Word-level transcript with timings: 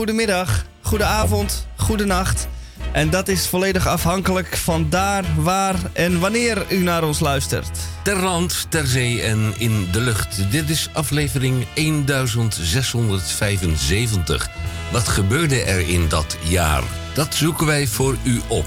Goedemiddag, 0.00 0.64
goedenavond, 0.82 1.66
goedenacht. 1.76 2.48
En 2.92 3.10
dat 3.10 3.28
is 3.28 3.46
volledig 3.46 3.86
afhankelijk 3.86 4.56
van 4.56 4.90
daar, 4.90 5.24
waar 5.36 5.74
en 5.92 6.20
wanneer 6.20 6.64
u 6.68 6.82
naar 6.82 7.04
ons 7.04 7.20
luistert. 7.20 7.78
Ter 8.02 8.22
land, 8.22 8.66
ter 8.68 8.86
zee 8.86 9.22
en 9.22 9.54
in 9.58 9.88
de 9.92 10.00
lucht. 10.00 10.50
Dit 10.50 10.70
is 10.70 10.88
aflevering 10.92 11.66
1675. 11.74 14.48
Wat 14.92 15.08
gebeurde 15.08 15.62
er 15.62 15.88
in 15.88 16.08
dat 16.08 16.36
jaar? 16.42 16.82
Dat 17.14 17.34
zoeken 17.34 17.66
wij 17.66 17.86
voor 17.86 18.16
u 18.22 18.40
op. 18.48 18.66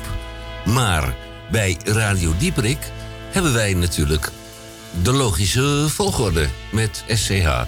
Maar 0.65 1.15
bij 1.51 1.77
Radio 1.83 2.33
Dieperik 2.37 2.91
hebben 3.31 3.53
wij 3.53 3.73
natuurlijk 3.73 4.31
de 5.03 5.11
logische 5.11 5.85
volgorde 5.89 6.47
met 6.71 7.03
SCH. 7.07 7.65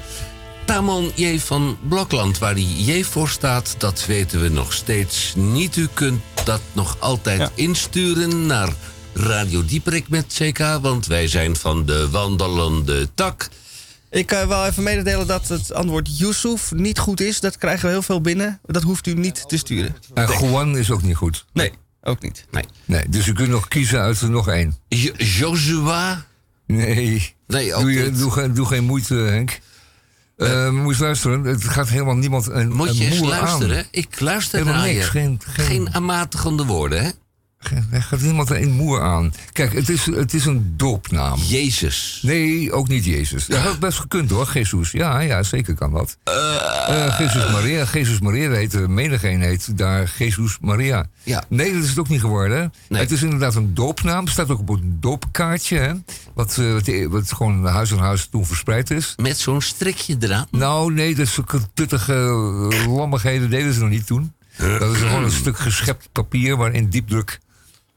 Tamon 0.66 1.12
J. 1.16 1.40
van 1.40 1.78
Blokland, 1.88 2.38
waar 2.38 2.56
die 2.56 2.84
J 2.84 3.04
voor 3.04 3.30
staat, 3.30 3.76
dat 3.78 4.06
weten 4.06 4.42
we 4.42 4.50
nog 4.50 4.74
steeds 4.74 5.34
niet. 5.36 5.76
U 5.76 5.88
kunt 5.94 6.22
dat 6.44 6.62
nog 6.74 6.98
altijd 7.00 7.52
insturen 7.56 8.46
naar 8.46 8.74
Radio 9.14 9.66
Dieperik 9.66 10.10
met 10.10 10.26
CK, 10.34 10.60
want 10.82 11.06
wij 11.06 11.28
zijn 11.28 11.56
van 11.56 11.86
de 11.86 12.10
wandelende 12.10 13.10
tak. 13.14 13.50
Ik 14.10 14.32
uh, 14.32 14.48
wil 14.48 14.66
even 14.66 14.84
mededelen 14.84 15.28
dat 15.28 15.48
het 15.48 15.74
antwoord 15.74 16.18
Yusuf 16.18 16.72
niet 16.72 17.00
goed 17.00 17.22
is. 17.22 17.40
Dat 17.40 17.58
krijgen 17.58 17.86
we 17.86 17.92
heel 17.92 18.02
veel 18.02 18.22
binnen. 18.22 18.60
Dat 18.66 18.84
hoeft 18.84 19.08
u 19.08 19.14
niet 19.14 19.44
te 19.48 19.58
sturen. 19.58 19.96
En 20.14 20.28
Juan 20.28 20.78
is 20.78 20.92
ook 20.92 21.04
niet 21.04 21.16
goed. 21.16 21.46
Nee, 21.54 21.72
ook 22.02 22.22
niet. 22.22 22.46
Nee. 22.52 22.66
nee 22.86 23.10
dus 23.10 23.28
u 23.28 23.34
kunt 23.34 23.50
nog 23.50 23.68
kiezen 23.68 24.00
uit 24.00 24.22
er 24.22 24.30
nog 24.30 24.48
één. 24.48 24.78
Jo 24.88 25.12
Joshua? 25.18 26.26
Nee. 26.68 27.36
Nee, 27.48 27.74
ook 27.74 27.82
doe, 27.82 27.92
je, 27.94 28.04
niet. 28.04 28.20
doe, 28.20 28.52
doe, 28.52 28.66
geen 28.66 28.84
moeite, 28.84 29.16
Henk. 29.16 29.60
Uh, 30.38 30.70
moet 30.70 30.98
je 30.98 31.04
luisteren, 31.04 31.44
het 31.44 31.64
gaat 31.64 31.90
helemaal 31.90 32.16
niemand 32.16 32.48
een 32.48 32.72
Moet 32.74 32.88
een 32.90 32.96
je 32.96 33.06
eens 33.06 33.20
luisteren? 33.20 33.78
aan. 33.78 33.84
Ik 33.92 34.20
luister 34.20 34.60
Helemaal 34.60 34.80
naar 34.82 34.88
niks, 34.92 35.04
je. 35.06 35.10
geen- 35.12 35.40
geen- 35.46 35.66
geen 35.66 35.94
aanmatigende 35.94 36.66
woorden, 36.66 37.04
hè? 37.04 37.10
Er 37.92 38.02
gaat 38.02 38.22
niemand 38.22 38.50
een 38.50 38.72
moer 38.72 39.02
aan. 39.02 39.34
Kijk, 39.52 39.74
het 39.74 39.90
is, 39.90 40.06
het 40.06 40.34
is 40.34 40.46
een 40.46 40.74
doopnaam. 40.78 41.40
Jezus. 41.40 42.20
Nee, 42.22 42.72
ook 42.72 42.88
niet 42.88 43.06
Jezus. 43.06 43.46
Dat 43.46 43.60
had 43.60 43.80
best 43.80 44.00
gekund 44.00 44.30
hoor, 44.30 44.50
Jezus. 44.54 44.92
Ja, 44.92 45.20
ja, 45.20 45.44
zeker 45.44 45.76
kan 45.76 45.92
dat. 45.92 46.18
Eh, 46.24 47.16
Jezus 47.20 47.52
Maria. 47.52 47.86
Jezus 47.94 48.20
Maria 48.20 48.50
heet, 48.50 48.88
menigeen 48.88 49.42
heet 49.42 49.78
daar 49.78 50.14
Jezus 50.18 50.58
Maria. 50.62 51.06
Ja. 51.24 51.44
Nee, 51.50 51.74
dat 51.74 51.84
is 51.84 51.90
het 51.90 52.00
ook 52.00 52.10
niet 52.10 52.20
geworden. 52.20 52.74
Nee. 52.90 53.02
Het 53.02 53.12
is 53.12 53.24
inderdaad 53.24 53.56
een 53.56 53.74
doopnaam. 53.74 54.28
staat 54.28 54.50
ook 54.50 54.60
op 54.60 54.70
een 54.70 54.98
doopkaartje. 55.00 55.78
Hè? 55.78 55.94
Wat, 56.34 56.58
eh, 56.58 56.72
wat, 56.72 56.90
wat 57.10 57.34
gewoon 57.34 57.66
huis 57.66 57.92
aan 57.92 58.00
huis 58.00 58.26
toen 58.26 58.46
verspreid 58.46 58.92
is. 58.92 59.14
Met 59.22 59.40
zo'n 59.40 59.62
strikje 59.62 60.16
eraan. 60.20 60.48
Nou, 60.52 60.94
nee, 60.94 61.16
dat 61.16 61.28
soort 61.28 61.54
tuttige 61.74 62.14
lammigheden 62.88 63.50
deden 63.50 63.74
ze 63.74 63.80
nog 63.80 63.90
niet 63.90 64.08
toen. 64.08 64.34
Dat 64.58 64.96
is 64.96 65.02
gewoon 65.02 65.24
een 65.24 65.32
stuk 65.32 65.58
geschept 65.58 66.10
papier 66.12 66.58
waarin 66.58 66.90
diepdruk 66.90 67.40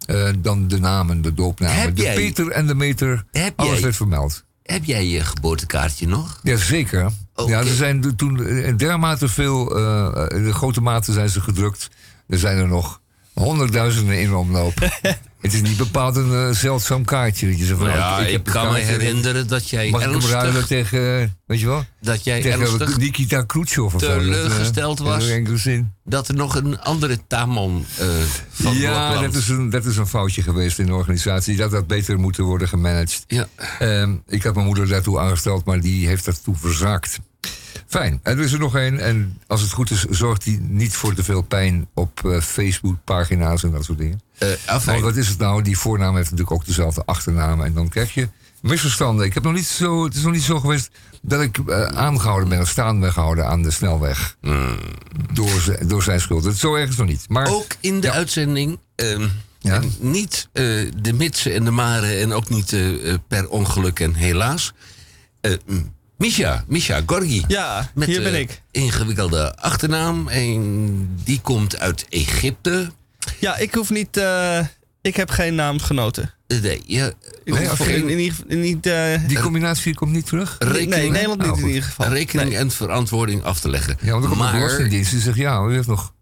eh, 0.09 0.29
dan 0.39 0.69
de 0.69 0.79
namen, 0.81 1.23
de 1.23 1.35
doopnamen. 1.35 1.81
Heb 1.81 1.97
de 1.97 2.03
jij- 2.03 2.15
Peter 2.15 2.51
en 2.51 2.67
de 2.67 2.75
Meter, 2.75 3.25
alles 3.57 3.73
jij- 3.73 3.83
werd 3.83 3.97
vermeld. 3.97 4.45
Heb 4.63 4.85
jij 4.85 5.07
je 5.07 5.25
geboortekaartje 5.25 6.07
nog? 6.07 6.41
Jazeker. 6.43 7.11
Oké. 7.35 7.51
Ja, 7.51 7.59
er 7.59 7.67
zijn 7.75 8.17
toen 8.17 8.47
in 8.47 8.77
dermate 8.77 9.29
veel, 9.29 9.77
eh, 9.77 10.37
in 10.39 10.45
de 10.45 10.53
grote 10.53 10.81
mate 10.81 11.13
zijn 11.13 11.29
ze 11.29 11.41
gedrukt. 11.41 11.89
Er 12.29 12.39
zijn 12.39 12.59
er 12.59 12.69
nog 12.69 13.01
honderdduizenden 13.33 14.21
in 14.21 14.35
omloop. 14.35 14.75
Het 15.41 15.55
is 15.55 15.63
niet 15.63 15.77
bepaald 15.77 16.17
een 16.17 16.33
eh, 16.33 16.51
zeldzaam 16.51 17.05
kaartje. 17.05 17.49
Dat 17.49 17.59
je 17.59 17.65
zegt 17.65 17.79
van, 17.79 17.87
Nou 17.87 17.99
nou, 17.99 18.23
ja, 18.23 18.29
ik, 18.29 18.45
kan 18.45 18.73
me 18.73 18.79
herinneren 18.79 19.47
dat 19.47 19.71
jij 19.71 19.91
Mag 19.91 20.01
ik 20.01 20.07
hem 20.07 20.15
ernstig, 20.15 20.67
tegen, 20.67 21.21
eh, 21.21 21.29
weet 21.47 21.61
je 21.61 21.67
wel? 21.67 21.85
dat 22.01 22.25
jij 22.25 22.41
Tegen 22.41 22.61
ernstig 22.61 22.99
Nikita 22.99 23.43
Khrushchev 23.43 23.95
of 23.95 24.01
zo. 24.01 24.07
Dat, 24.07 24.09
eh, 24.09 24.17
teleurgesteld 24.19 24.99
was. 24.99 25.31
dat 26.05 26.29
er 26.29 26.35
nog 26.35 26.55
een 26.55 26.81
andere 26.81 27.19
Tamon 27.27 27.87
eh 27.99 28.07
van 28.51 28.77
ja, 28.77 29.21
dat 29.21 29.35
is, 29.35 29.49
een, 29.49 29.71
dat 29.71 29.85
is 29.85 29.97
een 29.97 30.07
foutje 30.07 30.43
geweest 30.43 30.79
in 30.79 30.87
de 30.87 30.95
organisatie. 30.95 31.57
Dat 31.57 31.73
had 31.73 31.87
beter 31.87 32.19
moeten 32.19 32.45
worden 32.45 32.69
gemanaged. 32.69 33.25
Ja. 33.27 33.49
Ehm, 33.79 34.15
ik 34.27 34.43
had 34.43 34.55
mijn 34.55 34.67
moeder 34.67 34.89
daartoe 34.89 35.19
aangesteld, 35.19 35.65
maar 35.65 35.81
die 35.81 36.07
heeft 36.07 36.25
daartoe 36.25 36.57
verzaakt. 36.57 37.19
Fijn. 37.89 38.21
En 38.23 38.39
er 38.39 38.45
is 38.45 38.53
er 38.53 38.59
nog 38.59 38.77
één. 38.77 38.99
En 39.01 39.39
als 39.47 39.61
het 39.61 39.73
goed 39.73 39.91
is, 39.91 40.05
zorgt 40.05 40.45
die 40.45 40.61
niet 40.61 40.97
voor 40.97 41.15
te 41.15 41.25
veel 41.25 41.43
pijn 41.43 41.89
op 41.95 42.25
eh, 42.25 42.41
Facebook-pagina's 42.41 43.63
en 43.63 43.71
dat 43.71 43.85
soort 43.85 43.99
dingen. 43.99 44.21
Want 44.85 45.01
wat 45.01 45.17
is 45.17 45.29
het 45.29 45.39
nou? 45.39 45.63
Die 45.63 45.79
voornaam 45.79 46.15
heeft 46.17 46.31
natuurlijk 46.31 46.57
ook 46.61 46.67
dezelfde 46.67 47.03
achternaam. 47.05 47.63
En 47.63 47.73
dan 47.75 47.89
krijg 47.89 48.15
je 48.15 48.29
misverstanden. 48.63 49.27
Ik 49.27 49.35
heb 49.35 49.43
nog 49.43 49.53
niet 49.53 49.67
zo, 49.67 50.05
het 50.05 50.15
is 50.15 50.23
nog 50.23 50.33
niet 50.33 50.43
zo 50.43 50.61
geweest 50.61 50.91
dat 51.23 51.41
ik 51.41 51.59
eh, 51.59 51.83
aangehouden 51.85 52.49
ben 52.49 52.61
of 52.61 52.69
staan 52.69 53.01
ben 53.01 53.13
gehouden 53.13 53.47
aan 53.47 53.63
de 53.63 53.71
snelweg. 53.71 54.37
Door, 55.33 55.61
ze- 55.61 55.87
door 55.87 56.03
zijn 56.03 56.21
schuld. 56.21 56.45
Het 56.45 56.57
zo 56.59 56.75
erg 56.75 56.89
is 56.89 56.97
nog 56.97 57.07
niet. 57.07 57.25
Maar 57.29 57.49
Ook 57.49 57.67
in 57.81 58.01
de 58.01 58.11
uitzending. 58.11 58.79
ehm, 58.95 59.29
Ja. 59.61 59.81
Niet 60.01 60.49
de 61.03 61.13
mitsen 61.15 61.55
en 61.55 61.65
de 61.65 61.71
maren 61.71 62.21
en 62.21 62.33
ook 62.33 62.49
niet 62.49 62.77
per 63.29 63.49
ongeluk 63.49 64.01
en 64.01 64.15
helaas. 64.15 64.73
Misha, 66.19 66.65
Misha 66.69 67.01
Gorgi. 67.07 67.45
Ja, 67.49 67.91
Met 67.95 68.09
hier 68.09 68.23
ben 68.23 68.35
ik. 68.41 68.63
ingewikkelde 68.71 69.57
achternaam. 69.57 70.29
En 70.29 71.09
die 71.25 71.41
komt 71.41 71.79
uit 71.79 72.07
Egypte. 72.09 72.91
Ja, 73.39 73.57
ik 73.57 73.75
hoef 73.75 73.91
niet... 73.91 74.17
eh, 74.17 74.61
ik 75.03 75.17
heb 75.17 75.31
geen 75.31 75.55
naamgenoten. 75.55 76.35
Eh, 76.47 76.61
Nee, 76.61 76.83
ja, 76.87 77.11
Nee, 77.45 77.71
of. 77.71 77.89
In, 77.89 78.09
in, 78.09 78.19
ieder 78.19 78.35
geval- 78.37 78.57
niet... 78.57 78.87
eh, 78.87 79.15
die 79.27 79.41
combinatie 79.41 79.95
komt 79.95 80.13
niet 80.13 80.27
terug. 80.27 80.57
rekening, 80.59 80.91
nee, 80.91 81.11
Nederland 81.11 81.43
niet 81.43 81.51
Oh, 81.51 81.59
in 81.61 81.67
ieder 81.67 81.83
geval. 81.83 82.09
rekening 82.09 82.49
Nee. 82.49 82.59
en 82.59 82.71
verantwoording 82.71 83.43
af 83.43 83.61
te 83.61 83.69
leggen. 83.71 83.97
Ja, 84.01 84.11
want 84.11 84.23
dan 84.23 84.31
komt 84.33 84.45
de 84.45 84.51
maar, 84.51 84.61
Belastingdienst 84.61 85.11
die 85.11 85.21
zegt, 85.21 85.37
ja, 85.37 85.65
u 85.65 85.73
heeft 85.75 85.87
nog... 85.89 86.13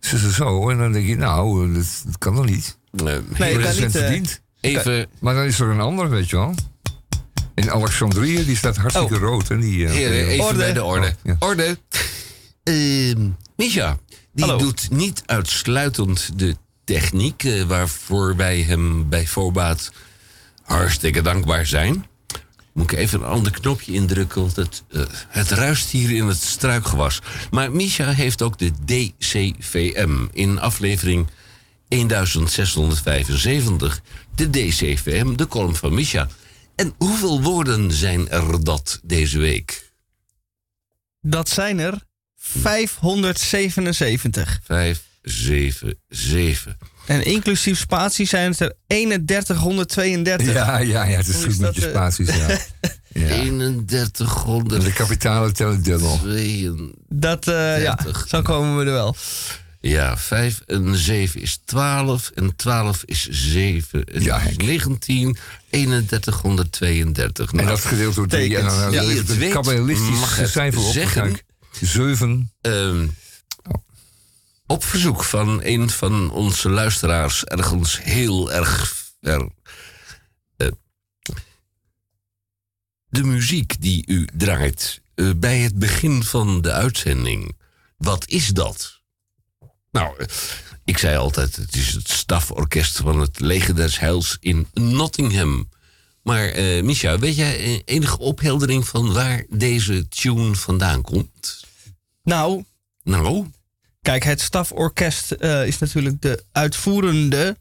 Ze 0.00 0.18
ze 0.18 0.32
zo. 0.32 0.70
En 0.70 0.78
dan 0.78 0.92
denk 0.92 1.06
je, 1.06 1.16
nou, 1.16 1.74
dat, 1.74 2.02
dat 2.06 2.18
kan 2.18 2.34
nog 2.34 2.44
niet. 2.46 2.76
Nee, 2.90 3.16
Ik 3.18 3.22
kan 3.28 3.36
ben 3.38 3.58
niet, 3.80 3.90
verdiend. 3.90 4.40
even 4.60 5.06
Maar 5.20 5.34
dan 5.34 5.44
is 5.44 5.60
er 5.60 5.68
een 5.68 5.80
ander, 5.80 6.10
weet 6.10 6.30
je 6.30 6.36
wel. 6.36 6.54
In 7.60 7.70
Alexandrië, 7.70 8.44
die 8.44 8.56
staat 8.56 8.76
hartstikke 8.76 9.14
Oh. 9.14 9.20
rood. 9.20 9.50
En 9.50 9.60
die, 9.60 9.86
eh, 9.86 9.92
Heren, 9.92 10.26
even 10.26 10.44
Orde. 10.44 10.58
bij 10.58 10.72
de 10.72 10.84
orde. 10.84 11.06
Oh, 11.06 11.12
ja. 11.22 11.36
Orde. 11.38 11.78
Ehm, 12.62 13.28
Misha, 13.56 13.98
die 14.32 14.44
Hallo. 14.44 14.58
doet 14.58 14.90
niet 14.90 15.22
uitsluitend 15.26 16.30
de 16.38 16.56
techniek... 16.84 17.44
eh, 17.44 17.62
waarvoor 17.62 18.36
wij 18.36 18.62
hem 18.62 19.08
bij 19.08 19.26
voorbaat 19.26 19.92
hartstikke 20.62 21.22
dankbaar 21.22 21.66
zijn. 21.66 22.06
Moet 22.72 22.92
ik 22.92 22.98
even 22.98 23.20
een 23.20 23.26
ander 23.26 23.52
knopje 23.52 23.92
indrukken, 23.92 24.40
want 24.40 24.56
het, 24.56 24.82
eh, 24.92 25.02
het 25.28 25.50
ruist 25.50 25.90
hier 25.90 26.10
in 26.10 26.26
het 26.26 26.42
struikgewas. 26.42 27.20
Maar 27.50 27.72
Misha 27.72 28.10
heeft 28.12 28.42
ook 28.42 28.58
de 28.58 28.70
DCVM 28.84 30.26
in 30.32 30.60
aflevering 30.60 31.26
1675. 31.88 34.00
De 34.34 34.50
DCVM, 34.50 35.34
de 35.36 35.46
column 35.46 35.76
van 35.76 35.94
Misha. 35.94 36.28
En 36.80 36.94
hoeveel 36.98 37.42
woorden 37.42 37.92
zijn 37.92 38.28
er 38.28 38.64
dat 38.64 39.00
deze 39.02 39.38
week? 39.38 39.90
Dat 41.20 41.48
zijn 41.48 41.78
er 41.78 41.94
577. 42.36 44.60
5, 44.64 45.02
7, 45.22 45.98
7. 46.08 46.76
En 47.06 47.24
inclusief 47.24 47.78
spatie 47.78 48.26
zijn 48.26 48.50
het 48.50 48.60
er 48.60 48.74
3132. 48.86 50.52
Ja, 50.52 50.78
ja, 50.78 51.04
ja, 51.04 51.16
het 51.16 51.26
is 51.26 51.34
Hoe 51.34 51.42
goed 51.42 51.52
is 51.52 51.58
met 51.58 51.74
dat, 51.74 51.82
je 51.82 51.84
eh? 51.84 51.90
spaties, 51.90 52.36
ja. 52.36 52.48
ja. 53.26 53.28
En 53.28 53.84
3100. 53.86 54.82
de 54.82 54.92
kapitalen 54.92 55.54
tellen 55.54 55.82
dubbel. 55.82 56.20
Dat, 57.08 57.48
eh, 57.48 57.82
ja, 57.82 57.94
30. 57.94 58.24
zo 58.28 58.42
komen 58.42 58.78
we 58.78 58.84
er 58.84 58.92
wel. 58.92 59.16
Ja, 59.80 60.16
5 60.18 60.60
en 60.66 60.96
7 60.96 61.40
is 61.40 61.60
12. 61.64 62.30
En 62.34 62.56
12 62.56 63.02
is 63.04 63.28
7. 63.30 64.04
En 64.04 64.22
Ja, 64.22 64.36
is 64.36 64.42
Henk. 64.42 64.62
19. 64.62 65.36
3132. 65.70 67.50
En 67.50 67.56
Nou, 67.56 67.68
dat 67.68 67.80
gedeeld 67.84 68.14
door 68.14 68.26
drie. 68.26 68.56
En 68.56 68.64
dan 68.64 68.92
ja, 68.92 69.04
het 69.04 69.48
kabbalistisch 69.48 70.08
mag 70.18 70.36
het 70.36 70.50
cijfer 70.50 70.80
op. 70.80 70.92
zeggen. 70.92 71.22
Kijk, 71.32 71.44
Zeven. 71.80 72.52
ehm, 72.60 73.06
op 74.66 74.84
verzoek 74.84 75.24
van 75.24 75.60
een 75.62 75.90
van 75.90 76.30
onze 76.30 76.68
luisteraars, 76.68 77.44
ergens 77.44 78.02
heel 78.02 78.52
erg 78.52 78.94
ver. 79.20 79.48
eh, 80.56 80.68
de 83.08 83.22
muziek 83.24 83.80
die 83.80 84.04
u 84.06 84.28
draait 84.36 85.00
eh, 85.14 85.30
bij 85.36 85.58
het 85.58 85.78
begin 85.78 86.24
van 86.24 86.60
de 86.62 86.72
uitzending, 86.72 87.56
wat 87.96 88.28
is 88.28 88.46
dat? 88.48 88.99
Nou, 89.90 90.26
ik 90.84 90.98
zei 90.98 91.16
altijd, 91.16 91.56
het 91.56 91.76
is 91.76 91.92
het 91.94 92.08
staforkest 92.08 92.96
van 92.96 93.20
het 93.20 93.40
Leger 93.40 93.74
des 93.76 93.98
Heils 93.98 94.36
in 94.40 94.66
Nottingham. 94.72 95.68
Maar 96.22 96.44
eh 96.48 96.82
Misha, 96.82 97.18
weet 97.18 97.36
jij 97.36 97.58
eh, 97.58 97.80
enige 97.84 98.18
opheldering 98.18 98.86
van 98.86 99.12
waar 99.12 99.44
deze 99.48 100.08
tune 100.08 100.54
vandaan 100.54 101.02
komt? 101.02 101.64
Nou, 102.22 102.64
Nou, 103.02 103.46
kijk, 104.02 104.24
het 104.24 104.40
staforkest 104.40 105.30
eh, 105.30 105.66
is 105.66 105.78
natuurlijk 105.78 106.22
de 106.22 106.44
uitvoerende. 106.52 107.56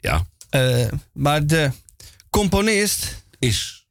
ja, 0.00 0.26
maar 1.12 1.46
de 1.46 1.70
componist 2.30 3.24
is. 3.38 3.86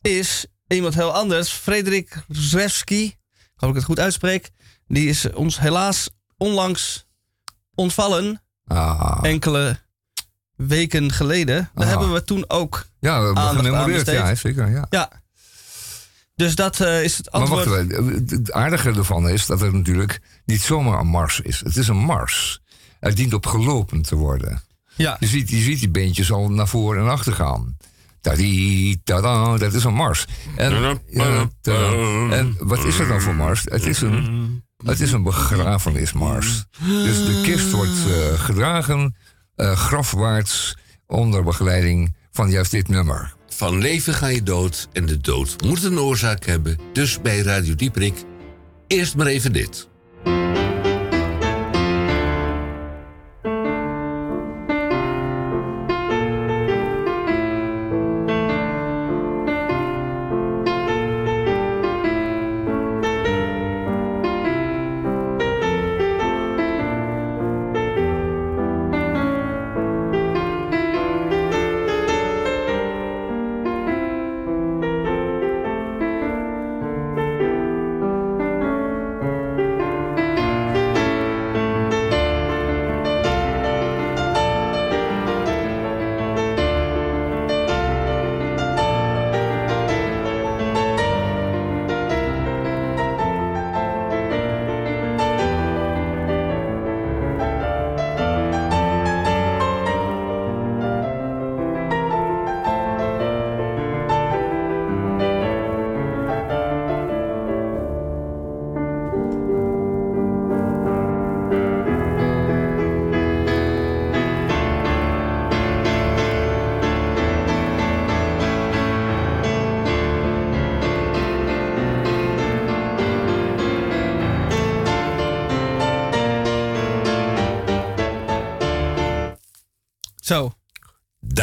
is 0.00 0.46
iemand 0.68 0.94
heel 0.94 1.12
anders. 1.12 1.48
Frederik 1.50 2.24
Rzewski, 2.28 3.04
ik 3.04 3.16
hoop 3.54 3.70
ik 3.70 3.76
het 3.76 3.84
goed 3.84 3.98
uitspreek. 4.00 4.50
Die 4.86 5.08
is 5.08 5.32
ons 5.32 5.58
helaas 5.58 6.08
onlangs 6.40 7.06
ontvallen. 7.74 8.42
Ah. 8.66 9.18
Enkele 9.22 9.78
weken 10.56 11.12
geleden. 11.12 11.70
Daar 11.74 11.84
Ah. 11.84 11.90
hebben 11.90 12.12
we 12.12 12.24
toen 12.24 12.44
ook. 12.48 12.86
Ja, 13.00 13.18
we 13.18 13.24
hebben 13.24 13.42
aandacht 13.42 13.66
gememoreerd. 13.66 14.06
Ja, 14.06 14.34
zeker. 14.34 14.70
Ja. 14.70 14.86
Ja. 14.90 15.10
Dus 16.34 16.54
dat 16.54 16.80
eh, 16.80 17.02
is 17.04 17.16
het 17.16 17.32
Maar 17.32 17.40
antwoord. 17.40 17.64
wacht 17.64 17.78
even. 17.80 18.24
Het 18.28 18.52
aardige 18.52 18.88
ervan 18.90 19.28
is 19.28 19.46
dat 19.46 19.60
het 19.60 19.72
natuurlijk 19.72 20.20
niet 20.44 20.60
zomaar 20.62 21.00
een 21.00 21.06
mars 21.06 21.40
is. 21.40 21.60
Het 21.64 21.76
is 21.76 21.88
een 21.88 21.96
mars. 22.04 22.60
Het 23.00 23.16
dient 23.16 23.34
op 23.34 23.46
gelopen 23.46 24.02
te 24.02 24.16
worden. 24.16 24.62
Ja. 24.96 25.16
Je 25.20 25.26
ziet, 25.26 25.50
je 25.50 25.56
ziet 25.60 25.78
die 25.78 25.88
beentjes 25.90 26.32
al 26.32 26.48
naar 26.50 26.68
voren 26.68 27.02
en 27.02 27.10
achter 27.10 27.32
gaan. 27.32 27.76
Tadie, 28.20 29.00
tada, 29.04 29.56
dat 29.56 29.74
is 29.74 29.84
een 29.84 29.94
mars. 29.94 30.24
En, 30.56 31.00
ja, 31.10 31.48
tada. 31.60 31.90
en 32.36 32.56
wat 32.58 32.84
is 32.84 32.96
dat 32.96 33.08
dan 33.08 33.20
voor 33.20 33.34
mars? 33.34 33.62
Het 33.64 33.86
is 33.86 34.00
een, 34.00 34.64
het 34.84 35.00
is 35.00 35.12
een 35.12 35.22
begrafenismars. 35.22 36.64
Dus 36.84 37.24
de 37.24 37.40
kist 37.42 37.70
wordt 37.70 38.06
eh, 38.08 38.40
gedragen 38.40 39.16
eh, 39.56 39.72
grafwaarts 39.72 40.76
onder 41.06 41.44
begeleiding 41.44 42.14
van 42.30 42.50
juist 42.50 42.70
dit 42.70 42.88
nummer. 42.88 43.34
Van 43.48 43.78
leven 43.78 44.14
ga 44.14 44.26
je 44.26 44.42
dood 44.42 44.88
en 44.92 45.06
de 45.06 45.18
dood 45.18 45.62
moet 45.62 45.84
een 45.84 45.98
oorzaak 45.98 46.44
hebben. 46.44 46.78
Dus 46.92 47.20
bij 47.20 47.38
Radio 47.38 47.74
Dieperik, 47.74 48.24
eerst 48.86 49.16
maar 49.16 49.26
even 49.26 49.52
dit. 49.52 49.88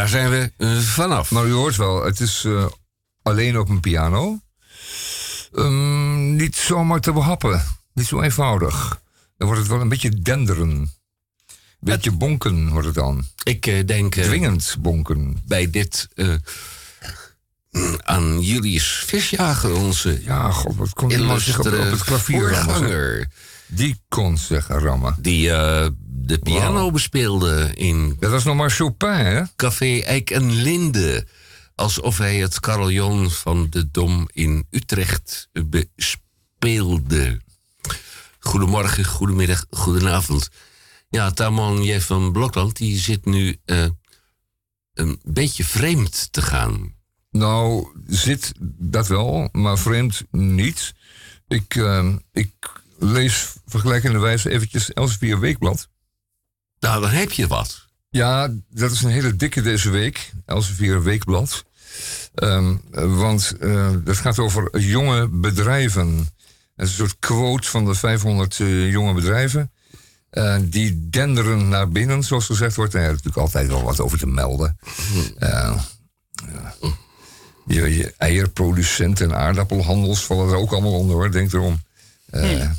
Daar 0.07 0.15
zijn 0.15 0.29
we 0.29 0.51
eh, 0.57 0.77
vanaf. 0.77 1.31
Maar 1.31 1.45
u 1.45 1.51
hoort 1.51 1.75
wel, 1.75 2.03
het 2.03 2.19
is 2.19 2.43
eh, 2.45 2.65
alleen 3.21 3.59
op 3.59 3.69
een 3.69 3.79
piano. 3.79 4.39
Ehm, 5.53 6.35
niet 6.35 6.55
zomaar 6.55 6.99
te 6.99 7.11
behappen. 7.11 7.63
Niet 7.93 8.05
zo 8.05 8.21
eenvoudig. 8.21 9.01
Dan 9.37 9.47
wordt 9.47 9.61
het 9.61 9.71
wel 9.71 9.81
een 9.81 9.89
beetje 9.89 10.21
denderen. 10.21 10.91
Beetje 11.79 12.11
bonken 12.11 12.69
wordt 12.69 12.85
het 12.85 12.95
dan. 12.95 13.25
Ik 13.43 13.67
eh, 13.67 13.85
denk 13.85 14.13
Dwingend 14.13 14.75
bonken. 14.79 15.41
bij 15.45 15.69
dit 15.69 16.07
aan 18.03 18.41
Julius 18.41 19.03
Visjager, 19.05 19.73
onze 19.73 20.23
Ja, 20.23 20.51
god, 20.51 20.75
wat 20.75 20.93
kon 20.93 21.07
die 21.07 21.39
zich 21.39 21.59
op, 21.59 21.65
op 21.65 21.71
het 21.71 22.03
klavier. 22.03 23.29
Die 23.67 24.01
kon 24.07 24.37
zich 24.37 24.67
rammen. 24.67 25.15
Die 25.19 25.51
de 26.19 26.39
piano 26.39 26.91
bespeelde 26.91 27.71
in 27.73 28.17
Dat 28.19 28.31
was 28.31 28.43
nog 28.43 28.55
maar 28.55 28.71
Chopin, 28.71 29.09
hè? 29.09 29.43
Café 29.55 29.99
Eik 29.99 30.29
en 30.29 30.51
Linde. 30.51 31.27
Alsof 31.75 32.17
hij 32.17 32.37
het 32.37 32.59
carillon 32.59 33.31
van 33.31 33.67
de 33.69 33.91
Dom 33.91 34.29
in 34.31 34.67
Utrecht 34.69 35.49
bespeelde. 35.65 37.41
Goedemorgen, 38.39 39.05
goedemiddag, 39.05 39.65
goedenavond. 39.69 40.49
Ja, 41.09 41.31
Tamon 41.31 41.83
J. 41.83 41.99
van 41.99 42.31
Blokland 42.31 42.77
die 42.77 42.97
zit 42.97 43.25
nu 43.25 43.57
eh, 43.65 43.85
een 44.93 45.19
beetje 45.23 45.63
vreemd 45.63 46.27
te 46.31 46.41
gaan. 46.41 46.95
Nou, 47.31 47.87
zit 48.07 48.53
dat 48.77 49.07
wel, 49.07 49.49
maar 49.51 49.77
vreemd 49.77 50.23
niet. 50.31 50.93
Ik, 51.47 51.75
eh, 51.75 52.13
ik 52.31 52.83
lees 52.99 53.53
vergelijkende 53.65 54.19
wijze 54.19 54.49
eventjes 54.49 54.93
Elsevier 54.93 55.39
Weekblad. 55.39 55.89
Nou, 56.79 57.01
dan 57.01 57.09
heb 57.09 57.31
je 57.31 57.47
wat. 57.47 57.85
Ja, 58.09 58.49
dat 58.69 58.91
is 58.91 59.01
een 59.03 59.09
hele 59.09 59.35
dikke 59.35 59.61
deze 59.61 59.89
week. 59.89 60.31
Elsevier 60.45 61.03
Weekblad. 61.03 61.65
Ehm, 62.35 62.75
want 62.91 63.55
eh, 63.59 63.89
dat 64.03 64.17
gaat 64.17 64.39
over 64.39 64.79
jonge 64.79 65.27
bedrijven. 65.27 66.17
Het 66.75 66.87
is 66.87 66.89
een 66.89 66.95
soort 67.07 67.15
quote 67.19 67.67
van 67.67 67.85
de 67.85 67.93
500 67.95 68.59
eh, 68.59 68.91
jonge 68.91 69.13
bedrijven. 69.13 69.71
eh, 70.29 70.55
die 70.61 71.09
denderen 71.09 71.69
naar 71.69 71.89
binnen, 71.89 72.23
zoals 72.23 72.45
gezegd 72.45 72.75
wordt. 72.75 72.93
En 72.93 72.99
er 73.01 73.05
is 73.05 73.11
natuurlijk 73.11 73.37
altijd 73.37 73.67
wel 73.67 73.83
wat 73.83 73.99
over 73.99 74.17
te 74.17 74.27
melden. 74.27 74.77
Eh, 75.37 75.49
ja. 76.51 76.73
je, 77.67 77.95
je 77.97 78.13
eierproducenten 78.17 79.29
en 79.31 79.37
aardappelhandels 79.37 80.25
vallen 80.25 80.49
er 80.49 80.57
ook 80.59 80.71
allemaal 80.71 80.93
onder, 80.99 81.15
hoor. 81.15 81.31
Denk 81.31 81.53
erom. 81.53 81.81
Eh, 82.29 82.59
ja, 82.59 82.73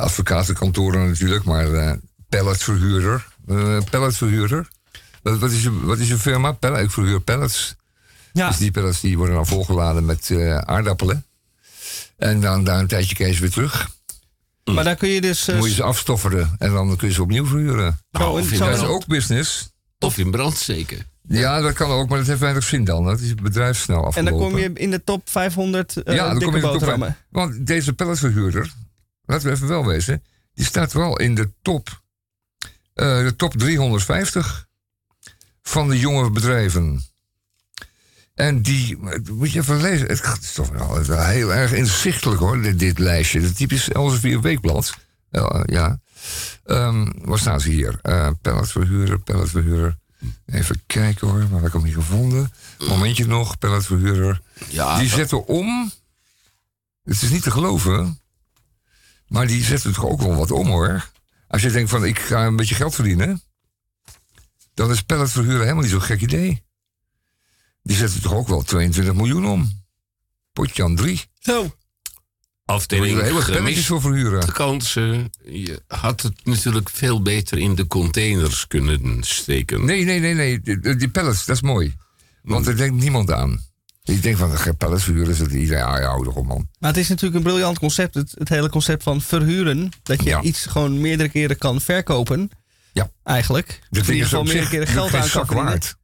advocatenkantoren 0.00 1.08
natuurlijk, 1.08 1.44
maar 1.44 1.72
eh 1.72 1.92
palletverhuurder. 2.36 3.26
eh 3.48 3.78
palletverhuurder. 3.90 4.68
Wat, 5.22 5.38
wat, 5.38 5.50
is 5.50 5.62
je, 5.62 5.80
wat 5.80 5.98
is 5.98 6.08
je 6.08 6.16
firma? 6.18 6.52
Pallet, 6.52 6.84
ik 6.84 6.90
verhuur 6.90 7.20
pallets. 7.20 7.74
Ja. 8.32 8.48
Dus 8.48 8.56
die 8.58 8.70
pallets 8.70 9.00
die 9.00 9.16
worden 9.16 9.34
dan 9.34 9.46
volgeladen 9.46 10.04
met 10.04 10.30
eh, 10.30 10.56
aardappelen. 10.58 11.24
En 12.16 12.40
dan 12.40 12.64
daar 12.64 12.78
een 12.78 12.86
tijdje 12.86 13.32
ze 13.34 13.40
weer 13.40 13.50
terug. 13.50 13.88
Maar 14.64 14.84
daar 14.84 14.96
kun 14.96 15.08
je 15.08 15.20
dus. 15.20 15.44
Dan 15.44 15.54
eh, 15.54 15.60
moet 15.60 15.70
je 15.70 15.74
ze 15.74 15.82
afstofferen 15.82 16.54
en 16.58 16.72
dan 16.72 16.96
kun 16.96 17.08
je 17.08 17.14
ze 17.14 17.22
opnieuw 17.22 17.46
verhuren. 17.46 17.98
zo 18.12 18.30
of 18.30 18.38
in- 18.38 18.50
in 18.52 18.56
zo 18.58 18.64
Dat 18.66 18.76
is 18.76 18.82
ook 18.82 19.06
business. 19.06 19.72
Of 19.98 20.18
in 20.18 20.30
brand 20.30 20.56
steken. 20.56 21.06
Ja, 21.28 21.60
dat 21.60 21.72
kan 21.72 21.90
ook, 21.90 22.08
maar 22.08 22.18
dat 22.18 22.26
heeft 22.26 22.40
weinig 22.40 22.64
zin 22.64 22.84
dan. 22.84 23.04
Dat 23.04 23.20
is 23.20 23.28
het 23.28 23.42
bedrijf 23.42 23.78
snel 23.78 23.98
en 23.98 24.04
afgelopen. 24.04 24.38
dan 24.38 24.48
kom 24.50 24.58
je 24.58 24.70
in 24.74 24.90
de 24.90 25.04
top 25.04 25.28
500 25.30 26.02
eh 26.02 26.14
ja, 26.14 26.22
dan 26.28 26.38
dikke 26.38 26.44
kom 26.44 26.54
je 26.54 26.66
in 26.66 26.78
de 26.78 26.86
top. 26.86 27.14
Want 27.30 27.66
deze 27.66 27.92
palletverhuurder, 27.92 28.72
laten 29.24 29.46
we 29.48 29.54
even 29.54 29.68
wel 29.68 29.86
wezen, 29.86 30.22
die 30.54 30.64
staat 30.64 30.92
wel 30.92 31.18
in 31.18 31.34
de 31.34 31.50
top, 31.62 32.02
de 32.94 33.34
top 33.36 33.52
350 33.52 34.66
van 35.62 35.88
de 35.88 35.98
jonge 35.98 36.30
bedrijven. 36.30 37.04
En 38.34 38.62
die, 38.62 38.98
eh, 38.98 39.18
moet 39.32 39.52
je 39.52 39.60
even 39.60 39.80
lezen, 39.80 40.08
het 40.08 40.38
is 40.42 40.52
toch 40.52 40.68
wel 40.68 41.24
heel 41.24 41.54
erg 41.54 41.72
inzichtelijk 41.72 42.40
hoor, 42.40 42.62
dit, 42.62 42.78
dit 42.78 42.98
lijstje. 42.98 43.40
Het 43.40 43.56
typisch 43.56 43.88
Elsevier 43.88 44.40
Weekblad. 44.40 44.94
Ja, 45.30 45.62
ja. 45.66 46.00
Ehm, 46.64 47.10
waar 47.14 47.38
staan 47.38 47.60
ze 47.60 47.70
hier? 47.70 47.98
Eh 48.02 48.30
palletverhuurder, 48.42 49.18
palletverhuurder. 49.18 49.98
Even 50.46 50.82
kijken 50.86 51.28
hoor, 51.28 51.48
waar 51.48 51.58
heb 51.58 51.66
ik 51.66 51.72
hem 51.72 51.84
hier 51.84 51.94
gevonden? 51.94 52.52
Momentje 52.78 53.26
nog, 53.26 53.58
palletverhuurder. 53.58 54.40
Ja, 54.68 54.98
Die 54.98 55.08
zetten 55.08 55.46
om. 55.46 55.92
Het 57.04 57.22
is 57.22 57.30
niet 57.30 57.42
te 57.42 57.50
geloven. 57.50 58.20
Maar 59.28 59.46
die 59.46 59.64
zetten 59.64 59.92
toch 59.92 60.04
ook 60.04 60.20
wel 60.20 60.36
wat 60.36 60.50
om 60.50 60.66
hoor. 60.66 61.08
Als 61.54 61.62
je 61.62 61.70
denkt 61.70 61.90
van 61.90 62.04
ik 62.04 62.18
ga 62.18 62.46
een 62.46 62.56
beetje 62.56 62.74
geld 62.74 62.94
verdienen. 62.94 63.42
Dan 64.74 64.90
is 64.90 65.02
pallet 65.02 65.30
verhuren 65.30 65.60
helemaal 65.60 65.82
niet 65.82 65.90
zo'n 65.90 66.02
gek 66.02 66.20
idee. 66.20 66.62
Die 67.82 67.96
zetten 67.96 68.22
toch 68.22 68.32
ook 68.32 68.48
wel 68.48 68.62
22 68.62 69.14
miljoen 69.14 69.46
om. 69.46 69.84
Potjan 70.52 70.96
3. 70.96 71.24
Zo. 71.38 71.52
Daar 71.52 71.62
moet 71.62 71.70
je 71.70 72.72
afdeling 72.72 73.18
er 73.18 73.42
gemist. 73.42 73.86
voor 73.86 74.00
verhuren. 74.00 74.46
De 74.46 74.52
kans, 74.52 74.96
eh, 74.96 75.24
je 75.44 75.82
had 75.86 76.22
het 76.22 76.44
natuurlijk 76.44 76.90
veel 76.90 77.22
beter 77.22 77.58
in 77.58 77.74
de 77.74 77.86
containers 77.86 78.66
kunnen 78.66 79.22
steken. 79.22 79.84
Nee, 79.84 80.04
nee, 80.04 80.20
nee, 80.20 80.34
nee. 80.34 80.60
Die, 80.60 80.96
die 80.96 81.10
pallets, 81.10 81.44
dat 81.44 81.56
is 81.56 81.62
mooi. 81.62 81.94
Want 82.42 82.66
er 82.66 82.76
denkt 82.76 83.02
niemand 83.02 83.30
aan. 83.30 83.64
Ik 84.04 84.22
denk 84.22 84.36
van, 84.36 84.50
de 84.50 84.74
pellets 84.78 85.04
verhuren 85.04 85.30
is 85.32 85.38
het 85.38 85.52
iedereen, 85.52 85.82
ja, 85.82 86.00
hou 86.00 86.24
toch 86.24 86.34
op 86.34 86.46
man. 86.46 86.68
Maar 86.78 86.90
het 86.90 86.98
is 86.98 87.08
natuurlijk 87.08 87.36
een 87.36 87.42
briljant 87.42 87.78
concept. 87.78 88.14
Het, 88.14 88.34
het 88.38 88.48
hele 88.48 88.68
concept 88.68 89.02
van 89.02 89.20
verhuren. 89.20 89.90
Dat 90.02 90.22
je 90.22 90.28
Ja. 90.28 90.42
iets 90.42 90.66
gewoon 90.66 91.00
meerdere 91.00 91.28
keren 91.28 91.58
kan 91.58 91.80
verkopen. 91.80 92.50
Ja. 92.92 93.10
Eigenlijk. 93.22 93.66
Dat 93.66 93.78
in 93.80 93.90
ding 93.90 94.06
ieder 94.06 94.16
is 94.16 94.22
geval 94.24 94.40
op 94.40 94.46
meerdere 94.46 94.68
keren 94.68 94.86
geld 94.86 95.14
aan 95.14 95.46
kan 95.46 95.56
waard, 95.56 95.96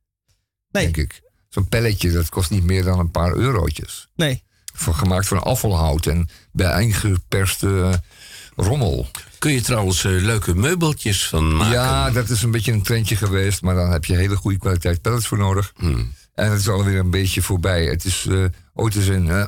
Nee, 0.70 0.82
denk 0.84 0.96
ik. 0.96 1.20
Zo'n 1.48 1.68
pelletje, 1.68 2.12
dat 2.12 2.28
kost 2.28 2.50
niet 2.50 2.64
meer 2.64 2.84
dan 2.84 2.98
een 2.98 3.10
paar 3.10 3.34
eurotjes. 3.34 4.08
nee. 4.16 4.42
Voor, 4.74 4.94
gemaakt 4.94 5.26
van 5.28 5.42
afvalhout 5.42 6.06
en 6.06 6.28
bijeengeperste 6.52 8.02
rommel. 8.56 9.10
Kun 9.38 9.52
je 9.52 9.60
trouwens 9.60 10.04
eh, 10.04 10.10
leuke 10.12 10.54
meubeltjes 10.54 11.28
van 11.28 11.56
maken? 11.56 11.72
Ja, 11.72 12.10
dat 12.10 12.28
is 12.30 12.42
een 12.42 12.50
beetje 12.50 12.72
een 12.72 12.82
trendje 12.82 13.16
geweest, 13.16 13.62
maar 13.62 13.74
dan 13.74 13.90
heb 13.90 14.04
je 14.04 14.16
hele 14.16 14.36
goede 14.36 14.58
kwaliteit 14.58 15.00
pellets 15.02 15.26
voor 15.26 15.38
nodig. 15.38 15.72
Hmm. 15.76 16.12
En 16.34 16.50
het 16.50 16.60
is 16.60 16.68
alweer 16.68 16.98
een 16.98 17.10
beetje 17.10 17.42
voorbij. 17.42 17.84
Het 17.84 18.04
is 18.04 18.26
eh, 18.26 18.44
ooit 18.74 18.94
eens 18.94 19.06
in. 19.06 19.30
eh, 19.30 19.44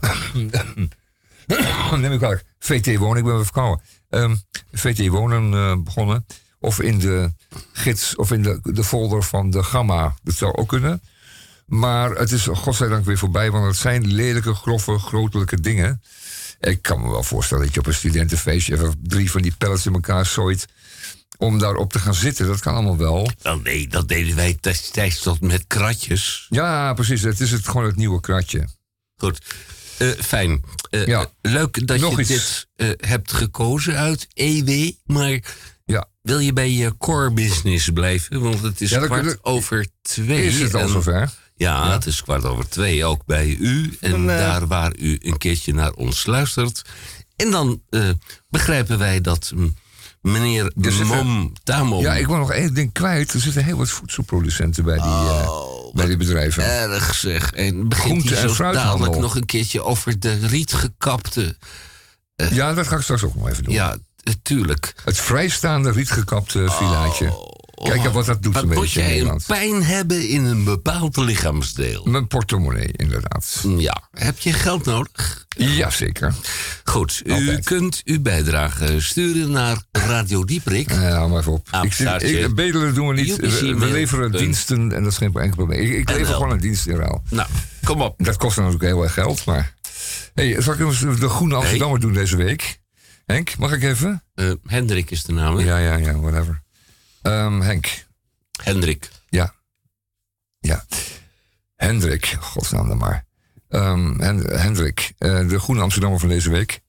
neem 1.98 2.12
ik 2.12 2.20
waar. 2.20 2.42
VT 2.58 2.96
Wonen, 2.96 3.18
ik 3.18 3.24
ben 3.24 3.44
verkouden. 3.44 3.84
Ehm, 4.10 4.34
VT 4.72 5.06
Wonen 5.06 5.54
eh, 5.54 5.76
begonnen. 5.84 6.26
Of 6.60 6.80
in 6.80 6.98
de 6.98 7.32
gids, 7.72 8.16
of 8.16 8.32
in 8.32 8.42
de, 8.42 8.58
de 8.62 8.84
folder 8.84 9.22
van 9.22 9.50
de 9.50 9.62
Gamma. 9.62 10.14
Dat 10.22 10.34
zou 10.34 10.54
ook 10.54 10.68
kunnen. 10.68 11.02
Maar 11.66 12.10
het 12.10 12.32
is 12.32 12.46
godzijdank 12.46 13.04
weer 13.04 13.18
voorbij, 13.18 13.50
want 13.50 13.66
het 13.66 13.76
zijn 13.76 14.06
lelijke, 14.06 14.54
grove, 14.54 14.98
grotelijke 14.98 15.60
dingen. 15.60 16.02
Ik 16.60 16.82
kan 16.82 17.00
me 17.00 17.10
wel 17.10 17.22
voorstellen 17.22 17.64
dat 17.64 17.74
je 17.74 17.80
op 17.80 17.86
een 17.86 17.94
studentenfeestje 17.94 18.74
even 18.74 18.94
drie 19.02 19.30
van 19.30 19.42
die 19.42 19.54
pellets 19.58 19.86
in 19.86 19.92
elkaar 19.92 20.26
zooit. 20.26 20.66
Om 21.42 21.58
daarop 21.58 21.92
te 21.92 21.98
gaan 21.98 22.14
zitten, 22.14 22.46
dat 22.46 22.60
kan 22.60 22.74
allemaal 22.74 22.96
wel. 22.96 23.30
Nou, 23.42 23.60
nee, 23.62 23.88
dat 23.88 24.08
deden 24.08 24.36
wij 24.36 24.56
destijds 24.60 25.18
tot 25.20 25.40
met 25.40 25.64
kratjes. 25.66 26.46
Ja, 26.50 26.94
precies. 26.94 27.22
Het 27.22 27.40
is 27.40 27.50
het, 27.50 27.68
gewoon 27.68 27.86
het 27.86 27.96
nieuwe 27.96 28.20
kratje. 28.20 28.68
Goed. 29.16 29.38
Eh, 29.98 30.08
fijn. 30.08 30.62
Eh, 30.90 31.06
Ja. 31.06 31.26
Leuk 31.40 31.86
dat 31.86 31.98
Nog 32.00 32.14
je 32.14 32.20
iets. 32.20 32.28
dit 32.28 32.66
eh, 32.76 33.08
hebt 33.08 33.32
gekozen 33.32 33.96
uit 33.96 34.26
EW. 34.34 34.90
Maar 35.06 35.38
Ja. 35.84 36.08
wil 36.22 36.38
je 36.38 36.52
bij 36.52 36.70
je 36.72 36.96
core 36.98 37.30
business 37.32 37.90
blijven? 37.90 38.40
Want 38.40 38.62
het 38.62 38.80
is 38.80 38.90
Ja, 38.90 38.98
dat- 38.98 39.08
kwart 39.08 39.24
dat- 39.24 39.38
over 39.44 39.86
twee. 40.02 40.44
Is 40.46 40.60
het 40.60 40.74
al 40.74 40.80
en- 40.80 40.88
zover? 40.88 41.30
Ja, 41.56 41.92
het 41.92 42.06
is 42.06 42.22
kwart 42.22 42.44
over 42.44 42.68
twee, 42.68 43.04
ook 43.04 43.24
bij 43.26 43.56
u. 43.60 43.96
En 44.00 44.10
Dan, 44.10 44.26
daar 44.26 44.66
waar 44.66 44.96
u 44.96 45.18
een 45.22 45.38
keertje 45.38 45.74
naar 45.74 45.92
ons 45.92 46.26
luistert. 46.26 46.82
En 47.36 47.50
dan 47.50 47.82
eh, 47.90 48.08
begrijpen 48.48 48.98
wij 48.98 49.20
dat 49.20 49.52
mm, 49.54 49.76
meneer 50.22 50.72
even- 50.82 51.06
Mom 51.06 51.52
Tamom... 51.64 52.00
Ja, 52.02 52.14
ik 52.14 52.26
wil 52.26 52.36
nog 52.36 52.52
één 52.52 52.74
ding 52.74 52.92
kwijt. 52.92 53.32
Er 53.32 53.40
zitten 53.40 53.64
heel 53.64 53.76
wat 53.76 53.88
voedselproducenten 53.88 54.84
bij 54.84 54.96
die, 54.96 55.04
eh, 55.04 55.48
bij 55.92 56.06
die 56.06 56.16
bedrijven. 56.16 56.64
Erg 56.64 57.14
zeg. 57.14 57.52
En 57.52 57.88
begint 57.88 58.08
Groente- 58.10 58.36
en 58.36 58.48
zo 58.48 58.54
fruithandel. 58.54 58.96
dadelijk 58.96 59.22
nog 59.22 59.34
een 59.34 59.46
keertje 59.46 59.82
over 59.82 60.18
de 60.20 60.46
rietgekapte... 60.46 61.56
ja, 62.50 62.74
dat 62.74 62.86
ga 62.88 62.96
ik 62.96 63.02
straks 63.02 63.22
ook 63.24 63.34
nog 63.34 63.48
even 63.48 63.64
doen. 63.64 63.74
Ja, 63.74 63.96
eh, 64.22 64.32
tuurlijk. 64.42 64.94
Het 65.04 65.18
vrijstaande 65.18 65.90
rietgekapte 65.90 66.70
filaatje. 66.70 67.32
Kijk 67.88 68.08
wat 68.12 68.26
dat 68.26 68.42
doet 68.42 68.54
Wat 68.54 68.62
een 68.62 68.68
moet 68.68 68.80
beetje 68.80 69.00
in 69.02 69.06
jij 69.06 69.20
een 69.20 69.40
pijn 69.46 69.82
hebben 69.82 70.28
in 70.28 70.44
een 70.44 70.64
bepaald 70.64 71.16
lichaamsdeel? 71.16 72.04
Mijn 72.04 72.26
portemonnee, 72.26 72.88
inderdaad. 72.92 73.64
Ja, 73.76 74.08
heb 74.10 74.38
je 74.38 74.52
geld 74.52 74.84
nodig? 74.84 75.46
Jazeker. 75.56 76.34
Goed, 76.84 77.22
u 77.24 77.32
Altijd. 77.32 77.64
kunt 77.64 78.00
uw 78.04 78.20
bijdrage 78.20 79.00
sturen 79.00 79.50
naar 79.50 79.82
Radio 79.92 80.44
Dieprik. 80.44 80.92
Uh, 80.92 80.98
hou 80.98 81.30
maar 81.30 81.40
even 81.40 81.52
op. 81.52 81.68
Ik, 81.82 81.92
zit- 81.92 82.06
staartje. 82.06 82.38
ik, 82.40 82.54
bedelen 82.54 82.94
doen 82.94 83.08
we 83.08 83.14
niet. 83.14 83.36
We, 83.36 83.86
leveren 83.86 84.32
diensten 84.32 84.92
en 84.92 85.02
dat 85.02 85.12
is 85.12 85.18
geen 85.18 85.34
enkel 85.34 85.56
probleem. 85.56 85.80
Ik, 85.80 85.92
ik 85.92 86.08
lever 86.08 86.26
NL. 86.26 86.32
gewoon 86.32 86.50
een 86.50 86.60
dienst 86.60 86.86
in 86.86 86.96
ruil. 86.96 87.22
Nou, 87.30 87.48
kom 87.84 88.02
op. 88.02 88.14
Dat 88.24 88.36
kost 88.36 88.56
dan 88.56 88.64
natuurlijk 88.64 88.92
heel 88.92 89.02
erg 89.02 89.12
geld, 89.14 89.44
maar... 89.44 89.74
Hey, 90.34 90.60
zal 90.60 90.74
ik 90.74 90.80
eens 90.80 91.00
de 91.00 91.28
Groene 91.28 91.54
Amsterdammer 91.54 92.00
doen 92.00 92.12
deze 92.12 92.36
week? 92.36 92.80
Henk, 93.26 93.58
mag 93.58 93.72
ik 93.72 93.82
even? 93.82 94.22
Eh, 94.34 94.50
Hendrik 94.66 95.10
is 95.10 95.22
de 95.22 95.32
naam? 95.32 95.60
Ja, 95.60 95.78
ja, 95.78 95.96
ja, 95.96 96.18
whatever. 96.18 96.61
Ehm, 97.22 97.60
Henk, 97.60 98.06
Hendrik. 98.62 99.10
ja. 99.28 99.54
Ja. 100.60 100.84
Hendrik, 101.76 102.26
godsnaam 102.40 102.88
dan 102.88 102.96
maar. 102.98 103.26
Ehm, 103.68 104.18
Hen- 104.20 104.60
Hendrik, 104.60 105.12
eh, 105.18 105.48
de 105.48 105.58
Groene 105.60 105.82
Amsterdammer 105.82 106.20
van 106.20 106.28
deze 106.28 106.50
week. 106.50 106.80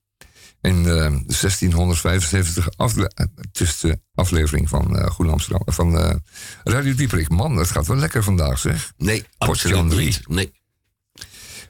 In 0.62 0.86
eh, 0.88 1.12
1675 1.28 2.78
afle 2.78 3.12
de 3.52 4.00
aflevering 4.16 4.70
van 4.70 4.98
eh 5.00 5.10
Groene 5.12 5.32
Amsterdam, 5.32 5.62
van 5.66 5.98
eh, 5.98 6.16
Radio 6.64 6.94
Dieperik. 6.96 7.30
Man, 7.30 7.56
dat 7.56 7.72
gaat 7.72 7.88
wel 7.88 7.98
lekker 7.98 8.24
vandaag, 8.24 8.60
zeg. 8.60 8.94
Nee, 8.98 9.26
absoluut 9.38 9.84
niet. 9.98 10.28
Nee. 10.28 10.52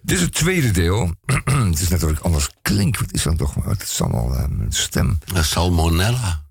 Dit 0.02 0.18
is 0.18 0.22
het 0.24 0.34
tweede 0.34 0.72
deel. 0.72 1.14
het 1.70 1.80
is 1.80 1.88
net 1.88 2.02
ik 2.02 2.20
anders 2.20 2.50
klink. 2.62 2.98
Wat 2.98 3.14
is 3.14 3.24
dan 3.24 3.38
toch? 3.38 3.56
Het 3.66 3.82
is 3.82 4.02
allemaal 4.02 4.36
eh, 4.36 4.48
mijn 4.48 4.72
stem. 4.72 5.18
Eh, 5.36 5.44
Salmonella. 5.44 6.44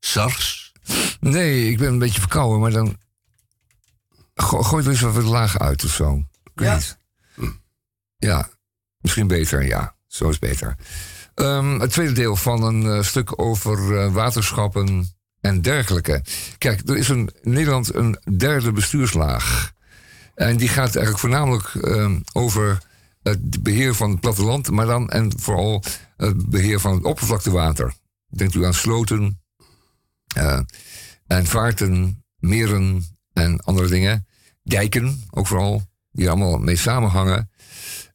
SARS. 0.00 0.69
Nee, 1.20 1.70
ik 1.70 1.78
ben 1.78 1.88
een 1.88 1.98
beetje 1.98 2.20
verkouden, 2.20 2.60
maar 2.60 2.70
dan. 2.70 2.96
Go 4.34 4.62
gooi 4.62 4.84
er 4.84 4.90
eens 4.90 5.00
wat 5.00 5.24
laag 5.24 5.58
uit 5.58 5.84
of 5.84 5.90
zo. 5.90 6.22
Ja. 6.54 6.80
Ja, 8.16 8.48
misschien 8.98 9.26
beter, 9.26 9.66
ja. 9.66 9.94
Zo 10.06 10.28
is 10.28 10.38
beter. 10.38 10.76
Ehm, 11.34 11.80
het 11.80 11.90
tweede 11.90 12.12
deel 12.12 12.36
van 12.36 12.62
een 12.62 12.86
eh, 12.86 13.02
stuk 13.02 13.40
over 13.40 13.98
eh, 13.98 14.12
waterschappen 14.12 15.14
en 15.40 15.62
dergelijke. 15.62 16.24
Kijk, 16.58 16.88
er 16.88 16.96
is 16.96 17.08
een, 17.08 17.30
in 17.42 17.52
Nederland 17.52 17.94
een 17.94 18.18
derde 18.36 18.72
bestuurslaag. 18.72 19.72
En 20.34 20.56
die 20.56 20.68
gaat 20.68 20.96
eigenlijk 20.96 21.18
voornamelijk 21.18 21.74
ehm, 21.74 22.20
over 22.32 22.78
het 23.22 23.62
beheer 23.62 23.94
van 23.94 24.10
het 24.10 24.20
platteland, 24.20 24.70
maar 24.70 24.86
dan 24.86 25.10
en 25.10 25.32
vooral 25.40 25.82
het 26.16 26.50
beheer 26.50 26.80
van 26.80 26.94
het 26.94 27.04
oppervlaktewater. 27.04 27.94
Denkt 28.28 28.54
u 28.54 28.64
aan 28.64 28.74
sloten, 28.74 29.40
eh, 30.34 30.60
en 31.26 31.46
vaarten, 31.46 32.24
meren 32.36 33.04
en 33.32 33.60
andere 33.60 33.88
dingen. 33.88 34.26
Dijken 34.62 35.24
ook 35.30 35.46
vooral, 35.46 35.82
die 36.10 36.28
allemaal 36.28 36.58
mee 36.58 36.76
samenhangen. 36.76 37.50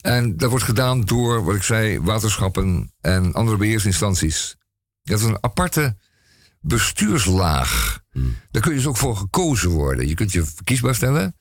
En 0.00 0.36
dat 0.36 0.50
wordt 0.50 0.64
gedaan 0.64 1.00
door, 1.00 1.44
wat 1.44 1.54
ik 1.54 1.62
zei, 1.62 2.00
waterschappen 2.00 2.92
en 3.00 3.32
andere 3.32 3.56
beheersinstanties. 3.56 4.56
Dat 5.02 5.18
is 5.18 5.24
een 5.24 5.38
aparte 5.40 5.96
bestuurslaag. 6.60 8.00
Daar 8.50 8.62
kun 8.62 8.70
je 8.70 8.76
dus 8.76 8.86
ook 8.86 8.96
voor 8.96 9.16
gekozen 9.16 9.70
worden. 9.70 10.08
Je 10.08 10.14
kunt 10.14 10.32
je 10.32 10.44
verkiesbaar 10.44 10.94
stellen. 10.94 11.36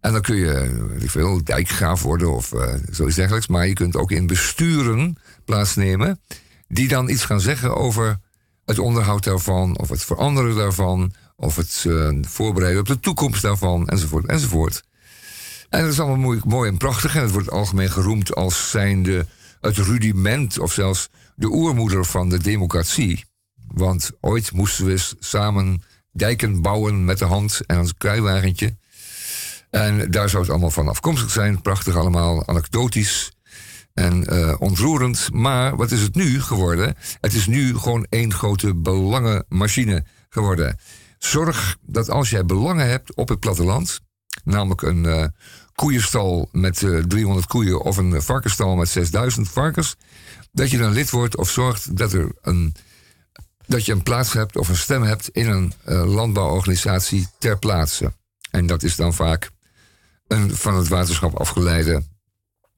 En 0.00 0.12
dan 0.12 0.22
kun 0.22 0.36
je, 0.36 0.86
weet 0.88 1.02
ik 1.02 1.10
veel, 1.10 1.44
dijkgraaf 1.44 2.02
worden 2.02 2.34
of 2.34 2.52
eh, 2.52 2.74
zoiets 2.90 3.16
dergelijks. 3.16 3.46
Maar 3.46 3.66
je 3.66 3.72
kunt 3.72 3.96
ook 3.96 4.10
in 4.10 4.26
besturen 4.26 5.16
plaatsnemen. 5.44 6.20
Die 6.68 6.88
dan 6.88 7.08
iets 7.08 7.24
gaan 7.24 7.40
zeggen 7.40 7.76
over 7.76 8.18
het 8.70 8.78
onderhoud 8.78 9.24
daarvan. 9.24 9.78
Of 9.78 9.88
het 9.88 10.04
veranderen 10.04 10.56
daarvan. 10.56 11.12
Of 11.36 11.56
het 11.56 11.84
eh, 11.88 12.08
voorbereiden 12.20 12.80
op 12.80 12.86
de 12.86 13.00
toekomst 13.00 13.42
daarvan. 13.42 13.88
Enzovoort, 13.88 14.26
enzovoort. 14.26 14.82
En 15.68 15.82
dat 15.82 15.92
is 15.92 16.00
allemaal 16.00 16.40
mooi, 16.44 16.68
en 16.68 16.76
prachtig. 16.76 17.16
En 17.16 17.22
het 17.22 17.30
wordt 17.30 17.50
algemeen 17.50 17.90
geroemd 17.90 18.34
als 18.34 18.70
zijnde 18.70 19.26
het 19.60 19.76
rudiment 19.76 20.58
of 20.58 20.72
zelfs 20.72 21.08
de 21.34 21.46
oermoeder 21.46 22.04
van 22.04 22.28
de 22.28 22.38
democratie. 22.38 23.24
Want 23.66 24.10
ooit 24.20 24.52
moesten 24.52 24.84
we 24.84 25.02
samen 25.18 25.82
dijken 26.12 26.62
bouwen 26.62 27.04
met 27.04 27.18
de 27.18 27.24
hand 27.24 27.60
en 27.66 27.78
ons 27.78 27.94
kruiwagentje. 27.94 28.76
En 29.70 30.10
daar 30.10 30.28
zou 30.28 30.42
het 30.42 30.50
allemaal 30.50 30.70
van 30.70 30.88
afkomstig 30.88 31.30
zijn. 31.30 31.62
Prachtig 31.62 31.96
allemaal, 31.96 32.46
anekdotisch 32.46 33.32
en 33.94 34.24
eh, 34.24 34.54
ontroerend. 34.58 35.28
Maar 35.32 35.76
wat 35.76 35.90
is 35.90 36.02
het 36.02 36.14
nu 36.14 36.40
geworden? 36.40 36.94
Het 37.20 37.34
is 37.34 37.46
nu 37.46 37.78
gewoon 37.78 38.06
één 38.08 38.34
grote 38.34 38.74
belangenmachine 38.74 40.04
geworden. 40.28 40.78
Zorg 41.18 41.76
dat 41.80 42.10
als 42.10 42.30
jij 42.30 42.44
belangen 42.44 42.88
hebt 42.88 43.14
op 43.14 43.28
het 43.28 43.40
platteland, 43.40 44.00
namelijk 44.44 44.82
een 44.82 45.06
eh, 45.06 45.24
koeienstal 45.74 46.48
met 46.52 46.82
eh, 46.82 46.98
300 46.98 47.46
koeien 47.46 47.82
of 47.82 47.96
een 47.96 48.22
varkenstal 48.22 48.76
met 48.76 48.88
6000 48.88 49.48
varkens, 49.48 49.96
dat 50.52 50.70
je 50.70 50.78
dan 50.78 50.92
lid 50.92 51.10
wordt 51.10 51.36
of 51.36 51.50
zorgt 51.50 51.96
dat, 51.96 52.12
er 52.12 52.32
een, 52.42 52.74
dat 53.66 53.86
je 53.86 53.92
een 53.92 54.02
plaats 54.02 54.32
hebt 54.32 54.56
of 54.56 54.68
een 54.68 54.76
stem 54.76 55.02
hebt 55.02 55.28
in 55.28 55.48
een 55.48 55.74
landbouworganisatie 56.06 57.28
ter 57.38 57.58
plaatse. 57.58 58.12
En 58.50 58.66
dat 58.66 58.82
is 58.82 58.96
dan 58.96 59.14
vaak 59.14 59.50
een 60.26 60.56
van 60.56 60.74
het 60.74 60.88
waterschap 60.88 61.38
afgeleide 61.38 62.02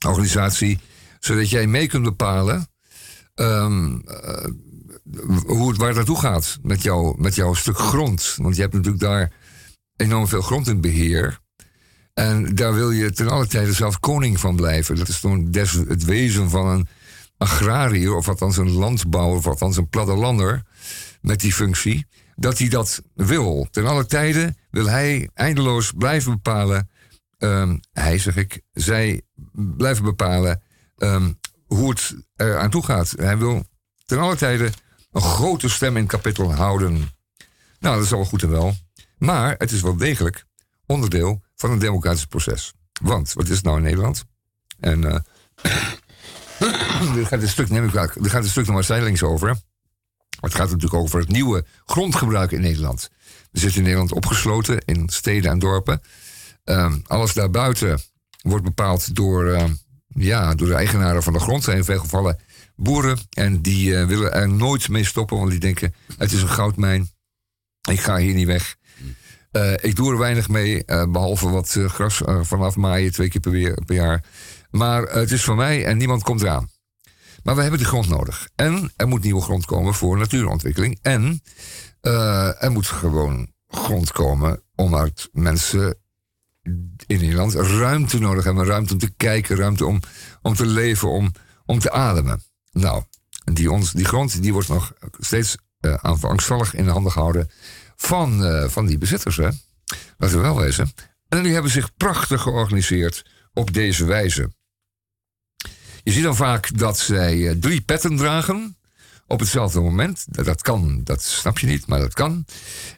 organisatie, 0.06 0.80
zodat 1.24 1.50
jij 1.50 1.66
mee 1.66 1.86
kunt 1.86 2.04
bepalen 2.04 2.66
eh, 3.34 3.66
hoe 5.46 5.68
het, 5.68 5.76
waar 5.76 5.94
naartoe 5.94 6.18
gaat 6.18 6.58
met, 6.62 6.82
jou, 6.82 7.20
met 7.20 7.34
jouw 7.34 7.54
stuk 7.54 7.78
grond. 7.78 8.34
Want 8.36 8.54
je 8.56 8.60
hebt 8.60 8.74
natuurlijk 8.74 9.02
daar 9.02 9.32
enorm 9.96 10.28
veel 10.28 10.42
grond 10.42 10.66
in 10.68 10.80
beheer. 10.80 11.40
En 12.14 12.54
daar 12.54 12.74
wil 12.74 12.90
je 12.90 13.12
ten 13.12 13.28
alle 13.28 13.46
tijde 13.46 13.72
zelf 13.72 14.00
koning 14.00 14.40
van 14.40 14.56
blijven. 14.56 14.96
Dat 14.96 15.08
is 15.08 15.22
des, 15.44 15.72
het 15.72 16.04
wezen 16.04 16.50
van 16.50 16.66
een 16.66 16.88
agrariër, 17.36 18.14
of 18.14 18.28
althans 18.28 18.56
een 18.56 18.70
landbouwer, 18.70 19.36
of 19.36 19.46
althans 19.46 19.76
een 19.76 19.88
plattelander 19.88 20.62
met 21.20 21.40
die 21.40 21.52
functie. 21.52 22.06
Dat 22.34 22.58
hij 22.58 22.68
dat 22.68 23.02
wil. 23.14 23.66
Ten 23.70 23.86
alle 23.86 24.06
tijde 24.06 24.54
wil 24.70 24.86
hij 24.86 25.30
eindeloos 25.34 25.92
blijven 25.96 26.32
bepalen 26.32 26.90
ehm, 27.38 27.78
hij 27.92 28.18
zeg 28.18 28.36
ik, 28.36 28.60
zij 28.72 29.22
blijven 29.52 30.04
bepalen 30.04 30.62
ehm, 31.02 31.32
hoe 31.66 31.90
het 31.90 32.14
er 32.36 32.58
aan 32.58 32.70
toe 32.70 32.84
gaat. 32.84 33.10
Hij 33.16 33.38
wil 33.38 33.64
ten 34.04 34.18
alle 34.18 34.36
tijde 34.36 34.72
een 35.12 35.22
grote 35.22 35.68
stem 35.68 35.96
in 35.96 36.06
kapittel 36.06 36.54
houden. 36.54 37.10
Nou, 37.78 37.96
dat 37.96 38.04
is 38.04 38.12
al 38.12 38.24
goed 38.24 38.42
en 38.42 38.50
wel. 38.50 38.74
Maar 39.18 39.54
het 39.58 39.70
is 39.70 39.82
wel 39.82 39.96
degelijk 39.96 40.44
onderdeel 40.86 41.42
van 41.56 41.70
een 41.70 41.78
democratisch 41.78 42.26
proces. 42.26 42.72
Want, 43.02 43.32
wat 43.32 43.48
is 43.48 43.54
het 43.54 43.64
nou 43.64 43.76
in 43.76 43.82
Nederland? 43.82 44.24
En 44.80 45.02
uh, 45.02 45.14
er 47.18 47.26
gaat 47.26 47.42
een 47.42 47.48
stuk, 47.48 47.68
neem 47.68 47.84
ik 47.84 47.90
gaat 48.30 48.44
een 48.44 48.48
stuk 48.48 48.66
nog 48.66 48.74
maar 48.74 48.84
zijdelings 48.84 49.22
over. 49.22 49.56
Het 50.40 50.54
gaat 50.54 50.70
natuurlijk 50.70 51.02
over 51.02 51.20
het 51.20 51.28
nieuwe 51.28 51.64
grondgebruik 51.84 52.52
in 52.52 52.60
Nederland. 52.60 53.10
We 53.50 53.58
zitten 53.58 53.78
in 53.78 53.82
Nederland 53.82 54.12
opgesloten 54.12 54.78
in 54.84 55.08
steden 55.08 55.50
en 55.50 55.58
dorpen. 55.58 56.02
Uh, 56.64 56.94
alles 57.06 57.32
daarbuiten 57.32 58.00
wordt 58.42 58.64
bepaald 58.64 59.14
door, 59.14 59.44
uh, 59.44 59.64
ja, 60.14 60.54
door 60.54 60.68
de 60.68 60.74
eigenaren 60.74 61.22
van 61.22 61.32
de 61.32 61.38
grond. 61.38 61.64
zijn 61.64 61.76
in 61.76 61.84
veel 61.84 61.98
gevallen 61.98 62.38
boeren. 62.76 63.18
En 63.30 63.62
die 63.62 63.90
uh, 63.90 64.06
willen 64.06 64.32
er 64.32 64.48
nooit 64.48 64.88
mee 64.88 65.04
stoppen, 65.04 65.36
want 65.38 65.50
die 65.50 65.60
denken: 65.60 65.94
het 66.16 66.32
is 66.32 66.42
een 66.42 66.48
goudmijn. 66.48 67.10
Ik 67.90 68.00
ga 68.00 68.16
hier 68.16 68.34
niet 68.34 68.46
weg. 68.46 68.76
Uh, 69.52 69.72
ik 69.72 69.96
doe 69.96 70.12
er 70.12 70.18
weinig 70.18 70.48
mee, 70.48 70.82
uh, 70.86 71.04
behalve 71.10 71.48
wat 71.48 71.78
gras 71.86 72.20
vanaf 72.40 72.76
maaien 72.76 73.12
twee 73.12 73.28
keer 73.28 73.40
per, 73.40 73.84
per, 73.84 73.94
jaar. 73.94 74.24
Maar 74.70 75.02
het 75.02 75.30
is 75.30 75.44
van 75.44 75.56
mij 75.56 75.84
en 75.84 75.96
niemand 75.96 76.22
komt 76.22 76.42
eraan. 76.42 76.68
Maar 77.42 77.54
we 77.54 77.60
hebben 77.62 77.78
de 77.78 77.84
grond 77.84 78.08
nodig. 78.08 78.48
En 78.54 78.92
er 78.96 79.08
moet 79.08 79.22
nieuwe 79.22 79.40
grond 79.40 79.64
komen 79.64 79.94
voor 79.94 80.18
natuurontwikkeling. 80.18 80.98
En 81.02 81.42
er 82.00 82.70
moet 82.70 82.86
gewoon 82.86 83.52
grond 83.68 84.12
komen 84.12 84.62
omdat 84.74 85.28
mensen 85.32 86.01
in 87.06 87.20
Nederland 87.20 87.54
ruimte 87.54 88.18
nodig 88.18 88.44
hebben. 88.44 88.64
Ruimte 88.64 88.92
om 88.92 88.98
te 88.98 89.12
kijken, 89.16 89.56
ruimte 89.56 89.86
om, 89.86 90.00
om 90.42 90.54
te 90.54 90.66
leven, 90.66 91.08
om, 91.08 91.32
om 91.66 91.78
te 91.78 91.90
ademen. 91.90 92.42
Nou, 92.72 93.02
die, 93.52 93.70
ons, 93.70 93.92
die 93.92 94.04
grond 94.04 94.42
die 94.42 94.52
wordt 94.52 94.68
nog 94.68 94.92
steeds 95.18 95.56
aanvangsvallig 95.80 96.74
in 96.74 96.84
de 96.84 96.90
handen 96.90 97.12
gehouden 97.12 97.50
van, 97.96 98.42
uh, 98.42 98.68
van 98.68 98.86
die 98.86 98.98
bezitters. 98.98 99.36
Hè? 99.36 99.48
Laten 100.18 100.36
we 100.36 100.42
wel 100.42 100.56
wezen. 100.56 100.92
En 101.28 101.42
die 101.42 101.52
hebben 101.52 101.70
zich 101.70 101.96
prachtig 101.96 102.42
georganiseerd 102.42 103.24
op 103.52 103.72
deze 103.72 104.04
wijze. 104.04 104.52
Je 106.02 106.12
ziet 106.12 106.22
dan 106.22 106.36
vaak 106.36 106.78
dat 106.78 106.98
zij 106.98 107.36
uh, 107.36 107.50
drie 107.50 107.80
petten 107.80 108.16
dragen 108.16 108.76
op 109.32 109.40
hetzelfde 109.40 109.80
moment. 109.80 110.24
Dat 110.28 110.62
kan, 110.62 111.00
dat 111.04 111.22
snap 111.22 111.58
je 111.58 111.66
niet, 111.66 111.86
maar 111.86 111.98
dat 111.98 112.14
kan. 112.14 112.44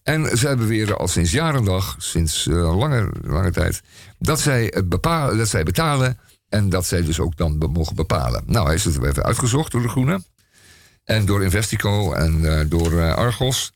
En 0.03 0.39
zij 0.39 0.57
beweren 0.57 0.99
al 0.99 1.09
sinds 1.09 1.31
jaren 1.31 1.65
dag, 1.65 1.95
sinds 1.99 2.47
uh, 2.47 2.79
lange, 2.79 3.13
lange 3.23 3.51
tijd, 3.51 3.83
dat 4.19 4.41
zij, 4.41 4.83
bepalen, 4.85 5.37
dat 5.37 5.49
zij 5.49 5.63
betalen 5.63 6.19
en 6.49 6.69
dat 6.69 6.87
zij 6.87 7.03
dus 7.03 7.21
ook 7.21 7.37
dan 7.37 7.59
mogen 7.73 7.97
bepalen. 7.97 8.43
Nou, 8.47 8.67
hij 8.67 8.75
is 8.75 8.85
het 8.85 9.05
even 9.05 9.25
uitgezocht 9.25 9.73
door 9.73 9.83
de 9.83 9.89
Groene. 9.89 10.23
En 11.05 11.27
door 11.27 11.43
Investico 11.43 12.13
en 12.13 12.67
door 12.69 13.15
Argos 13.15 13.73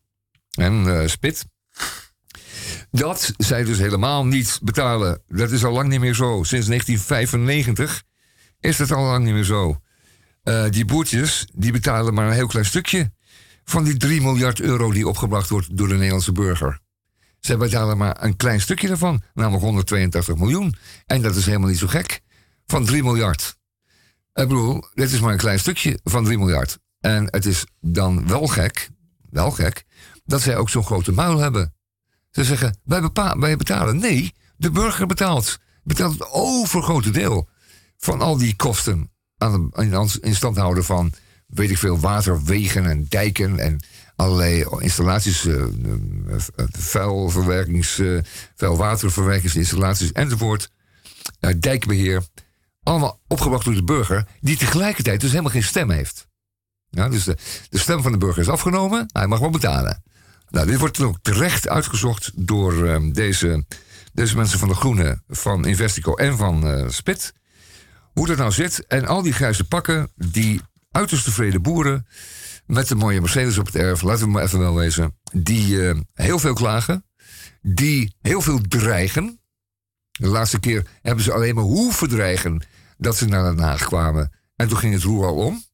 en 0.51 1.11
Spit. 1.11 1.47
Dat 2.91 3.33
zij 3.37 3.65
dus 3.65 3.79
helemaal 3.79 4.27
niet 4.27 4.59
betalen. 4.63 5.23
Dat 5.27 5.51
is 5.51 5.65
al 5.65 5.73
lang 5.73 5.89
niet 5.89 6.01
meer 6.01 6.15
zo. 6.15 6.43
Sinds 6.43 6.67
1995 6.67 8.03
is 8.61 8.77
dat 8.77 8.93
al 8.93 9.05
lang 9.05 9.25
niet 9.25 9.35
meer 9.35 9.45
zo. 9.45 9.81
Uh, 10.49 10.71
die 10.71 10.85
boertjes 10.85 11.47
die 11.55 11.73
betalen 11.73 12.15
maar 12.15 12.27
een 12.27 12.33
heel 12.33 12.47
klein 12.47 12.65
stukje 12.65 13.13
van 13.65 13.85
die 13.85 13.97
3 13.97 14.21
miljard 14.21 14.61
euro 14.61 14.93
die 14.93 15.09
opgebracht 15.09 15.49
wordt 15.49 15.77
door 15.77 15.89
de 15.89 15.95
Nederlandse 15.95 16.33
burger. 16.33 16.81
Zij 17.41 17.57
betalen 17.57 17.97
maar 17.97 18.23
een 18.25 18.37
klein 18.37 18.61
stukje 18.61 18.89
daarvan, 18.89 19.23
namelijk 19.35 19.63
182 19.63 20.37
miljoen. 20.37 20.75
En 21.07 21.23
dat 21.23 21.37
is 21.37 21.47
helemaal 21.47 21.69
niet 21.69 21.79
zo 21.79 21.87
gek. 21.87 22.21
Van 22.67 22.85
3 22.85 23.03
miljard. 23.03 23.57
Ik 24.35 24.49
bedoel, 24.49 24.85
dit 24.95 25.13
is 25.13 25.21
maar 25.21 25.33
een 25.33 25.39
klein 25.39 25.59
stukje 25.59 25.99
van 26.05 26.25
3 26.25 26.39
miljard. 26.39 26.79
En 27.01 27.27
het 27.31 27.47
is 27.47 27.65
dan 27.81 28.29
wel 28.29 28.47
gek, 28.47 28.89
wel 29.31 29.51
gek, 29.51 29.85
dat 30.25 30.41
zij 30.41 30.57
ook 30.57 30.71
zo'n 30.71 30.85
grote 30.85 31.13
muil 31.13 31.39
hebben. 31.39 31.75
Ze 32.31 32.45
zeggen, 32.45 32.79
wij, 32.85 33.11
wij, 33.39 33.57
betalen. 33.57 33.99
Nee, 33.99 34.35
de 34.57 34.71
burger 34.71 35.07
betaalt. 35.07 35.59
Betaalt 35.83 36.13
het 36.13 36.29
overgrote 36.31 37.11
deel 37.11 37.49
van 37.97 38.21
al 38.21 38.39
die 38.39 38.57
kosten 38.57 39.11
aan 39.39 39.71
in 40.21 40.35
stand 40.35 40.57
houden 40.57 40.85
van, 40.85 41.13
weet 41.47 41.71
ik 41.71 41.79
veel, 41.79 42.01
waterwegen 42.01 42.87
en 42.87 43.07
dijken 43.09 43.59
en 43.59 43.81
allerlei 44.17 44.67
installaties, 44.79 45.45
uh, 45.45 45.65
vuilverwerkings, 46.73 47.99
uh, 47.99 48.21
vuilwaterverwerkingsinstallaties 48.57 50.13
enzovoort. 50.13 50.71
Dijkbeheer. 51.57 52.23
Allemaal 52.83 53.21
opgebracht 53.27 53.65
door 53.65 53.75
de 53.75 53.85
burger, 53.85 54.27
die 54.41 54.57
tegelijkertijd 54.57 55.21
dus 55.21 55.31
helemaal 55.31 55.53
geen 55.53 55.63
stem 55.63 55.91
heeft. 55.91 56.27
Dus 56.91 57.25
de, 57.25 57.37
stem 57.71 58.03
van 58.03 58.13
de 58.13 58.19
burger 58.19 58.43
is 58.43 58.49
afgenomen, 58.49 59.07
hij 59.13 59.27
mag 59.27 59.39
wel 59.39 59.51
betalen. 59.51 60.03
Nou, 60.49 60.67
dit 60.67 60.79
wordt 60.79 61.01
ook 61.01 61.19
terecht 61.23 61.69
uitgezocht 61.69 62.33
door 62.35 62.73
uh, 62.73 63.13
deze, 63.13 63.65
deze 64.13 64.37
mensen 64.37 64.59
van 64.59 64.69
de 64.69 64.75
Groene, 64.75 65.23
van 65.29 65.67
Investico 65.67 66.15
en 66.15 66.37
van 66.37 66.85
Spit. 66.93 67.33
Hoe 68.19 68.27
dat 68.27 68.37
nou 68.37 68.53
zit. 68.53 68.87
En 68.87 69.07
al 69.07 69.23
die 69.23 69.33
grijze 69.33 69.65
pakken, 69.65 70.11
die 70.15 70.61
uiterst 70.91 71.25
tevreden 71.25 71.63
boeren. 71.63 72.07
met 72.67 72.89
de 72.89 72.95
mooie 72.95 73.21
Mercedes 73.21 73.59
op 73.59 73.67
het 73.67 73.75
erf, 73.75 74.03
laten 74.03 74.25
we 74.25 74.31
maar 74.31 74.43
even 74.43 74.59
wel 74.59 74.75
wezen. 74.75 75.19
die 75.33 75.75
uh, 75.75 75.95
heel 76.15 76.39
veel 76.39 76.53
klagen. 76.53 77.05
die 77.63 78.15
heel 78.21 78.41
veel 78.41 78.61
dreigen. 78.69 79.41
De 80.11 80.27
laatste 80.27 80.61
keer 80.61 80.87
hebben 81.03 81.25
ze 81.25 81.33
alleen 81.33 81.55
maar 81.55 81.65
hoeven 81.65 82.09
dreigen. 82.09 82.63
dat 82.97 83.17
ze 83.17 83.27
naar 83.27 83.55
Den 83.55 83.65
Haag 83.65 83.85
kwamen. 83.85 84.33
En 84.57 84.69
toen 84.69 84.79
ging 84.79 84.95
het 84.95 85.03
roer 85.03 85.27
al 85.27 85.35
om. 85.35 85.65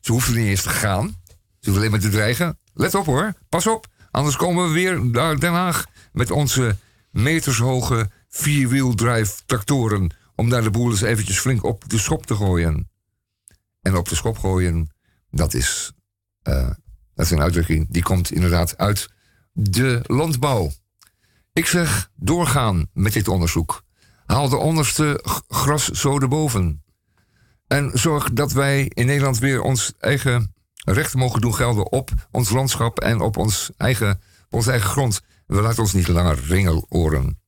Ze 0.00 0.12
hoefden 0.12 0.34
niet 0.34 0.46
eens 0.46 0.62
te 0.62 0.68
gaan. 0.68 1.06
Ze 1.06 1.70
hoefden 1.70 1.76
alleen 1.76 1.90
maar 1.90 2.00
te 2.00 2.08
dreigen. 2.08 2.58
Let 2.74 2.94
op 2.94 3.06
hoor, 3.06 3.32
pas 3.48 3.66
op. 3.66 3.86
Anders 4.10 4.36
komen 4.36 4.66
we 4.66 4.72
weer 4.72 5.04
naar 5.04 5.38
Den 5.38 5.52
Haag 5.52 5.84
met 6.12 6.30
onze 6.30 6.76
metershoge 7.10 8.10
vierwieldrive 8.28 9.32
tractoren. 9.46 10.22
Om 10.34 10.48
daar 10.48 10.62
de 10.62 10.70
boel 10.70 10.90
eens 10.90 11.00
eventjes 11.00 11.38
flink 11.38 11.64
op 11.64 11.88
de 11.88 11.98
schop 11.98 12.26
te 12.26 12.34
gooien. 12.34 12.90
En 13.82 13.96
op 13.96 14.08
de 14.08 14.14
schop 14.14 14.38
gooien, 14.38 14.94
dat 15.30 15.54
is, 15.54 15.92
uh, 16.48 16.70
dat 17.14 17.24
is 17.24 17.30
een 17.30 17.40
uitdrukking 17.40 17.86
die 17.90 18.02
komt 18.02 18.32
inderdaad 18.32 18.78
uit 18.78 19.08
de 19.52 20.00
landbouw. 20.06 20.70
Ik 21.52 21.66
zeg 21.66 22.10
doorgaan 22.14 22.90
met 22.92 23.12
dit 23.12 23.28
onderzoek. 23.28 23.82
Haal 24.26 24.48
de 24.48 24.56
onderste 24.56 25.20
gras 25.48 25.88
zo 25.88 26.20
erboven. 26.20 26.84
En 27.66 27.90
zorg 27.94 28.32
dat 28.32 28.52
wij 28.52 28.90
in 28.94 29.06
Nederland 29.06 29.38
weer 29.38 29.62
ons 29.62 29.92
eigen 29.98 30.54
rechten 30.74 31.18
mogen 31.18 31.40
doen 31.40 31.54
gelden 31.54 31.92
op 31.92 32.10
ons 32.30 32.50
landschap 32.50 33.00
en 33.00 33.20
op 33.20 33.36
ons 33.36 33.70
eigen, 33.76 34.20
onze 34.50 34.70
eigen 34.70 34.90
grond. 34.90 35.20
We 35.46 35.60
laten 35.60 35.82
ons 35.82 35.92
niet 35.92 36.08
langer 36.08 36.38
ringeloren. 36.46 37.24
En 37.24 37.38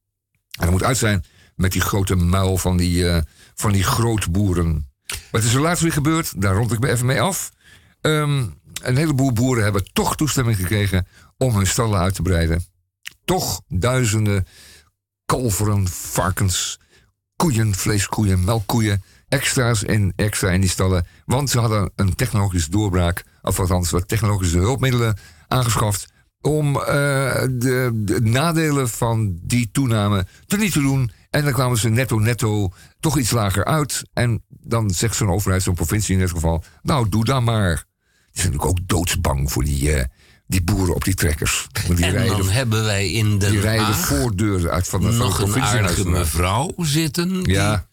dat 0.51 0.71
moet 0.71 0.83
uit 0.83 0.97
zijn 0.97 1.25
met 1.57 1.73
die 1.73 1.81
grote 1.81 2.17
muil 2.17 2.59
van 2.59 2.77
die, 2.77 3.05
uh, 3.05 3.19
van 3.55 3.73
die 3.73 3.83
grootboeren. 3.83 4.91
Wat 5.31 5.43
is 5.43 5.55
er 5.55 5.61
laatst 5.61 5.83
weer 5.83 5.93
gebeurd? 5.93 6.41
Daar 6.41 6.55
rond 6.55 6.73
ik 6.73 6.81
me 6.81 6.89
even 6.89 7.07
mee 7.07 7.21
af. 7.21 7.53
Um, 8.01 8.55
een 8.83 8.97
heleboel 8.97 9.33
boeren 9.33 9.65
hebben 9.65 9.93
toch 9.93 10.17
toestemming 10.17 10.57
gekregen 10.57 11.07
om 11.37 11.57
hun 11.57 11.67
stallen 11.67 12.01
uit 12.01 12.15
te 12.15 12.23
breiden. 12.23 12.65
Toch 13.25 13.61
duizenden 13.69 14.47
kalveren, 15.25 15.89
varkens, 15.89 16.79
koeien, 17.37 17.75
vleeskoeien, 17.75 18.45
melkkoeien 18.45 19.03
extra's 19.29 19.83
in, 19.83 20.13
extra 20.17 20.51
in 20.51 20.61
die 20.61 20.71
stallen. 20.71 21.07
Want 21.25 21.51
ze 21.51 21.59
hadden 21.59 21.91
een 21.97 22.15
technologische 22.15 22.71
doorbraak, 22.71 23.25
of 23.43 23.61
althans 23.61 23.91
wat 23.91 24.09
technologische 24.09 24.59
hulpmiddelen 24.59 25.19
aangeschaft. 25.49 26.15
om 26.41 26.77
uh, 26.77 26.85
de, 26.85 27.91
de, 27.95 28.21
nadelen 28.23 28.89
van 28.89 29.39
die 29.43 29.69
toename 29.73 30.27
te 30.47 30.57
niet 30.57 30.73
te 30.73 30.81
doen. 30.81 31.11
En 31.37 31.45
dan 31.45 31.53
kwamen 31.53 31.79
ze 31.79 31.89
netto 31.89 32.19
netto 32.19 32.73
toch 33.01 33.19
iets 33.19 33.31
lager 33.31 33.65
uit. 33.65 34.03
En 34.13 34.43
dan 34.49 34.91
zegt 34.91 35.17
zo'n 35.17 35.31
overheid, 35.31 35.63
zo'n 35.63 35.75
provincie 35.75 36.15
in 36.15 36.21
dit 36.21 36.31
geval... 36.31 36.65
nou, 36.83 37.09
doe 37.09 37.25
dan 37.25 37.45
maar. 37.45 37.75
Die 37.75 38.43
zijn 38.43 38.53
natuurlijk 38.53 38.81
ook 38.81 38.89
doodsbang 38.89 39.53
voor 39.53 39.65
die... 39.65 39.97
Uh, 39.97 40.03
die 40.47 40.63
boeren 40.63 40.95
op 40.95 41.05
die 41.05 41.15
trekkers. 41.15 41.67
Die 41.87 42.05
en 42.05 42.11
rijden, 42.11 42.37
dan 42.37 42.49
hebben 42.49 42.85
wij 42.85 43.11
in 43.11 43.39
de 43.39 43.51
Die 43.51 43.61
rijden 43.61 43.87
de 43.87 43.93
voordeur 43.93 44.71
uit 44.71 44.89
van 44.89 45.01
de, 45.01 45.11
nog 45.11 45.41
van 45.41 45.55
een 45.55 45.63
aardige 45.63 46.09
mevrouw 46.09 46.73
zitten. 46.77 47.43
Ja, 47.43 47.87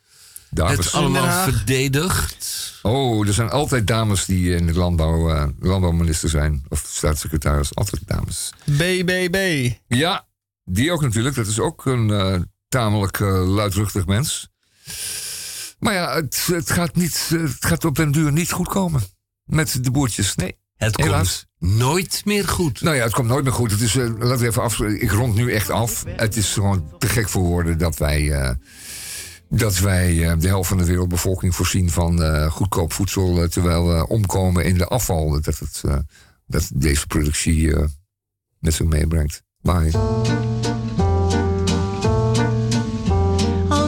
dames. 0.49 0.77
Het 0.77 0.91
allemaal 0.91 1.43
verdedigd. 1.43 2.73
Oh, 2.82 3.27
er 3.27 3.34
zijn 3.34 3.49
altijd 3.49 3.88
dames 3.88 4.25
die 4.25 4.56
in 4.56 4.67
de 4.67 4.73
landbouw, 4.73 5.36
uh, 5.36 5.45
landbouwminister 5.60 6.29
zijn. 6.29 6.63
Of 6.69 6.86
staatssecretaris, 6.89 7.75
altijd 7.75 8.01
dames. 8.06 8.49
BBB. 8.65 9.69
Ja, 9.88 10.25
die 10.63 10.91
ook 10.91 11.01
natuurlijk. 11.01 11.36
Dat 11.36 11.47
is 11.47 11.60
ook 11.60 11.86
een 11.86 12.10
uh, 12.10 12.36
tamelijk 12.73 13.19
uh, 13.19 13.53
luidruchtig 13.55 14.05
mens. 14.05 14.49
Maar 15.79 15.93
ja, 15.93 16.15
het, 16.15 16.47
het, 16.51 16.71
gaat 16.71 16.95
niet, 16.95 17.29
het 17.29 17.65
gaat 17.65 17.86
op 17.86 17.95
den 17.95 18.12
duur 18.12 18.31
niet 18.31 18.51
goed 18.51 18.67
komen. 18.67 19.01
Met 19.43 19.83
de 19.83 19.91
boertjes, 19.91 20.36
nee. 20.36 20.57
Het 20.75 20.97
Helaas. 20.97 21.45
komt 21.59 21.77
nooit 21.77 22.21
meer 22.25 22.47
goed. 22.47 22.81
Nou 22.81 22.95
ja, 22.95 23.03
het 23.03 23.13
komt 23.13 23.27
nooit 23.27 23.43
meer 23.43 23.53
goed. 23.53 23.71
Het 23.71 23.81
is, 23.81 23.93
laten 23.93 24.38
we 24.38 24.47
even 24.47 24.62
af. 24.62 24.79
Ik 24.79 25.12
rond 25.12 25.36
nu 25.36 25.53
echt 25.53 25.69
af. 25.69 26.03
Het 26.07 26.36
is 26.36 26.53
gewoon 26.53 26.89
te 26.97 27.07
gek 27.07 27.29
voor 27.29 27.41
woorden 27.43 27.77
dat 27.77 27.97
wij 27.97 28.55
dat 29.57 29.79
wij 29.79 30.29
eh, 30.29 30.39
de 30.39 30.47
helft 30.47 30.69
van 30.69 30.77
de 30.77 30.86
wereldbevolking 30.86 31.55
voorzien 31.55 31.89
van 31.91 32.23
eh, 32.23 32.51
goedkoop 32.51 32.93
voedsel, 32.93 33.41
eh, 33.41 33.49
terwijl 33.49 33.88
we 33.88 34.07
omkomen 34.07 34.65
in 34.65 34.77
de 34.77 34.88
afval. 34.88 35.41
Dat, 35.41 35.59
het, 35.59 35.81
eh, 35.86 35.97
dat 36.47 36.69
deze 36.73 37.07
productie 37.07 37.75
eh, 37.75 37.86
met 38.59 38.73
zich 38.73 38.86
meebrengt. 38.86 39.43
Bye. 39.62 39.91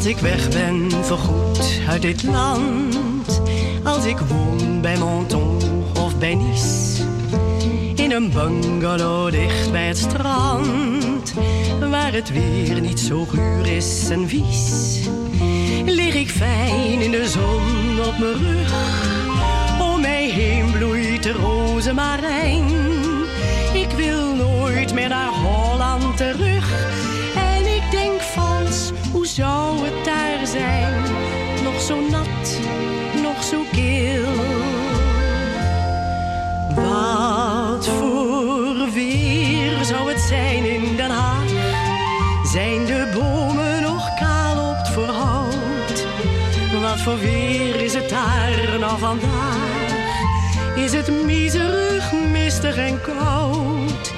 Als 0.05 0.13
ik 0.13 0.19
weg 0.19 0.49
ben 0.49 0.91
voorgoed 0.91 1.79
uit 1.87 2.01
dit 2.01 2.23
land, 2.23 3.41
als 3.83 4.05
ik 4.05 4.17
woon 4.17 4.81
bij 4.81 4.97
Menton 4.97 5.57
of 5.99 6.17
bij 6.17 6.35
Nice, 6.35 7.03
in 7.95 8.11
een 8.11 8.31
bungalow 8.31 9.31
dicht 9.31 9.71
bij 9.71 9.87
het 9.87 9.97
strand, 9.97 11.33
waar 11.89 12.13
het 12.13 12.31
weer 12.31 12.81
niet 12.81 12.99
zo 12.99 13.25
guur 13.25 13.65
is 13.65 14.09
en 14.09 14.27
vies, 14.27 14.99
lig 15.85 16.13
ik 16.13 16.29
fijn 16.29 17.01
in 17.01 17.11
de 17.11 17.27
zon 17.27 18.05
op 18.05 18.17
mijn 18.19 18.33
rug. 18.33 18.73
Om 19.81 20.01
mij 20.01 20.29
heen 20.29 20.71
bloeit 20.71 21.23
de 21.23 21.31
rozemarijn. 21.31 22.65
Ik 23.73 23.89
wil 23.95 24.35
nooit 24.35 24.93
meer 24.93 25.09
naar 25.09 25.29
Holland 25.29 26.17
terug. 26.17 26.85
En 27.35 27.75
ik 27.75 27.91
denk 27.91 28.21
vals, 28.21 28.91
hoe 29.11 29.27
zou 29.27 29.64
zijn? 30.57 30.93
Nog 31.63 31.81
zo 31.81 31.99
nat, 32.09 32.59
nog 33.21 33.43
zo 33.43 33.57
kil. 33.71 34.33
Wat 36.75 37.87
voor 37.87 38.91
weer 38.93 39.83
zou 39.83 40.09
het 40.11 40.21
zijn 40.21 40.63
in 40.65 40.95
Den 40.95 41.09
Haag? 41.09 41.49
Zijn 42.43 42.85
de 42.85 43.11
bomen 43.13 43.81
nog 43.81 44.13
kaal 44.19 44.69
op 44.69 44.77
het 44.77 44.89
voorhout? 44.89 46.05
Wat 46.81 47.01
voor 47.01 47.19
weer 47.19 47.75
is 47.81 47.93
het 47.93 48.09
daar 48.09 48.79
nou 48.79 48.99
vandaag? 48.99 49.93
Is 50.75 50.93
het 50.93 51.25
miserig, 51.25 52.11
mistig 52.31 52.77
en 52.77 53.01
koud? 53.01 54.13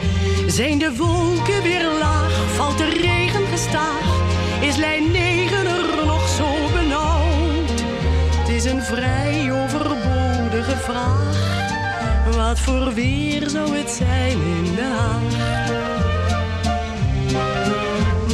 Zijn 0.47 0.79
de 0.79 0.95
wolken 0.95 1.61
weer 1.63 1.83
laag? 1.99 2.31
Valt 2.55 2.77
de 2.77 2.89
regen 2.89 3.47
gestaag? 3.51 4.05
Is 4.61 4.75
lijn 4.75 5.11
vrij 8.87 9.51
overbodige 9.51 10.77
vraag. 10.77 11.35
Wat 12.35 12.59
voor 12.59 12.93
weer 12.93 13.49
zou 13.49 13.77
het 13.77 13.89
zijn 13.89 14.41
in 14.41 14.75
Den 14.75 14.91
Haag? 14.91 15.21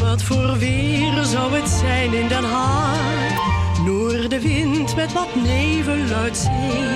Wat 0.02 0.24
voor 0.24 0.58
weer 0.58 1.24
zou 1.24 1.54
het 1.56 1.70
zijn 1.70 2.14
in 2.14 2.28
Den 2.28 2.44
Haag? 2.44 3.32
Noordenwind 3.86 4.96
met 4.96 5.14
wat 5.14 5.36
nevel 5.36 6.16
uit 6.16 6.38
zee. 6.38 6.92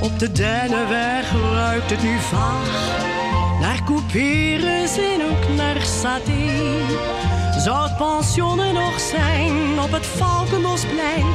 Op 0.00 0.18
de 0.18 0.32
Dennenweg 0.32 1.32
ruikt 1.52 1.90
het 1.90 2.02
nu 2.02 2.18
vaag. 2.18 3.00
Naar 3.60 3.82
couperus 3.84 4.98
ook 5.30 5.56
naar 5.56 5.80
saté. 5.80 6.60
Zou 7.62 7.82
het 7.82 7.96
pensionnen 7.96 8.74
nog 8.74 9.00
zijn 9.00 9.80
op 9.80 9.92
het 9.92 10.06
Valkenbosplein? 10.06 11.26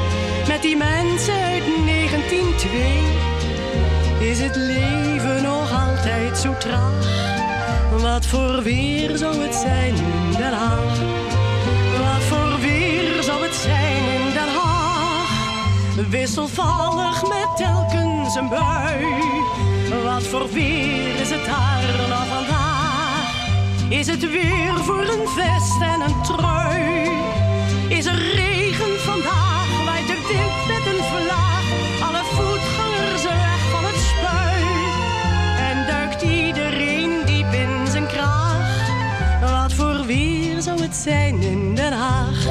Met 0.48 0.62
die 0.62 0.78
mensen 0.78 1.34
uit 1.34 1.64
1902. 1.86 4.30
Is 4.30 4.40
het 4.40 4.56
leven 4.56 5.44
nog 5.44 5.88
altijd 5.88 6.38
zo 6.38 6.58
traag? 6.58 7.06
Wat 8.02 8.26
voor 8.26 8.64
weer 8.64 9.18
zou 9.18 9.42
het 9.42 9.56
zijn 9.56 9.96
in 9.96 10.32
Den 10.38 10.54
Haag? 10.54 11.00
Wat 11.98 12.24
voor 12.24 12.60
weer 12.60 13.24
zou 13.24 13.44
het 13.44 13.56
zijn 13.56 14.04
in 14.04 14.34
Den 14.34 14.56
Haag? 14.56 15.30
Wisselvallig 16.10 17.22
met 17.22 17.48
telkens 17.56 18.36
een 18.36 18.50
bui. 18.50 19.06
Wat 20.04 20.24
voor 20.24 20.52
weer 20.52 21.20
is 21.20 21.30
het 21.30 21.46
daar? 21.46 22.17
Is 23.90 24.08
het 24.08 24.30
weer 24.30 24.78
voor 24.84 25.02
een 25.02 25.28
vest 25.28 25.82
en 25.82 26.02
een 26.02 26.22
trui? 26.22 27.10
Is 27.88 28.06
er 28.06 28.36
regen 28.36 29.00
vandaag? 29.00 29.86
Waait 29.86 30.08
de 30.08 30.26
wind 30.28 30.68
met 30.68 30.94
een 30.94 31.04
vlaag? 31.04 31.64
Alle 32.02 32.24
voetgangers 32.24 33.24
weg 33.24 33.70
van 33.72 33.84
het 33.86 33.96
spui. 33.96 34.64
En 35.70 35.88
duikt 35.88 36.22
iedereen 36.22 37.26
diep 37.26 37.54
in 37.54 37.88
zijn 37.88 38.08
kraag? 38.08 38.90
Wat 39.42 39.74
voor 39.74 40.06
weer 40.06 40.62
zou 40.62 40.82
het 40.82 40.96
zijn 40.96 41.42
in 41.42 41.76
Den 41.76 41.94
Haag? 41.94 42.47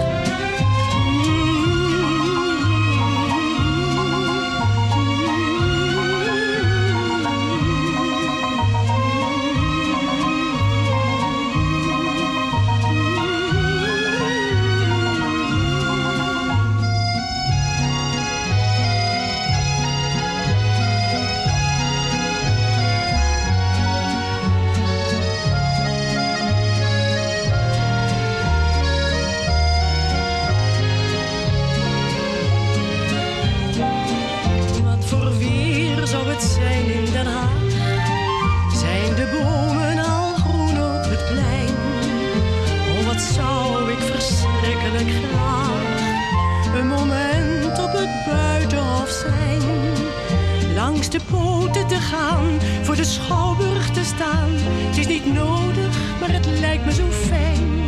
De 51.17 51.23
poten 51.31 51.87
te 51.87 51.95
gaan, 51.95 52.59
voor 52.83 52.97
de 52.97 53.05
schouwburg 53.05 53.91
te 53.91 54.05
staan. 54.05 54.51
Het 54.51 54.99
is 54.99 55.07
niet 55.07 55.33
nodig, 55.33 55.97
maar 56.21 56.33
het 56.33 56.47
lijkt 56.61 56.85
me 56.85 56.93
zo 56.93 57.11
fijn. 57.11 57.85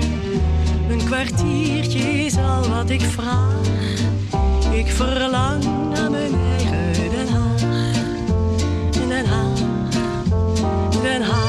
Een 0.89 1.05
kwartiertje 1.05 2.25
is 2.25 2.37
al 2.37 2.69
wat 2.69 2.91
ik 2.91 3.01
vraag. 3.01 3.67
Ik 4.71 4.87
verlang 4.87 5.65
naar 5.95 6.11
mijn 6.11 6.35
eigen 6.59 7.11
Den 7.11 7.29
Haag. 7.29 7.61
Den 9.09 9.27
Haag, 9.27 9.59
Den 11.03 11.23
Haag. 11.23 11.48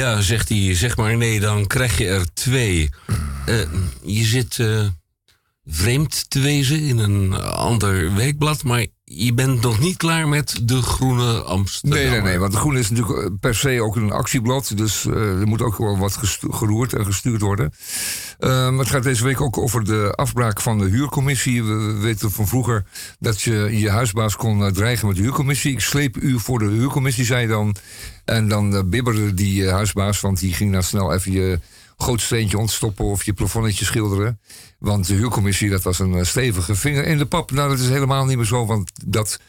Ja, 0.00 0.20
zegt 0.20 0.48
hij, 0.48 0.74
zeg 0.74 0.96
maar 0.96 1.16
nee, 1.16 1.40
dan 1.40 1.66
krijg 1.66 1.98
je 1.98 2.06
er 2.06 2.32
twee. 2.34 2.88
Eh, 3.46 3.60
je 4.04 4.24
zit 4.24 4.58
eh, 4.58 4.86
vreemd 5.64 6.30
te 6.30 6.40
wezen 6.40 6.80
in 6.80 6.98
een 6.98 7.34
ander 7.42 8.14
weekblad, 8.14 8.62
maar 8.62 8.86
je 9.12 9.34
bent 9.34 9.60
nog 9.60 9.80
niet 9.80 9.96
klaar 9.96 10.28
met 10.28 10.60
de 10.62 10.82
Groene 10.82 11.42
Amsterdam. 11.42 11.98
Nee, 11.98 12.10
nee, 12.10 12.20
nee, 12.20 12.38
want 12.38 12.52
de 12.52 12.58
Groene 12.58 12.78
is 12.78 12.90
natuurlijk 12.90 13.18
eh, 13.18 13.30
per 13.40 13.54
se 13.54 13.82
ook 13.82 13.96
een 13.96 14.12
actieblad. 14.12 14.72
Dus 14.76 15.06
eh, 15.06 15.40
er 15.40 15.46
moet 15.46 15.62
ook 15.62 15.78
wel 15.78 15.98
wat 15.98 16.18
geroerd 16.50 16.92
en 16.92 17.04
gestuurd 17.04 17.40
worden. 17.40 17.72
Ehm, 18.38 18.78
het 18.78 18.88
gaat 18.88 19.02
deze 19.02 19.24
week 19.24 19.40
ook 19.40 19.58
over 19.58 19.84
de 19.84 20.12
afbraak 20.14 20.60
van 20.60 20.78
de 20.78 20.88
huurcommissie. 20.88 21.64
We, 21.64 21.74
we 21.74 21.92
weten 21.92 22.30
van 22.30 22.48
vroeger 22.48 22.84
dat 23.18 23.40
je 23.40 23.78
je 23.78 23.90
huisbaas 23.90 24.36
kon 24.36 24.64
eh, 24.64 24.70
dreigen 24.70 25.06
met 25.06 25.16
de 25.16 25.22
huurcommissie. 25.22 25.72
Ik 25.72 25.80
sleep 25.80 26.16
u 26.16 26.38
voor 26.38 26.58
de 26.58 26.68
huurcommissie, 26.68 27.24
zei 27.24 27.46
dan. 27.46 27.76
En 28.24 28.48
dan 28.48 28.90
bibberde 28.90 29.34
die 29.34 29.68
huisbaas, 29.68 30.20
want 30.20 30.40
die 30.40 30.54
ging 30.54 30.72
dan 30.72 30.82
snel 30.82 31.14
even 31.14 31.32
je 31.32 31.60
gootsteentje 32.02 32.58
ontstoppen 32.58 33.04
of 33.04 33.24
je 33.24 33.32
plafonnetje 33.32 33.84
schilderen. 33.84 34.40
Want 34.78 35.06
de 35.06 35.14
huurcommissie, 35.14 35.70
dat 35.70 35.82
was 35.82 35.98
een 35.98 36.14
eh, 36.14 36.24
stevige 36.24 36.74
vinger 36.74 37.04
in 37.04 37.18
de 37.18 37.26
pap. 37.26 37.50
Nou, 37.50 37.68
dat 37.68 37.78
is 37.78 37.88
helemaal 37.88 38.24
niet 38.24 38.36
meer 38.36 38.46
zo, 38.46 38.66
want 38.66 38.90
dat, 39.06 39.40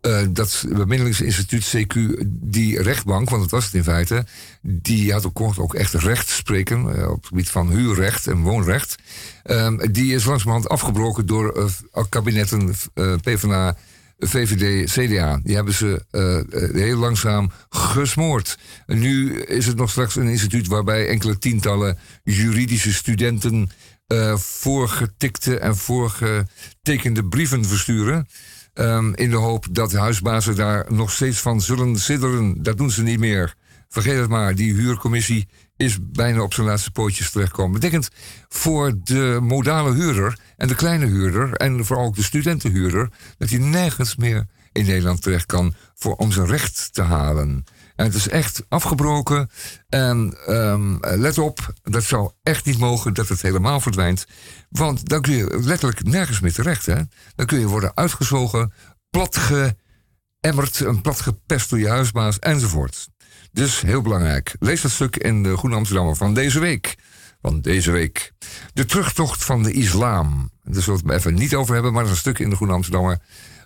eh, 0.00 0.20
dat 0.30 0.64
bemiddelingsinstituut 0.68 1.74
CQ, 1.76 2.24
die 2.28 2.82
rechtbank, 2.82 3.30
want 3.30 3.42
dat 3.42 3.50
was 3.50 3.64
het 3.64 3.74
in 3.74 3.82
feite, 3.82 4.26
die 4.62 5.12
had 5.12 5.26
ook, 5.26 5.58
ook 5.58 5.74
echt 5.74 5.94
recht 5.94 6.28
spreken 6.28 6.96
eh, 6.96 7.10
op 7.10 7.16
het 7.16 7.26
gebied 7.26 7.50
van 7.50 7.70
huurrecht 7.70 8.26
en 8.26 8.42
woonrecht. 8.42 8.96
Ehm, 9.42 9.92
die 9.92 10.14
is 10.14 10.24
langzamerhand 10.24 10.68
afgebroken 10.68 11.26
door 11.26 11.70
kabinetten 12.08 12.74
PvdA, 13.22 13.76
VVD, 14.18 14.90
CDA. 14.90 15.40
Die 15.42 15.54
hebben 15.54 15.74
ze 15.74 16.04
eh, 16.10 16.38
eh, 16.38 16.74
heel 16.74 16.98
langzaam 16.98 17.50
gesmoord. 17.68 18.58
Nu 18.86 19.40
is 19.40 19.66
het 19.66 19.76
nog 19.76 19.90
straks 19.90 20.16
een 20.16 20.28
instituut 20.28 20.66
waarbij 20.66 21.08
enkele 21.08 21.38
tientallen 21.38 21.98
juridische 22.22 22.92
studenten 22.92 23.70
eh, 24.06 24.36
voorgetikte 24.36 25.58
en 25.58 25.76
voorgetekende 25.76 27.24
brieven 27.24 27.64
versturen. 27.64 28.28
Ehm, 28.74 29.12
in 29.14 29.30
de 29.30 29.36
hoop 29.36 29.66
dat 29.70 29.92
huisbazen 29.92 30.56
daar 30.56 30.86
nog 30.88 31.12
steeds 31.12 31.38
van 31.38 31.60
zullen 31.60 31.98
sidderen. 31.98 32.62
Dat 32.62 32.76
doen 32.76 32.90
ze 32.90 33.02
niet 33.02 33.18
meer. 33.18 33.54
Vergeet 33.88 34.18
het 34.18 34.28
maar, 34.28 34.54
die 34.54 34.74
huurcommissie 34.74 35.48
is 35.78 35.98
bijna 36.00 36.42
op 36.42 36.54
zijn 36.54 36.66
laatste 36.66 36.90
pootjes 36.90 37.30
terechtgekomen. 37.30 37.80
Betekent 37.80 38.08
voor 38.48 38.94
de 39.04 39.38
modale 39.42 39.94
huurder 39.94 40.38
en 40.56 40.68
de 40.68 40.74
kleine 40.74 41.06
huurder... 41.06 41.52
en 41.52 41.84
vooral 41.84 42.06
ook 42.06 42.16
de 42.16 42.22
studentenhuurder... 42.22 43.10
dat 43.38 43.50
hij 43.50 43.58
nergens 43.58 44.16
meer 44.16 44.46
in 44.72 44.86
Nederland 44.86 45.22
terecht 45.22 45.46
kan 45.46 45.74
voor, 45.94 46.14
om 46.14 46.32
zijn 46.32 46.46
recht 46.46 46.92
te 46.92 47.02
halen. 47.02 47.64
En 47.96 48.04
het 48.04 48.14
is 48.14 48.28
echt 48.28 48.62
afgebroken. 48.68 49.50
En 49.88 50.36
um, 50.48 50.98
let 51.00 51.38
op, 51.38 51.74
dat 51.82 52.04
zou 52.04 52.30
echt 52.42 52.64
niet 52.64 52.78
mogen 52.78 53.14
dat 53.14 53.28
het 53.28 53.42
helemaal 53.42 53.80
verdwijnt. 53.80 54.26
Want 54.70 55.08
dan 55.08 55.20
kun 55.20 55.36
je 55.36 55.60
letterlijk 55.64 56.04
nergens 56.04 56.40
meer 56.40 56.52
terecht. 56.52 56.86
Hè? 56.86 57.00
Dan 57.34 57.46
kun 57.46 57.58
je 57.58 57.66
worden 57.66 57.92
uitgezogen, 57.94 58.72
platgeëmmerd, 59.10 60.80
een 60.80 61.00
platgepest 61.00 61.70
door 61.70 61.78
je 61.78 61.88
huisbaas 61.88 62.38
enzovoort. 62.38 63.08
Dus 63.52 63.80
heel 63.80 64.02
belangrijk. 64.02 64.56
Lees 64.58 64.80
dat 64.80 64.90
stuk 64.90 65.16
in 65.16 65.42
de 65.42 65.56
Groene 65.56 65.76
Amsterdammer 65.76 66.16
van 66.16 66.34
deze 66.34 66.60
week. 66.60 66.94
Van 67.42 67.60
deze 67.60 67.90
week. 67.90 68.32
De 68.72 68.84
terugtocht 68.84 69.44
van 69.44 69.62
de 69.62 69.72
islam. 69.72 70.50
Daar 70.64 70.82
zullen 70.82 71.00
we 71.04 71.12
het 71.12 71.18
even 71.18 71.34
niet 71.34 71.54
over 71.54 71.74
hebben, 71.74 71.92
maar 71.92 72.02
dat 72.02 72.10
is 72.10 72.16
een 72.16 72.32
stuk 72.32 72.38
in 72.38 72.50
de 72.50 72.56
Groene 72.56 72.74
Amsterdammer. 72.74 73.18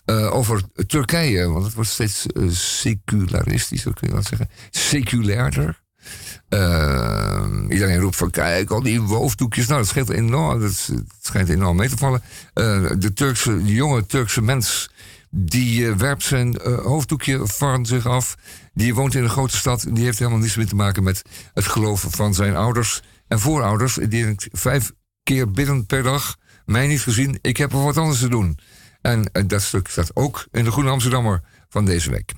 Uh, 0.07 0.35
over 0.35 0.63
Turkije, 0.87 1.49
want 1.49 1.65
het 1.65 1.75
wordt 1.75 1.91
steeds 1.91 2.27
uh, 2.35 2.51
secularistischer, 2.51 3.95
kun 3.95 4.09
je 4.09 4.15
dat 4.15 4.25
zeggen. 4.25 4.49
Seculairder. 4.71 5.81
Uh, 6.49 7.47
iedereen 7.69 8.01
roept 8.01 8.17
van 8.17 8.31
kijk, 8.31 8.71
al 8.71 8.83
die 8.83 9.01
woofdoekjes. 9.01 9.67
Nou, 9.67 9.81
dat, 9.81 9.89
scheelt 9.89 10.09
enorm, 10.09 10.61
dat, 10.61 10.93
schijnt 11.21 11.49
enorm 11.49 11.77
mee 11.77 11.89
te 11.89 11.97
vallen. 11.97 12.23
de, 13.01 13.13
Turkse, 13.15 13.63
jonge 13.65 14.07
Turkse 14.07 14.43
mens 14.43 14.91
die 15.31 15.95
werpt 15.95 16.23
zijn 16.23 16.61
hoofddoekje 16.63 17.41
van 17.47 17.87
zich 17.87 18.07
af. 18.07 18.37
Die 18.75 18.95
woont 18.95 19.15
in 19.15 19.23
een 19.23 19.31
grote 19.31 19.57
stad. 19.57 19.87
Die 19.91 20.05
heeft 20.05 20.19
helemaal 20.19 20.41
niets 20.41 20.57
meer 20.57 20.67
te 20.67 20.75
maken 20.75 21.03
met 21.03 21.23
het 21.55 21.65
geloven 21.65 22.11
van 22.11 22.35
zijn 22.35 22.57
ouders 22.57 23.03
en 23.29 23.41
voorouders. 23.41 23.95
Die 23.95 24.09
denkt 24.09 24.49
vijf 24.53 24.93
keer 25.23 25.51
bidden 25.51 25.87
per 25.87 26.03
dag. 26.03 26.37
Mij 26.65 26.87
niet 26.87 27.01
gezien, 27.01 27.39
ik 27.41 27.57
heb 27.57 27.73
er 27.73 27.83
wat 27.83 27.97
anders 27.97 28.19
te 28.19 28.29
doen. 28.29 28.59
En, 29.01 29.31
dat 29.47 29.63
stuk 29.63 29.89
staat 29.89 30.17
ook 30.17 30.47
in 30.51 30.65
de 30.65 30.71
Groene 30.71 30.91
Amsterdammer 30.91 31.43
van 31.69 31.85
deze 31.85 32.11
week. 32.11 32.33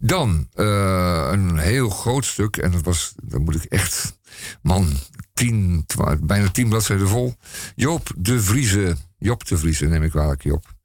Dan 0.00 0.48
uh, 0.54 1.28
een 1.32 1.58
heel 1.58 1.90
groot 1.90 2.24
stuk, 2.24 2.56
en 2.56 2.70
dat 2.70 2.82
was, 2.82 3.14
dan 3.22 3.42
moet 3.42 3.54
ik 3.54 3.64
echt, 3.64 4.18
man, 4.62 4.96
tien, 5.34 5.86
bijna 6.20 6.50
tien 6.50 6.68
bladzijden 6.68 7.08
vol. 7.08 7.34
Joop 7.74 8.10
de 8.16 8.42
Vrieze, 8.42 8.96
Job 9.18 9.46
de 9.46 9.58
Vrieze 9.58 9.86
neem 9.86 10.02
ik 10.02 10.10
kwalijk, 10.10 10.42
Job. 10.42 10.76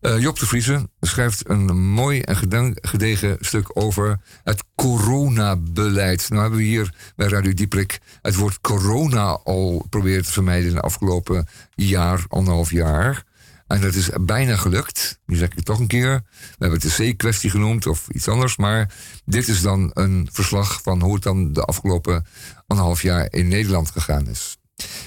Uh, 0.00 0.20
Job 0.20 0.38
de 0.38 0.46
Vrieze 0.46 0.88
schrijft 1.00 1.48
een 1.48 1.80
mooi 1.80 2.20
en 2.20 2.36
gedegen 2.80 3.36
stuk 3.40 3.70
over 3.72 4.20
het 4.44 4.64
coronabeleid. 4.74 6.28
Nou 6.28 6.40
hebben 6.40 6.58
we 6.58 6.64
hier 6.64 6.94
bij 7.16 7.28
Radio 7.28 7.54
Dieprik 7.54 8.00
het 8.22 8.34
woord 8.34 8.60
corona 8.60 9.40
al 9.44 9.86
proberen 9.90 10.24
te 10.24 10.32
vermijden 10.32 10.68
in 10.68 10.74
de 10.74 10.80
afgelopen 10.80 11.46
jaar, 11.74 12.24
anderhalf 12.28 12.70
jaar. 12.70 13.26
En 13.66 13.80
dat 13.80 13.94
is 13.94 14.10
bijna 14.20 14.56
gelukt. 14.56 15.20
Nu 15.26 15.36
zeg 15.36 15.48
ik 15.48 15.56
het 15.56 15.64
toch 15.64 15.78
een 15.78 15.86
keer. 15.86 16.22
We 16.30 16.56
hebben 16.58 16.80
het 16.80 16.96
de 16.96 17.12
C-kwestie 17.12 17.50
genoemd 17.50 17.86
of 17.86 18.08
iets 18.08 18.28
anders. 18.28 18.56
Maar 18.56 18.94
dit 19.24 19.48
is 19.48 19.62
dan 19.62 19.90
een 19.94 20.28
verslag 20.32 20.82
van 20.82 21.02
hoe 21.02 21.14
het 21.14 21.22
dan 21.22 21.52
de 21.52 21.62
afgelopen 21.62 22.26
anderhalf 22.66 23.02
jaar 23.02 23.26
in 23.30 23.48
Nederland 23.48 23.90
gegaan 23.90 24.26
is. 24.26 24.56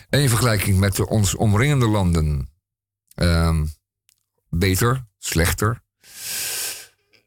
In 0.10 0.30
vergelijking 0.30 0.80
met 0.80 0.95
de 0.95 1.08
ons 1.08 1.36
omringende 1.36 1.88
landen. 1.88 2.49
Um, 3.15 3.71
beter, 4.51 5.05
slechter. 5.17 5.81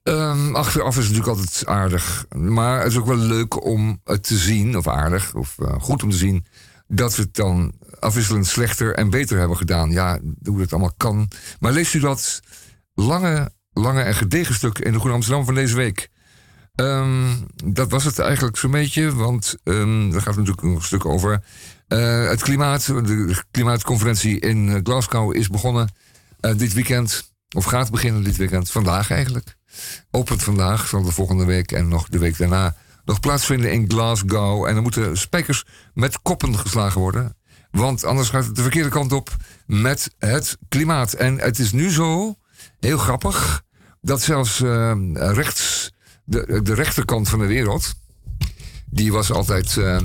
Um, 0.03 0.55
achteraf 0.57 0.97
is 0.97 1.07
het 1.07 1.15
natuurlijk 1.15 1.39
altijd 1.39 1.67
aardig. 1.67 2.27
Maar 2.37 2.79
het 2.79 2.93
is 2.93 2.99
ook 2.99 3.07
wel 3.07 3.17
leuk 3.17 3.65
om 3.65 4.01
het 4.05 4.23
te 4.23 4.37
zien, 4.37 4.77
of 4.77 4.89
aardig, 4.89 5.35
of 5.35 5.57
uh, 5.59 5.75
goed 5.81 6.03
om 6.03 6.11
te 6.11 6.17
zien 6.17 6.47
dat 6.87 7.17
we 7.17 7.23
het 7.23 7.35
dan 7.35 7.73
afwisselend 8.01 8.47
slechter 8.47 8.95
en 8.95 9.11
beter 9.11 9.39
hebben 9.39 9.57
gedaan. 9.57 9.91
Ja, 9.91 10.19
hoe 10.43 10.59
dat 10.59 10.73
allemaal 10.73 10.95
kan. 10.97 11.31
Maar 11.61 11.73
leest 11.73 11.95
u 11.95 12.01
dat 12.01 12.41
lange, 12.95 13.53
lange 13.73 14.03
en 14.03 14.15
gedegen 14.15 14.55
stuk 14.55 14.79
in 14.79 14.93
de 14.93 14.99
Groene 14.99 15.15
Amsterdam 15.15 15.45
van 15.45 15.55
deze 15.55 15.77
week? 15.77 16.09
Um, 16.75 17.47
dat 17.65 17.91
was 17.91 18.05
het 18.05 18.19
eigenlijk 18.19 18.57
zo'n 18.57 18.71
beetje, 18.71 19.15
want 19.15 19.57
um, 19.65 20.13
er 20.13 20.23
gaat 20.23 20.37
natuurlijk 20.37 20.63
nog 20.63 20.77
een 20.77 20.83
stuk 20.83 21.05
over. 21.05 21.45
Uh, 21.89 22.29
het 22.29 22.43
klimaat, 22.43 22.87
de 22.87 23.43
klimaatconferentie 23.51 24.41
in 24.41 24.81
Glasgow 24.83 25.37
is 25.37 25.49
begonnen 25.49 25.89
uh, 26.45 26.59
dit 26.59 26.73
weekend. 26.73 27.33
Of 27.57 27.65
gaat 27.65 27.91
beginnen 27.91 28.23
dit 28.23 28.37
weekend. 28.37 28.71
Vandaag 28.71 29.11
eigenlijk. 29.11 29.57
Opent 30.11 30.43
vandaag, 30.43 30.87
zal 30.87 31.03
de 31.03 31.13
volgende 31.13 31.45
week 31.45 31.73
en 31.73 31.89
nog 31.89 32.09
de 32.09 32.19
week 32.19 32.39
daarna 32.39 32.77
nog 33.05 33.21
plaatsvinden 33.21 33.73
in 33.73 33.91
Glasgow. 33.91 34.67
En 34.67 34.75
dan 34.75 34.83
moeten 34.83 35.17
spijkers 35.17 35.65
met 35.95 36.23
koppen 36.23 36.59
geslagen 36.59 37.01
worden. 37.01 37.37
Want 37.71 38.05
anders 38.05 38.29
gaat 38.29 38.45
het 38.45 38.57
de 38.57 38.63
verkeerde 38.63 38.89
kant 38.89 39.13
op 39.13 39.37
met 39.67 40.11
het 40.19 40.59
klimaat. 40.69 41.13
En 41.13 41.39
het 41.39 41.59
is 41.59 41.73
nu 41.73 41.91
zo, 41.91 42.35
heel 42.81 42.99
grappig, 42.99 43.63
dat 44.01 44.23
zelfs 44.23 44.61
uh, 44.61 44.93
rechts, 45.13 45.93
de, 46.25 46.61
de 46.63 46.75
rechterkant 46.75 47.29
van 47.29 47.39
de 47.39 47.47
wereld, 47.47 47.95
die 48.87 49.13
was 49.13 49.33
altijd 49.33 49.77
uh, 49.77 50.01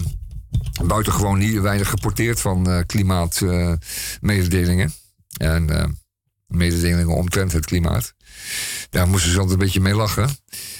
buitengewoon 0.83 1.37
niet 1.37 1.59
weinig 1.59 1.89
geporteerd 1.89 2.41
van 2.41 2.69
uh, 2.69 2.79
klimaatmededelingen. 2.85 4.93
en 5.37 5.97
mededelingen 6.49 7.15
omtrent 7.15 7.51
het 7.51 7.65
klimaat. 7.65 8.13
Daar 8.89 9.07
moesten 9.07 9.31
ze 9.31 9.39
altijd 9.39 9.59
een 9.59 9.65
beetje 9.65 9.79
mee 9.79 9.95
lachen. 9.95 10.29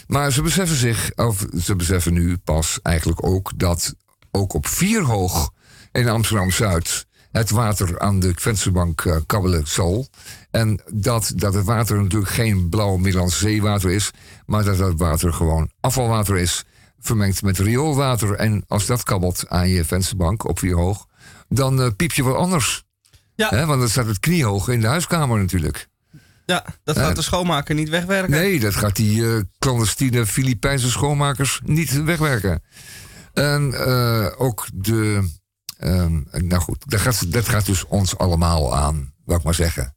Maar 0.08 0.32
ze 0.32 0.42
beseffen 0.42 0.78
zich, 0.78 1.12
of 1.16 1.46
ze 1.62 1.76
beseffen 1.76 2.14
nu 2.14 2.38
pas 2.38 2.80
eigenlijk 2.82 3.26
ook 3.26 3.52
dat 3.56 3.96
ook 4.32 4.54
op 4.54 4.68
Vierhoog 4.68 5.52
in 5.92 6.10
Amsterdam 6.10 6.52
Zuid 6.52 7.08
het 7.32 7.50
water 7.50 8.00
aan 8.00 8.20
de 8.20 8.34
vensterbank 8.36 9.04
uh, 9.04 9.18
kabbelen 9.26 9.68
zal. 9.68 10.08
En 10.52 10.82
dat, 10.94 11.32
dat 11.36 11.54
het 11.54 11.66
water 11.66 12.02
natuurlijk 12.02 12.32
geen 12.32 12.70
blauw 12.70 12.98
Middellandse 12.98 13.40
zeewater 13.40 13.92
is, 13.92 14.12
maar 14.46 14.64
dat 14.64 14.78
het 14.78 15.00
water 15.00 15.34
gewoon 15.34 15.72
afvalwater 15.80 16.38
is, 16.38 16.64
vermengd 17.00 17.42
met 17.42 17.58
rioolwater. 17.58 18.34
En 18.34 18.64
als 18.68 18.86
dat 18.86 19.04
kabbelt 19.04 19.50
aan 19.50 19.70
je 19.70 19.86
vensterbank 19.86 20.48
op 20.48 20.60
Vierhoog, 20.60 21.06
dan 21.48 21.82
uh, 21.82 21.88
piep 21.96 22.12
je 22.12 22.24
wat 22.24 22.36
anders. 22.36 22.84
Ja. 23.47 23.65
want 23.65 23.80
dan 23.80 23.89
staat 23.89 24.06
het 24.06 24.19
kniehoog 24.19 24.67
in 24.67 24.82
de 24.82 24.88
huiskamer 24.88 25.39
natuurlijk. 25.39 25.88
Ja, 26.45 26.65
dat 26.84 26.97
gaat 26.97 27.15
de 27.15 27.21
schoonmaker 27.21 27.75
niet 27.75 27.89
wegwerken. 27.89 28.32
Nee, 28.32 28.60
dat 28.60 28.75
gaat 28.75 28.95
die 28.95 29.21
uh, 29.21 29.39
clandestine 29.60 30.25
Filipijnse 30.25 30.89
schoonmakers 30.89 31.62
niet 31.63 32.04
wegwerken. 32.04 32.63
En 33.34 33.71
uh, 33.71 34.28
ook 34.38 34.67
de. 34.73 35.30
Um, 35.84 36.28
nou 36.32 36.62
goed, 36.62 36.84
dat 36.88 36.99
gaat, 36.99 37.32
dat 37.32 37.49
gaat 37.49 37.65
dus 37.65 37.86
ons 37.86 38.17
allemaal 38.17 38.75
aan, 38.75 39.13
wou 39.25 39.39
ik 39.39 39.45
maar 39.45 39.54
zeggen. 39.54 39.95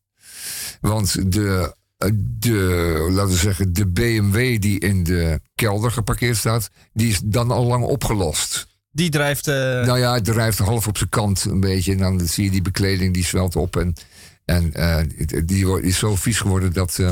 Want 0.81 1.33
de, 1.33 1.77
de, 2.15 3.07
laten 3.11 3.33
we 3.33 3.39
zeggen, 3.39 3.73
de 3.73 3.87
BMW 3.87 4.61
die 4.61 4.79
in 4.81 5.05
de 5.05 5.41
kelder 5.55 5.91
geparkeerd 5.91 6.37
staat, 6.37 6.71
die 6.93 7.09
is 7.09 7.21
dan 7.25 7.51
al 7.51 7.65
lang 7.65 7.85
opgelost. 7.85 8.67
Die 8.93 9.11
drijft. 9.11 9.49
Uh... 9.49 9.55
Nou 9.55 9.99
ja, 9.99 10.15
het 10.15 10.25
drijft 10.25 10.59
half 10.59 10.87
op 10.87 10.97
zijn 10.97 11.09
kant 11.09 11.45
een 11.45 11.61
beetje. 11.61 11.93
En 11.93 11.99
dan 11.99 12.21
zie 12.21 12.45
je 12.45 12.51
die 12.51 12.63
bekleding 12.63 13.15
die 13.15 13.25
zwelt 13.25 13.57
op. 13.57 13.77
En 13.77 13.95
en 14.45 14.73
uh, 14.77 14.99
die 15.45 15.83
is 15.83 15.99
zo 15.99 16.17
vies 16.17 16.41
geworden 16.41 16.73
dat, 16.73 16.99
uh, 16.99 17.11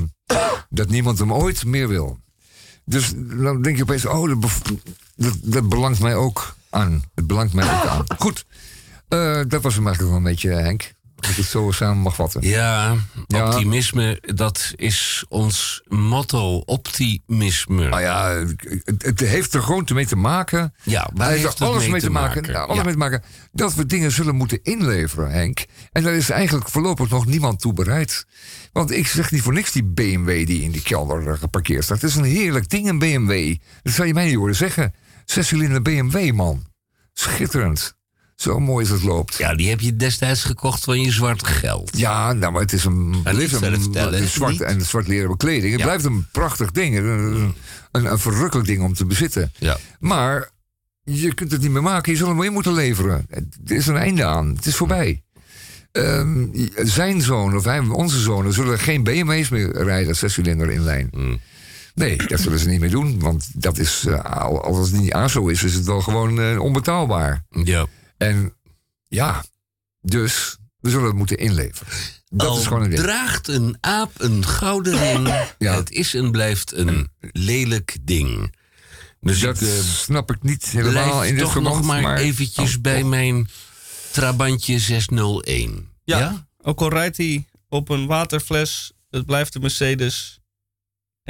dat 0.68 0.88
niemand 0.88 1.18
hem 1.18 1.32
ooit 1.32 1.64
meer 1.64 1.88
wil. 1.88 2.18
Dus 2.84 3.12
dan 3.16 3.62
denk 3.62 3.76
je 3.76 3.82
opeens, 3.82 4.06
oh, 4.06 4.40
dat, 4.40 4.50
dat, 5.16 5.36
dat 5.42 5.68
belangt 5.68 6.00
mij 6.00 6.14
ook 6.14 6.56
aan. 6.70 7.02
Het 7.14 7.26
belangt 7.26 7.52
mij 7.52 7.64
ook 7.64 7.86
aan. 7.86 8.04
Goed, 8.18 8.44
dat 9.48 9.62
was 9.62 9.74
hem 9.74 9.86
eigenlijk 9.86 10.00
wel 10.00 10.16
een 10.16 10.22
beetje, 10.22 10.50
Henk. 10.50 10.92
Als 11.20 11.30
ik 11.30 11.36
het 11.36 11.46
zo 11.46 11.70
samen 11.70 12.02
mag 12.02 12.14
vatten. 12.14 12.42
Ja, 12.42 12.96
optimisme, 13.26 14.22
dat 14.34 14.72
is 14.76 15.24
ons 15.28 15.82
motto. 15.88 16.58
Optimisme. 16.58 17.88
Nou 17.88 18.00
ja, 18.00 18.44
het, 18.84 19.02
het 19.02 19.20
heeft 19.20 19.54
er 19.54 19.62
gewoon 19.62 19.88
mee 19.94 20.06
te 20.06 20.16
maken. 20.16 20.74
Ja, 20.82 21.10
waar 21.14 21.30
heeft, 21.30 21.42
heeft 21.42 21.60
alles 21.60 21.88
mee 21.88 22.00
te 22.00 22.10
maken? 22.10 22.42
maken? 22.42 22.68
alles 22.68 22.84
mee 22.84 22.92
te 22.92 22.98
maken 22.98 23.22
dat 23.52 23.74
we 23.74 23.86
dingen 23.86 24.12
zullen 24.12 24.34
moeten 24.34 24.62
inleveren, 24.62 25.30
Henk. 25.30 25.64
En 25.92 26.02
daar 26.02 26.14
is 26.14 26.30
eigenlijk 26.30 26.68
voorlopig 26.68 27.08
nog 27.10 27.26
niemand 27.26 27.60
toe 27.60 27.72
bereid. 27.72 28.26
Want 28.72 28.90
ik 28.90 29.06
zeg 29.06 29.30
niet 29.30 29.42
voor 29.42 29.52
niks 29.52 29.72
die 29.72 29.84
BMW 29.84 30.46
die 30.46 30.62
in 30.62 30.70
die 30.70 30.82
kelder 30.82 31.38
geparkeerd 31.38 31.84
staat. 31.84 32.00
Het 32.00 32.10
is 32.10 32.16
een 32.16 32.24
heerlijk 32.24 32.68
ding, 32.68 32.88
een 32.88 32.98
BMW. 32.98 33.56
Dat 33.82 33.92
zou 33.92 34.06
je 34.06 34.14
mij 34.14 34.26
niet 34.26 34.34
horen 34.34 34.54
zeggen. 34.54 34.94
Zescilinder 35.24 35.82
BMW, 35.82 36.32
man. 36.32 36.66
Schitterend. 37.12 37.98
Zo 38.40 38.58
mooi 38.60 38.84
als 38.84 38.94
het 39.00 39.02
loopt. 39.02 39.36
Ja, 39.36 39.54
die 39.54 39.68
heb 39.68 39.80
je 39.80 39.96
destijds 39.96 40.44
gekocht 40.44 40.84
van 40.84 41.00
je 41.00 41.10
zwart 41.10 41.46
geld. 41.46 41.98
Ja, 41.98 42.32
nou, 42.32 42.52
maar 42.52 42.60
het 42.60 42.72
is 42.72 42.84
een, 42.84 43.20
blijft 43.22 43.52
een, 43.62 44.14
een 44.22 44.28
zwart 44.28 44.60
en 44.60 44.80
zwart 44.82 45.08
leren 45.08 45.28
bekleding. 45.30 45.72
Het 45.72 45.82
blijft 45.82 46.04
een 46.04 46.26
prachtig 46.32 46.70
ding. 46.70 46.96
Een, 46.96 47.54
een, 47.92 48.18
verrukkelijk 48.18 48.68
ding 48.68 48.82
om 48.82 48.94
te 48.94 49.04
bezitten. 49.06 49.52
Ja. 49.58 49.76
Maar 49.98 50.50
je 51.02 51.34
kunt 51.34 51.52
het 51.52 51.60
niet 51.60 51.70
meer 51.70 51.82
maken. 51.82 52.12
Je 52.12 52.18
zal 52.18 52.28
hem 52.28 52.38
weer 52.38 52.52
moeten 52.52 52.72
leveren. 52.72 53.26
Er 53.66 53.76
is 53.76 53.86
een 53.86 53.96
einde 53.96 54.24
aan. 54.24 54.48
Het 54.56 54.66
is 54.66 54.76
voorbij. 54.76 55.22
Ehm, 55.92 56.46
zijn 56.76 57.20
zoon 57.22 57.56
of 57.56 57.64
hij, 57.64 57.78
onze 57.78 58.20
zonen 58.20 58.52
zullen 58.52 58.78
geen 58.78 59.02
BMW's 59.04 59.48
meer 59.48 59.82
rijden, 59.82 60.16
zescilinder 60.16 60.70
inlijn. 60.70 61.08
Hmm. 61.12 61.40
Nee, 61.94 62.16
dat 62.26 62.40
zullen 62.40 62.58
ze 62.58 62.68
niet 62.68 62.80
meer 62.80 62.90
doen. 62.90 63.18
Want 63.18 63.50
dat 63.54 63.78
is, 63.78 64.04
eh, 64.08 64.24
al- 64.24 64.62
als 64.64 64.90
het 64.90 65.00
niet 65.00 65.12
aan 65.12 65.30
zo 65.30 65.46
is, 65.48 65.62
is 65.62 65.74
het 65.74 65.84
wel 65.86 66.00
gewoon 66.00 66.40
eh, 66.40 66.60
onbetaalbaar. 66.60 67.44
Ja. 67.64 67.86
En 68.20 68.54
ja, 69.08 69.44
dus 70.00 70.56
we 70.80 70.90
zullen 70.90 71.06
het 71.06 71.14
moeten 71.16 71.38
inleveren. 71.38 71.92
Dat 72.28 72.48
Al 72.48 72.58
is 72.58 72.66
gewoon 72.66 72.82
een 72.82 72.90
ding. 72.90 73.02
draagt 73.02 73.48
een 73.48 73.76
aap 73.80 74.10
een 74.16 74.46
gouden 74.46 74.98
ring. 74.98 75.26
Ja. 75.58 75.74
Het 75.76 75.90
is 75.90 76.14
en 76.14 76.30
blijft 76.30 76.72
een 76.72 77.08
lelijk 77.20 77.96
ding. 78.02 78.54
Dus 79.20 79.40
Dat 79.40 79.60
ik 79.60 79.68
eh, 79.68 79.74
snap 79.80 80.30
ik 80.30 80.42
niet 80.42 80.64
helemaal 80.64 81.24
in 81.24 81.34
dit 81.34 81.42
toch 81.42 81.52
verband. 81.52 81.76
nog 81.76 81.84
maar, 81.86 82.02
maar 82.02 82.16
eventjes 82.16 82.74
Oh, 82.76 82.80
bij 82.80 83.02
oh. 83.02 83.08
mijn 83.08 83.48
Trabantje 84.12 84.78
601. 84.78 85.88
Ja. 86.04 86.18
ja? 86.18 86.46
Ook 86.62 86.80
al 86.80 86.88
rijdt 86.90 87.16
hij 87.16 87.46
op 87.68 87.88
een 87.88 88.06
waterfles, 88.06 88.92
het 89.10 89.26
blijft 89.26 89.52
de 89.52 89.60
Mercedes 89.60 90.39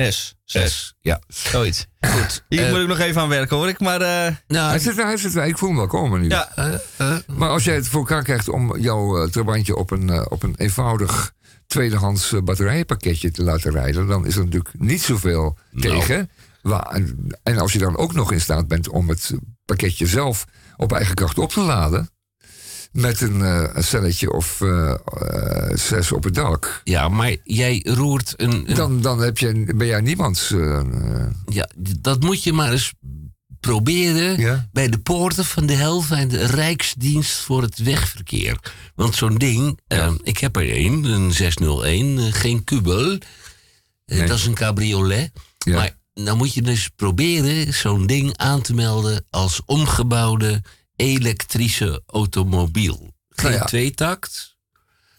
S. 0.08 0.34
6. 0.44 0.70
S. 0.72 0.94
Ja. 1.00 1.20
Zoiets. 1.28 1.86
Goed. 2.00 2.44
Hier 2.48 2.64
Eh, 2.64 2.70
moet 2.70 2.80
ik 2.80 2.86
nog 2.86 2.98
even 2.98 3.20
aan 3.22 3.28
werken 3.28 3.56
hoor. 3.56 3.68
Ik 3.68 3.80
maar, 3.80 4.00
eh, 4.00 4.34
nou, 4.48 4.68
Hij 4.70 4.78
zit, 4.78 4.98
er, 4.98 5.04
hij 5.04 5.16
zit 5.16 5.34
er. 5.34 5.44
Ik 5.46 5.58
voel 5.58 5.68
hem 5.68 5.78
wel 5.78 5.86
komen 5.86 6.20
nu. 6.20 6.28
ja, 6.28 6.48
eh, 6.96 7.16
Maar 7.26 7.48
als 7.48 7.64
jij 7.64 7.74
het 7.74 7.88
voor 7.88 8.00
elkaar 8.00 8.22
krijgt 8.22 8.48
om 8.48 8.78
jouw 8.78 9.26
trabantje 9.28 9.76
op 9.76 9.90
een, 9.90 10.30
op 10.30 10.42
een 10.42 10.54
eenvoudig 10.56 11.32
tweedehands 11.66 12.32
eh, 12.32 12.40
batterijpakketje 12.42 13.30
te 13.30 13.42
laten 13.42 13.70
rijden, 13.72 14.06
dan 14.06 14.26
is 14.26 14.36
er 14.36 14.44
natuurlijk 14.44 14.74
niet 14.78 15.02
zoveel 15.02 15.58
Nou. 15.70 15.98
tegen. 15.98 16.30
Wa- 16.62 16.98
en 17.42 17.58
als 17.58 17.72
je 17.72 17.78
dan 17.78 17.96
ook 17.96 18.12
nog 18.14 18.32
in 18.32 18.40
staat 18.40 18.68
bent 18.68 18.88
om 18.88 19.08
het 19.08 19.30
pakketje 19.64 20.06
zelf 20.06 20.44
op 20.76 20.92
eigen 20.92 21.14
kracht 21.14 21.38
op 21.38 21.50
te 21.52 21.60
laden, 21.60 22.10
met 22.92 23.20
een, 23.20 23.42
eh, 23.42 23.64
een 23.72 23.84
celletje 23.84 24.32
of 24.32 24.60
eh, 24.60 24.90
eh, 24.90 25.76
zes 25.76 26.12
op 26.12 26.24
het 26.24 26.34
dak, 26.34 26.80
ja, 26.84 27.08
maar 27.08 27.36
jij 27.44 27.82
roert 27.84 28.34
een... 28.36 28.52
een- 28.70 28.74
dan, 28.74 29.00
dan 29.00 29.20
heb 29.20 29.38
je, 29.38 29.72
ben 29.76 29.86
jij 29.86 30.00
niemands. 30.00 30.54
ja, 31.46 31.68
dat 31.98 32.20
moet 32.20 32.42
je 32.42 32.52
maar 32.52 32.72
eens 32.72 32.92
proberen 33.60 34.40
Ja. 34.40 34.68
bij 34.72 34.88
de 34.88 34.98
poorten 34.98 35.44
van 35.44 35.66
de 35.66 35.72
helft 35.74 36.10
en 36.10 36.28
de 36.28 36.46
Rijksdienst 36.46 37.32
voor 37.32 37.62
het 37.62 37.78
Wegverkeer. 37.78 38.58
Want 38.94 39.14
zo'n 39.14 39.34
ding, 39.38 39.78
eh, 39.86 40.12
ik 40.22 40.38
heb 40.38 40.56
er 40.56 40.70
één, 40.70 41.04
een 41.04 41.32
601, 41.32 42.18
eh, 42.18 42.24
geen 42.32 42.64
kubel. 42.64 43.18
Nee. 44.06 44.26
Dat 44.26 44.38
is 44.38 44.46
een 44.46 44.54
cabriolet. 44.54 45.30
Ja. 45.58 45.74
Maar 45.76 45.96
dan 46.14 46.36
moet 46.36 46.54
je 46.54 46.62
dus 46.62 46.88
proberen 46.96 47.74
zo'n 47.74 48.06
ding 48.06 48.36
aan 48.36 48.60
te 48.62 48.74
melden 48.74 49.24
als 49.30 49.60
omgebouwde 49.66 50.62
elektrische 51.00 52.02
automobiel. 52.06 53.14
Geen 53.28 53.50
Nou 53.50 53.54
ja. 53.62 53.64
tweetakt, 53.64 54.56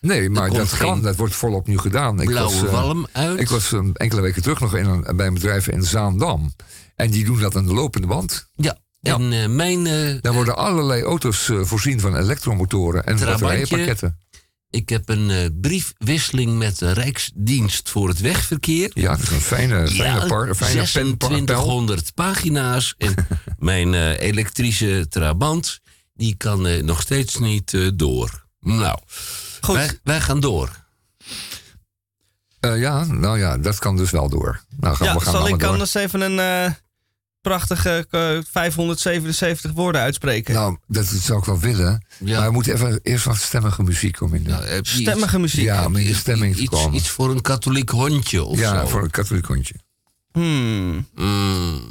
nee, 0.02 0.30
maar 0.30 0.50
dat 0.50 0.78
kan, 0.78 1.02
dat 1.02 1.16
wordt 1.16 1.36
volop 1.36 1.68
nu 1.68 1.78
gedaan. 1.78 2.22
Ik 2.22 2.28
blauwe 2.28 2.54
was, 2.54 2.64
eh, 2.64 2.72
walm 2.72 3.08
uit. 3.12 3.40
Ik 3.40 3.50
was 3.50 3.72
um, 3.72 3.92
enkele 3.94 4.22
weken 4.22 4.42
terug 4.42 4.60
nog 4.60 4.76
in 4.76 4.86
een, 4.86 5.16
bij 5.16 5.28
een 5.28 5.34
bedrijf 5.34 5.68
in 5.68 5.84
Zaandam. 5.84 6.54
En 6.96 7.12
die 7.12 7.26
doen 7.26 7.40
dat 7.40 7.56
aan 7.56 7.66
de 7.66 7.74
lopende 7.74 8.08
band. 8.08 8.48
ja, 8.56 8.78
Ja. 9.00 9.16
en 9.16 9.32
eh, 9.34 9.48
mijn... 9.48 9.88
eh, 9.88 10.22
Daar 10.22 10.34
worden 10.34 10.58
allerlei 10.58 11.04
auto's 11.04 11.50
eh, 11.50 11.60
voorzien 11.64 12.00
van 12.00 12.18
elektromotoren 12.18 13.06
en 13.06 13.16
Trabantje. 13.16 14.14
Ik 14.72 14.90
heb 14.90 15.10
een 15.10 15.30
eh, 15.30 15.46
briefwisseling 15.62 16.58
met 16.58 16.78
de 16.80 16.92
Rijksdienst 16.92 17.90
voor 17.90 18.08
het 18.08 18.20
Wegverkeer. 18.20 18.92
Ja, 18.94 19.10
dat 19.12 19.20
is 19.22 19.30
een 19.30 19.42
fijne, 19.42 19.88
fijne, 19.88 20.28
par, 20.28 20.50
een 20.50 20.56
fijne 20.56 20.88
pen, 20.94 21.18
pa- 21.18 21.28
pel. 21.28 21.28
2600 21.28 22.14
pagina's. 22.14 22.96
En 22.98 23.16
mijn 23.58 23.94
eh, 23.94 24.20
elektrische 24.20 25.06
Trabant, 25.10 25.80
die 26.14 26.36
kan 26.36 26.68
eh, 26.68 26.84
nog 26.84 27.02
steeds 27.02 27.38
niet 27.38 27.74
eh, 27.74 27.88
door. 27.94 28.46
Nou, 28.60 29.00
Goed. 29.62 29.76
Wij, 29.76 30.00
wij 30.04 30.22
gaan 30.22 30.40
door. 30.40 30.70
Eh, 32.60 32.80
ja, 32.80 33.04
nou 33.06 33.40
ja, 33.40 33.58
dat 33.58 33.80
kan 33.80 33.98
dus 33.98 34.12
wel 34.12 34.30
door. 34.30 34.64
Nou, 34.80 34.96
gaan, 34.96 35.08
ja 35.08 35.14
we 35.14 35.20
gaan 35.22 35.34
zal 35.34 35.48
ik 35.48 35.60
door. 35.60 35.70
anders 35.70 35.94
even 35.94 36.22
een 36.22 36.40
eh, 36.40 36.72
prachtige 37.42 38.06
eh, 38.10 38.38
577 38.52 39.72
woorden 39.72 40.02
uitspreken? 40.02 40.54
Nou, 40.54 40.78
dat 40.88 41.06
zou 41.06 41.40
ik 41.40 41.46
wel 41.46 41.60
willen. 41.60 42.06
Ja. 42.20 42.38
Maar 42.40 42.48
we 42.48 42.54
moeten 42.54 42.74
even 42.74 43.00
eerst 43.04 43.26
wat 43.26 43.38
stemmige 43.38 43.84
muziek 43.84 44.16
komen 44.16 44.38
in. 44.44 44.50
Nou, 44.50 44.80
Stemmige 44.82 45.40
muziek. 45.40 45.64
ja, 45.64 45.86
om 45.86 45.96
in 45.96 46.08
de 46.08 46.14
stemming 46.16 46.56
te 46.56 46.62
iets, 46.62 46.70
komen. 46.70 46.96
iets 46.96 47.10
voor 47.10 47.32
een 47.32 47.42
katholiek 47.42 47.90
hondje 47.90 48.44
of 48.44 48.60
ja, 48.60 48.80
zo. 48.82 48.88
voor 48.88 49.04
een 49.04 49.10
katholiek 49.10 49.46
hondje. 49.46 49.76
Hmm. 50.32 51.08
Mm. 51.16 51.82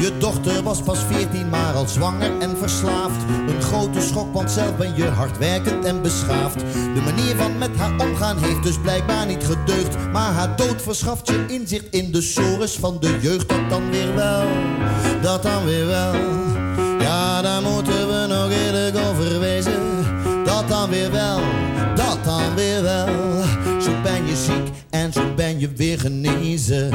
Je 0.00 0.12
dochter 0.18 0.57
was 0.68 0.82
pas 0.82 0.98
14, 0.98 1.48
maar 1.48 1.74
al 1.74 1.88
zwanger 1.88 2.38
en 2.38 2.56
verslaafd. 2.56 3.22
Een 3.48 3.62
grote 3.62 4.00
schok, 4.00 4.34
want 4.34 4.50
zelf 4.50 4.76
ben 4.76 4.96
je 4.96 5.04
hardwerkend 5.04 5.84
en 5.84 6.02
beschaafd. 6.02 6.60
De 6.94 7.02
manier 7.04 7.36
van 7.36 7.58
met 7.58 7.76
haar 7.76 7.92
omgaan 7.98 8.38
heeft 8.38 8.62
dus 8.62 8.78
blijkbaar 8.78 9.26
niet 9.26 9.44
gedeugd. 9.44 9.96
Maar 10.12 10.32
haar 10.32 10.56
dood 10.56 10.82
verschaft 10.82 11.28
je 11.28 11.44
inzicht 11.48 11.84
in 11.90 12.12
de 12.12 12.20
sores 12.20 12.76
van 12.76 12.96
de 13.00 13.18
jeugd. 13.20 13.48
Dat 13.48 13.68
dan 13.68 13.90
weer 13.90 14.14
wel, 14.14 14.46
dat 15.22 15.42
dan 15.42 15.64
weer 15.64 15.86
wel. 15.86 16.14
Ja, 17.00 17.42
daar 17.42 17.62
moeten 17.62 18.08
we 18.08 18.26
nog 18.28 18.50
eerlijk 18.50 18.96
over 18.96 19.40
wezen. 19.40 19.82
Dat 20.44 20.68
dan 20.68 20.90
weer 20.90 21.10
wel, 21.10 21.40
dat 21.94 22.24
dan 22.24 22.54
weer 22.54 22.82
wel. 22.82 23.06
Zo 23.80 23.90
ben 24.02 24.26
je 24.26 24.36
ziek 24.36 24.77
en 24.90 25.12
zo 25.12 25.34
ben 25.34 25.58
je 25.58 25.72
weer 25.72 25.98
genezen. 25.98 26.92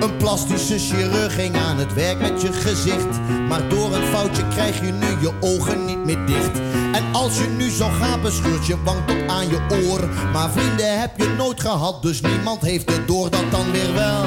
Een 0.00 0.16
plastische 0.16 0.78
chirurg 0.78 1.34
ging 1.34 1.56
aan 1.56 1.78
het 1.78 1.94
werk 1.94 2.20
met 2.20 2.42
je 2.42 2.52
gezicht. 2.52 3.20
Maar 3.48 3.68
door 3.68 3.94
een 3.94 4.06
foutje 4.06 4.48
krijg 4.48 4.80
je 4.80 4.92
nu 4.92 5.06
je 5.20 5.32
ogen 5.40 5.84
niet 5.84 6.04
meer 6.04 6.26
dicht. 6.26 6.60
En 6.92 7.04
als 7.12 7.38
je 7.38 7.46
nu 7.58 7.68
zou 7.68 7.92
gaan, 7.92 8.22
bescheurt 8.22 8.66
je 8.66 8.82
wang 8.84 8.98
tot 9.06 9.28
aan 9.28 9.48
je 9.48 9.60
oor. 9.70 10.08
Maar 10.32 10.50
vrienden 10.50 11.00
heb 11.00 11.10
je 11.16 11.34
nooit 11.36 11.60
gehad, 11.60 12.02
dus 12.02 12.20
niemand 12.20 12.62
heeft 12.62 12.90
het 12.90 13.08
door. 13.08 13.30
Dat 13.30 13.50
dan 13.50 13.72
weer 13.72 13.94
wel, 13.94 14.24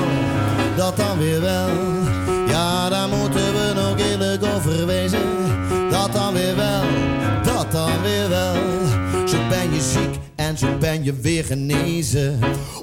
dat 0.75 0.97
dan 0.97 1.17
weer 1.17 1.41
wel. 1.41 1.69
Ja, 2.47 2.89
daar 2.89 3.07
moeten 3.07 3.53
we 3.53 3.71
nog 3.75 3.99
eerlijk 3.99 4.43
over 4.55 4.85
wezen. 4.85 5.32
Ziek 9.83 10.19
en 10.35 10.57
zo 10.57 10.77
ben 10.79 11.03
je 11.03 11.13
weer 11.13 11.45
genezen. 11.45 12.39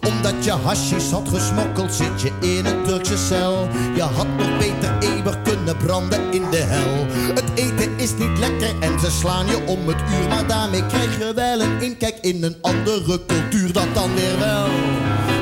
Omdat 0.08 0.44
je 0.44 0.50
hasjes 0.50 1.10
had 1.10 1.28
gesmokkeld, 1.28 1.94
zit 1.94 2.20
je 2.22 2.32
in 2.40 2.66
een 2.66 2.82
Turkse 2.82 3.16
cel. 3.16 3.68
Je 3.94 4.02
had 4.02 4.26
nog 4.36 4.58
beter 4.58 4.98
eeuwig 4.98 5.42
kunnen 5.42 5.76
branden 5.76 6.32
in 6.32 6.42
de 6.50 6.56
hel. 6.56 7.06
Het 7.34 7.44
eten 7.54 7.98
is 7.98 8.10
niet 8.18 8.38
lekker 8.38 8.80
en 8.80 9.00
ze 9.00 9.10
slaan 9.10 9.46
je 9.46 9.66
om 9.66 9.88
het 9.88 10.00
uur. 10.00 10.28
Maar 10.28 10.46
daarmee 10.46 10.86
krijg 10.86 11.18
je 11.18 11.32
wel 11.34 11.60
een 11.60 11.82
inkijk 11.82 12.18
in 12.20 12.42
een 12.42 12.56
andere 12.60 13.20
cultuur. 13.26 13.72
Dat 13.72 13.94
dan 13.94 14.14
weer 14.14 14.38
wel, 14.38 14.68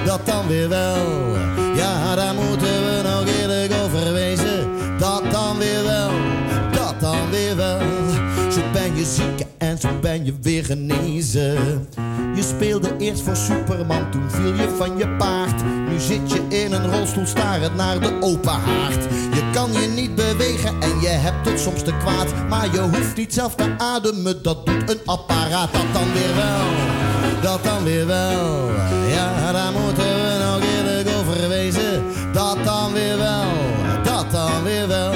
dat 0.04 0.26
dan 0.26 0.46
weer 0.46 0.68
wel. 0.68 1.36
Ja, 1.76 2.14
daar 2.14 2.34
moeten 2.34 2.84
we 2.84 3.00
nog 3.02 3.24
eerlijk 3.40 3.72
over 3.84 4.12
wezen. 4.12 4.68
Dat 4.98 5.22
dan 5.30 5.58
weer 5.58 5.84
wel, 5.84 6.10
dat 6.72 7.00
dan 7.00 7.30
weer 7.30 7.56
wel. 7.56 7.80
Zo 8.50 8.60
ben 8.72 8.96
je 8.96 9.04
ziek 9.04 9.37
en 9.58 9.78
zo 9.78 9.88
ben 10.00 10.24
je 10.24 10.34
weer 10.42 10.64
genezen. 10.64 11.88
Je 12.34 12.42
speelde 12.42 12.96
eerst 12.98 13.22
voor 13.22 13.36
Superman, 13.36 14.10
toen 14.10 14.30
viel 14.30 14.54
je 14.54 14.74
van 14.76 14.98
je 14.98 15.08
paard. 15.08 15.62
Nu 15.88 15.98
zit 15.98 16.32
je 16.32 16.42
in 16.48 16.72
een 16.72 16.90
rolstoel 16.90 17.26
starend 17.26 17.74
naar 17.74 18.00
de 18.00 18.16
open 18.20 18.52
haard. 18.52 19.04
Je 19.34 19.50
kan 19.52 19.72
je 19.72 19.88
niet 19.88 20.14
bewegen 20.14 20.80
en 20.80 21.00
je 21.00 21.08
hebt 21.08 21.48
het 21.48 21.60
soms 21.60 21.82
te 21.82 21.96
kwaad. 21.96 22.48
Maar 22.48 22.72
je 22.72 22.80
hoeft 22.80 23.16
niet 23.16 23.34
zelf 23.34 23.54
te 23.54 23.74
ademen, 23.78 24.42
dat 24.42 24.66
doet 24.66 24.90
een 24.90 25.00
apparaat. 25.04 25.72
Dat 25.72 25.92
dan 25.92 26.12
weer 26.12 26.34
wel, 26.34 26.66
dat 27.42 27.64
dan 27.64 27.84
weer 27.84 28.06
wel. 28.06 28.70
Ja, 29.08 29.52
daar 29.52 29.72
moeten 29.72 30.04
we 30.04 30.38
nog 30.44 30.60
eerlijk 30.62 31.08
over 31.18 31.48
wezen. 31.48 32.04
Dat 32.32 32.64
dan 32.64 32.92
weer 32.92 33.18
wel, 33.18 33.52
dat 34.02 34.30
dan 34.30 34.62
weer 34.62 34.88
wel. 34.88 35.12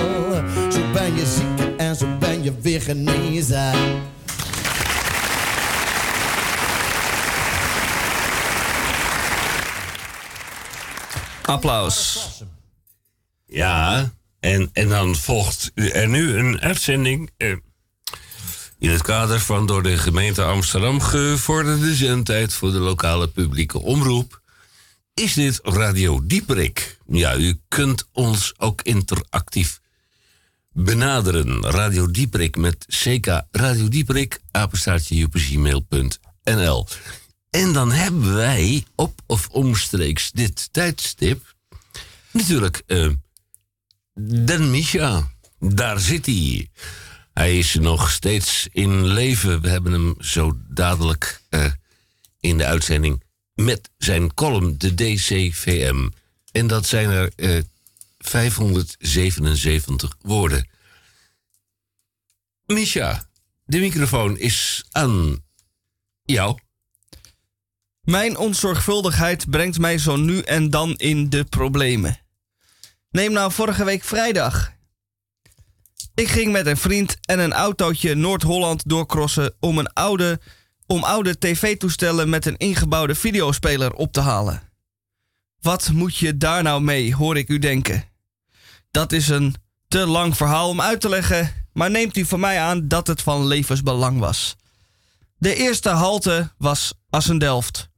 Zo 0.71 0.81
ben 0.93 1.15
je 1.15 1.27
ziek 1.27 1.77
en 1.77 1.97
zo 1.97 2.07
ben 2.19 2.43
je 2.43 2.53
weer 2.61 2.83
genezen. 2.83 3.73
Applaus. 11.43 12.29
Ja, 13.47 14.13
en, 14.41 14.71
en 14.73 14.89
dan 14.89 15.17
volgt 15.17 15.71
er 15.75 16.09
nu 16.09 16.37
een 16.37 16.61
uitzending. 16.61 17.31
eh, 17.37 17.57
in 18.79 18.91
het 18.91 19.03
kader 19.03 19.41
van 19.41 19.67
door 19.67 19.83
de 19.83 19.99
gemeente 19.99 20.43
Amsterdam 20.43 21.01
gevorderde 21.01 21.95
zendtijd 21.95 22.55
voor 22.55 22.73
de 22.73 22.79
lokale 22.79 23.29
publieke 23.29 23.79
omroep. 23.79 24.41
Is 25.15 25.35
dit 25.35 25.61
Radio 25.63 26.27
Dieperik? 26.27 26.99
Ja, 27.07 27.37
u 27.37 27.61
kunt 27.69 28.09
ons 28.13 28.53
ook 28.59 28.83
interactief 28.83 29.81
benaderen. 30.73 31.63
Radio 31.63 32.11
Dieperik 32.11 32.57
met 32.57 32.87
CK 32.89 33.43
Radio 33.51 33.89
Dieperik, 33.89 34.41
apenstaartje. 34.51 35.29
En 37.53 37.73
dan 37.73 37.93
hebben 37.93 38.35
wij 38.35 38.85
op 38.95 39.21
of 39.27 39.49
omstreeks 39.49 40.31
dit 40.31 40.69
tijdstip 40.73 41.55
natuurlijk 42.31 42.83
eh, 42.87 43.09
Den 44.45 44.71
Misha, 44.71 45.31
daar 45.59 46.01
zit 46.01 46.27
hij. 46.27 46.71
Hij 47.33 47.59
is 47.59 47.75
nog 47.75 48.11
steeds 48.11 48.69
in 48.71 49.07
leven. 49.07 49.61
We 49.61 49.69
hebben 49.69 49.93
hem 49.93 50.15
zo 50.19 50.57
dadelijk 50.69 51.43
uh, 51.51 51.73
in 52.41 52.59
de 52.59 52.65
uitzending 52.65 53.23
met 53.55 53.91
zijn 53.99 54.35
column, 54.35 54.79
de 54.79 54.95
DCVM. 54.95 56.09
En 56.53 56.67
dat 56.67 56.87
zijn 56.87 57.11
er 57.11 57.33
uh, 57.37 57.63
577 58.19 60.17
woorden. 60.21 60.69
Misha, 62.67 63.29
de 63.65 63.79
microfoon 63.79 64.39
is 64.39 64.85
aan 64.91 65.45
jou. 66.23 66.59
Mijn 68.03 68.37
onzorgvuldigheid 68.37 69.51
brengt 69.51 69.79
mij 69.79 69.99
zo 69.99 70.17
nu 70.17 70.41
en 70.41 70.71
dan 70.71 70.95
in 70.97 71.31
de 71.31 71.45
problemen. 71.45 72.19
Neem 73.11 73.33
nou 73.33 73.53
vorige 73.53 73.85
week 73.85 74.05
vrijdag. 74.05 74.73
Ik 76.15 76.29
ging 76.29 76.53
met 76.53 76.67
een 76.67 76.77
vriend 76.77 77.17
en 77.21 77.39
een 77.39 77.53
autootje 77.53 78.15
Noord-Holland 78.15 78.89
doorcrossen 78.89 79.55
om, 79.61 79.79
een 79.79 79.93
oude, 79.93 80.41
oude 80.87 81.39
tv-toestellen 81.39 82.29
met 82.29 82.47
een 82.47 82.57
ingebouwde 82.57 83.15
videospeler 83.15 83.93
op 83.93 84.13
te 84.13 84.21
halen. 84.21 84.63
Wat 85.61 85.91
moet 85.93 86.17
je 86.17 86.37
daar 86.37 86.63
nou 86.63 86.83
mee, 86.83 87.15
hoor 87.15 87.37
ik 87.37 87.49
u 87.49 87.59
denken. 87.59 88.05
Dat 88.91 89.13
is 89.13 89.29
een 89.29 89.55
te 89.89 90.07
lang 90.07 90.37
verhaal 90.37 90.69
om 90.69 90.81
uit 90.81 91.01
te 91.01 91.09
leggen, 91.09 91.67
maar 91.73 91.91
neemt 91.91 92.17
u 92.17 92.25
van 92.25 92.41
mij 92.41 92.61
aan 92.61 92.89
dat 92.89 93.07
het 93.07 93.23
van 93.23 93.47
levensbelang 93.47 94.19
was. 94.19 94.57
De 95.37 95.55
eerste 95.55 95.89
halte 95.89 96.53
was 96.59 96.95
Assendelft. 97.11 97.91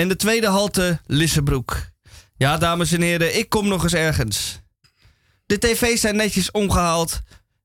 En 0.00 0.08
de 0.08 0.16
tweede 0.16 0.46
halte 0.46 1.00
Lissebroek. 1.06 1.90
Ja, 2.36 2.58
dames 2.58 2.92
en 2.92 3.02
heren, 3.02 3.38
ik 3.38 3.48
kom 3.48 3.68
nog 3.68 3.82
eens 3.82 3.94
ergens. 3.94 4.60
De 5.46 5.58
tv's 5.58 6.00
zijn 6.00 6.16
netjes 6.16 6.50
omgehaald 6.50 7.20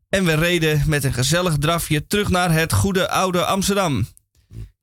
en 0.09 0.25
we 0.25 0.33
reden 0.33 0.83
met 0.88 1.03
een 1.03 1.13
gezellig 1.13 1.57
drafje 1.57 2.07
terug 2.07 2.29
naar 2.29 2.51
het 2.51 2.73
goede 2.73 3.09
oude 3.09 3.45
Amsterdam. 3.45 4.07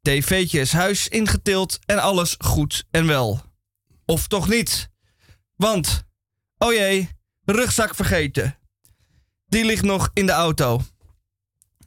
TV'tje 0.02 0.60
is 0.60 0.72
huis 0.72 1.08
ingetild 1.08 1.78
en 1.86 1.98
alles 1.98 2.34
goed 2.38 2.84
en 2.90 3.06
wel. 3.06 3.42
Of 4.04 4.26
toch 4.26 4.48
niet? 4.48 4.90
Want, 5.56 6.04
oh 6.58 6.72
jee, 6.72 7.08
rugzak 7.44 7.94
vergeten. 7.94 8.58
Die 9.46 9.64
ligt 9.64 9.84
nog 9.84 10.10
in 10.12 10.26
de 10.26 10.32
auto. 10.32 10.82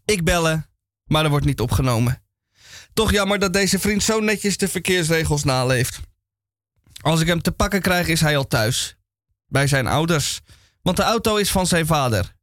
Ik 0.05 0.24
bellen, 0.24 0.70
maar 1.05 1.24
er 1.24 1.30
wordt 1.30 1.45
niet 1.45 1.61
opgenomen. 1.61 2.24
Toch 2.96 3.12
jammer 3.12 3.39
dat 3.39 3.54
deze 3.54 3.80
vriend 3.80 4.04
zo 4.04 4.20
netjes 4.20 4.58
de 4.58 4.68
verkeersregels 4.68 5.43
naleeft. 5.43 6.00
Als 7.02 7.22
ik 7.22 7.28
hem 7.28 7.41
te 7.41 7.52
pakken 7.52 7.82
krijg, 7.82 8.08
is 8.08 8.22
hij 8.22 8.38
al 8.38 8.48
thuis. 8.48 8.96
Bij 9.48 9.68
zijn 9.68 9.88
ouders. 9.88 10.41
Want 10.82 10.98
de 10.98 11.04
auto 11.04 11.36
is 11.36 11.52
van 11.52 11.68
zijn 11.68 11.86
vader. 11.86 12.36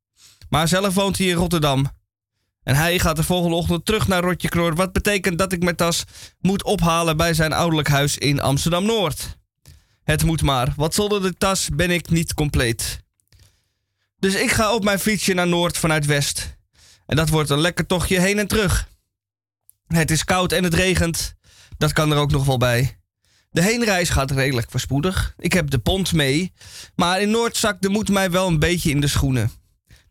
Maar 0.48 0.68
zelf 0.68 0.94
woont 0.94 1.18
hij 1.18 1.26
in 1.26 1.34
Rotterdam. 1.34 1.90
En 2.62 2.74
hij 2.74 2.98
gaat 2.98 3.16
de 3.16 3.22
volgende 3.22 3.56
ochtend 3.56 3.84
terug 3.84 4.08
naar 4.08 4.22
Rotjekroor. 4.22 4.74
Wat 4.74 4.92
betekent 4.92 5.38
dat 5.38 5.52
ik 5.52 5.62
mijn 5.62 5.76
tas 5.76 6.04
moet 6.40 6.64
ophalen 6.64 7.16
bij 7.16 7.34
zijn 7.34 7.52
ouderlijk 7.52 7.88
huis 7.88 8.18
in 8.18 8.40
Amsterdam 8.40 8.84
Noord. 8.84 9.38
Het 10.04 10.24
moet 10.24 10.42
maar, 10.42 10.72
want 10.76 10.94
zonder 10.94 11.22
de 11.22 11.34
tas 11.38 11.68
ben 11.74 11.90
ik 11.90 12.10
niet 12.10 12.34
compleet. 12.34 13.00
Dus 14.18 14.34
ik 14.34 14.50
ga 14.50 14.74
op 14.74 14.84
mijn 14.84 14.98
fietsje 14.98 15.34
naar 15.34 15.48
Noord 15.48 15.78
vanuit 15.78 16.06
West. 16.06 16.56
En 17.06 17.16
dat 17.16 17.28
wordt 17.28 17.50
een 17.50 17.60
lekker 17.60 17.86
tochtje 17.86 18.20
heen 18.20 18.38
en 18.38 18.46
terug. 18.46 18.90
Het 19.94 20.10
is 20.10 20.24
koud 20.24 20.52
en 20.52 20.64
het 20.64 20.74
regent. 20.74 21.34
Dat 21.78 21.92
kan 21.92 22.12
er 22.12 22.18
ook 22.18 22.30
nog 22.30 22.44
wel 22.44 22.58
bij. 22.58 22.98
De 23.50 23.62
heenreis 23.62 24.08
gaat 24.08 24.30
redelijk 24.30 24.70
verspoedig. 24.70 25.34
Ik 25.38 25.52
heb 25.52 25.70
de 25.70 25.78
pont 25.78 26.12
mee. 26.12 26.52
Maar 26.94 27.20
in 27.20 27.30
Noord 27.30 27.56
zakt 27.56 27.82
de 27.82 27.88
moed 27.88 28.08
mij 28.08 28.30
wel 28.30 28.46
een 28.46 28.58
beetje 28.58 28.90
in 28.90 29.00
de 29.00 29.08
schoenen. 29.08 29.52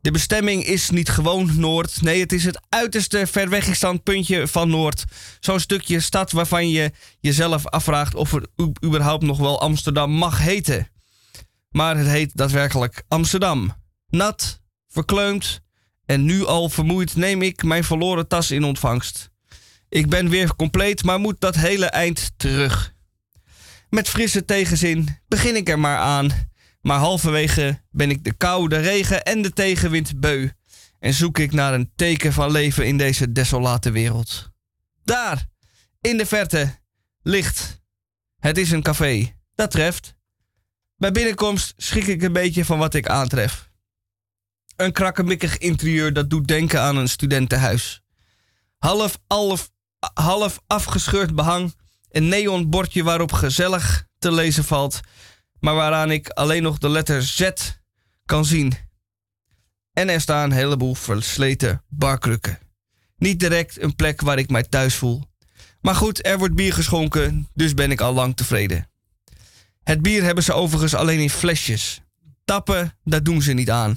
De 0.01 0.11
bestemming 0.11 0.63
is 0.63 0.89
niet 0.89 1.09
gewoon 1.09 1.59
Noord. 1.59 2.01
Nee, 2.01 2.19
het 2.19 2.31
is 2.31 2.43
het 2.43 2.61
uiterste 2.69 3.27
verwegstand 3.27 4.03
puntje 4.03 4.47
van 4.47 4.69
Noord. 4.69 5.03
Zo'n 5.39 5.59
stukje 5.59 5.99
stad 5.99 6.31
waarvan 6.31 6.69
je 6.69 6.91
jezelf 7.19 7.67
afvraagt 7.67 8.15
of 8.15 8.31
het 8.31 8.47
überhaupt 8.85 9.23
nog 9.23 9.37
wel 9.37 9.61
Amsterdam 9.61 10.11
mag 10.11 10.39
heten. 10.39 10.87
Maar 11.69 11.97
het 11.97 12.07
heet 12.07 12.31
daadwerkelijk 12.37 13.03
Amsterdam. 13.07 13.73
Nat, 14.07 14.61
verkleumd 14.87 15.61
en 16.05 16.25
nu 16.25 16.45
al 16.45 16.69
vermoeid 16.69 17.15
neem 17.15 17.41
ik 17.41 17.63
mijn 17.63 17.83
verloren 17.83 18.27
tas 18.27 18.51
in 18.51 18.63
ontvangst. 18.63 19.30
Ik 19.91 20.09
ben 20.09 20.29
weer 20.29 20.55
compleet, 20.55 21.03
maar 21.03 21.19
moet 21.19 21.39
dat 21.39 21.55
hele 21.55 21.85
eind 21.85 22.31
terug. 22.37 22.93
Met 23.89 24.09
frisse 24.09 24.45
tegenzin 24.45 25.19
begin 25.27 25.55
ik 25.55 25.69
er 25.69 25.79
maar 25.79 25.97
aan. 25.97 26.49
Maar 26.81 26.99
halverwege 26.99 27.81
ben 27.89 28.09
ik 28.09 28.23
de 28.23 28.33
kou, 28.33 28.67
de 28.67 28.77
regen 28.77 29.23
en 29.23 29.41
de 29.41 29.53
tegenwind 29.53 30.19
beu. 30.19 30.49
En 30.99 31.13
zoek 31.13 31.39
ik 31.39 31.51
naar 31.51 31.73
een 31.73 31.91
teken 31.95 32.33
van 32.33 32.51
leven 32.51 32.87
in 32.87 32.97
deze 32.97 33.31
desolate 33.31 33.91
wereld. 33.91 34.49
Daar, 35.03 35.47
in 36.01 36.17
de 36.17 36.25
verte, 36.25 36.79
ligt. 37.21 37.81
Het 38.39 38.57
is 38.57 38.71
een 38.71 38.81
café. 38.81 39.35
Dat 39.55 39.71
treft. 39.71 40.15
Bij 40.97 41.11
binnenkomst 41.11 41.73
schrik 41.77 42.07
ik 42.07 42.21
een 42.21 42.33
beetje 42.33 42.65
van 42.65 42.77
wat 42.77 42.93
ik 42.93 43.07
aantref. 43.07 43.69
Een 44.75 44.91
krakkemikkig 44.91 45.57
interieur 45.57 46.13
dat 46.13 46.29
doet 46.29 46.47
denken 46.47 46.81
aan 46.81 46.97
een 46.97 47.09
studentenhuis. 47.09 48.01
Half, 48.77 49.19
half, 49.27 49.71
half 50.13 50.59
afgescheurd 50.67 51.35
behang 51.35 51.75
een 52.09 52.27
neonbordje 52.27 53.03
waarop 53.03 53.31
gezellig 53.31 54.07
te 54.17 54.31
lezen 54.31 54.63
valt, 54.63 54.99
maar 55.59 55.75
waaraan 55.75 56.11
ik 56.11 56.29
alleen 56.29 56.63
nog 56.63 56.77
de 56.77 56.89
letter 56.89 57.23
Z 57.23 57.51
kan 58.25 58.45
zien. 58.45 58.73
En 59.93 60.09
er 60.09 60.21
staan 60.21 60.43
een 60.43 60.57
heleboel 60.57 60.95
versleten 60.95 61.83
barkrukken. 61.89 62.59
Niet 63.17 63.39
direct 63.39 63.81
een 63.81 63.95
plek 63.95 64.21
waar 64.21 64.37
ik 64.37 64.49
mij 64.49 64.63
thuis 64.63 64.95
voel. 64.95 65.23
Maar 65.81 65.95
goed, 65.95 66.25
er 66.25 66.37
wordt 66.37 66.55
bier 66.55 66.73
geschonken, 66.73 67.47
dus 67.53 67.73
ben 67.73 67.91
ik 67.91 68.01
al 68.01 68.13
lang 68.13 68.35
tevreden. 68.35 68.89
Het 69.83 70.01
bier 70.01 70.23
hebben 70.23 70.43
ze 70.43 70.53
overigens 70.53 70.93
alleen 70.93 71.19
in 71.19 71.29
flesjes. 71.29 72.01
Tappen, 72.45 72.97
dat 73.03 73.25
doen 73.25 73.41
ze 73.41 73.53
niet 73.53 73.69
aan. 73.69 73.95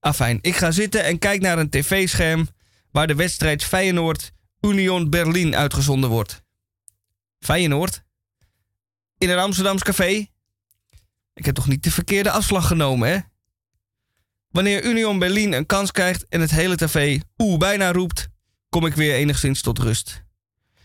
Afijn, 0.00 0.38
ik 0.40 0.56
ga 0.56 0.70
zitten 0.70 1.04
en 1.04 1.18
kijk 1.18 1.40
naar 1.40 1.58
een 1.58 1.70
tv-scherm 1.70 2.48
waar 2.90 3.06
de 3.06 3.14
wedstrijd 3.14 3.64
Feyenoord 3.64 4.32
Union 4.64 5.10
Berlin 5.10 5.56
uitgezonden 5.56 6.10
wordt. 6.10 6.42
Feyenoord. 7.38 8.04
In 9.18 9.30
een 9.30 9.38
Amsterdams 9.38 9.82
café. 9.82 10.26
Ik 11.34 11.44
heb 11.44 11.54
toch 11.54 11.66
niet 11.66 11.82
de 11.82 11.90
verkeerde 11.90 12.30
afslag 12.30 12.66
genomen, 12.66 13.08
hè? 13.08 13.18
Wanneer 14.48 14.84
Union 14.84 15.18
Berlin 15.18 15.52
een 15.52 15.66
kans 15.66 15.90
krijgt 15.90 16.26
en 16.28 16.40
het 16.40 16.50
hele 16.50 16.76
tv 16.76 17.20
oeh 17.38 17.58
bijna 17.58 17.92
roept, 17.92 18.28
kom 18.68 18.86
ik 18.86 18.94
weer 18.94 19.14
enigszins 19.14 19.60
tot 19.60 19.78
rust. 19.78 20.22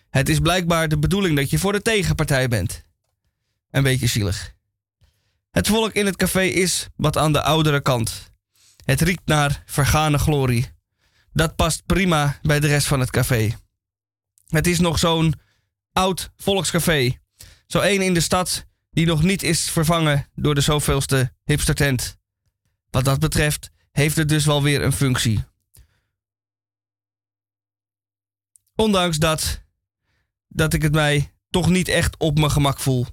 Het 0.10 0.30
is 0.30 0.40
blijkbaar 0.40 0.88
de 0.88 1.00
bedoeling 1.00 1.36
dat 1.36 1.50
je 1.50 1.60
voor 1.60 1.72
de 1.72 1.82
tegenpartij 1.82 2.48
bent. 2.48 2.84
Een 3.72 3.84
beetje 3.84 4.08
zielig. 4.08 4.54
Het 5.52 5.68
volk 5.68 5.94
in 5.94 6.06
het 6.06 6.16
café 6.16 6.42
is 6.42 6.88
wat 6.96 7.18
aan 7.18 7.34
de 7.34 7.42
oudere 7.42 7.82
kant. 7.82 8.32
Het 8.86 9.02
riekt 9.02 9.26
naar 9.26 9.64
vergane 9.66 10.18
glorie. 10.18 10.72
Dat 11.34 11.56
past 11.56 11.86
prima 11.86 12.40
bij 12.42 12.60
de 12.60 12.68
rest 12.68 12.88
van 12.88 13.00
het 13.00 13.10
café. 13.10 13.58
Het 14.50 14.68
is 14.68 14.80
nog 14.80 15.00
zo'n 15.00 15.34
oud 15.92 16.32
volkscafé. 16.36 17.20
Zo 17.68 17.80
één 17.80 18.02
in 18.02 18.14
de 18.14 18.22
stad 18.22 18.66
die 18.92 19.06
nog 19.06 19.24
niet 19.24 19.44
is 19.44 19.70
vervangen 19.72 20.28
door 20.36 20.56
de 20.56 20.62
zoveelste 20.62 21.34
hipstertent. 21.44 22.18
Wat 22.90 23.06
dat 23.06 23.20
betreft 23.20 23.72
heeft 23.92 24.16
het 24.16 24.30
dus 24.30 24.46
wel 24.46 24.64
weer 24.64 24.82
een 24.82 24.94
functie. 24.94 25.44
Ondanks 28.76 29.18
dat, 29.18 29.64
dat 30.48 30.74
ik 30.74 30.82
het 30.82 30.94
mij 30.94 31.34
toch 31.50 31.70
niet 31.70 31.88
echt 31.88 32.18
op 32.18 32.38
mijn 32.38 32.52
gemak 32.52 32.80
voel. 32.80 33.06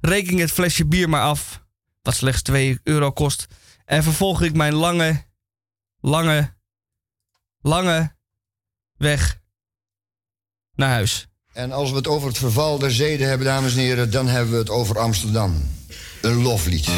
Reken 0.00 0.38
het 0.38 0.52
flesje 0.52 0.86
bier 0.86 1.08
maar 1.08 1.22
af, 1.22 1.64
wat 2.02 2.14
slechts 2.14 2.42
2 2.42 2.80
euro 2.82 3.12
kost. 3.12 3.46
En 3.84 4.02
vervolg 4.02 4.42
ik 4.42 4.54
mijn 4.54 4.74
lange, 4.74 5.24
lange, 6.00 6.56
lange 7.60 8.16
weg 8.96 9.41
naar 10.74 10.90
huis. 10.90 11.26
En 11.52 11.72
als 11.72 11.90
we 11.90 11.96
het 11.96 12.06
over 12.06 12.28
het 12.28 12.38
verval 12.38 12.78
der 12.78 12.92
zeden 12.92 13.28
hebben, 13.28 13.46
dames 13.46 13.74
en 13.74 13.80
heren, 13.80 14.10
dan 14.10 14.26
hebben 14.26 14.52
we 14.52 14.58
het 14.58 14.70
over 14.70 14.98
Amsterdam. 14.98 15.70
Een 16.22 16.42
loflied. 16.42 16.88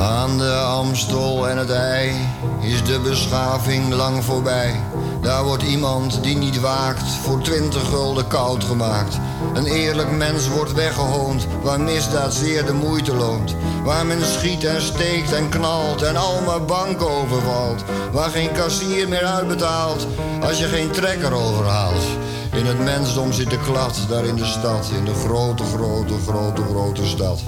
Aan 0.00 0.38
de 0.38 0.54
Amstel 0.54 1.48
en 1.48 1.56
het 1.56 1.70
IJ 1.70 2.14
is 2.60 2.84
de 2.84 3.00
beschaving 3.00 3.92
lang 3.92 4.24
voorbij. 4.24 4.80
Daar 5.22 5.44
wordt 5.44 5.62
iemand 5.62 6.22
die 6.22 6.36
niet 6.36 6.60
waakt 6.60 7.10
voor 7.22 7.40
twintig 7.40 7.88
gulden 7.88 8.26
koud 8.26 8.64
gemaakt. 8.64 9.18
Een 9.54 9.66
eerlijk 9.66 10.10
mens 10.10 10.48
wordt 10.48 10.72
weggehoond, 10.72 11.46
waar 11.62 11.80
misdaad 11.80 12.34
zeer 12.34 12.66
de 12.66 12.72
moeite 12.72 13.14
loont. 13.14 13.54
Waar 13.84 14.06
men 14.06 14.24
schiet 14.24 14.64
en 14.64 14.82
steekt 14.82 15.32
en 15.32 15.48
knalt 15.48 16.02
en 16.02 16.16
al 16.16 16.40
maar 16.46 16.64
bank 16.64 17.02
overvalt. 17.02 17.84
Waar 18.12 18.30
geen 18.30 18.52
kassier 18.52 19.08
meer 19.08 19.24
uitbetaalt, 19.24 20.06
als 20.42 20.58
je 20.58 20.66
geen 20.66 20.90
trekker 20.90 21.32
overhaalt. 21.32 22.04
In 22.52 22.66
het 22.66 22.84
mensdom 22.84 23.32
zit 23.32 23.50
de 23.50 23.58
klad, 23.58 23.98
daar 24.08 24.24
in 24.24 24.36
de 24.36 24.44
stad, 24.44 24.90
in 24.98 25.04
de 25.04 25.14
grote, 25.14 25.64
grote, 25.64 26.14
grote, 26.26 26.62
grote 26.62 27.06
stad. 27.06 27.42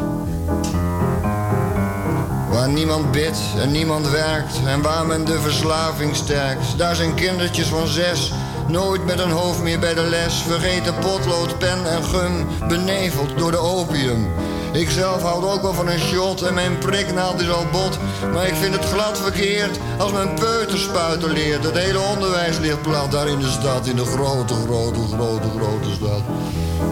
Waar 2.53 2.69
niemand 2.69 3.11
bidt 3.11 3.39
en 3.59 3.71
niemand 3.71 4.09
werkt 4.11 4.61
en 4.67 4.83
waar 4.83 5.07
men 5.07 5.25
de 5.25 5.41
verslaving 5.41 6.17
sterkt. 6.17 6.79
Daar 6.79 6.95
zijn 6.95 7.15
kindertjes 7.15 7.67
van 7.67 7.87
zes, 7.87 8.33
nooit 8.69 9.05
met 9.05 9.19
een 9.19 9.31
hoofd 9.31 9.63
meer 9.63 9.79
bij 9.79 9.95
de 9.95 10.03
les. 10.03 10.35
Vergeten 10.35 10.95
potlood, 10.95 11.59
pen 11.59 11.91
en 11.91 12.05
gum, 12.05 12.47
beneveld 12.69 13.39
door 13.39 13.51
de 13.51 13.59
opium. 13.59 14.29
Ik 14.73 14.91
zelf 14.91 15.23
houd 15.23 15.45
ook 15.45 15.63
wel 15.63 15.75
van 15.75 15.89
een 15.89 15.99
shot 15.99 16.43
en 16.43 16.55
mijn 16.55 16.79
priknaald 16.79 17.41
is 17.41 17.51
al 17.51 17.67
bot. 17.73 17.99
Maar 18.33 18.47
ik 18.47 18.55
vind 18.55 18.75
het 18.75 18.85
glad 18.85 19.19
verkeerd 19.19 19.79
als 19.99 20.13
men 20.13 20.35
peuterspuiten 20.35 21.33
leert. 21.33 21.65
Het 21.65 21.79
hele 21.79 22.01
onderwijs 22.01 22.59
ligt 22.59 22.83
plat 22.83 23.11
daar 23.11 23.29
in 23.29 23.39
de 23.39 23.51
stad, 23.51 23.87
in 23.87 23.97
de 23.97 24.05
grote, 24.05 24.55
grote, 24.55 25.01
grote, 25.15 25.49
grote 25.59 25.95
stad. 25.95 26.23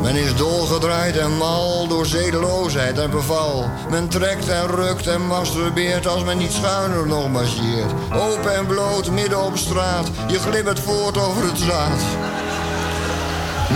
Men 0.03 0.17
is 0.17 0.37
dolgedraaid 0.37 1.17
en 1.17 1.37
mal 1.37 1.89
door 1.89 2.07
zedeloosheid 2.07 2.99
en 2.99 3.11
beval. 3.11 3.71
Men 3.91 4.09
trekt 4.09 4.49
en 4.49 4.67
rukt 4.67 5.07
en 5.07 5.27
masturbeert 5.27 6.07
als 6.07 6.25
men 6.25 6.39
niet 6.39 6.53
schuiner 6.53 7.07
nog 7.07 7.31
marcheert. 7.31 7.93
Open 8.13 8.55
en 8.55 8.67
bloot, 8.67 9.11
midden 9.11 9.45
op 9.45 9.57
straat, 9.57 10.09
je 10.29 10.39
glibbert 10.39 10.81
voort 10.81 11.19
over 11.19 11.43
het 11.43 11.59
zaad. 11.59 12.01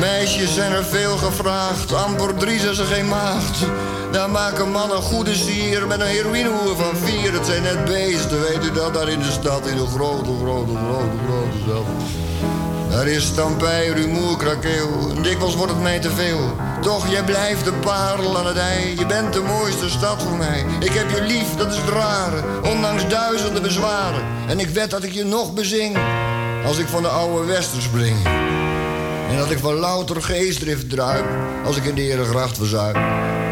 Meisjes 0.00 0.54
zijn 0.54 0.72
er 0.72 0.84
veel 0.84 1.16
gevraagd, 1.16 1.92
amper 1.92 2.34
drie 2.34 2.60
zijn 2.60 2.74
ze 2.74 2.84
geen 2.84 3.08
maagd. 3.08 3.58
Daar 4.12 4.30
maken 4.30 4.70
mannen 4.70 5.02
goede 5.02 5.34
sier 5.34 5.86
met 5.86 6.00
een 6.00 6.06
heroïnehoer 6.06 6.76
van 6.76 6.96
vier. 6.96 7.32
Het 7.32 7.46
zijn 7.46 7.62
net 7.62 7.84
beesten, 7.84 8.40
weet 8.40 8.64
u 8.64 8.72
dat, 8.72 8.94
daar 8.94 9.08
in 9.08 9.18
de 9.18 9.30
stad, 9.30 9.66
in 9.66 9.76
de 9.76 9.86
grote, 9.86 10.30
grote, 10.42 10.72
grote, 10.76 11.16
grote 11.26 11.58
stad. 11.64 11.84
Er 13.00 13.06
is 13.06 13.26
stampij, 13.26 13.86
rumoer, 13.86 14.36
krakeel. 14.36 15.22
Dikwijls 15.22 15.54
wordt 15.54 15.72
het 15.72 15.82
mij 15.82 15.98
te 15.98 16.10
veel. 16.10 16.56
Toch, 16.82 17.08
jij 17.08 17.22
blijft 17.22 17.64
de 17.64 17.72
parel 17.72 18.38
aan 18.38 18.46
het 18.46 18.56
ei. 18.56 18.98
Je 18.98 19.06
bent 19.06 19.32
de 19.32 19.40
mooiste 19.40 19.90
stad 19.90 20.22
voor 20.22 20.36
mij. 20.36 20.64
Ik 20.80 20.92
heb 20.92 21.10
je 21.10 21.22
lief, 21.22 21.54
dat 21.56 21.70
is 21.72 21.76
het 21.76 21.88
rare. 21.88 22.42
Ondanks 22.62 23.08
duizenden 23.08 23.62
bezwaren. 23.62 24.22
En 24.48 24.58
ik 24.58 24.68
wed 24.68 24.90
dat 24.90 25.02
ik 25.02 25.12
je 25.12 25.24
nog 25.24 25.54
bezing. 25.54 25.98
Als 26.66 26.78
ik 26.78 26.86
van 26.88 27.02
de 27.02 27.08
oude 27.08 27.46
wester 27.46 27.82
spring. 27.82 28.16
En 29.28 29.36
dat 29.36 29.50
ik 29.50 29.58
van 29.58 29.74
louter 29.74 30.22
geestdrift 30.22 30.90
druip. 30.90 31.24
Als 31.64 31.76
ik 31.76 31.84
in 31.84 31.94
de 31.94 32.00
Herengracht 32.00 32.56
verzuip. 32.56 32.94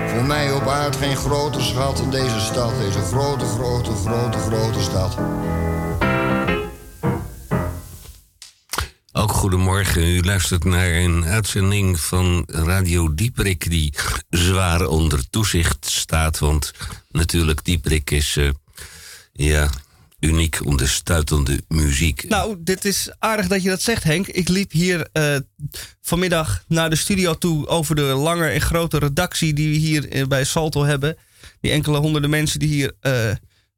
Voor 0.08 0.24
mij 0.24 0.52
op 0.52 0.68
aard 0.68 0.96
geen 0.96 1.16
groter 1.16 1.62
schat 1.62 1.96
dan 1.96 2.10
deze 2.10 2.40
stad. 2.40 2.72
Deze 2.78 2.98
grote, 2.98 3.44
grote, 3.44 3.90
grote, 3.94 4.38
grote 4.38 4.80
stad. 4.80 5.16
Ook 9.12 9.32
goedemorgen. 9.32 10.02
U 10.02 10.22
luistert 10.22 10.64
naar 10.64 10.92
een 10.92 11.24
uitzending 11.24 12.00
van 12.00 12.44
Radio 12.46 13.14
Dieperik... 13.14 13.70
die 13.70 13.94
zwaar 14.30 14.86
onder 14.86 15.30
toezicht 15.30 15.86
staat. 15.90 16.38
Want 16.38 16.72
natuurlijk, 17.10 17.64
Dieperik 17.64 18.10
is... 18.10 18.36
eh, 18.36 18.48
ja, 19.32 19.70
uniek 20.22 20.60
onderstuitende 20.64 21.62
muziek. 21.68 22.24
Nou, 22.28 22.56
dit 22.58 22.84
is 22.84 23.10
aardig 23.18 23.46
dat 23.46 23.62
je 23.62 23.68
dat 23.68 23.82
zegt, 23.82 24.04
Henk. 24.04 24.26
Ik 24.26 24.48
liep 24.48 24.72
hier 24.72 25.08
eh, 25.12 25.36
vanmiddag 26.00 26.64
naar 26.68 26.90
de 26.90 26.96
studio 26.96 27.34
toe 27.34 27.66
over 27.66 27.94
de 27.94 28.02
lange 28.02 28.48
en 28.48 28.60
grote 28.60 28.98
redactie 28.98 29.52
die 29.52 29.70
we 29.70 29.76
hier 29.76 30.08
eh, 30.08 30.26
bij 30.26 30.44
Salto 30.44 30.84
hebben. 30.84 31.16
Die 31.60 31.70
enkele 31.70 31.98
honderden 31.98 32.30
mensen 32.30 32.58
die 32.58 32.68
hier 32.68 32.92
eh, 33.00 33.30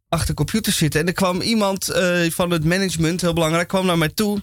achter 0.09 0.34
computers 0.34 0.76
zitten. 0.76 1.01
En 1.01 1.07
er 1.07 1.12
kwam 1.12 1.40
iemand 1.40 1.84
van 2.30 2.51
het 2.51 2.64
management, 2.64 3.20
heel 3.20 3.32
belangrijk, 3.32 3.68
kwam 3.68 3.86
naar 3.86 3.99
mij 3.99 4.09
toe, 4.09 4.42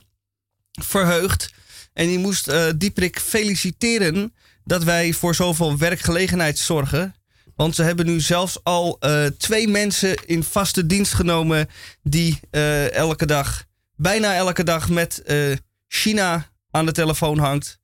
verheugd. 0.72 1.54
En 1.94 2.08
die 2.08 2.20
moest 2.20 2.52
Dieprik 2.76 3.20
feliciteren 3.20 4.34
dat 4.64 4.84
wij 4.84 5.14
voor 5.14 5.36
zoveel 5.36 5.78
werkgelegenheid 5.78 6.58
zorgen. 6.58 7.16
Want 7.56 7.76
ze 7.76 7.84
hebben 7.84 8.06
nu 8.06 8.20
zelfs 8.20 8.64
al 8.64 8.98
eh, 9.00 9.26
twee 9.26 9.68
mensen 9.68 10.26
in 10.26 10.44
vaste 10.44 10.86
dienst 10.86 11.14
genomen 11.14 11.68
die 12.04 12.40
eh, 12.52 12.92
elke 12.94 13.26
dag, 13.26 13.66
bijna 13.96 14.36
elke 14.36 14.64
dag 14.64 14.90
met 14.90 15.22
eh, 15.22 15.52
China 15.88 16.52
aan 16.72 16.86
de 16.86 16.92
telefoon 16.92 17.38
hangt. 17.38 17.80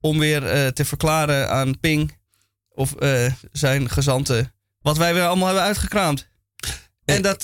Om 0.00 0.18
weer 0.18 0.72
te 0.72 0.84
verklaren 0.84 1.50
aan 1.50 1.80
Ping 1.80 2.18
of 2.68 2.94
zijn 3.52 3.90
gezanten 3.90 4.52
wat 4.80 4.96
wij 4.96 5.14
weer 5.14 5.26
allemaal 5.26 5.46
hebben 5.46 5.64
uitgekraamd. 5.64 6.28
En 7.04 7.22
dat, 7.22 7.42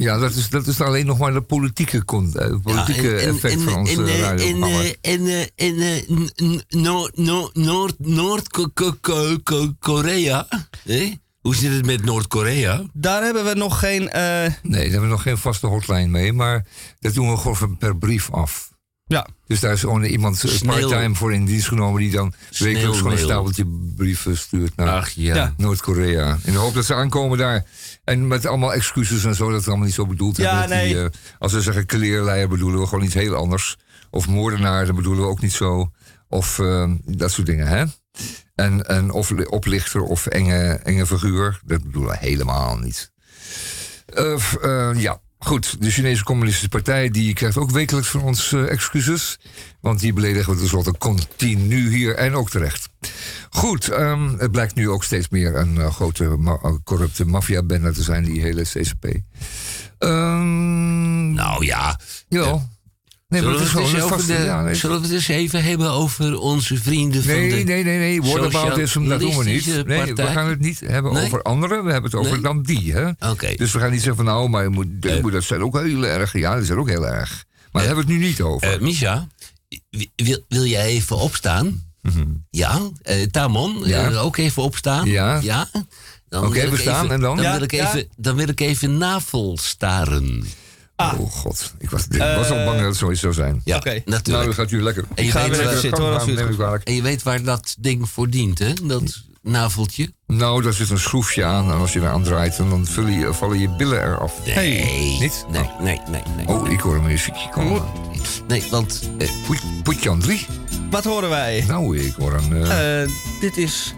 Ja, 0.00 0.18
dat 0.18 0.34
is, 0.34 0.48
dat 0.48 0.66
is 0.66 0.80
alleen 0.80 1.06
nog 1.06 1.18
maar 1.18 1.32
de 1.32 1.40
politieke, 1.40 2.04
politieke 2.04 3.08
Ja, 3.08 3.12
en- 3.12 3.18
en- 3.18 3.28
effect 3.34 3.54
en- 3.54 3.60
van 3.60 3.74
ons 3.74 3.90
en, 3.92 4.06
eh, 4.06 4.14
eh, 4.14 4.20
radioprogramma. 4.20 4.78
En, 5.00 5.26
eh, 5.26 5.40
en, 5.56 5.66
eh, 5.66 5.66
en 5.66 5.80
eh, 5.80 6.08
n- 6.10 6.30
n- 6.44 6.62
Noord- 7.52 7.98
Noord-Korea. 7.98 10.46
hè? 10.84 11.12
Hoe 11.40 11.54
zit 11.54 11.72
het 11.72 11.86
met 11.86 12.04
Noord-Korea? 12.04 12.82
daar 12.92 13.22
hebben 13.22 13.44
we 13.44 13.54
nog 13.54 13.78
geen. 13.78 14.08
eh, 14.10 14.22
Nee, 14.22 14.50
daar 14.62 14.80
hebben 14.80 15.00
we 15.00 15.06
nog 15.06 15.22
geen 15.22 15.38
vaste 15.38 15.66
hotline 15.66 16.06
mee, 16.06 16.32
maar 16.32 16.66
dat 17.00 17.14
doen 17.14 17.30
we 17.30 17.36
gewoon 17.36 17.76
per 17.78 17.96
brief 17.96 18.30
af. 18.32 18.68
ja, 19.06 19.26
Dus 19.46 19.60
daar 19.60 19.72
is 19.72 19.80
gewoon 19.80 20.02
iemand 20.04 20.44
eh, 20.44 20.60
part-time 20.66 21.14
voor 21.14 21.34
in 21.34 21.44
dienst 21.44 21.68
genomen 21.68 22.00
die 22.00 22.10
dan 22.10 22.32
wekelijks 22.58 22.96
gewoon 22.98 23.12
een 23.12 23.18
stapeltje 23.18 23.66
brieven 23.96 24.38
stuurt 24.38 24.76
naar. 24.76 25.12
Ja. 25.14 25.54
Noord-Korea. 25.56 26.38
In 26.44 26.52
de 26.52 26.58
hoop 26.58 26.74
dat 26.74 26.84
ze 26.84 26.94
aankomen 26.94 27.38
daar. 27.38 27.64
En 28.10 28.26
met 28.28 28.46
allemaal 28.46 28.74
excuses 28.74 29.24
en 29.24 29.34
zo, 29.34 29.50
dat 29.50 29.60
we 29.62 29.66
allemaal 29.68 29.86
niet 29.86 29.94
zo 29.94 30.06
bedoeld 30.06 30.36
Ja, 30.36 30.66
nee. 30.66 31.02
eh, 31.02 31.06
als 31.38 31.52
we 31.52 31.60
zeggen 31.60 31.86
kleerleier 31.86 32.48
bedoelen 32.48 32.80
we 32.80 32.86
gewoon 32.86 33.04
iets 33.04 33.14
heel 33.14 33.34
anders. 33.34 33.76
Of 34.10 34.28
moordenaar, 34.28 34.86
dat 34.86 34.94
bedoelen 34.94 35.22
we 35.22 35.28
ook 35.28 35.40
niet 35.40 35.52
zo. 35.52 35.90
Of 36.28 36.58
eh, 36.58 36.90
dat 37.04 37.30
soort 37.32 37.46
dingen, 37.46 37.66
hè? 37.66 37.84
En, 38.54 38.86
en 38.86 39.10
of 39.10 39.30
li- 39.30 39.44
oplichter 39.44 40.00
of 40.02 40.26
enge, 40.26 40.80
enge 40.84 41.06
figuur, 41.06 41.60
dat 41.64 41.82
bedoelen 41.82 42.10
we 42.10 42.16
helemaal 42.18 42.78
niet. 42.78 43.12
Eh, 44.06 44.90
ja, 44.96 45.20
goed. 45.38 45.80
De 45.82 45.90
Chinese 45.90 46.24
Communistische 46.24 46.68
Partij 46.68 47.08
die 47.10 47.32
krijgt 47.34 47.56
ook 47.56 47.70
wekelijks 47.70 48.08
van 48.08 48.22
ons 48.22 48.52
excuses. 48.52 49.38
Want 49.80 50.00
die 50.00 50.12
beledigen 50.12 50.52
we 50.52 50.58
tenslotte 50.58 50.94
continu 50.98 51.94
hier 51.96 52.14
en 52.14 52.34
ook 52.34 52.50
terecht. 52.50 52.88
Goed, 53.50 53.88
ehm, 53.88 54.34
het 54.38 54.50
blijkt 54.50 54.74
nu 54.74 54.88
ook 54.88 55.04
steeds 55.04 55.28
meer 55.28 55.56
een 55.56 55.78
eh, 55.80 55.94
grote 55.94 56.24
ma- 56.24 56.78
corrupte 56.84 57.24
maffiabende 57.24 57.92
te 57.92 58.02
zijn, 58.02 58.24
die 58.24 58.40
hele 58.40 58.62
CCP. 58.62 59.04
Ehm 59.98 61.32
Nou 61.32 61.64
ja. 61.64 62.00
jawel. 62.28 62.68
Nee, 63.28 63.40
Zullen 63.40 63.56
we, 63.58 63.64
is 63.64 63.72
het 63.72 64.26
de, 64.26 64.32
ja, 64.44 64.62
nee, 64.62 64.74
zullen 64.74 64.96
we 65.00 65.02
het 65.06 65.14
eens 65.14 65.28
even 65.28 65.62
hebben 65.64 65.90
over 65.90 66.38
onze 66.38 66.76
vrienden 66.76 67.22
van 67.22 67.32
Nee, 67.32 67.48
de... 67.48 67.72
nee, 67.72 67.84
nee, 67.84 67.98
nee. 67.98 68.22
Whataboutism, 68.22 69.08
dat 69.08 69.20
doen 69.20 69.36
we 69.36 69.44
niet. 69.44 69.86
Nee, 69.86 70.14
we 70.14 70.26
gaan 70.26 70.48
het 70.48 70.58
niet 70.60 70.80
hebben 70.86 71.12
Nee? 71.12 71.24
over 71.24 71.42
anderen. 71.42 71.84
We 71.84 71.92
hebben 71.92 72.10
het 72.10 72.20
over 72.20 72.32
Nee? 72.32 72.40
dan 72.42 72.62
die, 72.62 72.92
hè. 72.92 73.08
Oké. 73.30 73.54
Dus 73.56 73.72
we 73.72 73.78
gaan 73.78 73.90
niet 73.90 73.98
zeggen 74.02 74.16
van 74.16 74.24
nou, 74.24 74.48
maar 74.48 74.62
je 74.62 74.68
moet, 74.68 74.86
je 75.00 75.18
moet- 75.22 75.32
dat 75.32 75.42
zijn 75.44 75.62
ook 75.62 75.78
heel 75.80 76.06
erg. 76.06 76.32
Ja, 76.32 76.54
dat 76.56 76.64
zijn 76.66 76.78
ook 76.78 76.88
heel 76.88 77.06
erg. 77.06 77.44
Maar 77.72 77.82
daar 77.82 77.94
hebben 77.94 78.06
we 78.06 78.12
het 78.12 78.20
nu 78.20 78.26
niet 78.28 78.40
over. 78.40 78.72
Eh, 78.72 78.80
Misha, 78.80 79.26
wil, 80.16 80.38
wil 80.48 80.64
jij 80.64 80.86
even 80.86 81.16
opstaan? 81.16 81.82
Ja. 82.50 82.80
Eh, 83.02 83.22
Tamon. 83.22 83.82
Ja. 83.84 84.10
eh, 84.10 84.24
ook 84.24 84.36
even 84.36 84.62
opstaan? 84.62 85.08
Ja. 85.08 85.38
Ja. 85.42 85.68
Dan 86.28 86.46
Oké, 86.46 86.68
we 86.70 86.76
staan, 86.76 87.04
even- 87.04 87.14
en 87.14 87.20
dan? 87.20 87.36
Dan, 87.36 87.44
Ja, 87.44 87.52
wil 87.52 87.62
ik 87.62 87.72
ja. 87.72 87.88
even, 87.88 88.08
dan 88.16 88.36
wil 88.36 88.48
ik 88.48 88.60
even 88.60 88.98
navelstaren. 88.98 90.44
Oh 90.96 91.30
god, 91.30 91.72
ik 91.78 91.90
was, 91.90 92.06
ik 92.10 92.18
was 92.18 92.50
al 92.50 92.64
bang 92.64 92.76
dat 92.78 92.86
het 92.86 92.96
zoiets 92.96 93.20
zou 93.20 93.32
zijn. 93.32 93.60
Ja, 93.64 93.76
Oké. 93.76 93.88
Nou, 93.90 94.02
natuurlijk. 94.06 94.46
dat 94.46 94.54
gaat 94.54 94.70
u 94.70 94.82
lekker. 94.82 95.04
en, 95.14 95.24
je 95.24 95.32
weet 95.32 95.62
waar, 95.64 95.76
zitten, 95.76 96.02
hoor, 96.04 96.80
en 96.84 96.94
je 96.94 97.02
weet 97.02 97.22
waar 97.22 97.42
dat 97.42 97.76
ding 97.78 98.08
voor 98.08 98.30
dient, 98.30 98.58
hè? 98.58 98.72
Dat 98.82 99.22
naveltje. 99.42 100.12
Nou, 100.26 100.62
daar 100.62 100.72
zit 100.72 100.90
een 100.90 100.98
schroefje 100.98 101.44
aan 101.44 101.70
en 101.72 101.78
als 101.78 101.92
je 101.92 102.00
eraan 102.00 102.22
draait, 102.22 102.56
dan 102.56 102.86
je, 103.06 103.28
vallen 103.34 103.58
je 103.58 103.68
billen 103.68 104.02
eraf. 104.04 104.32
Nee. 104.54 104.84
Niet? 105.20 105.44
Nee, 105.50 105.70
nee, 105.80 106.00
nee, 106.10 106.22
nee. 106.36 106.46
Oh, 106.48 106.70
ik 106.70 106.80
hoor 106.80 106.94
een 106.94 107.02
muziekje 107.02 107.48
komen. 107.48 107.82
Nee, 108.48 108.62
want... 108.70 109.10
eh, 109.18 109.28
Putjan 109.82 110.20
3. 110.20 110.46
wat 110.90 111.04
horen 111.04 111.28
wij? 111.28 111.64
Nou, 111.68 111.98
ik 111.98 112.14
hoor 112.18 112.32
een... 112.34 112.52
eh, 112.66 113.02
Eh, 113.02 113.08
dit 113.40 113.56
is 113.56 113.94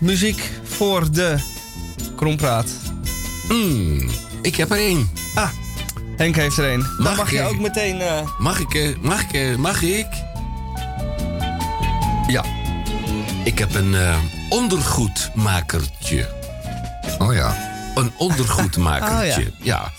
muziek 0.00 0.50
voor 0.64 1.10
de 1.12 1.36
Krompraat. 2.16 2.66
mm, 3.48 4.08
ik 4.42 4.56
heb 4.56 4.70
er 4.70 4.76
één. 4.78 5.10
Ah, 5.34 5.48
Henk 6.16 6.36
heeft 6.36 6.56
er 6.58 6.72
een. 6.72 6.80
Dan 6.80 6.94
Mag 6.98 7.16
mag 7.16 7.30
je 7.30 7.42
ook 7.42 7.58
meteen. 7.58 8.00
eh, 8.00 8.28
Mag 8.38 8.60
ik, 8.60 8.96
mag 9.00 9.22
ik, 9.32 9.56
mag 9.56 9.82
ik? 9.82 10.06
ja. 12.26 12.44
Ik 13.46 13.58
heb 13.58 13.74
een 13.74 13.94
eh, 13.94 14.18
ondergoedmakertje. 14.48 16.28
Oh 17.18 17.34
ja. 17.34 17.56
Een 17.94 18.12
ondergoedmakertje. 18.16 19.52
Ah, 19.58 19.64
ja. 19.64 19.92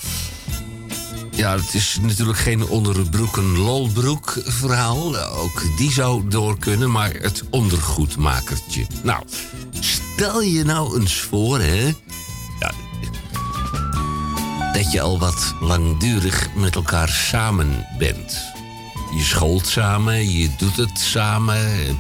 Ja, 1.32 1.56
het 1.56 1.74
is 1.74 1.98
natuurlijk 2.02 2.38
geen 2.38 2.68
onderbroek, 2.68 3.38
een 3.38 3.58
lolbroek 3.58 4.38
verhaal. 4.46 5.18
Ook 5.18 5.78
die 5.78 5.92
zou 5.92 6.28
door 6.28 6.58
kunnen, 6.60 6.92
maar 6.92 7.14
het 7.14 7.44
ondergoedmakertje. 7.50 8.86
Nou, 9.04 9.24
stel 9.80 10.42
je 10.42 10.64
nou 10.64 11.00
eens 11.00 11.20
voor, 11.20 11.60
hè. 11.60 11.94
Ja, 12.60 12.72
dat 14.74 14.92
je 14.92 15.02
al 15.02 15.20
wat 15.20 15.54
langdurig 15.60 16.48
met 16.56 16.76
elkaar 16.76 17.10
samen 17.10 17.88
bent. 17.98 18.42
Je 19.16 19.24
schoolt 19.24 19.68
samen, 19.68 20.32
je 20.32 20.50
doet 20.58 20.76
het 20.76 21.00
samen. 21.00 21.66
En 21.88 22.00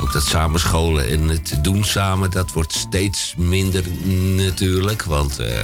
ook 0.00 0.12
dat 0.12 0.22
samenscholen 0.22 1.08
en 1.08 1.28
het 1.28 1.58
doen 1.62 1.84
samen, 1.84 2.30
dat 2.30 2.52
wordt 2.52 2.72
steeds 2.72 3.34
minder 3.36 3.84
natuurlijk. 4.36 5.02
Want 5.02 5.38
eh, 5.38 5.62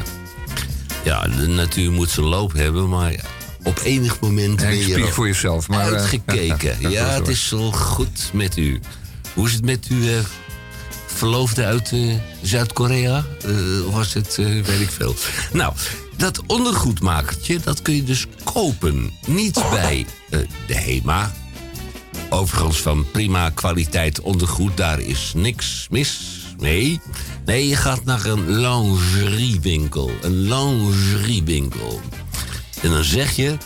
Ja, 1.04 1.28
de 1.28 1.46
natuur 1.46 1.92
moet 1.92 2.10
zijn 2.10 2.26
loop 2.26 2.52
hebben, 2.52 2.88
maar 2.88 3.24
op 3.62 3.80
enig 3.84 4.20
moment 4.20 4.62
En 4.62 4.68
ben 4.68 4.76
je 4.76 4.92
spiek 4.92 5.12
voor 5.12 5.26
jezelf. 5.26 5.68
Maar, 5.68 5.86
eh, 5.86 5.92
uitgekeken. 5.92 6.76
ja, 6.90 7.06
het 7.06 7.28
is 7.28 7.50
wel 7.50 7.72
goed 7.72 8.30
met 8.32 8.56
u. 8.56 8.80
Hoe 9.34 9.46
is 9.46 9.52
het 9.52 9.64
met 9.64 9.86
uw 9.88 10.02
eh, 10.02 10.18
verloofde 11.06 11.64
uit 11.64 11.92
Zuid-Korea? 12.42 13.24
Was 13.90 14.14
het, 14.14 14.36
weet 14.36 14.80
ik 14.80 14.90
veel. 14.90 15.14
Nou, 15.52 15.72
dat 16.16 16.42
ondergoedmakertje, 16.46 17.60
dat 17.60 17.82
kun 17.82 17.94
je 17.94 18.04
dus 18.04 18.26
kopen. 18.44 19.12
Niet 19.26 19.62
bij 19.70 20.06
eh, 20.30 20.38
de 20.66 20.74
HEMA. 20.74 21.32
Overigens 22.34 22.80
van 22.80 23.10
prima 23.10 23.50
kwaliteit 23.50 24.20
ondergoed, 24.20 24.76
daar 24.76 25.00
is 25.00 25.32
niks 25.36 25.86
mis 25.90 26.20
mee. 26.58 27.00
Nee, 27.44 27.68
je 27.68 27.76
gaat 27.76 28.04
naar 28.04 28.24
een 28.24 28.50
lingeriewinkel. 28.60 30.10
Een 30.20 30.48
lingeriewinkel. 30.48 32.00
En 32.82 32.90
dan 32.90 33.04
zeg 33.04 33.36
je, 33.36 33.56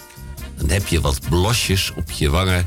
dan 0.57 0.69
heb 0.69 0.87
je 0.87 1.01
wat 1.01 1.21
blosjes 1.29 1.93
op 1.97 2.11
je 2.11 2.31
wangen. 2.31 2.67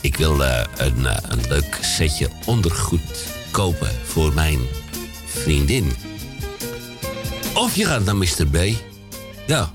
Ik 0.00 0.16
wil 0.16 0.44
eh, 0.44 0.64
een, 0.76 1.06
eh, 1.06 1.16
een 1.28 1.48
leuk 1.48 1.78
setje 1.80 2.28
ondergoed 2.44 3.26
kopen 3.50 3.90
voor 4.04 4.32
mijn 4.32 4.58
vriendin. 5.24 5.92
Of 7.54 7.76
je 7.76 7.84
gaat 7.84 8.04
naar 8.04 8.16
Mr. 8.16 8.46
B. 8.50 8.56
Ja. 9.46 9.72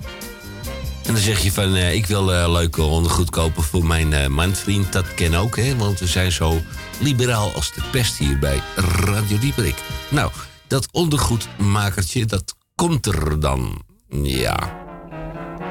En 1.06 1.14
dan 1.14 1.24
zeg 1.24 1.40
je 1.40 1.52
van, 1.52 1.76
eh, 1.76 1.94
ik 1.94 2.06
wil 2.06 2.34
eh, 2.34 2.52
leuke 2.52 2.82
ondergoed 2.82 3.30
kopen 3.30 3.64
voor 3.64 3.86
mijn 3.86 4.14
eh 4.14 4.28
manvriend. 4.28 4.94
Dat 4.94 5.14
ken 5.14 5.34
ook, 5.34 5.56
hè, 5.58 5.76
want 5.76 6.00
we 6.00 6.08
zijn 6.08 6.32
zo 6.32 6.62
liberaal 7.00 7.54
als 7.54 7.74
de 7.74 7.82
pest 7.92 8.18
hier 8.18 8.40
bij 8.40 8.62
Radio 8.76 9.40
Dieperik. 9.40 9.76
Nou, 10.10 10.32
dat 10.68 10.88
ondergoedmakertje, 10.92 12.26
dat 12.26 12.56
komt 12.76 13.06
er 13.06 13.40
dan. 13.40 13.82
Ja. 14.22 14.80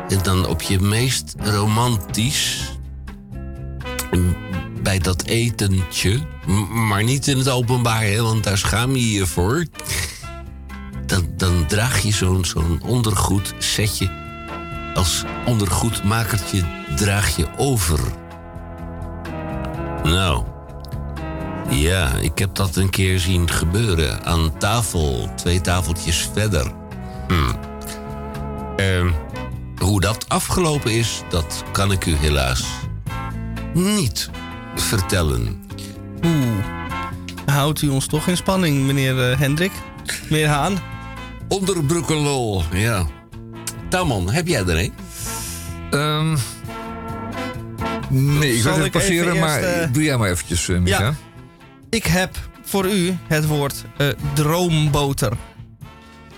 En 0.08 0.18
dan 0.22 0.46
op 0.46 0.62
je 0.62 0.80
meest 0.80 1.34
romantisch 1.38 2.60
mm, 4.10 4.36
bij 4.82 4.98
dat 4.98 5.22
etentje, 5.22 6.20
maar 6.72 7.04
niet 7.04 7.26
in 7.26 7.38
het 7.38 7.48
openbaar, 7.48 8.02
hè, 8.02 8.22
want 8.22 8.44
daar 8.44 8.58
schaam 8.58 8.96
je 8.96 9.10
je 9.10 9.26
voor. 9.26 9.66
Dan, 11.06 11.28
dan 11.36 11.66
draag 11.66 12.02
je 12.02 12.12
zo'n 12.12 12.44
zo'n 12.44 12.80
ondergoed 12.84 13.54
setje. 13.58 14.29
Als 14.94 15.24
ondergoedmakertje 15.46 16.62
draag 16.96 17.36
je 17.36 17.46
over. 17.56 18.00
Nou, 20.02 20.44
ja, 21.70 22.08
ik 22.14 22.38
heb 22.38 22.54
dat 22.54 22.76
een 22.76 22.90
keer 22.90 23.18
zien 23.18 23.50
gebeuren. 23.50 24.24
Aan 24.24 24.58
tafel, 24.58 25.28
twee 25.36 25.60
tafeltjes 25.60 26.30
verder. 26.32 26.72
Hm. 27.28 27.70
Hoe 29.80 30.00
dat 30.00 30.28
afgelopen 30.28 30.92
is, 30.92 31.22
dat 31.28 31.64
kan 31.72 31.92
ik 31.92 32.06
u 32.06 32.16
helaas 32.16 32.64
niet 33.74 34.30
vertellen. 34.74 35.62
Oeh. 36.24 36.64
Houdt 37.46 37.82
u 37.82 37.88
ons 37.88 38.06
toch 38.06 38.26
in 38.26 38.36
spanning, 38.36 38.86
meneer 38.86 39.30
eh, 39.30 39.38
Hendrik? 39.38 39.72
Meneer 40.28 40.48
Haan? 40.48 40.78
Onderbroekenlol, 41.48 42.62
ja. 42.72 43.06
Tamon, 43.90 44.30
heb 44.30 44.46
jij 44.46 44.64
er 44.66 44.78
een? 44.78 44.92
Ehm, 45.90 46.36
nee, 48.08 48.54
ik 48.54 48.62
Zal 48.62 48.74
wil 48.74 48.82
het 48.82 48.92
passeren, 48.92 49.38
maar 49.38 49.62
eerst, 49.62 49.74
eh, 49.74 49.92
doe 49.92 50.02
jij 50.02 50.16
maar 50.16 50.30
eventjes, 50.30 50.68
uh, 50.68 50.78
Micha. 50.78 51.02
Ja. 51.02 51.14
Ik 51.88 52.04
heb 52.04 52.36
voor 52.64 52.90
u 52.90 53.16
het 53.26 53.46
woord 53.46 53.84
eh, 53.96 54.08
droomboter. 54.34 55.32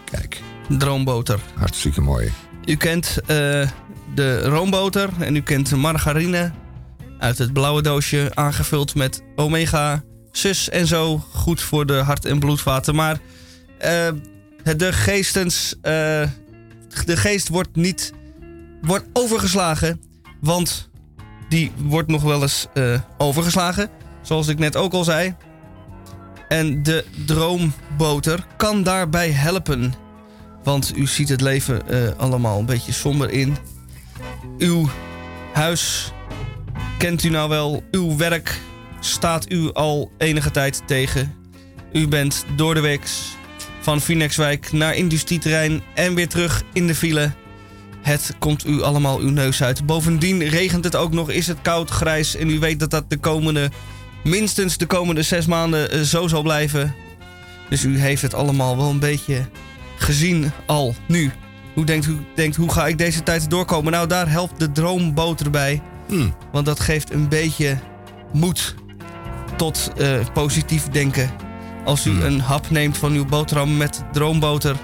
Kijk, 0.05 0.41
Droomboter. 0.69 1.41
hartstikke 1.55 2.01
mooi. 2.01 2.33
U 2.65 2.77
kent 2.77 3.19
de 4.15 4.41
roomboter 4.41 5.09
en 5.21 5.37
u 5.37 5.41
kent 5.41 5.77
margarine 5.77 6.53
uit 7.19 7.39
het 7.39 7.53
blauwe 7.53 7.83
doosje, 7.83 8.31
aangevuld 8.35 8.95
met 8.95 9.23
omega, 9.37 10.03
zus 10.31 10.69
en 10.69 10.87
zo. 10.87 11.25
Goed 11.33 11.61
voor 11.61 11.87
de 11.87 11.95
hart- 11.95 12.25
en 12.25 12.39
bloedvaten. 12.39 12.95
Maar 12.95 13.19
de 14.77 14.93
geestens, 14.93 15.75
de 17.05 17.17
geest 17.17 17.49
wordt 17.49 17.77
niet 17.77 18.13
wordt 18.83 19.07
overgeslagen, 19.13 20.01
want 20.41 20.91
die 21.49 21.73
wordt 21.77 22.09
nog 22.09 22.23
wel 22.23 22.43
eens 22.43 22.67
eh, 22.75 23.01
overgeslagen, 23.19 23.91
zoals 24.23 24.49
ik 24.49 24.59
net 24.59 24.77
ook 24.77 24.93
al 24.93 25.05
zei. 25.05 25.35
En 26.49 26.83
de 26.83 27.05
droomboter 27.27 28.47
kan 28.57 28.83
daarbij 28.83 29.31
helpen. 29.31 29.95
Want 30.63 30.97
u 30.97 31.07
ziet 31.07 31.29
het 31.29 31.41
leven 31.41 31.89
eh, 31.89 32.19
allemaal 32.19 32.59
een 32.59 32.67
beetje 32.67 32.93
somber 32.93 33.31
in. 33.31 33.57
Uw 34.59 34.89
huis 35.53 36.13
kent 36.99 37.23
u 37.23 37.29
nou 37.29 37.49
wel. 37.49 37.83
Uw 37.91 38.17
werk 38.17 38.61
staat 39.01 39.51
u 39.53 39.73
al 39.73 40.11
enige 40.19 40.51
tijd 40.51 40.83
tegen. 40.87 41.35
U 41.93 42.09
bent 42.09 42.45
door 42.57 42.75
de 42.75 42.81
week 42.81 43.09
van 43.83 44.01
Phoenixwijk 44.01 44.73
naar 44.73 44.97
industrieterrein 44.97 45.83
en 45.95 46.15
weer 46.15 46.29
terug 46.29 46.63
in 46.73 46.87
de 46.87 46.95
file. 46.95 47.33
Het 48.03 48.35
komt 48.39 48.67
u 48.67 48.83
allemaal 48.83 49.19
uw 49.19 49.31
neus 49.31 49.63
uit. 49.63 49.87
Bovendien 49.87 50.49
regent 50.49 50.85
het 50.85 50.97
ook 50.97 51.13
nog, 51.13 51.31
is 51.31 51.47
het 51.47 51.59
koud, 51.63 51.91
grijs 51.91 52.37
en 52.37 52.51
u 52.51 52.59
weet 52.59 52.81
dat 52.81 52.91
dat 52.91 53.11
de 53.11 53.17
komende, 53.17 53.71
minstens 54.25 54.77
de 54.77 54.87
komende 54.87 55.23
zes 55.23 55.47
maanden 55.47 55.91
eh, 55.91 56.01
zo 56.01 56.29
zal 56.29 56.43
blijven. 56.43 56.95
Dus 57.69 57.85
u 57.85 57.99
heeft 57.99 58.23
het 58.23 58.35
allemaal 58.35 58.77
wel 58.77 58.91
een 58.91 58.99
beetje 58.99 59.49
gezien 59.97 60.51
al 60.67 60.95
nu. 61.09 61.31
Hoe 61.75 61.85
denkt 61.85 62.07
u, 62.07 62.19
denkt, 62.35 62.57
hoe 62.57 62.73
ga 62.73 62.87
ik 62.87 62.99
deze 62.99 63.23
tijd 63.23 63.51
doorkomen? 63.51 63.93
Nou, 63.93 64.07
daar 64.07 64.31
helpt 64.31 64.59
de 64.59 64.73
droomboter 64.73 65.51
bij. 65.51 65.83
Hmm. 66.09 66.35
Want 66.53 66.67
dat 66.67 66.81
geeft 66.81 67.13
een 67.13 67.29
beetje 67.29 67.79
moed 68.33 68.75
tot 69.57 69.93
eh, 69.97 70.19
positief 70.33 70.89
denken. 70.89 71.31
Als 71.85 72.07
u 72.07 72.23
een 72.23 72.41
hap 72.41 72.71
neemt 72.71 72.99
van 72.99 73.13
uw 73.13 73.25
boterham 73.25 73.77
met 73.77 74.03
droomboter, 74.13 74.77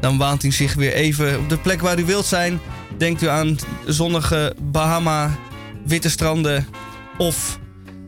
dan 0.00 0.18
waant 0.18 0.44
u 0.44 0.52
zich 0.52 0.74
weer 0.74 0.92
even 0.92 1.38
op 1.38 1.48
de 1.48 1.58
plek 1.58 1.80
waar 1.80 1.98
u 1.98 2.04
wilt 2.04 2.26
zijn. 2.26 2.60
Denkt 2.98 3.22
u 3.22 3.28
aan 3.28 3.58
zonnige 3.86 4.54
Bahama, 4.62 5.30
witte 5.84 6.10
stranden 6.10 6.66
of 7.18 7.58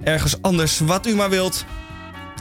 ergens 0.04 0.42
anders, 0.42 0.78
wat 0.78 1.06
u 1.06 1.14
maar 1.14 1.30
wilt. 1.30 1.64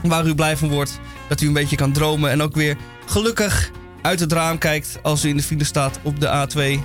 Waar 0.02 0.26
u 0.26 0.34
blij 0.34 0.56
van 0.56 0.68
wordt. 0.68 1.00
Dat 1.28 1.40
u 1.40 1.46
een 1.46 1.52
beetje 1.52 1.76
kan 1.76 1.92
dromen 1.92 2.30
en 2.30 2.42
ook 2.42 2.54
weer 2.54 2.76
gelukkig 3.06 3.70
uit 4.02 4.20
het 4.20 4.32
raam 4.32 4.58
kijkt 4.58 4.98
als 5.02 5.24
u 5.24 5.28
in 5.28 5.36
de 5.36 5.42
file 5.42 5.64
staat 5.64 5.98
op 6.02 6.20
de 6.20 6.46
A2 6.46 6.80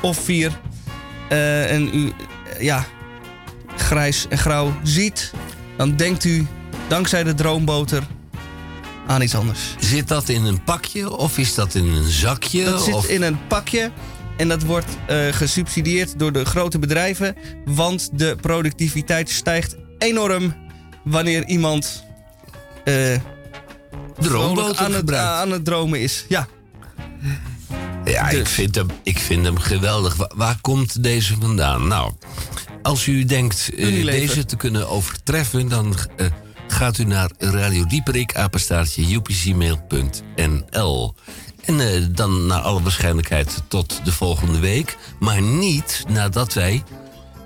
of 0.00 0.18
4. 0.24 0.60
eh, 1.28 1.72
en 1.72 1.96
u, 1.96 2.06
eh, 2.08 2.60
ja, 2.60 2.84
grijs 3.76 4.26
en 4.28 4.38
grauw 4.38 4.72
ziet, 4.82 5.32
dan 5.76 5.96
denkt 5.96 6.24
u 6.24 6.46
dankzij 6.88 7.22
de 7.22 7.34
droomboter 7.34 8.02
aan 9.06 9.22
iets 9.22 9.34
anders. 9.34 9.60
Zit 9.78 10.08
dat 10.08 10.28
in 10.28 10.44
een 10.44 10.64
pakje 10.64 11.16
of 11.16 11.38
is 11.38 11.54
dat 11.54 11.74
in 11.74 11.84
een 11.86 12.10
zakje? 12.10 12.64
Dat 12.64 12.82
zit 12.82 12.94
of... 12.94 13.08
in 13.08 13.22
een 13.22 13.46
pakje 13.46 13.90
en 14.36 14.48
dat 14.48 14.62
wordt 14.62 14.86
eh, 15.06 15.26
gesubsidieerd 15.30 16.18
door 16.18 16.32
de 16.32 16.44
grote 16.44 16.78
bedrijven, 16.78 17.36
want 17.64 18.10
de 18.12 18.36
productiviteit 18.40 19.30
stijgt 19.30 19.76
enorm 19.98 20.54
wanneer 21.04 21.46
iemand 21.46 22.04
droomboter 24.18 24.84
aan 24.84 24.92
het, 24.94 25.12
aan 25.14 25.50
het 25.50 25.64
dromen 25.64 26.00
is. 26.00 26.24
Ja, 26.28 26.46
Ja, 28.04 28.28
ik 28.28 28.38
Dus. 28.38 28.50
vind, 28.50 28.74
hem, 28.74 28.86
ik 29.02 29.18
vind 29.18 29.44
hem 29.44 29.58
geweldig. 29.58 30.14
Wa- 30.16 30.30
waar 30.34 30.58
komt 30.60 31.02
deze 31.02 31.34
vandaan? 31.40 31.86
Nou, 31.88 32.12
als 32.82 33.06
u 33.06 33.24
denkt 33.24 33.70
eh, 33.76 34.04
deze 34.04 34.44
te 34.44 34.56
kunnen 34.56 34.88
overtreffen, 34.88 35.68
dan 35.68 35.94
gaat 36.82 36.98
u 36.98 37.04
naar 37.04 37.30
Radio 37.38 37.86
Dieperik, 37.86 38.36
apenstaartje 38.36 39.14
upcmail.nl. 39.14 41.14
En 41.64 41.80
eh, 41.80 42.02
dan 42.10 42.46
naar 42.46 42.60
alle 42.60 42.82
waarschijnlijkheid 42.82 43.62
tot 43.68 44.00
de 44.04 44.12
volgende 44.12 44.58
week. 44.58 44.98
Maar 45.18 45.42
niet 45.42 46.04
nadat 46.08 46.54
wij 46.54 46.82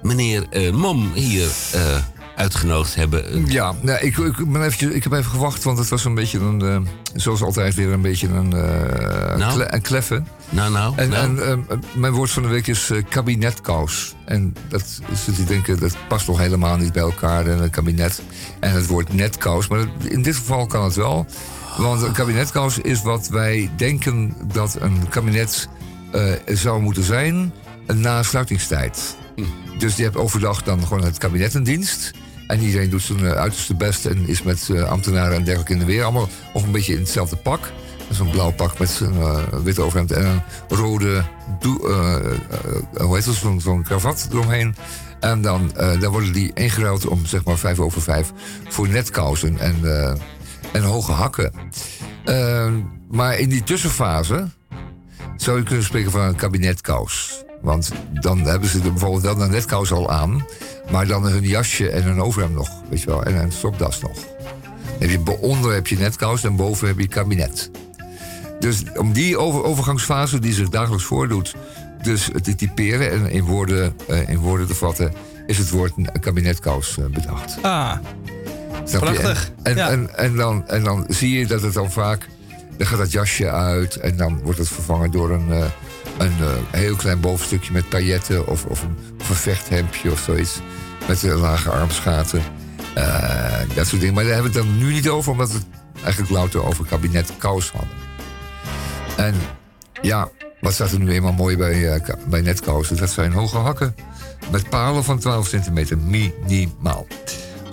meneer 0.03 0.47
eh, 0.51 0.73
Mom 0.73 1.13
hier 1.13 1.51
eh, 1.73 1.97
uitgenodigd 2.37 2.95
hebben. 2.95 3.47
Ja, 3.47 3.75
nou, 3.81 3.99
ik, 3.99 4.17
ik, 4.17 4.53
ben 4.53 4.63
eventjes, 4.63 4.91
ik 4.93 5.03
heb 5.03 5.13
even 5.13 5.31
gewacht, 5.31 5.63
want 5.65 5.79
het 5.79 5.89
was 5.89 6.05
een 6.05 6.15
beetje 6.15 6.39
een, 6.39 6.63
eh, 6.63 6.77
zoals 7.15 7.43
altijd 7.43 7.75
weer 7.75 7.93
een 7.93 8.01
beetje 8.01 8.29
een, 8.29 8.53
eh 8.53 9.37
Nou? 9.37 9.53
kle- 9.55 9.67
een 9.75 9.83
kleffe. 9.83 10.23
Nou, 10.49 10.73
nou, 10.73 10.93
En, 10.97 11.09
nou. 11.09 11.43
en 11.43 11.65
eh, 11.69 11.77
mijn 11.95 12.13
woord 12.13 12.31
van 12.31 12.43
de 12.43 12.49
week 12.49 12.67
is 12.67 12.91
eh, 12.91 13.03
kabinetkous. 13.09 14.15
En 14.25 14.55
dat 14.69 15.01
zit 15.25 15.35
te 15.35 15.45
denken, 15.45 15.79
dat 15.81 15.97
past 16.09 16.27
nog 16.27 16.39
helemaal 16.39 16.77
niet 16.77 16.93
bij 16.93 17.03
elkaar, 17.03 17.47
en 17.47 17.63
een 17.63 17.71
kabinet. 17.71 18.23
En 18.61 18.73
het 18.73 18.87
woord 18.87 19.13
netkous, 19.15 19.69
maar 19.69 19.87
in 20.09 20.23
dit 20.23 20.37
geval 20.37 20.67
kan 20.67 20.85
het 20.85 20.95
wel. 20.95 21.27
Want 21.77 22.03
een 22.03 22.13
kabinetkous 22.13 22.79
is 22.79 23.03
wat 23.03 23.29
wij 23.29 23.71
denken 23.77 24.35
dat 24.53 24.77
een 24.81 25.09
kabinet 25.09 25.69
eh, 26.13 26.23
zou 26.47 26.81
moeten 26.83 27.03
zijn 27.03 27.53
na 27.95 28.23
sluitingstijd. 28.23 29.17
Dus 29.79 29.97
je 29.97 30.03
hebt 30.03 30.17
overdag 30.17 30.63
dan 30.63 30.87
gewoon 30.87 31.05
het 31.05 31.19
kabinet 31.19 31.55
in 31.55 31.63
dienst. 31.63 32.11
En 32.47 32.61
iedereen 32.61 32.91
doet 32.91 33.03
zijn 33.03 33.25
eh, 33.25 33.31
uiterste 33.33 33.75
best 33.75 34.07
en 34.07 34.29
is 34.29 34.43
met 34.43 34.69
eh, 34.71 34.83
ambtenaren 34.83 35.37
en 35.37 35.45
dergelijke 35.45 35.73
in 35.73 35.79
de 35.79 35.85
weer. 35.85 36.03
Allemaal 36.03 36.29
of 36.53 36.63
een 36.63 36.73
beetje 36.73 36.93
in 36.93 36.99
hetzelfde 36.99 37.37
pak. 37.37 37.73
Zo'n 38.11 38.31
blauw 38.31 38.53
pak 38.53 38.79
met 38.79 38.89
zijn 38.89 39.15
uh, 39.15 39.39
wit 39.63 39.79
overhemd 39.79 40.13
en 40.13 40.27
een 40.27 40.43
rode, 40.69 41.25
hoe 41.61 43.15
heet 43.15 43.25
het, 43.25 43.35
zo'n 43.35 43.61
zo'n 43.61 43.83
kravat 43.83 44.29
eromheen. 44.33 44.75
En 45.21 45.43
dan, 45.43 45.73
worden 46.01 46.33
die 46.33 46.51
ingeruild 46.55 47.07
om 47.07 47.27
zeg 47.27 47.45
maar 47.45 47.59
vijf 47.59 47.79
over 47.79 48.03
vijf 48.03 48.33
voor 48.69 48.89
netkousen 48.89 49.59
en, 49.59 49.77
en 50.73 50.83
hoge 50.83 51.13
hakken. 51.13 51.53
maar 53.11 53.39
in 53.39 53.49
die 53.49 53.65
tussenfase 53.65 54.49
zou 55.37 55.59
je 55.59 55.65
kunnen 55.65 55.85
spreken 55.85 56.11
van 56.11 56.21
een 56.21 56.37
kabinetkous. 56.37 57.45
Want 57.61 57.91
dan 58.13 58.39
hebben 58.39 58.69
ze 58.69 58.81
er 58.83 58.93
bijvoorbeeld 58.93 59.23
wel 59.23 59.41
een 59.41 59.51
netkous 59.51 59.93
al 59.93 60.11
aan. 60.11 60.47
Maar 60.91 61.07
dan 61.07 61.27
hun 61.27 61.43
jasje 61.43 61.91
en 61.91 62.03
hun 62.03 62.21
overhemd 62.21 62.55
nog. 62.55 62.69
Weet 62.89 63.01
je 63.01 63.07
wel, 63.07 63.23
en 63.23 63.37
een 63.37 63.53
stropdas 63.53 64.01
nog. 64.01 64.19
Heb 64.99 65.11
je, 65.11 65.39
onder 65.41 65.73
heb 65.73 65.87
je 65.87 65.97
netkous 65.97 66.45
en 66.45 66.57
boven 66.57 66.89
heb 66.89 66.99
je 66.99 67.09
kabinet. 67.09 67.71
Dus 68.61 68.83
om 68.97 69.13
die 69.13 69.39
overgangsfase 69.39 70.39
die 70.39 70.53
zich 70.53 70.69
dagelijks 70.69 71.05
voordoet... 71.05 71.55
dus 72.03 72.31
te 72.43 72.55
typeren 72.55 73.11
en 73.11 73.31
in 73.31 73.45
woorden, 73.45 73.97
uh, 74.09 74.29
in 74.29 74.39
woorden 74.39 74.67
te 74.67 74.75
vatten... 74.75 75.13
is 75.47 75.59
het 75.59 75.71
woord 75.71 75.93
een 75.97 76.21
kabinetkous 76.21 76.97
uh, 76.97 77.07
bedacht. 77.07 77.59
Ah, 77.63 77.93
prachtig. 78.91 79.53
En, 79.63 79.79
en, 79.79 80.17
en, 80.17 80.37
dan, 80.37 80.69
en 80.69 80.85
dan 80.85 81.05
zie 81.09 81.39
je 81.39 81.47
dat 81.47 81.63
het 81.63 81.75
dan 81.75 81.91
vaak... 81.91 82.29
dan 82.77 82.87
gaat 82.87 82.99
dat 82.99 83.13
jasje 83.13 83.51
uit 83.51 83.97
en 83.97 84.17
dan 84.17 84.41
wordt 84.43 84.59
het 84.59 84.69
vervangen 84.69 85.11
door 85.11 85.31
een... 85.31 85.49
Uh, 85.49 85.65
een 86.19 86.33
heel 86.71 86.97
klein 86.97 87.21
bovenstukje 87.21 87.73
met 87.73 87.89
pailletten 87.89 88.47
of, 88.47 88.65
of, 88.65 88.83
een, 88.83 88.97
of 89.21 89.29
een 89.29 89.35
vechthemdje 89.35 90.11
of 90.11 90.21
zoiets. 90.21 90.61
Met 91.09 91.23
lage 91.23 91.71
armsgaten. 91.71 92.43
Uh, 92.99 93.61
dat 93.75 93.87
soort 93.87 94.01
dingen. 94.01 94.15
Maar 94.15 94.25
daar 94.25 94.33
hebben 94.33 94.53
we 94.53 94.59
het 94.59 94.69
dan 94.69 94.79
nu 94.79 94.93
niet 94.93 95.09
over, 95.09 95.33
omdat 95.33 95.53
we 95.53 95.59
het 95.59 95.67
eigenlijk 96.03 96.33
louter 96.33 96.65
over 96.65 96.87
kabinet 96.87 97.33
Kous 97.39 97.71
hadden. 97.71 97.91
En 99.17 99.35
ja, 100.03 100.29
wat 100.61 100.73
staat 100.73 100.93
er 100.93 100.99
nu 100.99 101.13
eenmaal 101.13 101.33
mooi 101.33 101.57
bij, 101.57 102.03
bij 102.27 102.41
netkousen? 102.41 102.97
Dat 102.97 103.11
zijn 103.11 103.33
hoge 103.33 103.57
hakken 103.57 103.95
met 104.51 104.69
palen 104.69 105.05
van 105.05 105.19
12 105.19 105.47
centimeter 105.47 105.99
minimaal. 105.99 107.07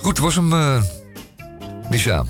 Goed, 0.01 0.17
was 0.17 0.35
hem, 0.35 0.53
uh, 0.53 0.83
Misha. 1.89 2.25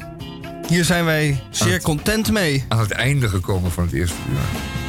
Hier 0.68 0.86
zijn 0.86 1.05
wij 1.05 1.43
zeer 1.49 1.82
content 1.82 2.32
mee. 2.32 2.66
Aan 2.68 2.80
het 2.80 2.91
einde 2.91 3.30
gekomen 3.30 3.72
van 3.72 3.84
het 3.84 3.93
eerste 3.93 4.18
uur. 4.32 4.82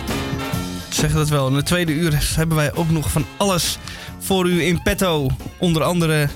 Zeg 1.05 1.12
dat 1.12 1.28
wel. 1.28 1.48
In 1.48 1.55
het 1.55 1.66
tweede 1.66 1.92
uur 1.92 2.32
hebben 2.36 2.57
wij 2.57 2.74
ook 2.74 2.90
nog 2.90 3.11
van 3.11 3.26
alles 3.36 3.78
voor 4.18 4.48
u 4.48 4.62
in 4.62 4.82
petto. 4.82 5.30
Onder 5.59 5.82
andere 5.82 6.28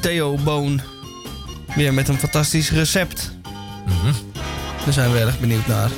Theo 0.00 0.36
Boon. 0.44 0.80
Weer 1.74 1.94
met 1.94 2.08
een 2.08 2.18
fantastisch 2.18 2.70
recept. 2.70 3.32
Mm 3.86 4.12
Daar 4.84 4.92
zijn 4.92 5.12
we 5.12 5.18
erg 5.18 5.40
benieuwd 5.40 5.66
naar. 5.66 5.90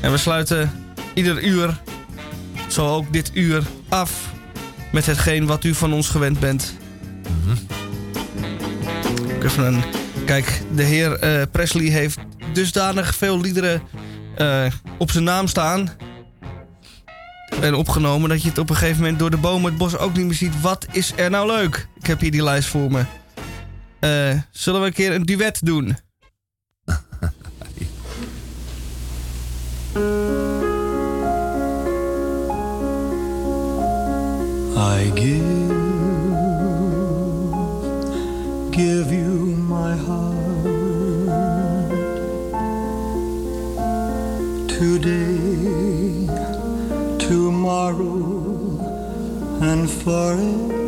En 0.00 0.10
we 0.10 0.16
sluiten 0.16 0.84
ieder 1.14 1.42
uur, 1.42 1.80
zo 2.68 2.88
ook 2.88 3.12
dit 3.12 3.30
uur, 3.34 3.62
af 3.88 4.30
met 4.90 5.06
hetgeen 5.06 5.46
wat 5.46 5.64
u 5.64 5.74
van 5.74 5.92
ons 5.92 6.08
gewend 6.08 6.40
bent. 6.40 6.74
Mm 7.44 7.58
Even 9.42 9.64
een, 9.64 9.82
kijk, 10.24 10.62
de 10.74 10.82
heer 10.82 11.24
uh, 11.24 11.42
Presley 11.52 11.86
heeft 11.86 12.18
dusdanig 12.52 13.14
veel 13.14 13.40
liederen 13.40 13.82
uh, 14.38 14.66
op 14.98 15.10
zijn 15.10 15.24
naam 15.24 15.46
staan. 15.46 15.90
En 17.60 17.74
opgenomen 17.74 18.28
dat 18.28 18.42
je 18.42 18.48
het 18.48 18.58
op 18.58 18.70
een 18.70 18.76
gegeven 18.76 19.00
moment 19.00 19.18
door 19.18 19.30
de 19.30 19.36
bomen 19.36 19.70
het 19.70 19.78
bos 19.78 19.96
ook 19.98 20.16
niet 20.16 20.26
meer 20.26 20.34
ziet. 20.34 20.60
Wat 20.60 20.86
is 20.90 21.12
er 21.16 21.30
nou 21.30 21.46
leuk? 21.46 21.88
Ik 22.00 22.06
heb 22.06 22.20
hier 22.20 22.30
die 22.30 22.42
lijst 22.42 22.68
voor 22.68 22.90
me. 22.92 23.04
Uh, 24.00 24.40
zullen 24.50 24.80
we 24.80 24.86
een 24.86 24.92
keer 24.92 25.12
een 25.12 25.22
duet 25.22 25.66
doen? 25.66 25.96
I 34.76 35.10
give, 35.14 35.68
give 38.70 39.10
you 39.10 39.56
my 39.68 39.96
heart 39.96 40.32
today, 44.68 45.31
tomorrow, 47.62 48.80
and 49.62 49.88
forever. 49.88 50.81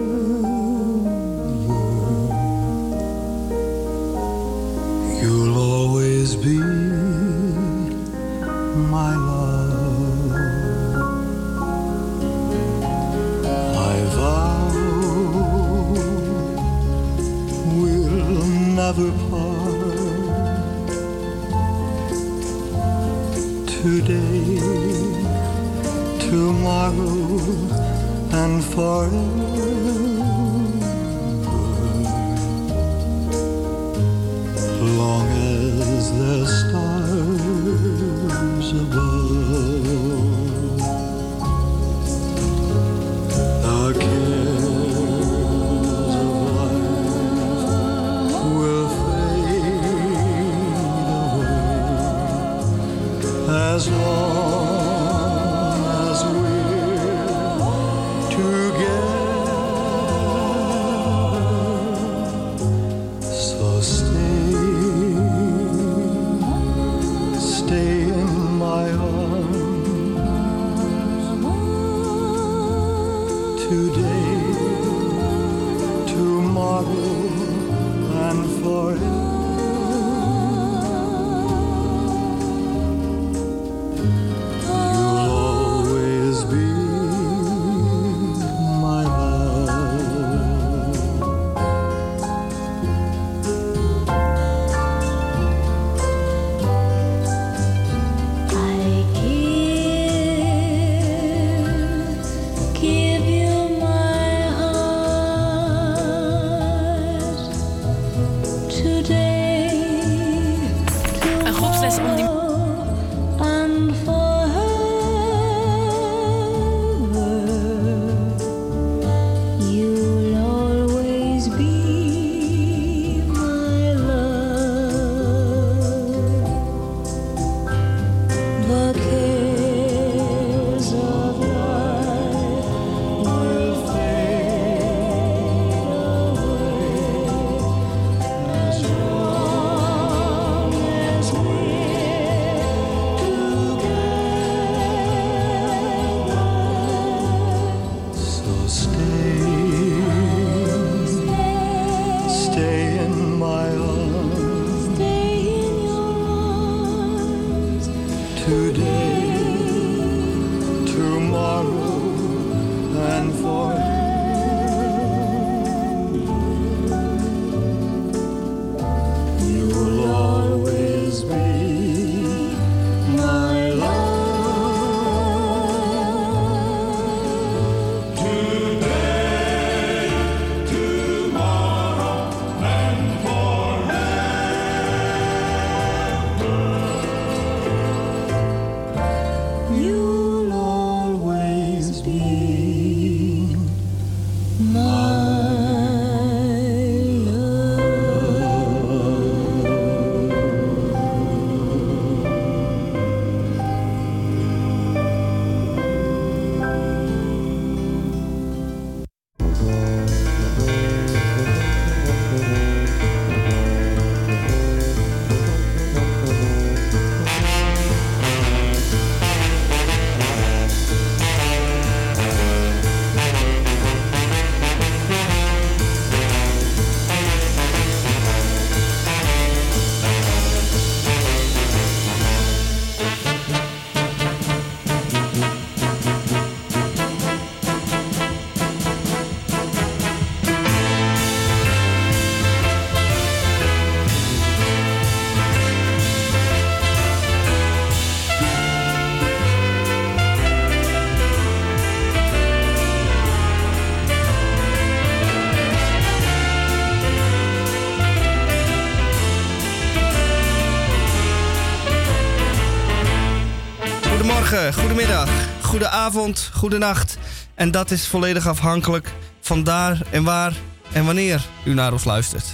Goedenavond, 266.05 266.51
goedenacht. 266.55 267.19
En 267.55 267.71
dat 267.71 267.91
is 267.91 268.07
volledig 268.07 268.47
afhankelijk 268.47 269.13
van 269.41 269.65
daar 269.65 270.01
en 270.11 270.25
waar 270.25 270.53
en 270.93 271.05
wanneer 271.05 271.45
u 271.65 271.75
naar 271.75 271.93
ons 271.93 272.05
luistert. 272.05 272.45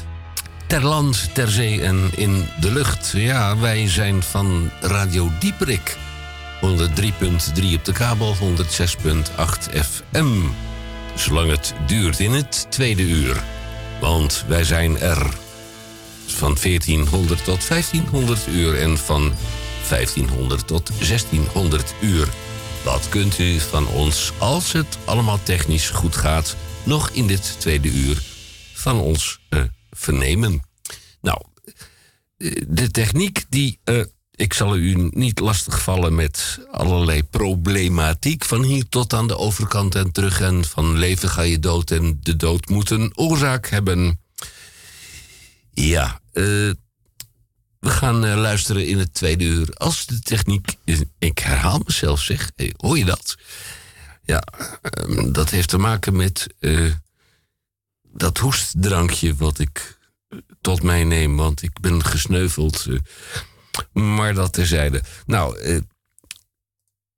Ter 0.66 0.84
land, 0.84 1.34
ter 1.34 1.48
zee 1.48 1.82
en 1.82 2.10
in 2.16 2.46
de 2.60 2.72
lucht. 2.72 3.12
Ja, 3.16 3.58
wij 3.58 3.88
zijn 3.88 4.22
van 4.22 4.70
Radio 4.80 5.30
Dieperik. 5.40 5.96
103.3 6.60 7.74
op 7.74 7.84
de 7.84 7.92
kabel, 7.92 8.36
106.8 8.36 8.42
FM. 9.72 10.28
Zolang 11.14 11.50
het 11.50 11.74
duurt 11.86 12.20
in 12.20 12.32
het 12.32 12.66
tweede 12.68 13.02
uur. 13.02 13.42
Want 14.00 14.44
wij 14.48 14.64
zijn 14.64 14.98
er 14.98 15.26
van 16.26 16.56
1400 16.62 17.44
tot 17.44 17.68
1500 17.68 18.46
uur 18.46 18.80
en 18.80 18.98
van 18.98 19.32
1500 19.88 20.66
tot 20.66 20.90
1600 20.98 21.94
uur. 22.00 22.28
Dat 22.84 23.08
kunt 23.08 23.38
u 23.38 23.60
van 23.60 23.86
ons, 23.88 24.32
als 24.38 24.72
het 24.72 24.98
allemaal 25.04 25.42
technisch 25.42 25.90
goed 25.90 26.16
gaat, 26.16 26.56
nog 26.82 27.10
in 27.10 27.26
dit 27.26 27.56
tweede 27.60 27.88
uur 27.88 28.22
van 28.72 29.00
ons 29.00 29.40
eh, 29.48 29.62
vernemen. 29.90 30.60
Nou, 31.20 31.40
eh, 32.36 32.62
de 32.68 32.90
techniek 32.90 33.44
die. 33.48 33.78
eh, 33.84 34.00
ik 34.34 34.52
zal 34.54 34.76
u 34.76 35.08
niet 35.10 35.38
lastigvallen 35.38 36.14
met 36.14 36.58
allerlei 36.70 37.22
problematiek. 37.22 38.44
Van 38.44 38.62
hier 38.62 38.88
tot 38.88 39.12
aan 39.12 39.26
de 39.26 39.36
overkant 39.36 39.94
en 39.94 40.12
terug. 40.12 40.40
En 40.40 40.64
van 40.64 40.96
leven 40.96 41.28
ga 41.28 41.42
je 41.42 41.58
dood 41.58 41.90
en 41.90 42.18
de 42.22 42.36
dood 42.36 42.68
moet 42.68 42.90
een 42.90 43.12
oorzaak 43.16 43.68
hebben. 43.68 44.20
Ja, 45.72 46.20
eh, 46.32 46.70
we 47.80 47.90
gaan 47.90 48.24
eh, 48.24 48.36
luisteren 48.36 48.86
in 48.86 48.98
het 48.98 49.14
tweede 49.14 49.44
uur. 49.44 49.74
Als 49.74 50.06
de 50.06 50.20
techniek. 50.20 50.76
Ik 51.18 51.38
herhaal 51.38 51.82
mezelf, 51.86 52.20
zeg. 52.20 52.50
Hoor 52.76 52.98
je 52.98 53.04
dat? 53.04 53.36
Ja, 54.22 54.42
ehm, 54.82 55.32
dat 55.32 55.50
heeft 55.50 55.68
te 55.68 55.78
maken 55.78 56.16
met 56.16 56.46
eh, 56.58 56.92
dat 58.12 58.38
hoestdrankje 58.38 59.34
wat 59.34 59.58
ik 59.58 59.98
eh, 60.28 60.38
tot 60.60 60.82
mij 60.82 61.04
neem, 61.04 61.36
want 61.36 61.62
ik 61.62 61.80
ben 61.80 62.04
gesneuveld. 62.04 62.86
maar 63.92 64.34
dat 64.34 64.52
terzijde. 64.52 65.02
Nou, 65.26 65.58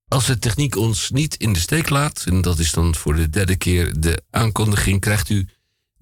als 0.08 0.26
de 0.26 0.38
techniek 0.38 0.76
ons 0.76 1.10
niet 1.10 1.36
in 1.36 1.52
de 1.52 1.60
steek 1.60 1.88
laat, 1.88 2.24
en 2.26 2.40
dat 2.40 2.58
is 2.58 2.72
dan 2.72 2.94
voor 2.94 3.14
de 3.14 3.30
derde 3.30 3.56
keer 3.56 4.00
de 4.00 4.22
aankondiging, 4.30 5.00
krijgt 5.00 5.28
u 5.28 5.48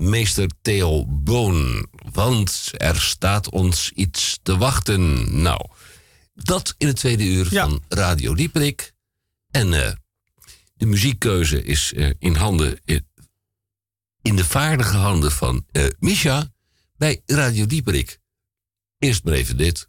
meester 0.00 0.50
Theo 0.62 1.06
Boon. 1.06 1.86
Want 2.12 2.70
er 2.76 3.00
staat 3.00 3.50
ons 3.50 3.90
iets 3.94 4.38
te 4.42 4.56
wachten. 4.56 5.26
Nou, 5.42 5.66
dat 6.34 6.74
in 6.78 6.86
het 6.86 6.96
tweede 6.96 7.24
uur 7.24 7.46
van 7.46 7.82
Radio 7.88 8.34
Dieperik. 8.34 8.92
En 9.50 9.72
eh, 9.72 9.92
de 10.74 10.86
muziekkeuze 10.86 11.62
is 11.62 11.92
eh, 11.92 12.10
in 12.18 12.34
handen, 12.34 12.80
eh, 12.84 12.98
in 14.22 14.36
de 14.36 14.44
vaardige 14.44 14.96
handen 14.96 15.32
van 15.32 15.66
Misha 15.98 16.52
bij 16.96 17.22
Radio 17.26 17.66
Dieperik. 17.66 18.18
Eerst 18.98 19.24
maar 19.24 19.34
even 19.34 19.56
dit. 19.56 19.88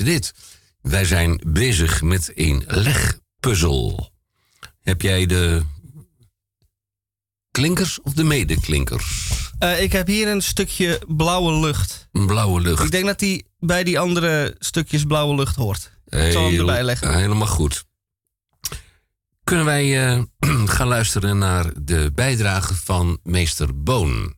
Even 0.00 0.12
dit. 0.12 0.34
Wij 0.80 1.04
zijn 1.04 1.40
bezig 1.46 2.02
met 2.02 2.32
een 2.34 2.64
legpuzzel. 2.66 4.12
Heb 4.80 5.02
jij 5.02 5.26
de 5.26 5.62
klinkers 7.50 8.00
of 8.00 8.12
de 8.12 8.24
medeklinkers? 8.24 9.30
Eh, 9.58 9.82
ik 9.82 9.92
heb 9.92 10.06
hier 10.06 10.28
een 10.28 10.42
stukje 10.42 11.00
blauwe 11.06 11.60
lucht. 11.60 12.08
Een 12.12 12.26
blauwe 12.26 12.60
lucht. 12.60 12.84
Ik 12.84 12.90
denk 12.90 13.06
dat 13.06 13.18
die 13.18 13.46
bij 13.58 13.84
die 13.84 13.98
andere 13.98 14.56
stukjes 14.58 15.04
blauwe 15.04 15.34
lucht 15.34 15.56
hoort. 15.56 15.92
Ik 16.04 16.32
zal 16.32 16.42
hem 16.42 16.50
Heel- 16.50 16.58
erbij 16.60 16.82
leggen. 16.82 17.16
Helemaal 17.16 17.46
goed. 17.46 17.84
Kunnen 19.44 19.64
wij 19.64 20.06
eh, 20.06 20.22
gaan 20.76 20.88
luisteren 20.88 21.38
naar 21.38 21.72
de 21.82 22.10
bijdrage 22.14 22.74
van 22.74 23.18
meester 23.22 23.82
Boon? 23.82 24.36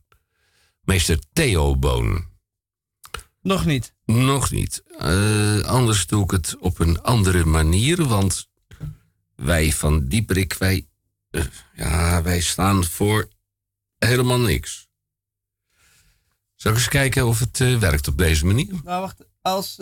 Meester 0.81 1.19
Theo 1.33 1.77
Boon. 1.77 2.29
Nog 3.41 3.65
niet. 3.65 3.93
Nog 4.11 4.51
niet. 4.51 4.83
Eh, 4.97 5.61
anders 5.61 6.07
doe 6.07 6.23
ik 6.23 6.31
het 6.31 6.57
op 6.59 6.79
een 6.79 7.01
andere 7.01 7.45
manier, 7.45 8.07
want 8.07 8.49
wij 9.35 9.71
van 9.71 10.07
Dieperik, 10.07 10.53
wij, 10.53 10.87
eh, 11.29 11.45
ja, 11.75 12.21
wij 12.21 12.41
staan 12.41 12.83
voor 12.83 13.29
helemaal 13.97 14.39
niks. 14.39 14.89
Zal 16.55 16.71
ik 16.71 16.77
eens 16.77 16.87
kijken 16.87 17.27
of 17.27 17.39
het 17.39 17.61
eh, 17.61 17.77
werkt 17.77 18.07
op 18.07 18.17
deze 18.17 18.45
manier? 18.45 18.73
Nou, 18.83 19.01
wacht. 19.01 19.25
Als. 19.41 19.77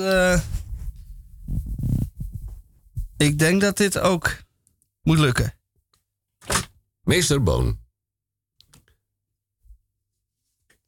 ik 3.18 3.40
denk 3.40 3.62
dat 3.62 3.78
dit 3.78 4.00
ook 4.00 4.44
moet 5.02 5.20
lukken. 5.20 5.54
Meester 7.04 7.44
Boon. 7.44 7.80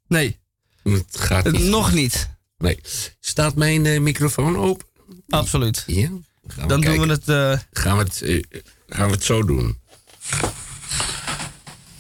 Nee. 0.08 0.40
Het 0.84 1.18
gaat 1.20 1.52
niet. 1.52 1.62
Nog 1.62 1.94
niet. 1.94 2.31
Nee. 2.62 2.80
Staat 3.20 3.56
mijn 3.56 3.86
eh, 3.86 4.00
microfoon 4.00 4.58
open? 4.58 4.86
Absoluut. 5.30 5.84
Ja. 5.88 6.10
Gaan 6.48 6.68
Dan 6.68 6.82
doen 6.82 7.00
we 7.00 7.08
het. 7.08 7.28
eh, 7.30 7.60
Gaan 7.72 7.98
we 7.98 8.04
het, 8.04 8.22
eh, 8.22 8.42
gaan 8.88 9.08
we 9.08 9.14
het 9.14 9.24
zo 9.24 9.44
doen. 9.46 9.80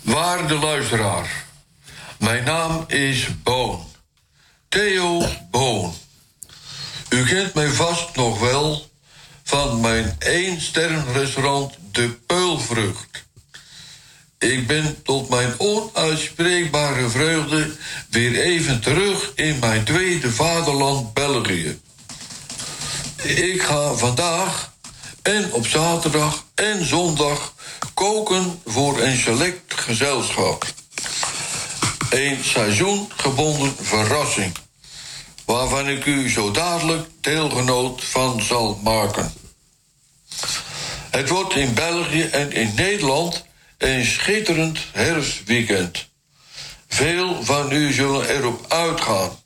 Waarde 0.01 0.53
luisteraar, 0.55 1.45
mijn 2.19 2.43
naam 2.43 2.83
is 2.87 3.27
Boon. 3.43 3.85
Theo 4.69 5.25
Boon. 5.51 5.93
U 7.09 7.23
kent 7.25 7.53
mij 7.53 7.69
vast 7.69 8.15
nog 8.15 8.39
wel 8.39 8.89
van 9.43 9.81
mijn 9.81 10.15
één 10.19 10.61
sterrenrestaurant 10.61 11.77
De 11.91 12.09
Peulvrucht. 12.25 13.10
Ik 14.41 14.67
ben 14.67 15.01
tot 15.03 15.29
mijn 15.29 15.53
onuitspreekbare 15.57 17.09
vreugde 17.09 17.71
weer 18.09 18.41
even 18.41 18.81
terug 18.81 19.31
in 19.35 19.59
mijn 19.59 19.83
tweede 19.83 20.31
vaderland 20.31 21.13
België. 21.13 21.79
Ik 23.23 23.61
ga 23.61 23.93
vandaag 23.93 24.73
en 25.21 25.53
op 25.53 25.67
zaterdag 25.67 26.45
en 26.55 26.85
zondag 26.85 27.53
koken 27.93 28.61
voor 28.65 29.01
een 29.01 29.17
select 29.17 29.73
gezelschap. 29.73 30.65
Een 32.09 32.43
seizoengebonden 32.43 33.75
verrassing, 33.81 34.53
waarvan 35.45 35.89
ik 35.89 36.05
u 36.05 36.29
zo 36.29 36.51
dadelijk 36.51 37.09
deelgenoot 37.19 38.03
van 38.03 38.41
zal 38.41 38.79
maken. 38.83 39.33
Het 41.09 41.29
wordt 41.29 41.55
in 41.55 41.73
België 41.73 42.23
en 42.23 42.51
in 42.51 42.71
Nederland 42.75 43.49
een 43.81 44.05
schitterend 44.05 44.79
herfstweekend. 44.91 46.07
Veel 46.87 47.43
van 47.43 47.71
u 47.71 47.93
zullen 47.93 48.29
erop 48.29 48.65
uitgaan. 48.71 49.39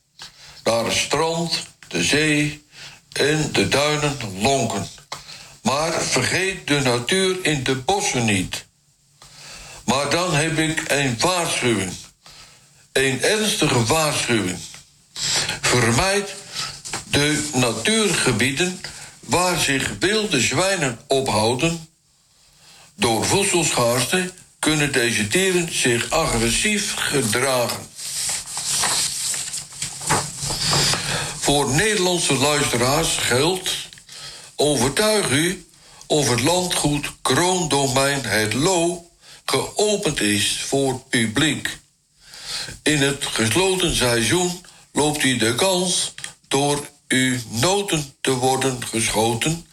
Naar 0.64 0.86
het 0.86 0.94
strand, 0.94 1.68
de 1.88 2.04
zee 2.04 2.66
en 3.12 3.50
de 3.52 3.68
duinen 3.68 4.18
lonken. 4.40 4.88
Maar 5.62 6.02
vergeet 6.02 6.68
de 6.68 6.80
natuur 6.80 7.38
in 7.42 7.64
de 7.64 7.76
bossen 7.76 8.26
niet. 8.26 8.66
Maar 9.86 10.10
dan 10.10 10.34
heb 10.34 10.58
ik 10.58 10.84
een 10.88 11.16
waarschuwing. 11.20 11.94
Een 12.92 13.22
ernstige 13.22 13.84
waarschuwing. 13.84 14.58
Vermijd 15.62 16.34
de 17.10 17.50
natuurgebieden 17.54 18.82
waar 19.20 19.60
zich 19.60 19.92
wilde 20.00 20.40
zwijnen 20.40 21.00
ophouden. 21.08 21.88
Door 22.96 23.26
voedselschaarste 23.26 24.34
kunnen 24.60 24.92
deze 24.92 25.28
dieren 25.28 25.76
zich 25.76 26.10
agressief 26.10 26.94
gedragen. 26.96 27.88
Voor 31.40 31.70
Nederlandse 31.70 32.34
luisteraars 32.34 33.16
geldt: 33.16 33.72
overtuig 34.56 35.30
u 35.30 35.68
of 36.08 36.30
het 36.30 36.42
landgoed 36.42 37.12
Kroondomein 37.22 38.26
Het 38.26 38.54
Loo 38.54 39.10
geopend 39.46 40.22
is 40.22 40.64
voor 40.68 41.00
publiek. 41.00 41.78
In 42.84 43.02
het 43.02 43.26
gesloten 43.26 43.96
seizoen 43.96 44.66
loopt 44.92 45.24
u 45.24 45.38
de 45.38 45.56
kans 45.56 46.14
door 46.48 46.88
uw 47.08 47.38
noten 47.50 48.16
te 48.22 48.32
worden 48.32 48.86
geschoten 48.86 49.68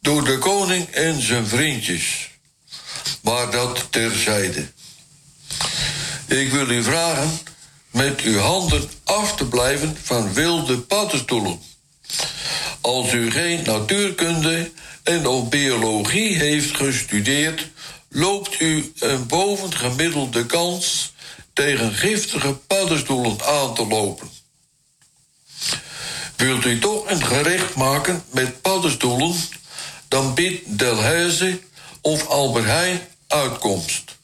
door 0.00 0.24
de 0.24 0.38
koning 0.38 0.88
en 0.88 1.22
zijn 1.22 1.46
vriendjes. 1.46 2.34
Maar 3.20 3.50
dat 3.50 3.86
terzijde. 3.90 4.72
Ik 6.26 6.50
wil 6.50 6.70
u 6.70 6.82
vragen 6.82 7.38
met 7.90 8.20
uw 8.20 8.38
handen 8.38 8.90
af 9.04 9.34
te 9.34 9.46
blijven 9.46 9.96
van 10.02 10.32
wilde 10.32 10.78
paddenstoelen. 10.78 11.60
Als 12.80 13.12
u 13.12 13.30
geen 13.30 13.62
natuurkunde 13.64 14.70
en 15.02 15.26
of 15.26 15.48
biologie 15.48 16.36
heeft 16.36 16.76
gestudeerd, 16.76 17.68
loopt 18.08 18.60
u 18.60 18.92
een 18.98 19.26
bovengemiddelde 19.26 20.46
kans 20.46 21.12
tegen 21.52 21.94
giftige 21.94 22.52
paddenstoelen 22.52 23.36
aan 23.44 23.74
te 23.74 23.86
lopen. 23.86 24.30
Wilt 26.36 26.64
u 26.64 26.78
toch 26.78 27.10
een 27.10 27.24
gerecht 27.24 27.74
maken 27.74 28.24
met 28.30 28.62
paddenstoelen, 28.62 29.34
dan 30.08 30.34
biedt 30.34 30.78
Delhaize 30.78 31.60
of 32.06 32.28
Albert 32.28 32.64
Heijn 32.64 33.08
uitkomst. 33.26 34.16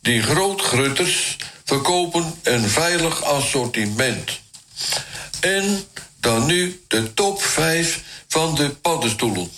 Die 0.00 0.22
grootgrutters 0.22 1.36
verkopen 1.64 2.34
een 2.42 2.68
veilig 2.68 3.24
assortiment. 3.24 4.40
En 5.40 5.84
dan 6.20 6.46
nu 6.46 6.84
de 6.88 7.14
top 7.14 7.42
5 7.42 8.02
van 8.28 8.54
de 8.54 8.70
paddenstoelen. 8.70 9.50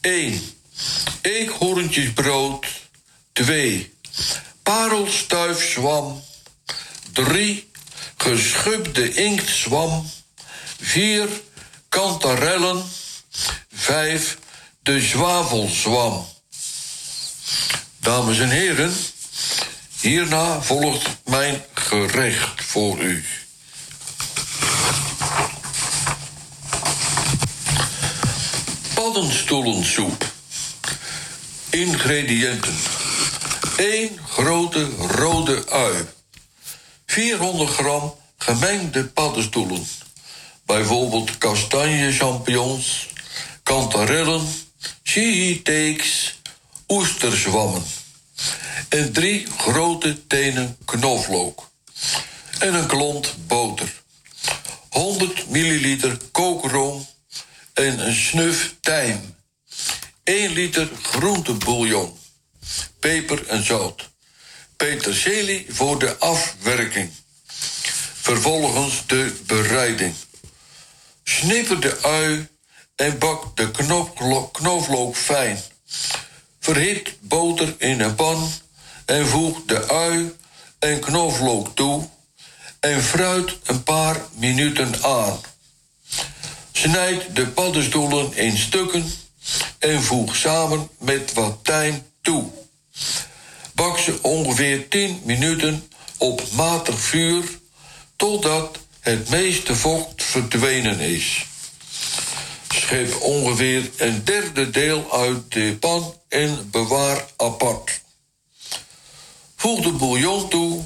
1. 0.00 0.40
Eekhoorntjesbrood. 1.20 2.66
2. 3.32 3.94
Parelstuifzwam. 4.62 6.22
3. 7.12 7.70
Geschubde 8.16 9.14
inktzwam. 9.14 10.10
4. 10.80 11.28
Kantarellen. 11.88 12.84
5. 13.72 14.38
De 14.82 15.00
zwavelzwam. 15.00 16.34
Dames 17.98 18.38
en 18.38 18.50
heren, 18.50 18.92
hierna 20.00 20.62
volgt 20.62 21.08
mijn 21.24 21.62
gerecht 21.74 22.64
voor 22.64 22.98
u. 22.98 23.24
Paddenstoelensoep. 28.94 30.24
Ingrediënten. 31.70 32.74
1 33.76 34.18
grote 34.28 34.88
rode 34.98 35.70
ui. 35.70 36.06
400 37.06 37.70
gram 37.70 38.14
gemengde 38.38 39.04
paddenstoelen. 39.04 39.86
Bijvoorbeeld 40.66 41.38
kastanje 41.38 42.12
champignons, 42.12 43.08
kantarellen, 43.62 44.48
shiiteeks, 45.02 46.35
oesterzwammen. 46.86 47.84
En 48.88 49.12
drie 49.12 49.46
grote 49.58 50.26
tenen 50.26 50.76
knoflook. 50.84 51.70
En 52.58 52.74
een 52.74 52.86
klont 52.86 53.34
boter. 53.46 54.02
100 54.88 55.48
milliliter 55.48 56.18
kookroom 56.32 57.06
en 57.72 58.06
een 58.06 58.14
snuf 58.14 58.74
tijm. 58.80 59.34
1 60.24 60.52
liter 60.52 60.88
groentebouillon. 61.02 62.18
Peper 62.98 63.46
en 63.46 63.64
zout. 63.64 64.10
Peterselie 64.76 65.66
voor 65.68 65.98
de 65.98 66.18
afwerking. 66.18 67.10
Vervolgens 68.20 69.06
de 69.06 69.36
bereiding. 69.46 70.14
Snipper 71.24 71.80
de 71.80 72.02
ui 72.02 72.48
en 72.94 73.18
bak 73.18 73.56
de 73.56 73.70
knoflo- 73.70 74.48
knoflook 74.48 75.16
fijn. 75.16 75.62
Verhit 76.66 77.16
boter 77.20 77.74
in 77.78 78.00
een 78.00 78.14
pan 78.14 78.50
en 79.04 79.26
voeg 79.26 79.58
de 79.66 79.88
ui 79.88 80.36
en 80.78 81.00
knoflook 81.00 81.76
toe 81.76 82.08
en 82.80 83.02
fruit 83.02 83.56
een 83.64 83.82
paar 83.82 84.20
minuten 84.34 85.02
aan. 85.02 85.40
Snijd 86.72 87.36
de 87.36 87.46
paddenstoelen 87.46 88.36
in 88.36 88.56
stukken 88.56 89.12
en 89.78 90.02
voeg 90.02 90.36
samen 90.36 90.88
met 90.98 91.32
wat 91.32 91.58
tijm 91.62 92.02
toe. 92.22 92.44
Bak 93.74 93.98
ze 93.98 94.18
ongeveer 94.22 94.88
10 94.88 95.20
minuten 95.24 95.88
op 96.18 96.42
matig 96.52 97.00
vuur 97.00 97.44
totdat 98.16 98.78
het 99.00 99.28
meeste 99.28 99.76
vocht 99.76 100.22
verdwenen 100.22 101.00
is. 101.00 101.46
Schep 102.68 103.20
ongeveer 103.20 103.90
een 103.96 104.24
derde 104.24 104.70
deel 104.70 105.12
uit 105.12 105.52
de 105.52 105.76
pan 105.80 106.14
en 106.28 106.70
bewaar 106.70 107.24
apart. 107.36 108.00
Voeg 109.56 109.80
de 109.80 109.92
bouillon 109.92 110.48
toe 110.48 110.84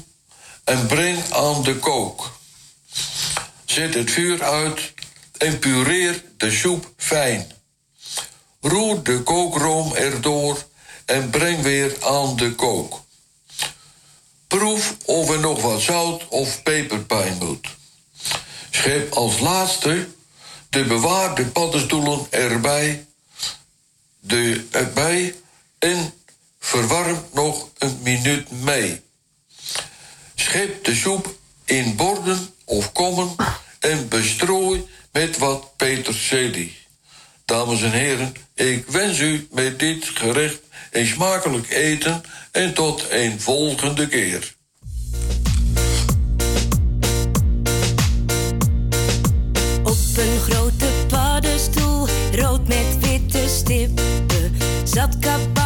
en 0.63 0.87
breng 0.87 1.31
aan 1.31 1.63
de 1.63 1.75
kook. 1.75 2.31
Zet 3.65 3.93
het 3.93 4.11
vuur 4.11 4.43
uit 4.43 4.93
en 5.37 5.59
pureer 5.59 6.23
de 6.37 6.51
soep 6.51 6.91
fijn. 6.97 7.51
Roer 8.61 9.03
de 9.03 9.23
kookroom 9.23 9.95
erdoor 9.95 10.65
en 11.05 11.29
breng 11.29 11.61
weer 11.61 11.95
aan 12.03 12.35
de 12.35 12.55
kook. 12.55 13.01
Proef 14.47 14.95
of 15.05 15.29
er 15.29 15.39
nog 15.39 15.61
wat 15.61 15.81
zout 15.81 16.27
of 16.27 16.63
peper 16.63 17.05
bij 17.05 17.35
moet. 17.39 17.67
Schep 18.69 19.13
als 19.13 19.39
laatste 19.39 20.07
de 20.71 20.83
bewaarde 20.83 21.45
paddenstoelen 21.45 22.27
erbij, 22.29 23.05
de, 24.19 24.67
erbij 24.71 25.35
en 25.79 26.13
verwarm 26.59 27.25
nog 27.33 27.69
een 27.77 27.99
minuut 28.03 28.51
mee. 28.51 29.01
Schep 30.35 30.83
de 30.83 30.95
soep 30.95 31.35
in 31.65 31.95
borden 31.95 32.53
of 32.65 32.91
kommen 32.91 33.35
en 33.79 34.07
bestrooi 34.07 34.87
met 35.11 35.37
wat 35.37 35.77
peterselie. 35.77 36.77
Dames 37.45 37.81
en 37.81 37.91
heren, 37.91 38.33
ik 38.53 38.85
wens 38.87 39.19
u 39.19 39.47
met 39.51 39.79
dit 39.79 40.05
gerecht 40.05 40.59
een 40.91 41.07
smakelijk 41.07 41.69
eten 41.69 42.23
en 42.51 42.73
tot 42.73 43.05
een 43.09 43.41
volgende 43.41 44.07
keer. 44.07 44.55
Stippen, 53.71 54.51
zat 54.83 55.19
kabouter 55.19 55.60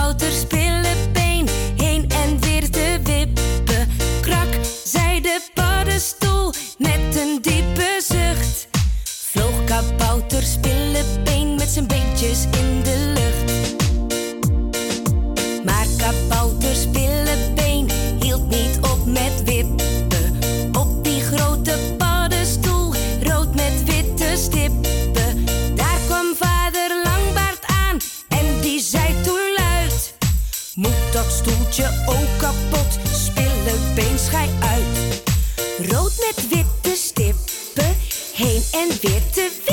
stoeltje 31.46 32.04
ook 32.06 32.38
kapot? 32.38 33.00
Spillebeen 33.14 34.20
schij 34.20 34.50
uit. 34.62 35.24
Rood 35.92 36.14
met 36.18 36.48
witte 36.50 36.96
stippen, 36.96 37.98
heen 38.34 38.64
en 38.72 38.88
weer 39.02 39.22
te 39.32 39.64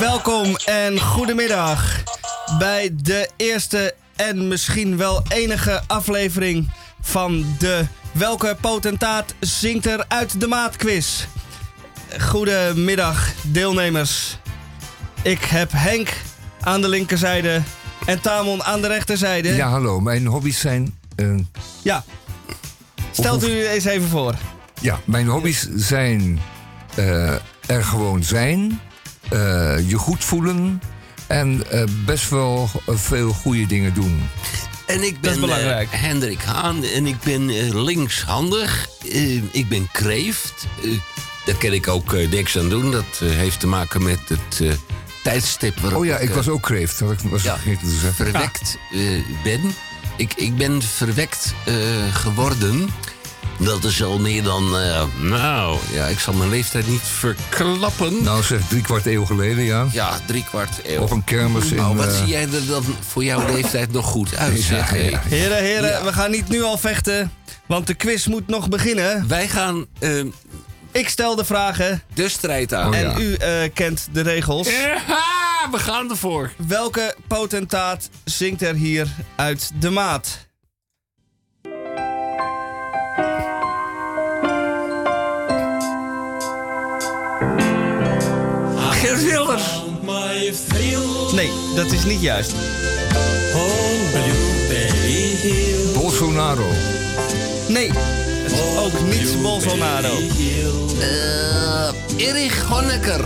welkom 0.00 0.56
en 0.64 1.00
goedemiddag 1.00 2.02
bij 2.58 2.90
de 3.02 3.28
eerste 3.36 3.94
en 4.16 4.48
misschien 4.48 4.96
wel 4.96 5.22
enige 5.28 5.82
aflevering 5.86 6.70
van 7.00 7.44
de 7.58 7.84
Welke 8.12 8.56
potentaat 8.60 9.34
zingt 9.40 9.86
er 9.86 10.04
uit 10.08 10.40
de 10.40 10.46
maat 10.46 10.76
quiz. 10.76 11.24
Goedemiddag 12.20 13.32
deelnemers. 13.42 14.38
Ik 15.22 15.44
heb 15.44 15.70
Henk 15.72 16.12
aan 16.60 16.80
de 16.80 16.88
linkerzijde 16.88 17.62
en 18.06 18.20
Tamon 18.20 18.62
aan 18.64 18.80
de 18.80 18.86
rechterzijde. 18.88 19.54
Ja, 19.54 19.68
hallo. 19.68 20.00
Mijn 20.00 20.26
hobby's 20.26 20.60
zijn... 20.60 20.98
eh, 21.16 21.34
Ja. 21.82 22.04
Stelt 23.12 23.44
u 23.48 23.66
eens 23.66 23.84
even 23.84 24.08
voor. 24.08 24.34
ja, 24.80 25.00
mijn 25.04 25.26
hobby's 25.26 25.66
zijn 25.74 26.40
eh, 26.94 27.32
er 27.66 27.84
gewoon 27.84 28.22
zijn, 28.22 28.80
je 29.86 29.94
goed 29.96 30.24
voelen 30.24 30.80
en 31.26 31.70
eh, 31.70 31.82
best 32.04 32.28
wel 32.30 32.70
eh, 32.86 32.94
veel 32.96 33.32
goede 33.32 33.66
dingen 33.66 33.94
doen. 33.94 34.28
En 34.86 35.02
ik 35.02 35.20
ben 35.20 35.42
eh, 35.50 35.86
Hendrik 35.90 36.42
Haan 36.42 36.84
en 36.84 37.06
ik 37.06 37.20
ben 37.20 37.48
eh, 37.48 37.82
linkshandig. 37.84 38.88
Eh, 39.12 39.34
ik 39.54 39.68
ben 39.68 39.88
kreeft. 39.92 40.66
Eh, 40.84 40.90
daar 41.46 41.54
kan 41.56 41.72
ik 41.72 41.88
ook 41.88 42.12
eh, 42.12 42.30
niks 42.30 42.58
aan 42.58 42.68
doen. 42.68 42.90
Dat 42.90 43.20
eh, 43.20 43.28
heeft 43.28 43.60
te 43.60 43.66
maken 43.66 44.02
met 44.02 44.20
het 44.28 44.60
eh, 44.60 44.70
tijdstip 45.22 45.78
waarop 45.80 46.00
Oh 46.00 46.06
ja, 46.06 46.18
ik 46.18 46.28
eh, 46.28 46.34
was 46.34 46.48
ook 46.48 46.62
kreeft. 46.62 46.98
Dat 46.98 47.22
was 47.22 47.42
ja, 47.42 47.54
vergeten 47.54 47.88
te 47.88 47.94
zeggen. 47.94 48.14
verwekt 48.14 48.78
eh, 48.92 49.00
ben. 49.44 49.60
Ik, 50.16 50.34
ik 50.34 50.56
ben 50.56 50.82
verwekt 50.82 51.54
eh, 51.64 51.74
geworden. 52.12 52.88
Dat 53.58 53.84
is 53.84 54.02
al 54.02 54.18
meer 54.18 54.42
dan, 54.42 54.78
eh, 54.78 55.02
nou, 55.20 55.78
ja, 55.92 56.06
ik 56.06 56.18
zal 56.18 56.34
mijn 56.34 56.50
leeftijd 56.50 56.86
niet 56.86 57.00
verklappen. 57.02 58.22
Nou 58.22 58.42
zeg, 58.42 58.60
drie 58.68 58.82
kwart 58.82 59.06
eeuw 59.06 59.24
geleden, 59.24 59.64
ja. 59.64 59.86
Ja, 59.92 60.18
drie 60.26 60.44
kwart 60.44 60.80
eeuw. 60.86 61.00
Op 61.00 61.10
een 61.10 61.24
kermis 61.24 61.70
in... 61.70 61.76
Nou, 61.76 61.96
wat 61.96 62.06
eh, 62.06 62.16
zie 62.18 62.26
jij 62.26 62.42
er 62.42 62.66
dan 62.66 62.84
voor 63.08 63.24
jouw 63.24 63.46
leeftijd 63.54 63.92
nog 63.92 64.06
goed 64.06 64.36
uit, 64.36 64.60
zeg. 64.60 64.94
Ja, 64.96 65.02
ja. 65.10 65.20
Heren, 65.28 65.62
heren, 65.62 65.88
Ja. 65.90 66.04
we 66.04 66.12
gaan 66.12 66.30
niet 66.30 66.48
nu 66.48 66.62
al 66.62 66.78
vechten, 66.78 67.32
want 67.66 67.86
de 67.86 67.94
quiz 67.94 68.26
moet 68.26 68.46
nog 68.46 68.68
beginnen. 68.68 69.28
Wij 69.28 69.48
gaan 69.48 69.86
eh, 69.98 70.10
Ik 70.92 71.08
stel 71.08 71.34
de 71.36 71.44
vragen 71.44 72.02
de 72.14 72.28
strijd 72.28 72.74
aan. 72.74 72.88
Oh, 72.88 72.96
en 72.96 73.02
ja. 73.10 73.18
u 73.18 73.34
eh, 73.34 73.70
kent 73.74 74.08
de 74.12 74.20
regels. 74.20 74.68
Ja, 74.68 74.98
we 75.70 75.78
gaan 75.78 76.10
ervoor. 76.10 76.52
Welke 76.66 77.14
potentaat 77.28 78.08
zingt 78.24 78.62
er 78.62 78.74
hier 78.74 79.06
uit 79.36 79.70
de 79.80 79.90
maat? 79.90 80.46
Geert 88.98 89.22
Wilders. 89.22 89.82
Nee, 91.34 91.50
dat 91.74 91.92
is 91.92 92.04
niet 92.04 92.20
juist. 92.20 92.52
Bolsonaro. 95.94 96.66
Nee, 97.68 97.90
het 98.42 98.52
is 98.52 98.58
ook 98.78 99.00
niet 99.00 99.42
Bolsonaro. 99.42 100.18
Eh, 101.00 102.26
Erich 102.26 102.62
Honecker. 102.62 103.24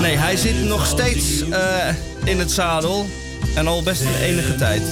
Nee, 0.00 0.16
hij 0.16 0.36
zit 0.36 0.64
nog 0.64 0.86
steeds 0.86 1.48
eh, 1.50 1.94
in 2.24 2.38
het 2.38 2.50
zadel. 2.50 3.06
En 3.54 3.66
al 3.66 3.82
best 3.82 4.00
een 4.00 4.22
enige 4.22 4.54
tijd. 4.54 4.82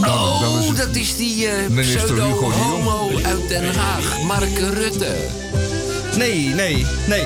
Oh, 0.00 0.68
het 0.68 0.76
dat 0.76 0.96
is 0.96 1.16
die 1.16 1.46
eh, 1.46 1.68
Minister 1.68 2.00
Hugo 2.00 2.14
de 2.14 2.20
Jong. 2.20 2.34
pseudo-homo 2.34 3.10
uit 3.22 3.48
Den 3.48 3.74
Haag, 3.74 4.22
Mark 4.22 4.58
Rutte. 4.58 5.14
Nee, 6.16 6.48
nee, 6.48 6.86
nee. 7.08 7.24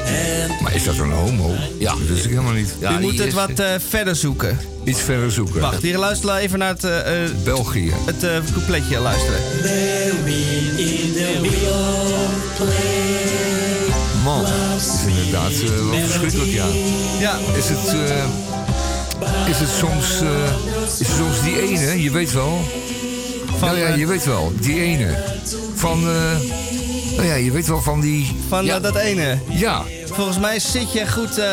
Maar 0.63 0.75
is 0.75 0.85
dat 0.85 0.99
een 0.99 1.11
homo? 1.11 1.55
Ja. 1.79 1.91
Dat 1.91 2.09
wist 2.09 2.25
ik 2.25 2.31
helemaal 2.31 2.53
niet. 2.53 2.75
Ja, 2.81 2.91
U 2.93 2.99
die 2.99 3.07
moet 3.07 3.19
het 3.19 3.33
wat 3.33 3.51
eh, 3.51 3.67
verder 3.89 4.17
zoeken. 4.17 4.59
Iets 4.85 5.01
verder 5.01 5.31
zoeken. 5.33 5.61
Wacht, 5.61 5.83
hier 5.83 5.99
luister 5.99 6.37
even 6.37 6.59
naar 6.59 6.69
het, 6.69 6.85
eh, 6.85 7.25
eh, 7.25 7.31
België. 7.45 7.93
het 8.05 8.25
eh, 8.25 8.31
coupletje 8.53 8.99
luisteren. 8.99 9.41
Man, 14.25 14.43
dat 14.43 14.81
is 14.81 15.15
inderdaad 15.17 15.53
wel 15.71 15.99
verschrikkelijk, 16.07 16.51
ja. 16.51 16.67
Ja, 17.21 17.39
Is 17.57 17.69
het, 17.69 17.95
is 19.49 19.59
het 19.59 19.69
soms, 19.79 20.07
is 21.01 21.09
het 21.09 21.17
soms 21.17 21.43
die 21.43 21.61
ene, 21.61 22.03
je 22.03 22.11
weet 22.11 22.33
wel. 22.33 22.61
Van, 23.59 23.69
nou 23.69 23.79
ja, 23.81 23.95
je 23.95 24.07
weet 24.07 24.25
wel, 24.25 24.53
die 24.61 24.81
ene. 24.81 25.15
Van, 25.75 26.09
eh, 26.09 26.39
nou 27.17 27.29
ja, 27.29 27.35
je 27.35 27.51
weet 27.51 27.67
wel 27.67 27.83
van 27.83 28.01
die, 28.01 28.37
van 28.49 28.65
Ja. 28.65 28.77
eh, 28.77 28.83
dat 28.83 28.97
ene. 28.97 29.39
ja. 29.51 29.83
Volgens 30.13 30.39
mij 30.39 30.59
zit 30.59 30.93
je 30.93 31.11
goed 31.11 31.39
eh, 31.39 31.47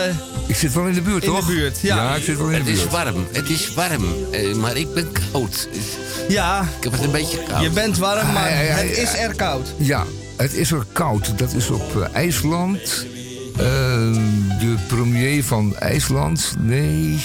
Ik 0.47 0.55
zit 0.55 0.73
wel 0.73 0.85
in 0.85 0.93
de 0.93 1.01
buurt, 1.01 1.23
in 1.23 1.29
toch? 1.29 1.45
de 1.45 1.53
buurt. 1.53 1.79
Ja, 1.81 2.15
ik 2.15 2.23
zit 2.23 2.37
wel 2.37 2.47
in 2.49 2.53
Het 2.55 2.65
de 2.65 2.71
is 2.71 2.77
buurt. 2.79 2.91
warm, 2.91 3.27
het 3.31 3.49
is 3.49 3.73
warm, 3.73 4.03
eh, 4.31 4.53
maar 4.55 4.77
ik 4.77 4.93
ben 4.93 5.11
koud. 5.31 5.67
ja 6.27 6.61
Ik 6.77 6.83
heb 6.83 6.91
het 6.91 7.03
een 7.03 7.11
beetje 7.11 7.43
koud. 7.43 7.61
je 7.63 7.69
bent 7.69 7.97
warm, 7.97 8.31
maar 8.31 8.43
Ah, 8.43 8.49
ja, 8.51 8.59
ja, 8.59 8.73
het 8.73 8.95
ja. 8.95 9.01
is 9.01 9.13
er 9.17 9.35
koud. 9.35 9.67
Ja, 9.77 10.05
het 10.37 10.53
is 10.53 10.71
er 10.71 10.85
koud. 10.91 11.37
Dat 11.37 11.53
is 11.53 11.69
op 11.69 12.09
IJsland. 12.13 13.05
Eh, 13.57 13.63
de 14.59 14.75
premier 14.87 15.43
van 15.43 15.75
IJsland? 15.79 16.53
Nee. 16.59 17.19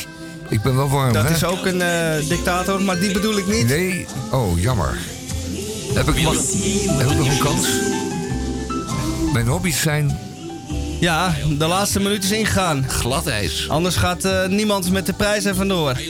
Ik 0.49 0.63
ben 0.63 0.77
wel 0.77 0.89
warm, 0.89 1.13
Dat 1.13 1.29
hè? 1.29 1.35
is 1.35 1.45
ook 1.45 1.65
een 1.67 1.83
eh, 1.83 2.29
dictator, 2.29 2.83
maar 2.83 2.99
die 3.01 3.13
bedoel 3.13 3.39
ik 3.39 3.47
niet. 3.47 3.67
Nee. 3.69 4.07
Oh, 4.31 4.61
jammer. 4.61 4.99
Heb 5.95 6.09
ik, 6.09 6.23
mag, 6.23 6.35
heb 6.99 7.11
ik 7.11 7.17
nog 7.17 7.31
een 7.31 7.39
kans? 7.39 7.69
Mijn 9.39 9.51
hobby's 9.51 9.81
zijn... 9.81 10.19
Ja, 11.01 11.35
de 11.59 11.67
laatste 11.67 12.01
minuut 12.01 12.25
is 12.25 12.31
ingegaan. 12.31 12.85
Glad 12.89 13.27
ijs. 13.27 13.69
Anders 13.69 13.97
gaat 13.97 14.25
eh, 14.25 14.47
niemand 14.47 14.93
met 14.93 15.07
de 15.07 15.13
prijs 15.13 15.45
er 15.45 15.55
vandoor. 15.55 16.01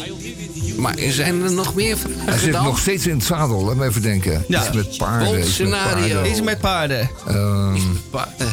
Maar 0.77 0.95
zijn 1.09 1.43
er 1.43 1.53
nog 1.53 1.75
meer 1.75 1.97
vragen 1.99 2.21
Hij 2.29 2.39
zit 2.39 2.53
dan? 2.53 2.65
nog 2.65 2.79
steeds 2.79 3.07
in 3.07 3.15
het 3.17 3.25
zadel, 3.25 3.65
laat 3.65 3.77
me 3.77 3.87
even 3.87 4.03
denken. 4.03 4.45
Ja. 4.49 4.61
Iets 4.67 4.75
met 4.77 4.97
paarden. 4.99 5.25
Bold 5.27 5.37
iets 5.39 5.47
met 5.47 5.55
scenario. 5.55 6.15
paarden. 6.15 6.31
Iets 6.31 6.41
met 6.43 6.59
paarden. 6.59 7.11
Ehm, 7.27 7.77
Pa- 8.11 8.35
eh, 8.39 8.47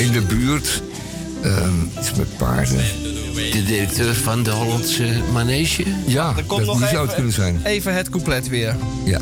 in 0.00 0.12
de 0.12 0.20
buurt. 0.20 0.82
Ehm, 1.42 1.68
iets 2.00 2.12
met 2.14 2.36
paarden. 2.36 2.76
De 3.34 3.62
directeur 3.66 4.14
van 4.14 4.42
de 4.42 4.50
Hollandse 4.50 5.06
Manege? 5.32 5.84
Ja, 6.06 6.34
komt 6.46 6.48
dat, 6.66 6.66
nog 6.66 6.78
die 6.78 6.88
zou 6.88 7.06
het 7.06 7.14
kunnen 7.14 7.32
zijn. 7.32 7.60
even 7.64 7.94
het 7.94 8.08
couplet 8.08 8.48
weer. 8.48 8.76
Ja. 9.04 9.20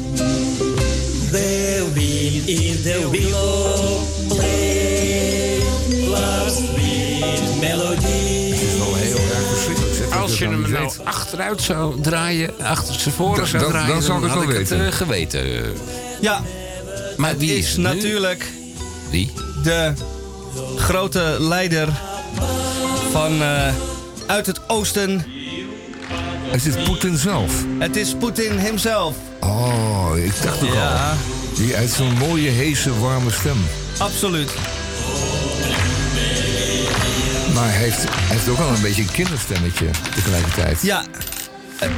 The 1.33 1.87
wind 1.95 2.83
the 2.83 3.09
willow 3.11 4.01
play 4.29 5.59
Love's 6.09 6.61
melody 7.61 8.55
dat 10.11 10.13
Als 10.21 10.39
je 10.39 10.45
hem 10.49 10.71
nou 10.71 10.93
achteruit 11.05 11.63
zou 11.63 12.01
draaien, 12.01 12.51
achter 12.63 12.95
zijn 13.01 13.15
voren 13.15 13.47
zou 13.47 13.71
draaien, 13.71 13.89
dan 13.89 14.03
zou 14.03 14.17
ik 14.19 14.23
het 14.25 14.33
had 14.33 14.45
wel 14.45 14.51
ik 14.53 14.59
het 14.59 14.69
weten. 14.69 14.87
eh, 14.87 14.93
geweten. 14.93 15.47
Ja, 16.21 16.41
Maar 17.17 17.37
wie 17.37 17.55
is, 17.59 17.67
is 17.69 17.77
nu? 17.77 17.83
natuurlijk 17.83 18.47
Wie? 19.11 19.33
de 19.63 19.93
grote 20.77 21.37
leider 21.41 21.89
van 23.11 23.43
eh, 23.43 23.75
uit 24.27 24.47
het 24.47 24.61
oosten. 24.69 25.25
Het 26.51 26.67
is 26.67 26.75
Poetin 26.85 27.17
zelf. 27.19 27.53
Het 27.79 27.97
is 27.97 28.15
Poetin 28.15 28.59
himself. 28.59 29.15
Oh, 29.43 30.11
ik 30.17 30.43
dacht 30.43 30.63
ook 30.63 30.73
Ja. 30.75 31.11
al. 31.11 31.17
Die 31.55 31.77
uit 31.77 31.91
zo'n 31.91 32.13
mooie, 32.19 32.49
heese, 32.51 32.99
warme 32.99 33.31
stem. 33.31 33.65
Absoluut. 33.99 34.51
Maar 37.55 37.65
hij 37.73 37.79
heeft, 37.83 38.03
hij 38.03 38.11
heeft 38.37 38.49
ook 38.49 38.59
wel 38.59 38.69
een 38.69 38.81
beetje 38.83 39.03
een 39.03 39.11
kinderstemmetje 39.13 39.87
tegelijkertijd. 40.15 40.83
Ja, 40.83 41.05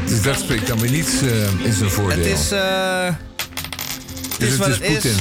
Dus 0.06 0.22
dat 0.22 0.38
spreekt 0.38 0.66
dan 0.66 0.78
weer 0.78 0.90
niet 0.90 1.22
eh, 1.22 1.64
in 1.66 1.72
zijn 1.72 1.90
voordeel. 1.90 2.16
het 2.18 2.38
is, 2.40 2.50
eh, 2.50 3.04
het 3.04 3.14
Dus 4.38 4.48
is 4.48 4.56
wat 4.56 4.68
het 4.68 5.04
is. 5.04 5.12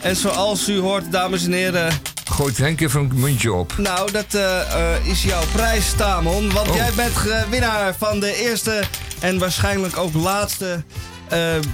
En 0.00 0.16
zoals 0.16 0.68
u 0.68 0.78
hoort, 0.78 1.12
dames 1.12 1.44
en 1.44 1.52
heren, 1.52 1.92
Gooit 2.30 2.56
Henk 2.56 2.80
even 2.80 3.00
een 3.00 3.10
muntje 3.20 3.52
op. 3.52 3.74
nou, 3.78 4.10
dat 4.10 4.34
eh, 4.34 4.96
is 5.06 5.22
jouw 5.22 5.42
prijs, 5.52 5.84
Tamon. 5.96 6.52
Want 6.52 6.68
Oh. 6.68 6.74
jij 6.74 6.90
bent 6.96 7.12
winnaar 7.50 7.94
van 7.98 8.20
de 8.20 8.34
eerste 8.36 8.82
en 9.20 9.38
waarschijnlijk 9.38 9.96
ook 9.96 10.14
laatste 10.14 10.82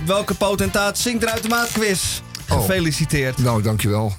Welke 0.07 0.35
potentaat 0.35 0.99
zingt 0.99 1.23
er 1.23 1.29
uit 1.31 1.43
de 1.43 1.49
maat 1.49 1.73
quiz. 1.73 2.21
Oh. 2.51 2.61
Gefeliciteerd. 2.61 3.39
Nou, 3.39 3.63
dankjewel. 3.63 4.13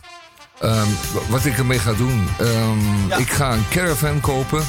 Ehm, 0.61 0.86
w- 1.14 1.30
wat 1.32 1.45
ik 1.45 1.57
ermee 1.57 1.80
ga 1.80 1.94
doen. 1.94 2.28
ehm, 2.40 3.07
Ja. 3.10 3.18
Ik 3.18 3.30
ga 3.32 3.53
een 3.53 3.66
caravan 3.70 4.20
kopen. 4.20 4.64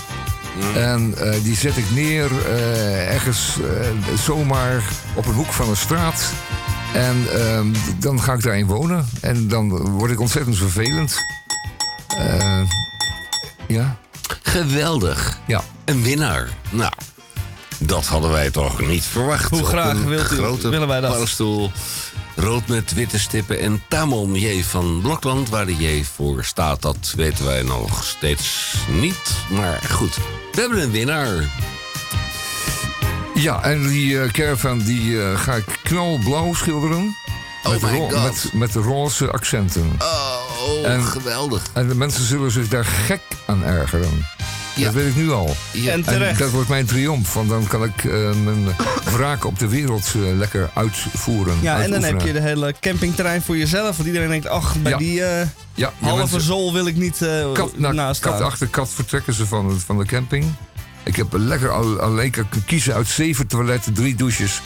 En 0.74 1.14
eh, 1.18 1.42
die 1.42 1.56
zet 1.56 1.76
ik 1.76 1.90
neer 1.94 2.30
eh, 2.46 3.12
ergens 3.14 3.56
eh, 3.80 4.18
zomaar 4.18 4.82
op 5.14 5.26
een 5.26 5.34
hoek 5.34 5.52
van 5.52 5.68
een 5.68 5.76
straat. 5.76 6.22
En 6.94 7.16
ehm, 7.32 7.66
dan 7.98 8.20
ga 8.22 8.32
ik 8.32 8.42
daarin 8.42 8.66
wonen. 8.66 9.08
En 9.20 9.48
dan 9.48 9.68
word 9.90 10.10
ik 10.10 10.20
ontzettend 10.20 10.56
vervelend. 10.56 11.16
Eh, 12.18 12.60
ja. 13.68 13.96
Geweldig. 14.42 15.38
Ja. 15.46 15.62
Een 15.84 16.02
winnaar. 16.02 16.48
Nou, 16.70 16.92
dat 17.80 18.06
hadden 18.06 18.30
wij 18.30 18.50
toch 18.50 18.80
niet 18.80 19.04
verwacht. 19.04 19.50
Hoe 19.50 19.60
Op 19.60 19.66
graag 19.66 19.92
een 19.92 20.08
wilt 20.08 20.32
u- 20.32 20.36
grote 20.36 20.68
willen 20.68 20.88
wij 20.88 21.00
dat? 21.00 21.10
paddenstoel, 21.10 21.70
rood 22.36 22.66
met 22.66 22.94
witte 22.94 23.18
stippen 23.18 23.60
en 23.60 23.82
Tamon 23.88 24.34
J 24.34 24.62
van 24.62 25.00
Blokland. 25.02 25.48
Waar 25.48 25.66
de 25.66 25.76
J 25.76 26.04
voor 26.14 26.44
staat, 26.44 26.82
dat 26.82 27.12
weten 27.16 27.44
wij 27.44 27.62
nog 27.62 28.04
steeds 28.04 28.74
niet. 28.88 29.34
Maar 29.50 29.80
goed, 29.92 30.14
we 30.52 30.60
hebben 30.60 30.82
een 30.82 30.90
winnaar. 30.90 31.48
Ja, 33.34 33.62
en 33.62 33.88
die 33.88 34.20
eh, 34.20 34.30
caravan 34.30 34.78
die 34.78 35.22
eh, 35.22 35.38
ga 35.38 35.54
ik 35.54 35.78
knalblauw 35.82 36.54
schilderen. 36.54 37.16
Oh 37.64 37.70
met, 37.72 37.82
my 37.82 37.88
ro- 37.98 38.08
God. 38.08 38.22
met, 38.22 38.50
met 38.52 38.74
roze 38.74 39.30
accenten. 39.30 39.92
Oh, 39.98 40.86
En- 40.90 41.02
geweldig. 41.04 41.62
En 41.72 41.88
de 41.88 41.94
mensen 41.94 42.24
zullen 42.24 42.50
zich 42.50 42.68
daar 42.68 42.84
gek 42.84 43.20
aan 43.46 43.64
ergeren. 43.64 44.26
Ja. 44.76 44.84
Dat 44.84 44.94
weet 44.94 45.06
ik 45.06 45.16
nu 45.16 45.30
al. 45.30 45.56
Ja. 45.72 45.92
En 45.92 46.02
terecht. 46.02 46.38
dat 46.38 46.50
wordt 46.50 46.68
mijn 46.68 46.86
triomf, 46.86 47.34
want 47.34 47.48
dan 47.48 47.66
kan 47.66 47.84
ik 47.84 48.04
eh, 48.04 48.12
mijn 48.44 48.66
wraak 49.04 49.44
op 49.44 49.58
de 49.58 49.68
wereld 49.68 50.12
eh, 50.16 50.36
lekker 50.36 50.70
uitvoeren. 50.74 51.54
Ja, 51.60 51.82
en 51.82 51.90
dan 51.90 52.02
heb 52.02 52.20
je 52.20 52.32
de 52.32 52.40
hele 52.40 52.74
campingterrein 52.80 53.42
voor 53.42 53.56
jezelf. 53.56 53.96
Want 53.96 54.08
iedereen 54.08 54.28
denkt, 54.28 54.46
ach, 54.46 54.76
bij 54.82 54.92
Ja. 54.92 54.98
die 54.98 55.24
eh, 55.24 55.46
halve 56.00 56.40
zool 56.40 56.72
wil 56.72 56.86
ik 56.86 56.96
niet 56.96 57.22
eh 57.22 57.52
kat, 57.52 57.78
naast 57.78 58.20
kat 58.20 58.40
achter 58.40 58.66
kat 58.66 58.90
vertrekken 58.90 59.32
ze 59.34 59.46
van, 59.46 59.80
van 59.86 59.98
de 59.98 60.04
camping. 60.04 60.44
Ik 61.02 61.16
heb 61.16 61.26
lekker 61.32 61.70
al, 61.70 61.98
alleen 62.00 62.30
kan 62.30 62.46
kiezen 62.66 62.94
uit 62.94 63.06
zeven 63.08 63.46
toiletten, 63.46 63.92
drie 63.92 64.14
douches, 64.14 64.60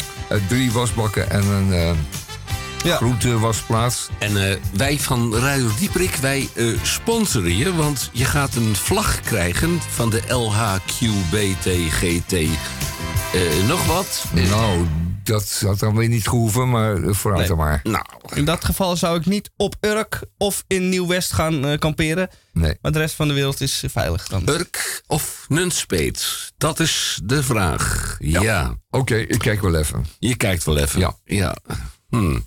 drie 0.48 0.72
wasbakken 0.72 1.30
en 1.30 1.44
een 1.44 1.72
eh 1.72 1.90
Ja. 2.84 2.96
groentewasplaats. 2.96 4.08
En 4.18 4.50
eh, 4.50 4.56
wij 4.72 4.98
van 4.98 5.34
Radio 5.36 5.68
Dieperik, 5.78 6.14
wij 6.14 6.48
eh, 6.54 6.66
sponsoren 6.82 7.56
je. 7.56 7.74
Want 7.74 8.10
je 8.12 8.24
gaat 8.24 8.54
een 8.54 8.76
vlag 8.76 9.20
krijgen 9.20 9.78
van 9.88 10.10
de 10.10 10.22
LHQBTGT. 10.28 11.52
eh 12.32 13.66
nog 13.68 13.86
wat? 13.86 14.24
Eh, 14.34 14.50
Nou, 14.50 14.86
dat 15.22 15.60
had 15.66 15.78
dan 15.78 15.96
weer 15.96 16.08
niet 16.08 16.28
gehoeven, 16.28 16.70
maar 16.70 17.02
eh, 17.02 17.14
vooruit 17.14 17.38
Nee. 17.40 17.48
dan 17.48 17.58
maar. 17.66 17.80
nou, 17.82 18.04
In 18.34 18.44
dat 18.44 18.64
geval 18.64 18.96
zou 18.96 19.18
ik 19.18 19.26
niet 19.26 19.50
op 19.56 19.76
Urk 19.80 20.20
of 20.38 20.64
in 20.66 20.88
Nieuw-West 20.88 21.32
gaan 21.32 21.66
eh, 21.66 21.78
kamperen. 21.78 22.28
Nee. 22.52 22.78
Maar 22.82 22.92
de 22.92 22.98
rest 22.98 23.14
van 23.14 23.28
de 23.28 23.34
wereld 23.34 23.60
is 23.60 23.82
eh, 23.82 23.90
veilig 23.90 24.26
dan. 24.28 24.42
Urk 24.48 25.02
of 25.06 25.44
Nunspeet? 25.48 26.52
Dat 26.56 26.80
is 26.80 27.20
de 27.24 27.42
vraag. 27.42 28.16
Ja. 28.18 28.74
Oké, 28.90 29.16
ik 29.16 29.38
kijk 29.38 29.60
wel 29.62 29.74
even. 29.76 30.06
Je 30.18 30.36
kijkt 30.36 30.64
wel 30.64 30.78
even. 30.78 31.00
Ja. 31.00 31.16
ja. 31.24 31.56
Hmm. 32.18 32.46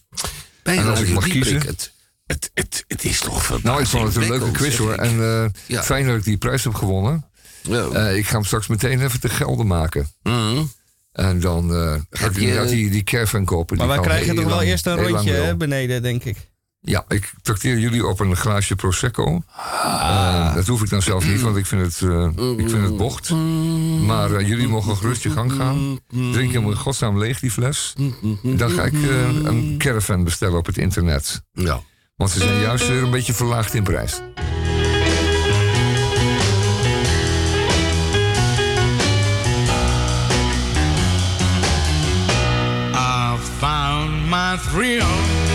En 0.63 0.77
als 0.77 0.85
Radio 0.85 1.03
ik 1.07 1.13
mag 1.13 1.27
kiezen? 1.27 1.55
Het, 1.61 1.91
het, 2.25 2.51
het, 2.53 2.83
het 2.87 3.03
is 3.03 3.19
toch 3.19 3.63
Nou, 3.63 3.81
ik 3.81 3.87
vond 3.87 4.13
het 4.13 4.15
een 4.23 4.29
leuke 4.29 4.51
quiz 4.51 4.77
hoor. 4.77 4.93
En 4.93 5.21
eh, 5.23 5.45
Ja. 5.67 5.83
fijn 5.83 6.05
dat 6.07 6.15
ik 6.17 6.23
die 6.23 6.37
prijs 6.37 6.63
heb 6.63 6.73
gewonnen. 6.73 7.25
Ja. 7.61 7.87
Eh, 7.89 8.17
ik 8.17 8.27
ga 8.27 8.33
hem 8.33 8.43
straks 8.45 8.67
meteen 8.67 9.01
even 9.03 9.19
te 9.19 9.29
gelden 9.29 9.67
maken. 9.67 10.11
Mhm. 10.23 10.63
En 11.11 11.39
dan 11.39 11.73
eh, 11.73 11.95
ga 12.09 12.25
ik 12.25 12.35
je- 12.35 12.41
inderdaad 12.41 12.69
die, 12.69 12.89
die 12.89 13.03
caravan 13.03 13.45
kopen. 13.45 13.77
Maar 13.77 13.87
die 13.87 13.95
wij 13.95 14.05
krijgen 14.05 14.35
toch 14.35 14.45
wel 14.45 14.61
eerst 14.61 14.85
een 14.85 15.07
rondje 15.07 15.55
beneden, 15.55 16.01
denk 16.01 16.23
ik. 16.23 16.37
Ja, 16.87 17.05
ik 17.07 17.33
trakteer 17.41 17.77
jullie 17.77 18.05
op 18.05 18.19
een 18.19 18.35
glaasje 18.35 18.75
Prosecco. 18.75 19.41
Ah. 19.55 20.47
Eh, 20.47 20.55
dat 20.55 20.67
hoef 20.67 20.81
ik 20.81 20.89
dan 20.89 21.01
zelf 21.01 21.27
niet, 21.27 21.41
want 21.41 21.57
ik 21.57 21.65
vind 21.65 21.81
het, 21.81 22.09
eh, 22.09 22.29
ik 22.57 22.69
vind 22.69 22.83
het 22.83 22.97
bocht. 22.97 23.29
Maar 24.05 24.31
eh, 24.31 24.47
jullie 24.47 24.67
mogen 24.67 24.97
gerust 24.97 25.23
je 25.23 25.29
gang 25.29 25.51
gaan. 25.51 25.99
Drink 26.31 26.53
hem 26.53 26.63
in 26.63 26.75
godsnaam 26.75 27.17
leeg, 27.17 27.39
die 27.39 27.51
fles. 27.51 27.93
Dan 28.41 28.69
ga 28.69 28.83
ik 28.83 28.93
een 29.43 29.75
caravan 29.77 30.23
bestellen 30.23 30.57
op 30.57 30.65
het 30.65 30.77
internet. 30.77 31.41
Ja. 31.53 31.81
Want 32.15 32.31
ze 32.31 32.39
zijn 32.39 32.59
juist 32.59 32.87
weer 32.87 33.03
een 33.03 33.11
beetje 33.11 33.33
verlaagd 33.33 33.73
in 33.73 33.83
prijs. 33.83 34.21
I 42.93 43.37
found 43.59 44.29
my 44.29 44.57
thrill 44.71 45.46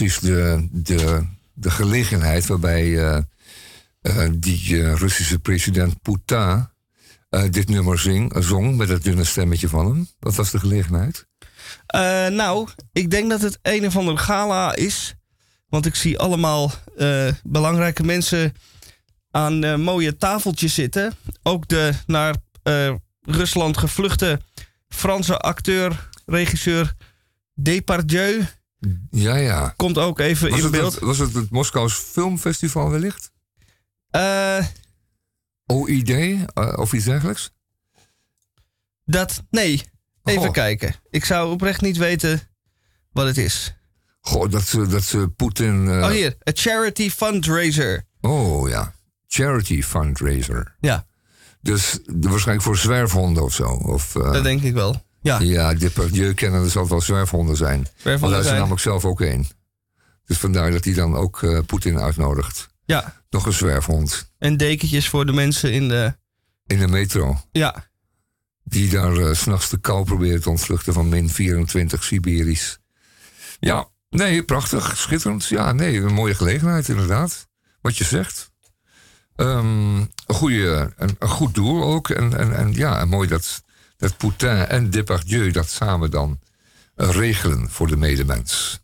precies 0.00 0.20
de, 0.20 0.68
de, 0.70 1.26
de 1.54 1.70
gelegenheid 1.70 2.46
waarbij 2.46 2.98
eh, 2.98 3.16
eh, 4.00 4.30
die 4.34 4.82
eh, 4.82 4.94
Russische 4.94 5.38
president 5.38 6.02
Poetin 6.02 6.68
dit 7.50 7.68
nummer 7.68 7.98
zong 8.42 8.76
met 8.76 8.88
dat 8.88 9.02
dunne 9.02 9.24
stemmetje 9.24 9.68
van 9.68 9.86
hem? 9.86 10.08
Wat 10.18 10.34
was 10.34 10.50
de 10.50 10.58
gelegenheid? 10.58 11.26
Nou, 12.32 12.68
ik 12.92 13.10
denk 13.10 13.30
dat 13.30 13.40
het 13.40 13.58
een 13.62 13.86
of 13.86 13.96
ander 13.96 14.18
gala 14.18 14.74
is. 14.74 15.14
Want 15.68 15.86
ik 15.86 15.94
zie 15.94 16.18
allemaal 16.18 16.72
belangrijke 17.42 18.02
mensen 18.02 18.54
aan 19.30 19.82
mooie 19.82 20.16
tafeltjes 20.16 20.74
zitten. 20.74 21.12
Ook 21.42 21.68
de 21.68 21.92
naar 22.06 22.36
Rusland 23.22 23.76
gevluchte 23.76 24.40
Franse 24.88 25.38
acteur, 25.38 26.08
regisseur 26.26 26.94
Depardieu 27.54 28.46
Ja, 29.10 29.36
ja. 29.36 29.74
komt 29.76 29.98
ook 29.98 30.18
even 30.18 30.50
Was 30.50 30.60
in 30.60 30.70
beeld. 30.70 30.92
het- 30.94 31.02
was 31.02 31.18
het 31.18 31.34
het 31.34 31.50
Moskous 31.50 31.94
Filmfestival 31.94 32.90
wellicht? 32.90 33.30
Eh, 34.10 34.64
OID 35.66 36.08
eh, 36.10 36.72
of 36.76 36.92
iets 36.92 37.04
dergelijks? 37.04 37.50
dat, 39.04 39.42
nee. 39.50 39.82
Even 40.24 40.42
Oh. 40.48 40.52
kijken. 40.52 40.94
Ik 41.10 41.24
zou 41.24 41.50
oprecht 41.52 41.80
niet 41.80 41.96
weten 41.96 42.40
wat 43.12 43.26
het 43.26 43.38
is. 43.38 43.74
Goh, 44.20 44.50
dat 44.50 44.62
ze, 44.62 44.86
dat 44.86 45.02
ze 45.02 45.28
Poetin... 45.36 45.88
eh, 45.88 45.96
oh, 45.96 46.08
hier. 46.08 46.36
A 46.48 46.52
charity 46.54 47.10
fundraiser. 47.10 48.06
Oh 48.20 48.68
ja, 48.68 48.94
charity 49.26 49.82
fundraiser. 49.82 50.76
Ja. 50.80 51.06
Dus 51.60 51.98
de- 52.04 52.28
waarschijnlijk 52.28 52.66
voor 52.66 52.76
zwerfhonden 52.76 53.42
of 53.42 53.54
zo. 53.54 53.64
Of, 53.68 54.16
eh, 54.16 54.32
Dat 54.32 54.42
denk 54.42 54.62
ik 54.62 54.72
wel. 54.74 55.02
Ja. 55.22 55.38
Ja, 55.40 55.74
kennen 56.34 56.62
er 56.62 56.70
zal 56.70 56.82
het 56.82 56.90
wel 56.90 57.00
zwerfhonden 57.00 57.56
zijn. 57.56 57.86
Zwerfhonden 57.96 58.20
Want 58.20 58.20
hij 58.20 58.30
is 58.30 58.36
er 58.38 58.44
zijn. 58.44 58.56
namelijk 58.56 58.80
zelf 58.80 59.04
ook 59.04 59.20
één. 59.20 59.46
Dus 60.24 60.38
vandaar 60.38 60.70
dat 60.70 60.84
hij 60.84 60.94
dan 60.94 61.16
ook 61.16 61.42
eh, 61.42 61.58
Poetin 61.66 62.00
uitnodigt. 62.00 62.68
Ja. 62.84 63.22
Nog 63.30 63.46
een 63.46 63.52
zwerfhond. 63.52 64.32
En 64.38 64.56
dekentjes 64.56 65.08
voor 65.08 65.26
de 65.26 65.32
mensen 65.32 65.72
in 65.72 65.88
de... 65.88 66.16
In 66.66 66.78
de 66.78 66.88
metro. 66.88 67.40
Ja. 67.52 67.90
Die 68.64 68.90
daar 68.90 69.16
eh, 69.16 69.34
's 69.34 69.38
s'nachts 69.40 69.68
de 69.68 69.78
kou 69.78 70.04
proberen 70.04 70.40
te 70.40 70.50
ontvluchten 70.50 70.92
van 70.92 71.08
min 71.08 71.30
24 71.30 72.04
Siberisch. 72.04 72.78
Ja, 73.60 73.88
nee, 74.08 74.42
prachtig, 74.42 74.96
schitterend. 74.96 75.46
Ja, 75.46 75.72
nee, 75.72 76.00
een 76.00 76.12
mooie 76.12 76.34
gelegenheid 76.34 76.88
inderdaad. 76.88 77.48
Wat 77.80 77.96
je 77.96 78.04
zegt. 78.04 78.50
Ehm, 79.36 79.96
een, 79.96 80.10
goede, 80.26 80.92
een, 80.96 81.16
een 81.18 81.28
goed 81.28 81.54
doel 81.54 81.82
ook. 81.84 82.08
En, 82.10 82.38
en, 82.38 82.56
en 82.56 82.72
ja, 82.72 83.00
en 83.00 83.08
mooi 83.08 83.28
dat, 83.28 83.62
dat 84.00 84.16
Poutin 84.16 84.66
en 84.66 84.90
Depardieu 84.90 85.50
dat 85.50 85.68
samen 85.68 86.10
dan 86.10 86.38
eh, 86.94 87.10
regelen 87.10 87.70
voor 87.70 87.86
de 87.86 87.96
medemens. 87.96 88.80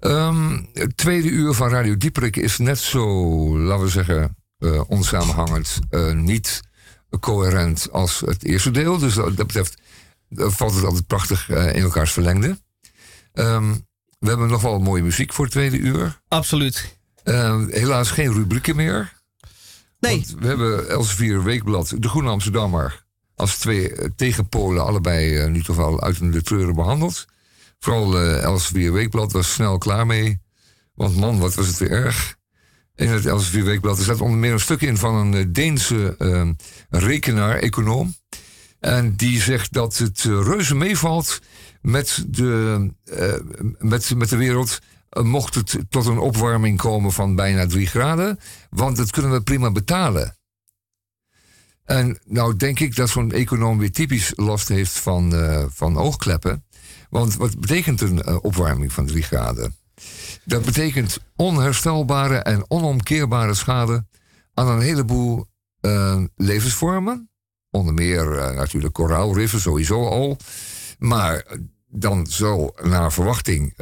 Ehm, 0.00 0.62
het 0.72 0.96
tweede 0.96 1.28
uur 1.28 1.54
van 1.54 1.68
Radio 1.68 1.96
Dieperik 1.96 2.36
is 2.36 2.58
net 2.58 2.78
zo, 2.78 3.06
laten 3.58 3.84
we 3.84 3.90
zeggen, 3.90 4.36
eh, 4.58 4.90
onsamenhangend. 4.90 5.78
eh, 5.90 6.12
niet 6.12 6.60
coherent 7.20 7.88
als 7.92 8.20
het 8.20 8.44
eerste 8.44 8.70
deel. 8.70 8.98
Dus 8.98 9.14
dat 9.14 9.36
dat 9.36 9.46
betreft 9.46 9.74
valt 10.30 10.74
het 10.74 10.84
altijd 10.84 11.06
prachtig 11.06 11.48
in 11.48 11.82
elkaars 11.82 12.12
verlengde. 12.12 12.58
Ehm, 13.32 13.74
we 14.18 14.28
hebben 14.28 14.48
nog 14.48 14.62
wel 14.62 14.78
mooie 14.78 15.02
muziek 15.02 15.32
voor 15.32 15.44
het 15.44 15.52
tweede 15.54 15.76
uur. 15.76 16.20
Absoluut. 16.28 16.96
Eh, 17.22 17.66
helaas 17.68 18.10
geen 18.10 18.32
rubrieken 18.32 18.76
meer. 18.76 19.12
Nee. 20.00 20.26
We 20.38 20.46
hebben 20.46 20.88
Elsevier 20.88 21.42
Weekblad, 21.44 21.94
De 21.98 22.08
Groene 22.08 22.30
Amsterdammer... 22.30 23.03
als 23.34 23.58
twee 23.58 23.92
eh, 23.92 24.08
tegenpolen, 24.16 24.84
allebei 24.84 25.48
nu 25.48 25.62
toch 25.62 25.76
wel 25.76 26.02
uit 26.02 26.32
de 26.32 26.42
treuren 26.42 26.74
behandeld. 26.74 27.26
Vooral 27.78 28.18
eh 28.18 28.42
Elsevier 28.42 28.92
Weekblad 28.92 29.32
was 29.32 29.52
snel 29.52 29.78
klaar 29.78 30.06
mee. 30.06 30.40
Want 30.94 31.16
man, 31.16 31.38
wat 31.38 31.54
was 31.54 31.66
het 31.66 31.78
weer 31.78 31.90
erg. 31.90 32.36
In 32.94 33.08
het 33.08 33.26
Elsevier 33.26 33.64
Weekblad 33.64 33.96
er 33.96 34.04
staat 34.04 34.20
onder 34.20 34.38
meer 34.38 34.52
een 34.52 34.60
stuk 34.60 34.80
in 34.80 34.96
van 34.96 35.14
een 35.14 35.34
eh, 35.34 35.44
Deense 35.48 36.16
eh, 36.18 36.50
rekenaar, 36.88 37.56
econoom. 37.56 38.14
En 38.80 39.16
die 39.16 39.40
zegt 39.40 39.72
dat 39.72 39.96
het 39.96 40.20
reuze 40.22 40.74
meevalt 40.74 41.40
met 41.80 42.24
de, 42.28 42.90
met, 43.78 44.14
met 44.16 44.28
de 44.28 44.36
wereld. 44.36 44.78
mocht 45.22 45.54
het 45.54 45.78
tot 45.88 46.06
een 46.06 46.18
opwarming 46.18 46.78
komen 46.78 47.12
van 47.12 47.34
bijna 47.34 47.66
drie 47.66 47.86
graden. 47.86 48.38
Want 48.70 48.96
dat 48.96 49.10
kunnen 49.10 49.32
we 49.32 49.42
prima 49.42 49.70
betalen. 49.72 50.36
En 51.84 52.18
nou 52.24 52.56
denk 52.56 52.80
ik 52.80 52.96
dat 52.96 53.08
zo'n 53.08 53.32
econoom 53.32 53.78
weer 53.78 53.92
typisch 53.92 54.32
last 54.36 54.68
heeft 54.68 54.98
van, 54.98 55.34
eh, 55.34 55.64
van 55.68 55.96
oogkleppen. 55.96 56.64
Want 57.10 57.36
wat 57.36 57.60
betekent 57.60 58.00
een 58.00 58.22
eh, 58.22 58.36
opwarming 58.42 58.92
van 58.92 59.06
drie 59.06 59.22
graden? 59.22 59.76
Dat 60.44 60.64
betekent 60.64 61.18
onherstelbare 61.36 62.36
en 62.36 62.70
onomkeerbare 62.70 63.54
schade 63.54 64.06
aan 64.54 64.68
een 64.68 64.80
heleboel 64.80 65.46
eh, 65.80 66.22
levensvormen. 66.36 67.28
Onder 67.70 67.94
meer 67.94 68.24
natuurlijk 68.54 68.94
koraalriffen 68.94 69.60
sowieso 69.60 70.08
al. 70.08 70.36
Maar 70.98 71.46
dan 71.88 72.26
zal 72.26 72.76
naar 72.82 73.12
verwachting 73.12 73.74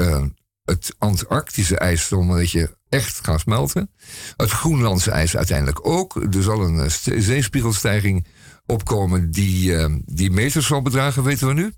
het 0.65 0.95
Antarctische 0.99 1.79
ijs 1.79 2.07
zo'n 2.07 2.29
beetje 2.29 2.77
echt 2.89 3.25
gaan 3.25 3.39
smelten. 3.39 3.91
Het 4.37 4.51
Groenlandse 4.51 5.11
ijs 5.11 5.37
uiteindelijk 5.37 5.87
ook. 5.87 6.35
Er 6.35 6.43
zal 6.43 6.61
een 6.61 6.81
eh, 6.81 7.21
zeespiegelstijging 7.21 8.27
opkomen 8.67 9.31
die, 9.31 9.77
eh, 9.77 9.95
die 10.05 10.31
meters 10.31 10.67
zal 10.67 10.83
bedragen, 10.83 11.23
weten 11.23 11.47
we 11.47 11.55
nu. 11.55 11.73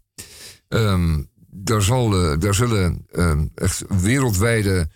Ehm, 0.69 1.23
daar, 1.51 1.83
zal, 1.83 2.15
eh, 2.17 2.39
daar 2.39 2.55
zullen 2.55 3.07
ehm, 3.11 3.47
echt 3.55 3.85
wereldwijde 3.89 4.89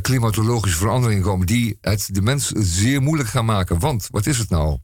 klimatologische 0.00 0.78
veranderingen 0.78 1.22
komen 1.22 1.46
die 1.46 1.78
het 1.80 2.08
de 2.10 2.22
mens 2.22 2.46
zeer 2.54 3.02
moeilijk 3.02 3.28
gaan 3.28 3.44
maken. 3.44 3.78
Want 3.78 4.08
wat 4.10 4.26
is 4.26 4.38
het 4.38 4.50
nou? 4.50 4.78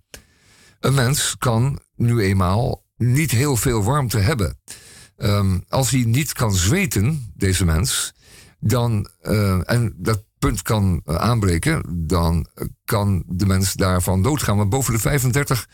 Een 0.80 0.94
mens 0.94 1.36
kan 1.39 1.80
nu 1.97 2.20
eenmaal 2.20 2.85
niet 2.97 3.30
heel 3.30 3.56
veel 3.56 3.85
warmte 3.85 4.18
hebben. 4.18 4.59
Ehm, 5.16 5.59
als 5.68 5.90
hij 5.90 6.05
niet 6.05 6.32
kan 6.32 6.55
zweten, 6.55 7.32
deze 7.36 7.64
mens, 7.64 8.14
dan, 8.60 9.09
eh, 9.20 9.70
en 9.70 9.94
dat 9.97 10.24
punt 10.39 10.62
kan 10.62 11.01
eh, 11.05 11.14
aanbreken, 11.14 11.82
dan 12.06 12.47
kan 12.85 13.22
de 13.26 13.47
mens 13.47 13.72
daarvan 13.72 14.22
doodgaan. 14.22 14.56
Maar 14.56 14.68
boven 14.68 14.93
de 14.93 14.98
35 14.98 15.68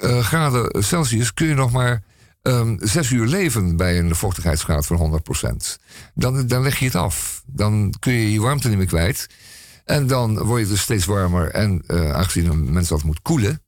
eh, 0.00 0.18
graden 0.18 0.84
Celsius 0.84 1.34
kun 1.34 1.46
je 1.46 1.54
nog 1.54 1.72
maar 1.72 2.02
ehm, 2.42 2.76
zes 2.80 3.10
uur 3.10 3.26
leven 3.26 3.76
bij 3.76 3.98
een 3.98 4.14
vochtigheidsgraad 4.14 4.86
van 4.86 4.96
100%. 4.96 5.78
Dan, 6.14 6.46
dan 6.46 6.62
leg 6.62 6.78
je 6.78 6.84
het 6.84 6.94
af. 6.94 7.42
Dan 7.46 7.94
kun 7.98 8.12
je 8.12 8.32
je 8.32 8.40
warmte 8.40 8.68
niet 8.68 8.78
meer 8.78 8.86
kwijt. 8.86 9.26
En 9.84 10.06
dan 10.06 10.38
word 10.38 10.60
je 10.60 10.68
dus 10.68 10.80
steeds 10.80 11.04
warmer. 11.04 11.50
En 11.50 11.82
aangezien 11.88 12.50
een 12.50 12.72
mens 12.72 12.88
dat 12.88 13.02
moet 13.02 13.22
koelen, 13.22 13.62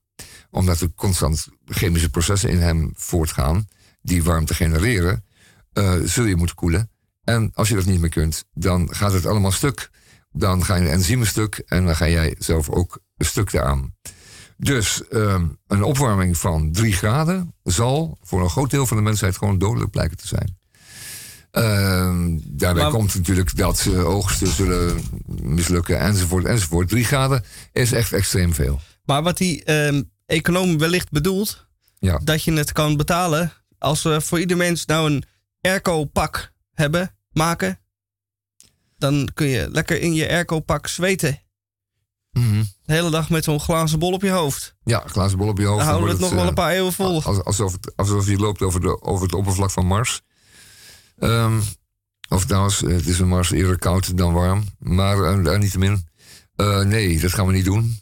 omdat 0.51 0.81
er 0.81 0.93
constant 0.94 1.48
chemische 1.64 2.10
processen 2.10 2.51
in 2.51 2.59
hem 2.59 2.90
voortgaan 2.94 3.68
die 4.02 4.24
warmte 4.24 4.55
genereren, 4.55 5.24
zul 6.05 6.24
je 6.24 6.36
moeten 6.36 6.56
koelen. 6.56 6.90
En 7.31 7.51
als 7.55 7.69
je 7.69 7.74
dat 7.74 7.85
niet 7.85 8.01
meer 8.01 8.11
kunt, 8.11 8.44
dan 8.52 8.94
gaat 8.94 9.12
het 9.12 9.27
allemaal 9.27 9.52
stuk. 9.52 9.90
Dan 10.32 10.65
gaan 10.65 10.82
je 10.82 10.89
enzymen 10.89 11.27
stuk 11.27 11.62
en 11.66 11.85
dan 11.85 11.97
ga 11.97 12.09
jij 12.09 12.35
zelf 12.39 12.69
ook 12.70 12.98
een 13.16 13.27
stuk 13.27 13.52
eraan. 13.52 13.94
Dus 14.57 15.09
ehm, 15.09 15.47
een 15.66 15.82
opwarming 15.82 16.36
van 16.39 16.73
3 16.73 16.93
graden 16.93 17.55
zal 17.62 18.19
voor 18.23 18.43
een 18.43 18.51
groot 18.51 18.70
deel 18.70 18.86
van 18.86 18.97
de 18.97 19.02
mensheid 19.02 19.36
gewoon 19.36 19.59
dodelijk 19.59 19.90
blijken 19.90 20.16
te 20.16 20.27
zijn. 20.27 20.59
Ehm, 21.51 22.39
daarbij 22.44 22.82
Maar- 22.82 22.93
komt 22.93 23.15
natuurlijk 23.15 23.57
dat 23.57 23.86
eh, 23.86 24.07
oogsten 24.09 24.47
zullen 24.47 25.02
mislukken 25.43 25.98
enzovoort 25.98 26.44
enzovoort. 26.44 26.89
3 26.89 27.05
graden 27.05 27.44
is 27.73 27.93
echt 27.93 28.12
extreem 28.12 28.55
veel. 28.55 28.81
Maar 29.05 29.23
wat 29.23 29.39
die 29.39 29.65
ehm, 29.65 30.02
econoom 30.27 30.78
wellicht 30.78 31.11
bedoelt, 31.11 31.66
Ja. 31.98 32.20
dat 32.24 32.43
je 32.43 32.52
het 32.52 32.73
kan 32.73 32.97
betalen 32.97 33.52
als 33.78 34.02
we 34.02 34.20
voor 34.20 34.40
ieder 34.40 34.57
mens 34.57 34.86
nou 34.86 35.11
een 35.11 35.24
airco-pak 35.61 36.52
hebben, 36.74 37.15
maken, 37.32 37.78
dan 38.98 39.28
kun 39.35 39.47
je 39.47 39.69
lekker 39.70 40.01
in 40.01 40.15
je 40.15 40.28
airco-pak 40.28 40.86
zweten. 40.86 41.43
Mhm. 42.31 42.62
De 42.85 42.93
hele 42.93 43.11
dag 43.11 43.31
met 43.31 43.44
zo'n 43.44 43.61
glazen 43.61 43.98
bol 43.98 44.12
op 44.12 44.23
je 44.23 44.31
hoofd. 44.31 44.74
Ja, 44.85 45.02
glazen 45.07 45.39
bol 45.39 45.48
op 45.48 45.59
je 45.59 45.65
hoofd. 45.65 45.78
Dan 45.78 45.86
houden 45.89 46.07
we 46.07 46.12
het 46.12 46.20
nog 46.23 46.31
wel 46.32 46.43
een 46.43 46.48
eh, 46.48 46.55
paar 46.55 46.73
eeuwen 46.73 46.93
vol. 46.93 47.23
als- 47.23 47.44
Alsof, 47.44 47.73
het, 47.73 47.97
alsof 47.97 48.27
je 48.27 48.36
loopt 48.36 48.62
over, 48.62 48.81
de, 48.81 49.02
over 49.02 49.23
het 49.24 49.35
oppervlak 49.35 49.70
van 49.70 49.86
Mars. 49.86 50.20
Ehm, 51.19 51.61
of 52.28 52.44
trouwens, 52.44 52.81
het 52.81 53.07
is 53.07 53.19
een 53.19 53.28
Mars 53.28 53.51
eerder 53.51 53.78
koud 53.78 54.16
dan 54.16 54.32
warm. 54.32 54.65
Maar 54.78 55.23
eh, 55.24 55.44
daar 55.44 55.59
niettemin. 55.59 56.09
Eh, 56.57 56.81
nee, 56.81 57.20
dat 57.20 57.32
gaan 57.32 57.47
we 57.47 57.52
niet 57.52 57.65
doen. 57.65 58.01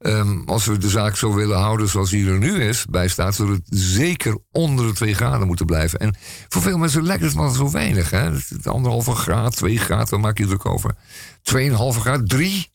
Ehm, 0.00 0.40
als 0.46 0.64
we 0.66 0.78
de 0.78 0.88
zaak 0.88 1.16
zo 1.16 1.34
willen 1.34 1.58
houden 1.58 1.88
zoals 1.88 2.10
die 2.10 2.28
er 2.30 2.38
nu 2.38 2.62
is, 2.62 2.84
bij 2.90 3.08
staat, 3.08 3.34
zullen 3.34 3.52
het 3.54 3.78
zeker 3.80 4.38
onder 4.50 4.86
de 4.86 4.92
2 4.92 5.14
graden 5.14 5.46
moeten 5.46 5.66
blijven. 5.66 5.98
En 5.98 6.14
voor 6.48 6.62
veel 6.62 6.78
mensen 6.78 7.02
lijkt 7.02 7.22
het 7.22 7.34
maar 7.34 7.54
zo 7.54 7.70
weinig. 7.70 8.10
Hè? 8.10 8.30
Anderhalve 8.62 9.12
graad, 9.14 9.56
2 9.56 9.78
graden, 9.78 10.08
waar 10.10 10.20
maak 10.20 10.38
je 10.38 10.46
druk 10.46 10.66
over? 10.66 10.94
2,5 11.42 12.00
graad, 12.00 12.28
3. 12.28 12.72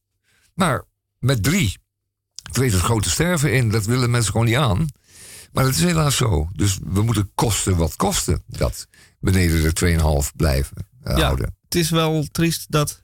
Maar 0.53 0.84
met 1.19 1.43
3 1.43 1.77
treedt 2.52 2.73
het 2.73 2.81
grote 2.84 3.10
sterven 3.10 3.53
in. 3.53 3.69
Dat 3.69 3.85
willen 3.85 4.10
mensen 4.10 4.31
gewoon 4.31 4.47
niet 4.47 4.56
aan. 4.56 4.85
Maar 5.52 5.64
dat 5.64 5.73
is 5.76 5.84
helaas 5.84 6.15
zo. 6.15 6.49
Dus 6.53 6.80
we 6.84 7.02
moeten 7.02 7.31
kosten 7.35 7.76
wat 7.77 7.95
kosten 7.95 8.43
dat 8.47 8.88
beneden 9.19 9.61
de 9.64 9.73
2,5 9.73 10.31
blijven. 10.35 10.77
eh, 11.03 11.18
Ja, 11.18 11.23
houden. 11.23 11.56
het 11.64 11.76
is 11.76 11.89
wel 11.89 12.26
triest 12.31 12.65
dat... 12.72 13.03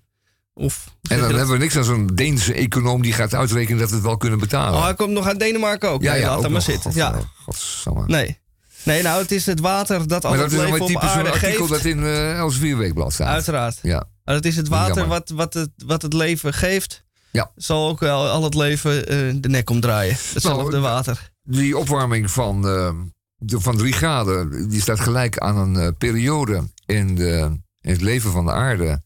Of, 0.53 0.95
En 1.09 1.19
dan 1.19 1.29
hebben 1.35 1.47
we 1.51 1.57
niks 1.57 1.75
aan 1.77 1.83
zo'n 1.83 2.07
Deense 2.13 2.53
econoom 2.53 3.01
die 3.01 3.13
gaat 3.13 3.33
uitrekenen 3.33 3.79
dat 3.79 3.89
we 3.89 3.95
het 3.95 4.03
wel 4.03 4.17
kunnen 4.17 4.39
betalen. 4.39 4.77
Oh, 4.79 4.83
hij 4.83 4.93
komt 4.95 5.11
nog 5.11 5.27
uit 5.27 5.39
Denemarken 5.39 5.89
ook. 5.89 6.01
Ja, 6.01 6.11
nee, 6.11 6.21
ja, 6.21 6.27
laat 6.29 6.43
hem 6.43 6.51
maar 6.51 6.61
zitten. 6.61 6.83
God, 6.83 6.93
Ja. 6.93 7.13
eh, 7.13 7.19
Godsamme. 7.43 8.03
Nee. 8.07 8.39
Nee, 8.83 9.01
nou, 9.03 9.21
het 9.21 9.31
is 9.31 9.45
het 9.45 9.59
water 9.59 10.07
dat 10.07 10.25
al 10.25 10.31
Maar 10.31 10.39
het 10.39 10.49
dat 10.51 10.59
is 10.59 10.65
dan 10.65 10.73
leven 10.73 10.87
wel 10.87 10.95
op 10.97 11.03
aarde 11.09 11.31
artikel 11.31 11.65
geeft. 11.67 11.69
dat 11.83 11.91
in 11.91 12.03
eh 12.03 12.37
Elsevier 12.37 12.77
Weekblad 12.77 13.13
staat. 13.13 13.27
Uiteraard. 13.27 13.79
Ja. 13.81 14.03
Maar 14.23 14.35
het 14.35 14.45
is 14.45 14.55
het 14.55 14.67
water 14.67 15.07
wat, 15.07 15.29
wat, 15.29 15.53
het, 15.53 15.69
wat 15.85 16.01
het 16.01 16.13
leven 16.13 16.53
geeft. 16.53 17.03
Ja. 17.31 17.51
Zal 17.55 17.89
ook 17.89 17.99
wel 17.99 18.27
al 18.29 18.43
het 18.43 18.53
leven 18.55 19.07
eh, 19.07 19.17
de 19.35 19.49
nek 19.49 19.69
omdraaien. 19.69 20.15
Hetzelfde 20.33 20.71
Nou, 20.71 20.81
water. 20.81 21.31
Die 21.43 21.77
opwarming 21.77 22.31
van, 22.31 22.61
de, 22.61 23.59
van 23.59 23.77
3 23.77 23.93
graden, 23.93 24.69
die 24.69 24.81
staat 24.81 24.99
gelijk 24.99 25.37
aan 25.37 25.57
een 25.75 25.97
periode 25.97 26.69
in, 26.85 27.15
de, 27.15 27.59
in 27.81 27.91
het 27.91 28.01
leven 28.01 28.31
van 28.31 28.45
de 28.45 28.51
aarde. 28.51 29.01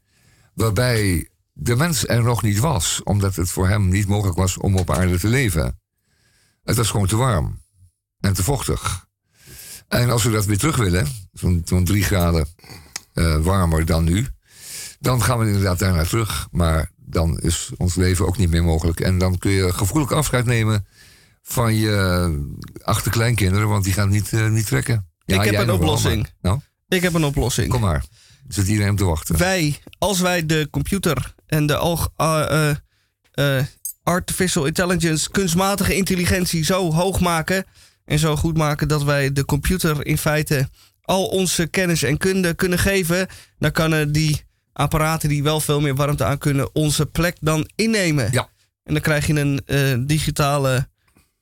Waarbij 0.53 1.29
de 1.57 1.75
mens 1.75 2.07
er 2.07 2.23
nog 2.23 2.41
niet 2.41 2.59
was, 2.59 3.01
omdat 3.03 3.35
het 3.35 3.49
voor 3.49 3.67
hem 3.67 3.87
niet 3.87 4.07
mogelijk 4.07 4.37
was 4.37 4.57
om 4.57 4.77
op 4.77 4.91
aarde 4.91 5.19
te 5.19 5.27
leven. 5.27 5.79
Het 6.63 6.75
was 6.75 6.89
gewoon 6.89 7.07
te 7.07 7.15
warm 7.15 7.61
en 8.19 8.33
te 8.33 8.43
vochtig. 8.43 9.05
En 9.87 10.09
als 10.09 10.23
we 10.23 10.31
dat 10.31 10.45
weer 10.45 10.57
terug 10.57 10.75
willen, 10.75 11.07
zo'n 11.63 11.83
3 11.83 12.03
graden 12.03 12.47
eh, 13.13 13.37
warmer 13.37 13.85
dan 13.85 14.03
nu, 14.03 14.27
dan 14.99 15.21
gaan 15.23 15.39
we 15.39 15.45
inderdaad 15.45 15.79
daar 15.79 15.93
naar 15.93 16.07
terug. 16.07 16.47
Maar 16.51 16.91
dan 16.95 17.39
is 17.39 17.71
ons 17.77 17.95
leven 17.95 18.27
ook 18.27 18.37
niet 18.37 18.49
meer 18.49 18.63
mogelijk. 18.63 18.99
En 18.99 19.17
dan 19.17 19.37
kun 19.37 19.51
je 19.51 19.73
gevoelig 19.73 20.11
afscheid 20.11 20.45
nemen 20.45 20.87
van 21.41 21.75
je 21.75 22.55
achterkleinkinderen, 22.83 23.67
want 23.67 23.83
die 23.83 23.93
gaan 23.93 24.09
niet, 24.09 24.33
eh, 24.33 24.49
niet 24.49 24.65
trekken. 24.65 25.09
Ja, 25.25 25.43
ik 25.43 25.51
heb 25.51 25.59
een 25.59 25.65
wel, 25.65 25.75
oplossing. 25.75 26.21
maar- 26.21 26.33
nou, 26.41 26.59
Ik 26.87 27.01
heb 27.01 27.13
een 27.13 27.23
oplossing. 27.25 27.69
kom 27.69 27.81
maar. 27.81 28.05
Zit 28.47 28.67
iedereen 28.67 28.91
op 28.91 28.97
te 28.97 29.03
wachten? 29.05 29.37
Wij, 29.37 29.79
als 29.97 30.19
wij 30.19 30.45
de 30.45 30.67
computer 30.71 31.33
en 31.47 31.65
de 31.65 31.75
alg- 31.75 32.09
eh, 32.17 32.69
eh, 32.69 32.75
eh, 33.31 33.65
artificial 34.03 34.65
intelligence, 34.65 35.29
kunstmatige 35.31 35.95
intelligentie 35.95 36.63
zo 36.63 36.91
hoog 36.93 37.19
maken 37.19 37.65
en 38.05 38.19
zo 38.19 38.35
goed 38.35 38.57
maken 38.57 38.87
dat 38.87 39.03
wij 39.03 39.31
de 39.33 39.45
computer 39.45 40.05
in 40.05 40.17
feite 40.17 40.69
al 41.01 41.25
onze 41.27 41.67
kennis 41.67 42.03
en 42.03 42.17
kunde 42.17 42.53
kunnen 42.53 42.79
geven, 42.79 43.27
dan 43.59 43.71
kunnen 43.71 44.11
die 44.11 44.43
apparaten 44.73 45.29
die 45.29 45.43
wel 45.43 45.59
veel 45.59 45.81
meer 45.81 45.95
warmte 45.95 46.23
aan 46.23 46.37
kunnen, 46.37 46.75
onze 46.75 47.05
plek 47.05 47.37
dan 47.41 47.69
innemen. 47.75 48.31
Ja. 48.31 48.49
En 48.83 48.93
dan 48.93 49.01
krijg 49.01 49.27
je 49.27 49.33
een 49.39 49.61
eh, 49.65 49.95
digitale 50.07 50.87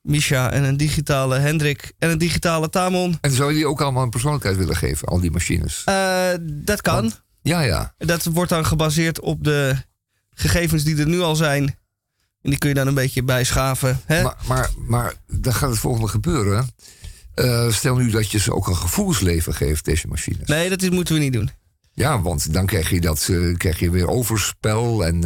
Misha 0.04 0.50
en 0.50 0.64
een 0.64 0.76
digitale 0.76 1.38
Hendrik 1.38 1.92
en 1.98 2.10
een 2.10 2.18
digitale 2.18 2.70
Tamon. 2.70 3.18
En 3.20 3.30
zou 3.30 3.50
je 3.50 3.56
die 3.56 3.66
ook 3.66 3.80
allemaal 3.80 4.02
een 4.02 4.10
persoonlijkheid 4.10 4.56
willen 4.56 4.76
geven, 4.76 5.08
al 5.08 5.20
die 5.20 5.30
machines? 5.30 5.82
Eh, 5.84 6.28
dat 6.40 6.80
kan. 6.80 7.12
Ja, 7.42 7.60
ja. 7.60 7.94
Dat 7.98 8.24
wordt 8.24 8.50
dan 8.50 8.66
gebaseerd 8.66 9.20
op 9.20 9.44
de 9.44 9.76
gegevens 10.30 10.84
die 10.84 10.98
er 10.98 11.08
nu 11.08 11.20
al 11.20 11.36
zijn. 11.36 11.64
En 12.42 12.50
die 12.50 12.58
kun 12.58 12.68
je 12.68 12.74
dan 12.74 12.86
een 12.86 12.94
beetje 12.94 13.22
bijschaven. 13.22 14.00
Hè? 14.04 14.22
Maar, 14.22 14.36
maar, 14.46 14.70
maar 14.76 15.14
dan 15.26 15.54
gaat 15.54 15.70
het 15.70 15.78
volgende 15.78 16.08
gebeuren. 16.08 16.68
Eh, 17.34 17.70
stel 17.70 17.96
nu 17.96 18.10
dat 18.10 18.30
je 18.30 18.38
ze 18.38 18.54
ook 18.54 18.66
een 18.66 18.76
gevoelsleven 18.76 19.54
geeft, 19.54 19.84
deze 19.84 20.06
machines. 20.08 20.48
Nee, 20.48 20.76
dat 20.76 20.90
moeten 20.90 21.14
we 21.14 21.20
niet 21.20 21.32
doen. 21.32 21.50
Ja, 21.92 22.20
want 22.22 22.52
dan 22.52 22.66
krijg 22.66 22.90
je, 22.90 23.00
dat, 23.00 23.28
eh, 23.30 23.56
krijg 23.56 23.78
je 23.78 23.90
weer 23.90 24.08
overspel. 24.08 25.04
En 25.06 25.22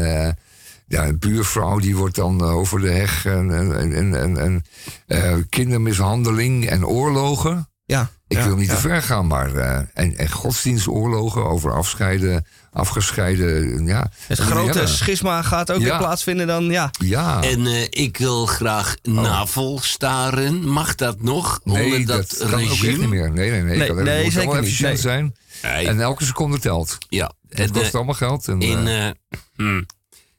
ja, 0.89 1.07
een 1.07 1.19
buurvrouw 1.19 1.79
die 1.79 1.97
wordt 1.97 2.15
dan 2.15 2.41
eh, 2.41 2.57
over 2.57 2.81
de 2.81 2.91
heg. 2.91 3.25
En, 3.25 3.55
en, 3.55 3.93
en, 3.95 4.15
en, 4.15 4.37
en 4.39 4.65
eh, 5.07 5.35
kindermishandeling 5.49 6.67
en 6.67 6.87
oorlogen. 6.87 7.69
Ja, 7.85 8.11
Ik 8.27 8.37
ja, 8.37 8.45
wil 8.47 8.57
niet 8.57 8.69
ja. 8.69 8.75
te 8.75 8.81
ver 8.81 9.03
gaan, 9.03 9.27
maar. 9.27 9.55
eh, 9.55 9.77
en, 9.95 10.17
en 10.19 10.31
godsdienstoorlogen 10.31 11.45
over 11.45 11.73
afscheiden, 11.73 12.47
afgescheiden. 12.73 13.87
Ja, 13.87 14.11
Het 14.27 14.39
grote 14.39 14.87
schisma 14.87 15.43
gaat 15.43 15.73
ook 15.73 15.81
Ja. 15.81 15.85
weer 15.85 15.97
plaatsvinden 15.99 16.47
dan. 16.47 16.65
Ja. 16.65 16.91
Ja. 16.99 17.43
En 17.43 17.67
eh, 17.67 17.83
ik 17.91 18.17
wil 18.17 18.47
graag 18.47 18.95
navelstaren. 19.03 20.69
Mag 20.69 20.95
dat 20.95 21.23
nog? 21.23 21.61
Nee, 21.65 21.85
onder 21.85 22.07
dat, 22.07 22.35
dat, 22.39 22.51
kan 22.51 22.61
ook 22.63 22.71
echt 22.71 22.83
niet 22.99 23.09
meer. 23.09 23.31
Nee, 23.33 23.51
nee, 23.51 23.63
nee. 23.63 23.77
Nee, 23.79 23.89
dat 23.95 23.97
nee, 24.05 24.23
moet 24.23 24.33
zeker 24.33 24.47
allemaal 24.49 24.65
efficiënt 24.65 24.93
nee. 24.93 25.01
zijn. 25.01 25.37
Nee. 25.63 25.87
En 25.89 26.01
elke 26.01 26.25
seconde 26.25 26.59
telt. 26.59 26.99
Ja. 27.09 27.33
Het 27.49 27.71
kost 27.71 27.95
allemaal 27.95 28.15
geld. 28.15 28.49
En, 28.49 28.61
in, 28.61 29.15
hmm, 29.57 29.87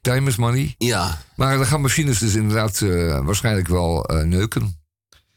time 0.00 0.28
is 0.28 0.36
money. 0.36 0.74
ja, 0.78 1.18
Maar 1.36 1.56
dan 1.56 1.66
gaan 1.66 1.80
machines 1.80 2.18
dus 2.18 2.34
inderdaad 2.34 2.80
eh, 2.80 3.24
waarschijnlijk 3.24 3.68
wel 3.68 4.04
eh, 4.04 4.22
neuken. 4.24 4.78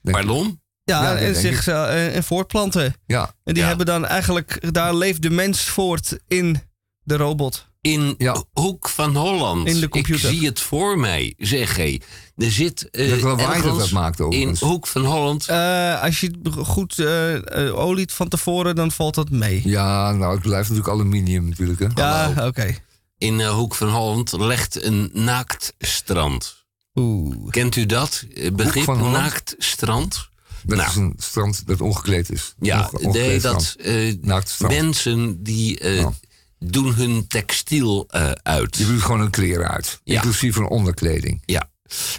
Pardon? 0.02 0.62
Ja, 0.84 1.04
Ja, 1.04 1.10
dat 1.14 1.20
en, 1.22 1.36
zich, 1.36 1.68
eh, 1.68 2.16
en 2.16 2.24
voortplanten. 2.24 2.96
Ja, 3.06 3.34
En 3.44 3.54
die 3.54 3.62
Ja. 3.64 3.68
hebben 3.68 3.86
dan 3.86 4.06
eigenlijk, 4.06 4.74
daar 4.74 4.96
leeft 4.96 5.22
de 5.22 5.30
mens 5.30 5.64
voort 5.64 6.18
in 6.28 6.62
de 7.04 7.16
robot. 7.18 7.68
In 7.82 8.16
Ja. 8.18 8.44
Hoek 8.54 8.90
van 8.90 9.16
Holland. 9.16 9.68
In 9.68 9.80
de 9.80 9.90
computer. 9.90 10.30
Ik 10.30 10.38
zie 10.38 10.48
het 10.48 10.60
voor 10.60 11.00
mij, 11.00 11.34
zeg 11.38 11.76
hé. 11.76 11.98
Er 12.36 12.52
zit 12.52 12.90
eh, 12.90 13.10
Dat 13.10 13.22
lawaai 13.22 13.62
dat 13.62 13.92
maakt 13.92 14.20
in 14.20 14.26
overigens. 14.26 14.60
Hoek 14.60 14.88
van 14.88 15.06
Holland. 15.06 15.48
Eh, 15.48 16.02
als 16.04 16.20
je 16.20 16.32
het 16.44 16.54
goed 16.66 17.00
eh, 17.00 17.68
eh, 17.68 17.76
oliet 17.80 18.12
van 18.12 18.28
tevoren, 18.28 18.76
dan 18.76 18.92
valt 18.92 19.16
dat 19.16 19.30
mee. 19.30 19.62
ja, 19.66 20.12
nou, 20.12 20.34
het 20.34 20.42
blijft 20.42 20.70
natuurlijk 20.70 20.96
aluminium 20.96 21.50
natuurlijk. 21.50 21.80
Hè? 21.80 21.88
Ja, 21.96 22.34
oké. 22.48 22.76
In 23.24 23.40
eh, 23.40 23.50
Hoek 23.54 23.76
van 23.76 23.90
Holland 23.90 24.32
legt 24.32 24.84
een 24.84 25.10
naaktstrand. 25.14 26.64
Oeh. 26.96 27.50
Kent 27.50 27.76
u 27.76 27.86
dat? 27.86 28.26
Eh, 28.36 28.52
Begrip 28.52 28.86
naaktstrand? 28.88 30.30
Dat 30.64 30.78
Nou. 30.78 30.90
is 30.90 30.96
een 30.96 31.14
strand 31.18 31.68
dat 31.68 31.82
ongekleed 31.82 32.32
is. 32.32 32.54
Ja, 32.60 32.78
Onge- 32.80 33.06
ongekleed 33.06 33.28
nee, 33.28 33.40
dat 33.42 33.76
eh, 33.80 34.68
mensen 34.68 35.44
die 35.44 36.00
Oh. 36.06 36.12
doen 36.60 36.94
hun 36.94 37.28
textiel 37.28 38.06
uit. 38.44 38.78
Je 38.78 38.86
doet 38.86 39.02
gewoon 39.02 39.20
hun 39.20 39.30
kleren 39.30 39.70
uit. 39.70 40.00
Ja. 40.04 40.16
Inclusief 40.16 40.56
een 40.56 40.68
onderkleding. 40.68 41.42
Ja. 41.46 41.70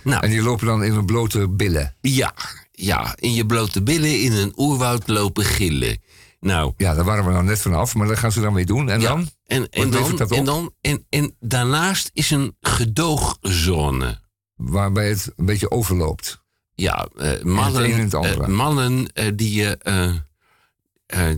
Nou, 0.02 0.22
En 0.24 0.30
die 0.30 0.42
lopen 0.42 0.66
dan 0.66 0.82
in 0.84 0.92
een 0.94 1.06
blote 1.06 1.48
billen. 1.48 1.94
ja, 2.00 2.34
ja, 2.72 3.14
in 3.18 3.32
je 3.34 3.46
blote 3.46 3.82
billen 3.82 4.20
in 4.20 4.32
een 4.32 4.52
oerwoud 4.56 5.08
lopen 5.08 5.44
gillen. 5.44 5.98
Nou, 6.40 6.72
Ja, 6.76 6.94
daar 6.94 7.04
waren 7.04 7.24
we 7.24 7.30
nou 7.30 7.44
net 7.44 7.60
vanaf, 7.60 7.94
maar 7.94 8.06
dat 8.06 8.18
gaan 8.18 8.32
ze 8.32 8.40
dan 8.40 8.52
mee 8.52 8.64
doen. 8.66 8.88
En 8.90 9.00
ja, 9.00 9.08
dan? 9.08 9.28
En, 9.46 9.68
en, 9.70 9.90
dan, 9.90 10.18
en, 10.28 10.44
dan 10.44 10.72
en, 10.80 11.06
en 11.08 11.34
daarnaast 11.40 12.10
is 12.12 12.30
een 12.30 12.56
gedoogzone. 12.60 14.18
Waarbij 14.56 15.08
het 15.08 15.32
een 15.36 15.46
beetje 15.46 15.70
overloopt. 15.70 16.42
Ja, 16.74 17.08
eh, 17.16 17.42
mannen, 17.42 18.10
eh, 18.10 18.46
mannen 18.46 19.12
eh, 19.12 19.26
die, 19.34 19.66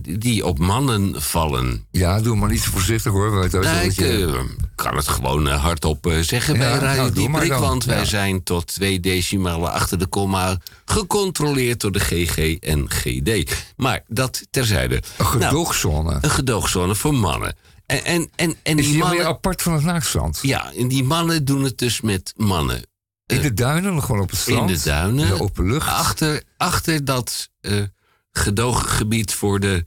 die 0.01 0.45
op 0.45 0.59
mannen 0.59 1.21
vallen. 1.21 1.87
Ja, 1.91 2.21
doe 2.21 2.35
maar 2.35 2.49
niet 2.49 2.61
zo 2.61 2.71
voorzichtig 2.71 3.11
hoor. 3.11 3.31
Nou, 3.51 3.85
ik 3.85 3.91
je- 3.91 4.45
kan 4.75 4.95
het 4.95 5.07
gewoon 5.07 5.47
hardop 5.47 6.13
zeggen 6.21 6.53
Ja, 6.53 6.59
bij 6.59 6.69
Radio 6.79 7.01
nou, 7.01 7.13
Dieprik. 7.13 7.49
dan. 7.49 7.61
Want 7.61 7.83
wij 7.85 8.05
zijn 8.05 8.43
tot 8.43 8.67
twee 8.67 8.99
decimalen 8.99 9.71
achter 9.71 9.99
de 9.99 10.07
komma 10.07 10.57
gecontroleerd 10.85 11.79
door 11.81 11.91
de 11.91 11.99
GG 11.99 12.37
en 12.59 12.89
GD. 12.89 13.55
Maar 13.75 14.03
dat 14.07 14.41
terzijde. 14.51 14.95
Een 14.95 15.01
Nou, 15.17 15.29
gedoogzone. 15.29 16.17
een 16.21 16.29
gedoogzone 16.29 16.95
voor 16.95 17.13
mannen. 17.13 17.55
En, 17.87 18.03
en, 18.03 18.29
en, 18.35 18.55
en 18.63 18.77
is 18.79 18.85
die 18.87 18.97
mannen. 18.97 19.25
apart 19.25 19.61
van 19.61 19.73
het 19.73 19.83
naakstrand? 19.83 20.39
Ja, 20.41 20.73
en 20.73 20.87
die 20.87 21.03
mannen 21.03 21.45
doen 21.45 21.63
het 21.63 21.77
dus 21.77 22.01
met 22.01 22.33
mannen. 22.35 22.81
In 23.25 23.41
de 23.41 23.53
duinen, 23.53 24.03
gewoon 24.03 24.21
op 24.21 24.29
het 24.29 24.39
strand? 24.39 24.69
In 24.69 24.75
de 24.75 24.83
duinen. 24.83 25.27
In 25.27 25.35
de 25.35 25.41
open 25.41 25.65
lucht? 25.67 25.87
Achter, 25.87 26.43
achter 26.57 27.05
dat 27.05 27.49
eh 27.61 27.83
gedooggebied 28.31 29.33
voor 29.33 29.59
de 29.59 29.85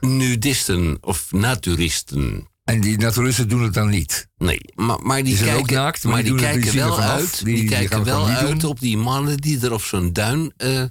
nudisten 0.00 0.98
of 1.00 1.32
naturisten. 1.32 2.46
En 2.64 2.80
die 2.80 2.98
naturisten 2.98 3.48
doen 3.48 3.62
het 3.62 3.74
dan 3.74 3.88
niet? 3.88 4.28
Nee, 4.36 4.60
maar, 4.74 4.98
maar 5.02 5.16
die 5.16 5.24
Die 5.24 5.36
zijn 5.36 5.50
ook 5.50 5.56
kijken, 5.66 5.76
naakt, 5.76 6.04
maar 6.04 6.12
maar 6.12 6.22
die 6.22 6.34
kijken 6.34 6.74
wel 6.74 7.00
uit, 7.00 7.44
Die- 7.44 7.68
kijken 7.68 8.04
wel 8.04 8.26
uit 8.28 8.64
op 8.64 8.80
die 8.80 8.96
mannen 8.96 9.36
die 9.36 9.60
er 9.60 9.72
op 9.72 9.82
zo'n 9.82 10.12
duin 10.12 10.52
eh, 10.56 10.80
eh, 10.82 10.88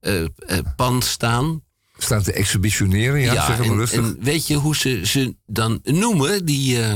eh, 0.00 0.28
pand 0.76 1.04
staan. 1.04 1.62
Staan 1.98 2.22
te 2.22 2.32
exhibitioneren, 2.32 3.20
ja, 3.20 3.46
zeg 3.46 3.58
maar 3.58 3.66
en, 3.66 3.76
rustig. 3.76 3.98
en 3.98 4.16
weet 4.20 4.46
je 4.46 4.54
hoe 4.56 4.76
ze 4.76 5.00
ze 5.06 5.36
dan 5.46 5.80
noemen, 5.82 6.44
die 6.44 6.82
eh, 6.82 6.92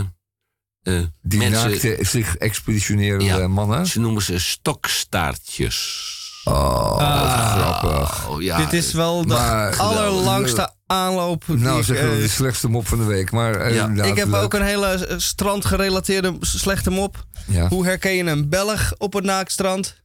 eh, 0.82 1.02
die 1.22 1.38
mensen? 1.38 1.70
naakte, 1.70 1.98
zich 2.00 2.36
expeditionerende 2.36 3.48
mannen? 3.48 3.86
Ze 3.86 4.00
noemen 4.00 4.22
ze 4.22 4.38
stokstaartjes. 4.40 6.08
Oh, 6.44 6.96
Ah. 6.98 7.52
grappig. 7.56 8.28
Oh, 8.28 8.42
ja, 8.42 8.56
Dit 8.58 8.72
is 8.72 8.92
wel 8.92 9.20
de 9.22 9.26
Maar- 9.26 9.76
allerlangste 9.76 10.70
aanloop. 10.86 11.44
Nou, 11.46 11.78
ik, 11.78 11.84
zeg 11.84 12.00
wel 12.00 12.12
eh, 12.12 12.18
de 12.18 12.28
slechtste 12.28 12.68
mop 12.68 12.88
van 12.88 12.98
de 12.98 13.04
week. 13.04 13.30
Maar 13.30 13.72
Ja. 13.72 13.88
ik 14.04 14.16
heb 14.16 14.28
leuk. 14.28 14.42
ook 14.42 14.54
een 14.54 14.62
hele 14.62 15.14
strandgerelateerde 15.16 16.36
slechte 16.40 16.90
mop. 16.90 17.24
Ja. 17.46 17.68
Hoe 17.68 17.84
herken 17.84 18.12
je 18.14 18.24
een 18.24 18.48
Belg 18.48 18.92
op 18.98 19.12
het 19.12 19.24
naaktstrand? 19.24 20.02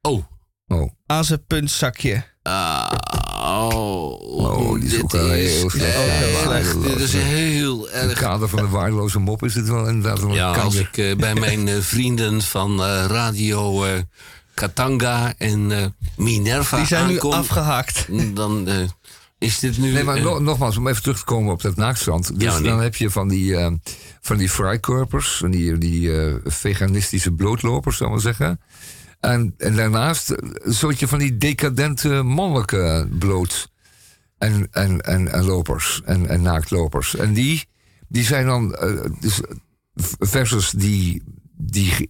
Oh. 0.00 0.24
Oh. 0.66 0.90
Aan 1.06 1.24
zijn 1.24 1.46
puntzakje. 1.46 2.24
Ah, 2.42 2.92
oh, 3.22 4.22
Oh, 4.36 4.74
die 4.80 4.84
is 4.94 5.02
ook 5.02 5.12
wel 5.12 5.30
heel 5.30 5.70
slecht. 5.70 5.94
heel 5.94 6.32
Ja, 6.32 6.42
slecht. 6.42 6.72
waardeloos. 6.72 6.86
Dit 6.92 7.00
is 7.00 7.12
heel 7.12 7.86
In 7.86 7.98
het 7.98 8.10
erg. 8.10 8.18
kader 8.18 8.48
van 8.48 8.58
de 8.58 8.68
waardeloze 8.68 9.18
mop 9.18 9.44
is 9.44 9.54
het 9.54 9.68
wel 9.68 9.86
inderdaad 9.88 10.20
wel 10.20 10.28
een 10.30 10.34
Ja, 10.36 10.52
als 10.54 10.74
ik 10.74 10.96
eh, 10.96 11.16
bij 11.16 11.34
mijn 11.34 11.68
eh, 11.68 11.74
vrienden 11.80 12.42
van 12.42 12.82
eh, 12.82 13.04
Radio 13.08 13.84
eh, 13.84 13.90
Katanga 14.54 15.34
en 15.38 15.72
eh, 15.72 15.86
Minerva 16.16 16.76
Die 16.76 16.86
zijn 16.86 17.06
nu 17.06 17.12
aankom, 17.12 17.32
afgehaakt. 17.32 18.06
dan, 18.34 18.68
Is 19.38 19.58
dit 19.58 19.78
nu... 19.78 19.92
Nee, 19.92 20.04
maar 20.04 20.20
no- 20.20 20.38
nogmaals, 20.38 20.76
om 20.76 20.88
even 20.88 21.02
terug 21.02 21.18
te 21.18 21.24
komen 21.24 21.52
op 21.52 21.62
dat 21.62 21.76
naaktstrand. 21.76 22.34
Dus 22.34 22.42
Ja, 22.52 22.58
nee. 22.58 22.68
dan 22.70 22.80
heb 22.80 22.94
je 22.96 23.10
van 23.10 23.28
die, 23.28 23.56
eh, 23.56 23.72
van 24.20 24.36
die 24.36 24.48
freikorpers, 24.50 25.36
van 25.36 25.50
die, 25.50 25.78
die 25.78 26.20
eh, 26.22 26.34
veganistische 26.44 27.30
blootlopers, 27.32 27.96
zal 27.96 28.06
ik 28.06 28.12
maar 28.12 28.22
zeggen. 28.22 28.60
En, 29.32 29.54
en 29.58 29.76
daarnaast 29.76 30.30
eh, 30.30 30.48
een 30.52 30.74
soortje 30.74 31.08
van 31.08 31.18
die 31.18 31.36
decadente 31.36 32.08
mannelijke 32.08 33.08
bloot. 33.18 33.72
En, 34.38 34.68
en, 34.70 35.00
en, 35.00 35.32
en 35.32 35.44
lopers, 35.44 36.00
en, 36.04 36.28
en 36.28 36.42
naaktlopers. 36.42 37.16
En 37.16 37.32
die, 37.32 37.64
die 38.08 38.24
zijn 38.24 38.46
dan, 38.46 38.74
eh, 38.74 39.04
dus, 39.20 39.40
versus 40.18 40.70
die, 40.70 41.22
die, 41.56 41.90
ge- 41.90 42.08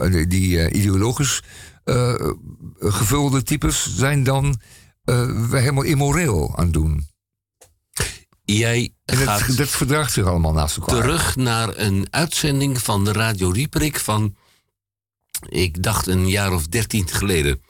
eh, 0.00 0.28
die 0.28 0.60
eh, 0.62 0.78
ideologisch 0.80 1.42
eh, 1.84 2.14
gevulde 2.78 3.42
types, 3.42 3.96
zijn 3.96 4.22
dan 4.22 4.60
eh, 5.04 5.50
helemaal 5.50 5.82
immoreel 5.84 6.56
aan 6.56 6.64
het 6.64 6.72
doen. 6.72 7.08
Jij 8.44 8.94
En 9.04 9.16
gaat 9.16 9.46
dat, 9.46 9.56
dat 9.56 9.68
verdraagt 9.68 10.12
zich 10.12 10.24
allemaal 10.24 10.52
naast 10.52 10.76
elkaar. 10.76 11.00
terug 11.00 11.36
naar 11.36 11.76
een 11.78 12.06
uitzending 12.10 12.78
van 12.82 13.04
de 13.04 13.12
Radio 13.12 13.50
Rieperik 13.50 13.98
van, 13.98 14.36
ik 15.48 15.82
dacht 15.82 16.06
een 16.06 16.28
jaar 16.28 16.52
of 16.52 16.66
dertien 16.66 17.08
geleden. 17.08 17.62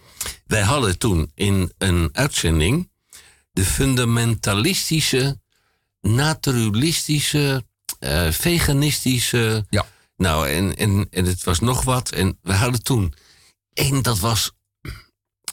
Wij 0.46 0.62
hadden 0.62 0.98
toen 0.98 1.30
in 1.34 1.72
een 1.78 2.08
uitzending 2.12 2.90
de 3.52 3.64
fundamentalistische, 3.64 5.40
naturalistische, 6.00 7.64
eh, 7.98 8.30
veganistische. 8.30 9.66
Ja. 9.70 9.86
Nou, 10.16 10.48
en, 10.48 10.76
en, 10.76 11.06
en 11.10 11.24
het 11.24 11.44
was 11.44 11.60
nog 11.60 11.84
wat. 11.84 12.10
En 12.10 12.38
we 12.42 12.52
hadden 12.52 12.82
toen 12.82 13.14
één, 13.72 14.02
dat 14.02 14.18
was 14.18 14.52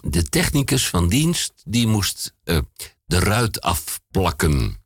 de 0.01 0.23
technicus 0.23 0.87
van 0.87 1.09
dienst, 1.09 1.53
die 1.63 1.87
moest 1.87 2.33
eh, 2.43 2.59
de 3.05 3.19
ruit 3.19 3.61
afplakken. 3.61 4.85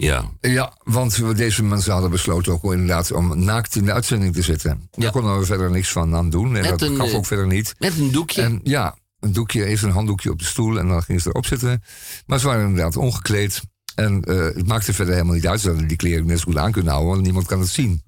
Ja. 0.00 0.30
Ja, 0.40 0.72
want 0.84 1.36
deze 1.36 1.62
mensen 1.62 1.92
hadden 1.92 2.10
besloten 2.10 2.52
ook 2.52 2.72
inderdaad 2.72 3.12
om 3.12 3.44
naakt 3.44 3.76
in 3.76 3.84
de 3.84 3.92
uitzending 3.92 4.34
te 4.34 4.42
zitten. 4.42 4.88
Daar 4.90 5.10
konden 5.10 5.38
we 5.38 5.46
verder 5.46 5.70
niks 5.70 5.92
van 5.92 6.14
aan 6.14 6.30
doen. 6.30 6.56
En 6.56 6.70
Met 6.70 6.78
dat 6.78 6.96
gaf 6.96 7.08
eh, 7.08 7.14
ook 7.14 7.26
verder 7.26 7.46
niet. 7.46 7.74
Met 7.78 7.98
een 7.98 8.10
doekje. 8.10 8.42
En 8.42 8.60
ja, 8.62 8.96
een 9.20 9.32
doekje, 9.32 9.64
even 9.64 9.88
een 9.88 9.94
handdoekje 9.94 10.30
op 10.30 10.38
de 10.38 10.44
stoel 10.44 10.78
en 10.78 10.88
dan 10.88 11.02
gingen 11.02 11.22
ze 11.22 11.28
erop 11.28 11.46
zitten. 11.46 11.82
Maar 12.26 12.38
ze 12.38 12.46
waren 12.46 12.66
inderdaad 12.66 12.96
ongekleed. 12.96 13.60
En 13.94 14.24
eh, 14.24 14.36
het 14.36 14.66
maakte 14.66 14.92
verder 14.92 15.14
helemaal 15.14 15.34
niet 15.34 15.46
uit. 15.46 15.60
Ze 15.60 15.68
hadden 15.68 15.88
die 15.88 15.96
kleren 15.96 16.26
net 16.26 16.38
zo 16.38 16.44
goed 16.44 16.56
aan 16.56 16.72
kunnen 16.72 16.92
houden, 16.92 17.12
want 17.12 17.24
niemand 17.24 17.46
kan 17.46 17.60
het 17.60 17.68
zien. 17.68 18.02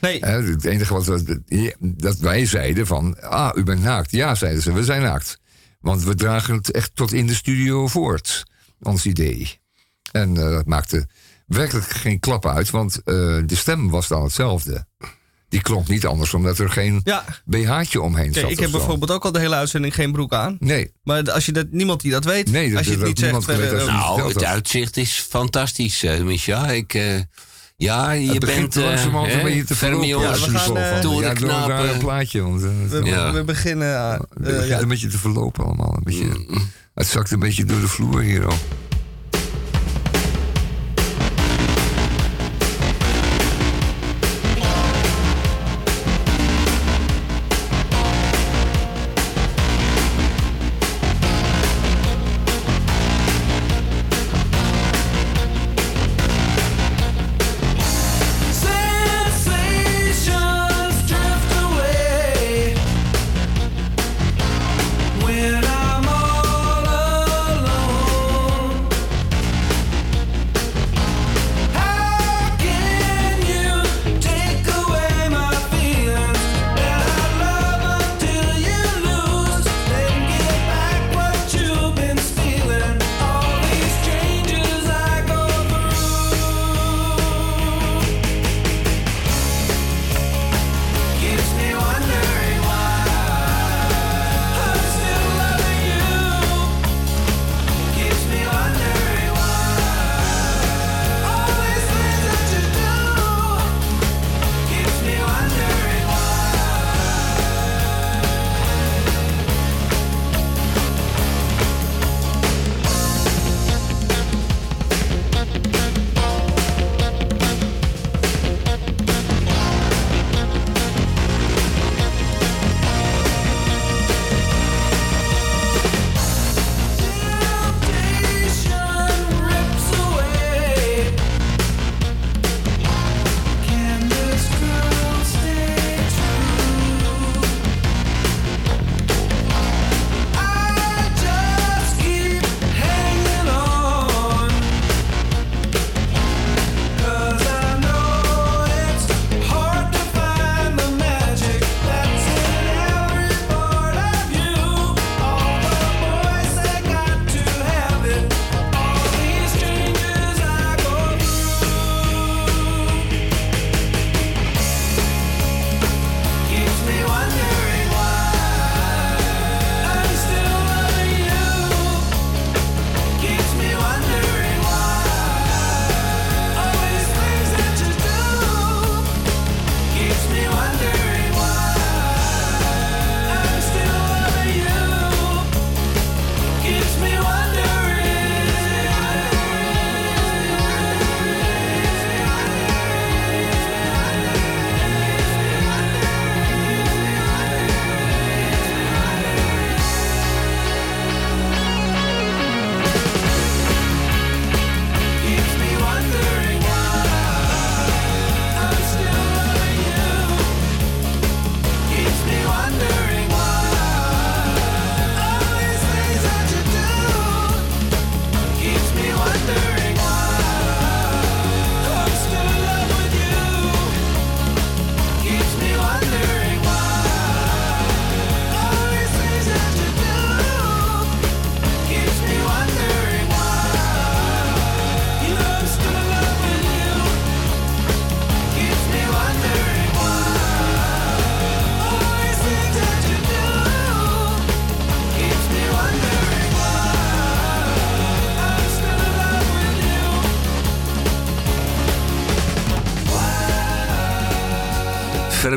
Nee. 0.00 0.24
Het 0.24 0.64
enige 0.64 0.92
wat 0.92 1.06
we, 1.06 1.74
dat 1.80 2.18
wij 2.18 2.46
zeiden 2.46 2.86
van, 2.86 3.20
ah, 3.20 3.56
u 3.56 3.62
bent 3.62 3.82
naakt. 3.82 4.10
Ja, 4.10 4.34
zeiden 4.34 4.62
ze, 4.62 4.72
we 4.72 4.84
zijn 4.84 5.02
naakt. 5.02 5.38
Want 5.80 6.02
we 6.02 6.14
dragen 6.14 6.54
het 6.54 6.70
echt 6.70 6.90
tot 6.94 7.12
in 7.12 7.26
de 7.26 7.34
studio 7.34 7.86
voort, 7.86 8.44
ons 8.80 9.06
idee. 9.06 9.60
En 10.12 10.36
eh, 10.36 10.50
dat 10.50 10.66
maakte 10.66 11.08
werkelijk 11.52 11.86
geen 11.90 12.20
klap 12.20 12.46
uit, 12.46 12.70
want 12.70 12.94
eh, 13.04 13.14
de 13.46 13.54
stem 13.56 13.90
was 13.90 14.08
dan 14.08 14.22
hetzelfde. 14.22 14.86
Die 15.48 15.60
klonk 15.62 15.88
niet 15.88 16.06
anders, 16.06 16.34
omdat 16.34 16.58
er 16.58 16.70
geen 16.70 17.00
Ja. 17.04 17.24
BH'tje 17.44 18.00
omheen 18.00 18.30
Kijk, 18.32 18.36
zat. 18.44 18.50
ik 18.50 18.58
heb 18.60 18.70
zo. 18.70 18.76
bijvoorbeeld 18.76 19.10
ook 19.10 19.24
al 19.24 19.32
de 19.32 19.38
hele 19.38 19.54
uitzending 19.54 19.94
geen 19.94 20.12
broek 20.12 20.32
aan. 20.32 20.56
Nee. 20.60 20.92
Maar 21.02 21.32
als 21.32 21.46
je 21.46 21.52
dat, 21.52 21.66
niemand 21.70 22.00
die 22.00 22.10
dat 22.10 22.24
weet, 22.24 22.50
Nee, 22.50 22.68
dat- 22.68 22.78
als 22.78 22.86
je 22.86 22.92
het 22.96 23.04
niet 23.06 23.18
zegt 23.18 23.44
weet 23.46 23.72
eh, 23.72 23.86
Nou, 23.86 24.28
het 24.28 24.44
uitzicht 24.44 24.96
is 24.96 25.26
fantastisch, 25.28 26.02
eh 26.02 26.20
Micha. 26.22 26.70
Ik, 26.70 26.94
eh, 26.94 27.20
ja, 27.76 28.10
je 28.10 28.38
bent... 28.38 28.76
eh, 28.76 28.84
langzamerhand 28.84 29.32
een 29.32 29.42
beetje 29.42 29.64
te 29.64 29.76
van, 29.76 29.88
ja, 30.06 30.32
doe 30.32 30.86
een 30.86 31.00
torenknapen. 31.00 31.74
raar 31.86 31.96
plaatje. 31.98 32.42
Want, 32.42 32.60
we, 32.60 33.00
Ja. 33.04 33.32
we 33.32 33.44
beginnen... 33.44 34.20
een 34.80 34.88
beetje 34.88 35.08
te 35.08 35.18
verlopen 35.18 35.64
allemaal. 35.64 35.94
Een 35.96 36.02
beetje, 36.04 36.24
Mm. 36.24 36.70
Het 36.94 37.06
zakt 37.06 37.30
een 37.30 37.38
beetje 37.38 37.64
door 37.64 37.80
de 37.80 37.88
vloer 37.88 38.20
hier 38.20 38.46
al. 38.46 38.56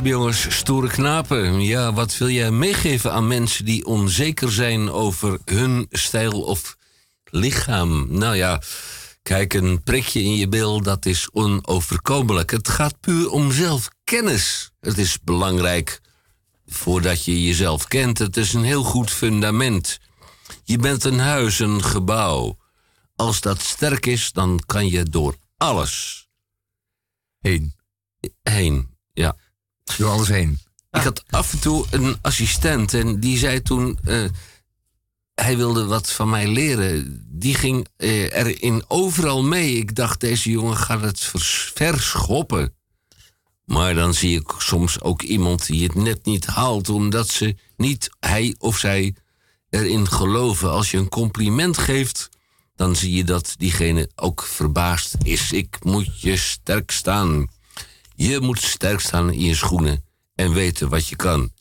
Jongens. 0.04 0.56
Stoere 0.56 0.88
knapen. 0.88 1.62
Ja, 1.62 1.94
wat 1.94 2.18
wil 2.18 2.30
jij 2.30 2.52
meegeven 2.52 3.12
aan 3.12 3.28
mensen 3.28 3.66
die 3.66 3.86
onzeker 3.86 4.52
zijn 4.52 4.92
over 4.92 5.40
hun 5.46 5.88
stijl 5.90 6.42
of 6.42 6.78
lichaam? 7.24 8.08
Nou 8.10 8.36
ja, 8.36 8.62
kijk, 9.24 9.54
een 9.54 9.84
prikje 9.84 10.22
in 10.22 10.36
je 10.36 10.48
bil, 10.48 10.82
dat 10.82 11.06
is 11.06 11.30
onoverkomelijk. 11.32 12.52
Het 12.52 12.70
gaat 12.70 13.00
puur 13.00 13.30
om 13.30 13.52
zelfkennis. 13.52 14.72
Het 14.80 14.98
is 14.98 15.18
belangrijk 15.24 16.02
voordat 16.66 17.26
je 17.26 17.44
jezelf 17.44 17.88
kent. 17.88 18.18
Het 18.18 18.38
is 18.38 18.54
een 18.54 18.64
heel 18.64 18.84
goed 18.84 19.12
fundament. 19.12 20.00
Je 20.64 20.78
bent 20.78 21.04
een 21.04 21.20
huis, 21.20 21.60
een 21.60 21.84
gebouw. 21.84 22.58
Als 23.16 23.42
dat 23.42 23.62
sterk 23.62 24.06
is, 24.06 24.32
dan 24.32 24.60
kan 24.66 24.88
je 24.88 25.04
door 25.04 25.36
alles. 25.58 26.28
Heen. 27.40 27.76
Heen, 28.42 28.98
ja. 29.14 29.36
Door 29.98 30.10
alles 30.10 30.28
heen. 30.28 30.60
Ik 30.92 31.02
had 31.02 31.24
af 31.30 31.54
en 31.54 31.60
toe 31.60 31.86
een 31.90 32.18
assistent 32.22 32.94
en 32.94 33.20
die 33.20 33.38
zei 33.38 33.62
toen... 33.62 34.00
eh, 34.04 34.24
hij 35.36 35.58
wilde 35.58 35.86
wat 35.86 36.12
van 36.12 36.30
mij 36.30 36.48
leren. 36.48 37.26
Die 37.30 37.56
ging 37.56 37.88
eh, 37.98 38.22
erin 38.38 38.84
overal 38.88 39.44
mee. 39.44 39.76
Ik 39.78 39.96
dacht, 39.96 40.20
deze 40.20 40.50
jongen 40.52 40.78
gaat 40.78 41.02
het 41.02 41.20
vers- 41.20 41.72
verschoppen. 41.74 42.74
Maar 43.66 43.94
dan 43.96 44.14
zie 44.14 44.40
ik 44.40 44.54
soms 44.58 45.02
ook 45.02 45.22
iemand 45.22 45.66
die 45.66 45.84
het 45.84 45.96
net 45.96 46.26
niet 46.26 46.46
haalt... 46.46 46.90
omdat 46.90 47.28
ze 47.30 47.56
niet, 47.78 48.10
hij 48.20 48.56
of 48.60 48.78
zij, 48.78 49.16
erin 49.70 50.08
geloven. 50.10 50.72
Als 50.72 50.92
je 50.92 50.98
een 50.98 51.10
compliment 51.10 51.78
geeft, 51.78 52.30
dan 52.76 52.96
zie 52.96 53.12
je 53.16 53.24
dat 53.24 53.56
diegene 53.58 54.10
ook 54.16 54.44
verbaasd 54.44 55.16
is. 55.24 55.52
Ik 55.52 55.78
moet 55.84 56.22
je 56.22 56.38
sterk 56.38 56.92
staan. 56.92 57.48
Je 58.16 58.40
moet 58.40 58.62
sterk 58.62 59.00
staan 59.00 59.32
in 59.32 59.42
je 59.42 59.56
schoenen 59.56 60.04
en 60.36 60.54
weten 60.54 60.90
wat 60.90 61.08
je 61.08 61.16
kan. 61.16 61.52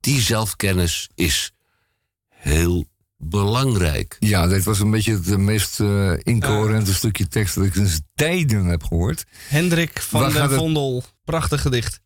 Die 0.00 0.20
zelfkennis 0.20 1.10
is 1.14 1.52
heel 2.28 2.86
belangrijk. 3.16 4.16
Ja, 4.18 4.46
dit 4.46 4.64
was 4.64 4.80
een 4.80 4.90
beetje 4.90 5.12
het 5.12 5.36
meest 5.36 5.80
eh, 5.80 6.12
incoherente 6.22 6.94
stukje 6.94 7.28
tekst 7.28 7.54
dat 7.54 7.64
ik 7.64 7.74
sinds 7.74 8.00
tijden 8.14 8.64
heb 8.64 8.82
gehoord. 8.82 9.24
Hendrik 9.48 10.02
van 10.02 10.20
Waar 10.20 10.32
der 10.32 10.50
Vondel. 10.50 11.04
Prachtig 11.24 11.60
gedicht. 11.60 12.00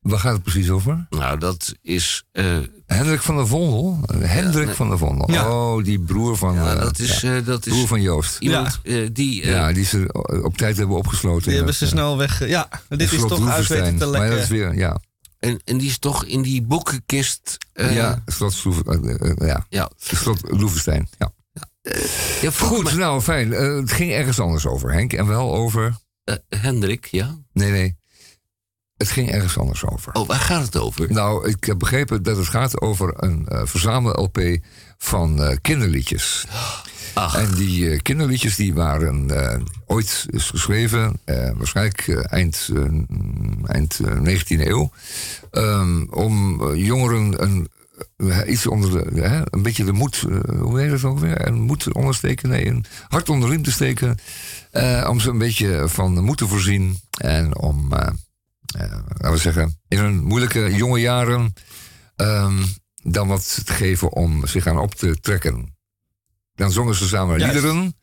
Waar 0.00 0.18
gaat 0.18 0.32
het 0.32 0.42
precies 0.42 0.70
over? 0.70 1.06
Nou, 1.10 1.38
dat 1.38 1.74
is... 1.82 2.24
eh, 2.32 2.44
Hendrik 2.86 3.20
van 3.20 3.36
der 3.36 3.46
Vondel? 3.46 3.98
Hendrik 4.18 4.66
nee. 4.66 4.74
van 4.74 4.88
der 4.88 4.98
Vondel. 4.98 5.30
Ja. 5.30 5.50
Oh, 5.50 5.84
die 5.84 6.00
broer 6.00 6.36
van... 6.36 6.54
Ja, 6.54 6.74
eh, 6.74 6.80
dat 6.80 6.98
is, 6.98 7.20
ja. 7.20 7.36
eh, 7.36 7.44
dat 7.46 7.66
is 7.66 7.72
broer 7.72 7.86
van 7.86 8.00
Joost. 8.02 8.38
iemand 8.38 8.80
eh, 8.82 9.08
die... 9.12 9.42
eh, 9.42 9.50
ja, 9.50 9.72
die 9.72 9.84
ze 9.84 10.12
op 10.44 10.56
tijd 10.56 10.76
hebben 10.76 10.96
opgesloten. 10.96 11.46
Die 11.46 11.56
hebben 11.56 11.74
ze 11.74 11.86
snel 11.86 12.16
weg. 12.16 12.48
Ja, 12.48 12.68
dit 12.88 13.12
is 13.12 13.20
toch 13.20 13.48
uit 13.48 13.66
weten 13.66 13.96
te 13.98 14.04
Maar 14.06 14.08
lekken. 14.08 14.30
dat 14.30 14.38
is 14.38 14.48
weer, 14.48 14.74
ja. 14.74 15.00
En, 15.38 15.60
en 15.64 15.78
die 15.78 15.88
is 15.88 15.98
toch 15.98 16.24
in 16.24 16.42
die 16.42 16.62
boekenkist... 16.62 17.56
eh, 17.72 17.94
ja, 17.94 18.22
Slot 18.26 18.62
ja. 19.38 19.66
Ja. 19.68 19.90
Slot 19.96 20.40
Loevestein, 20.50 21.08
ja. 21.18 21.32
ja, 22.40 22.50
Goed, 22.50 22.94
nou 22.96 23.20
fijn. 23.20 23.50
Het 23.50 23.92
ging 23.92 24.12
ergens 24.12 24.40
anders 24.40 24.66
over, 24.66 24.92
Henk. 24.92 25.12
En 25.12 25.26
wel 25.26 25.54
over... 25.54 25.96
Hendrik, 26.48 27.06
ja? 27.06 27.38
Nee, 27.52 27.70
nee. 27.70 27.98
Het 29.00 29.10
ging 29.10 29.30
ergens 29.30 29.58
anders 29.58 29.84
over. 29.86 30.12
Oh, 30.12 30.26
waar 30.26 30.38
gaat 30.38 30.64
het 30.64 30.76
over? 30.76 31.12
Nou, 31.12 31.48
ik 31.48 31.64
heb 31.64 31.78
begrepen 31.78 32.22
dat 32.22 32.36
het 32.36 32.48
gaat 32.48 32.80
over 32.80 33.14
een 33.16 33.46
eh 33.48 33.60
verzamel-LP 33.64 34.58
van 34.98 35.42
eh, 35.42 35.56
kinderliedjes. 35.62 36.46
En 37.14 37.54
die 37.54 37.90
eh, 37.90 37.98
kinderliedjes 38.02 38.56
die 38.56 38.74
waren 38.74 39.28
ooit 39.86 40.26
is 40.30 40.50
geschreven, 40.50 41.20
waarschijnlijk 41.56 42.08
eind, 42.08 42.68
eind 43.64 44.00
eh, 44.04 44.20
19e 44.20 44.66
eeuw, 44.66 44.90
ehm, 45.50 46.04
om 46.10 46.64
jongeren 46.74 47.42
een, 47.42 47.68
iets 48.46 48.66
onder 48.66 48.90
de, 48.90 49.20
hè, 49.20 49.42
een 49.50 49.62
beetje 49.62 49.84
de 49.84 49.92
moed, 49.92 50.26
hoe 50.58 50.80
heet 50.80 50.90
dat 50.90 51.04
ook 51.04 51.18
weer? 51.18 51.46
Een 51.46 51.60
moed 51.60 51.92
ondersteken, 51.92 52.48
nee, 52.48 52.66
een 52.66 52.84
hart 53.08 53.28
onder 53.28 53.48
de 53.48 53.54
riem 53.54 53.64
te 53.64 53.72
steken, 53.72 54.18
om 55.08 55.20
ze 55.20 55.30
een 55.30 55.38
beetje 55.38 55.88
van 55.88 56.14
de 56.14 56.20
moed 56.20 56.38
te 56.38 56.48
voorzien 56.48 57.00
en 57.18 57.56
om, 57.56 57.88
laten 58.78 59.30
we 59.30 59.36
zeggen, 59.36 59.80
in 59.88 59.98
hun 59.98 60.22
moeilijke 60.24 60.74
jonge 60.74 61.00
jaren 61.00 61.52
ehm, 62.16 62.62
dan 63.02 63.28
wat 63.28 63.60
te 63.64 63.72
geven 63.72 64.12
om 64.12 64.46
zich 64.46 64.66
aan 64.66 64.78
op 64.78 64.94
te 64.94 65.20
trekken. 65.20 65.76
Dan 66.54 66.72
zongen 66.72 66.94
ze 66.94 67.08
samen 67.08 67.38
Juist. 67.38 67.54
liederen. 67.54 67.94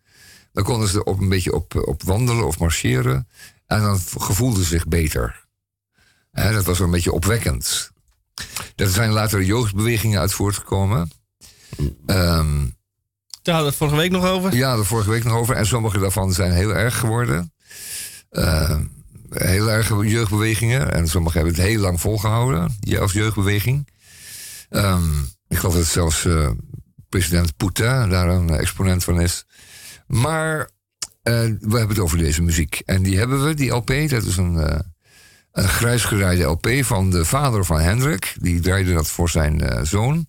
Dan 0.51 0.63
konden 0.63 0.89
ze 0.89 1.03
op 1.03 1.19
een 1.19 1.29
beetje 1.29 1.53
op, 1.53 1.75
op 1.87 2.03
wandelen 2.03 2.47
of 2.47 2.59
marcheren. 2.59 3.27
En 3.65 3.81
dan 3.81 3.99
gevoelden 4.17 4.63
ze 4.63 4.69
zich 4.69 4.87
beter. 4.87 5.45
Hè, 6.31 6.53
dat 6.53 6.65
was 6.65 6.79
een 6.79 6.91
beetje 6.91 7.11
opwekkend. 7.11 7.91
Er 8.75 8.89
zijn 8.89 9.11
later 9.11 9.43
jeugdbewegingen 9.43 10.19
uit 10.19 10.33
voortgekomen. 10.33 11.11
Ehm, 12.05 12.65
Daar 13.41 13.55
hadden 13.55 13.61
we 13.63 13.65
het 13.65 13.75
vorige 13.75 13.95
week 13.95 14.11
nog 14.11 14.25
over. 14.25 14.55
ja, 14.55 14.75
de 14.75 14.83
vorige 14.83 15.09
week 15.09 15.23
nog 15.23 15.33
over. 15.33 15.55
En 15.55 15.65
sommige 15.65 15.99
daarvan 15.99 16.33
zijn 16.33 16.51
heel 16.51 16.75
erg 16.75 16.99
geworden. 16.99 17.53
Ehm, 18.29 18.85
heel 19.29 19.71
erg 19.71 19.89
jeugdbewegingen. 19.89 20.91
En 20.91 21.07
sommige 21.07 21.37
hebben 21.37 21.55
het 21.55 21.63
heel 21.63 21.79
lang 21.79 22.01
volgehouden. 22.01 22.77
Als 22.99 23.11
jeugdbeweging. 23.11 23.87
Ehm, 24.69 25.21
ik 25.47 25.57
geloof 25.57 25.75
dat 25.75 25.85
zelfs 25.85 26.25
eh, 26.25 26.49
president 27.09 27.57
Poetin 27.57 28.09
daar 28.09 28.29
een 28.29 28.49
exponent 28.49 29.03
van 29.03 29.21
is. 29.21 29.45
Maar 30.07 30.59
eh, 31.23 31.33
we 31.59 31.77
hebben 31.77 31.87
het 31.87 31.99
over 31.99 32.17
deze 32.17 32.41
muziek. 32.41 32.81
En 32.85 33.03
die 33.03 33.17
hebben 33.17 33.45
we, 33.45 33.53
die 33.53 33.71
LP. 33.71 33.87
Dat 33.87 34.23
is 34.23 34.37
een, 34.37 34.59
eh 34.59 34.79
een 35.57 35.67
grijs 35.69 36.03
gerijde 36.03 36.43
LP 36.43 36.67
van 36.81 37.09
de 37.09 37.25
vader 37.25 37.65
van 37.65 37.79
Hendrik. 37.79 38.35
Die 38.39 38.59
draaide 38.59 38.93
dat 38.93 39.07
voor 39.07 39.29
zijn 39.29 39.61
eh, 39.61 39.83
zoon. 39.83 40.27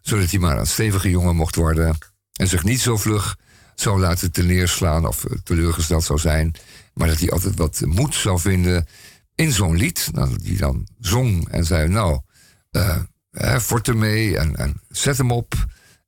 Zodat 0.00 0.30
hij 0.30 0.40
maar 0.40 0.58
een 0.58 0.66
stevige 0.66 1.10
jongen 1.10 1.36
mocht 1.36 1.54
worden. 1.54 1.98
En 2.32 2.48
zich 2.48 2.64
niet 2.64 2.80
zo 2.80 2.96
vlug 2.96 3.36
zou 3.74 4.00
laten 4.00 4.46
neerslaan 4.46 5.06
of 5.06 5.24
eh, 5.24 5.36
teleurgesteld 5.44 6.04
zou 6.04 6.18
zijn. 6.18 6.54
Maar 6.96 7.08
dat 7.08 7.18
hij 7.18 7.30
altijd 7.30 7.56
wat 7.56 7.80
moed 7.84 8.14
zou 8.14 8.40
vinden 8.40 8.86
in 9.34 9.52
zo'n 9.52 9.76
lied. 9.76 10.08
Nou, 10.12 10.30
dat 10.30 10.42
hij 10.42 10.56
dan 10.56 10.86
zong 10.98 11.48
en 11.48 11.64
zei: 11.64 11.88
Nou, 11.88 12.20
hè, 13.30 13.60
fort 13.60 13.88
ermee 13.88 14.38
en, 14.38 14.56
en 14.56 14.80
zet 14.88 15.18
hem 15.18 15.30
op. 15.30 15.54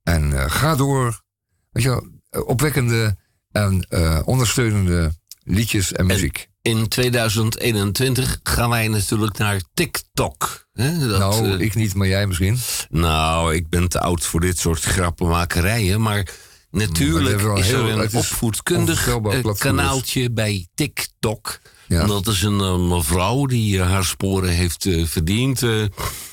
En 0.03 0.39
eh, 0.39 0.51
ga 0.51 0.77
door. 0.77 1.23
Weet 1.71 1.83
je 1.83 1.89
wel, 1.89 2.07
eh, 2.31 2.47
opwekkende 2.47 3.17
en 3.51 3.87
ondersteunende 4.25 5.13
liedjes 5.43 5.93
en 5.93 6.07
muziek. 6.07 6.49
In 6.63 6.89
2021 6.89 8.41
gaan 8.43 8.71
wij 8.71 8.89
natuurlijk 8.89 9.39
naar 9.39 9.63
TikTok. 9.75 10.69
Hè, 10.73 11.09
dat, 11.09 11.19
nou, 11.19 11.59
ik 11.59 11.75
niet, 11.75 11.95
maar 11.95 12.09
jij 12.09 12.27
misschien. 12.27 12.59
Nou, 12.91 13.55
ik 13.55 13.69
ben 13.69 13.89
te 13.89 14.01
oud 14.01 14.25
voor 14.25 14.41
dit 14.41 14.59
soort 14.59 14.83
grappenmakerijen. 14.83 16.01
Maar 16.01 16.31
natuurlijk 16.71 17.59
is 17.59 17.71
er 17.71 17.81
een 17.81 18.03
is 18.03 18.15
opvoedkundig 18.15 19.09
eh, 19.09 19.45
kanaaltje 19.59 20.31
bij 20.31 20.67
TikTok. 20.75 21.61
Ja. 21.87 22.07
Dat 22.07 22.27
is 22.27 22.43
een 22.43 22.61
eh, 22.61 22.79
mevrouw 22.79 23.47
die 23.47 23.81
eh, 23.81 23.91
haar 23.91 24.05
sporen 24.05 24.51
heeft 24.51 24.89
verdiend. 25.05 25.63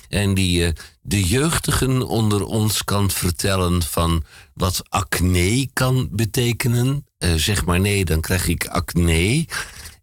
en 0.10 0.34
die 0.34 0.74
de 1.02 1.24
jeugdigen 1.24 2.08
onder 2.08 2.46
ons 2.46 2.84
kan 2.84 3.12
vertellen 3.12 3.84
van 3.84 4.24
wat 4.54 4.82
acne 4.90 5.70
kan 5.74 6.10
betekenen. 6.12 7.06
Zeg 7.36 7.66
maar 7.66 7.80
nee, 7.80 8.06
dan 8.06 8.22
krijg 8.22 8.48
ik 8.48 8.68
acne. 8.68 9.46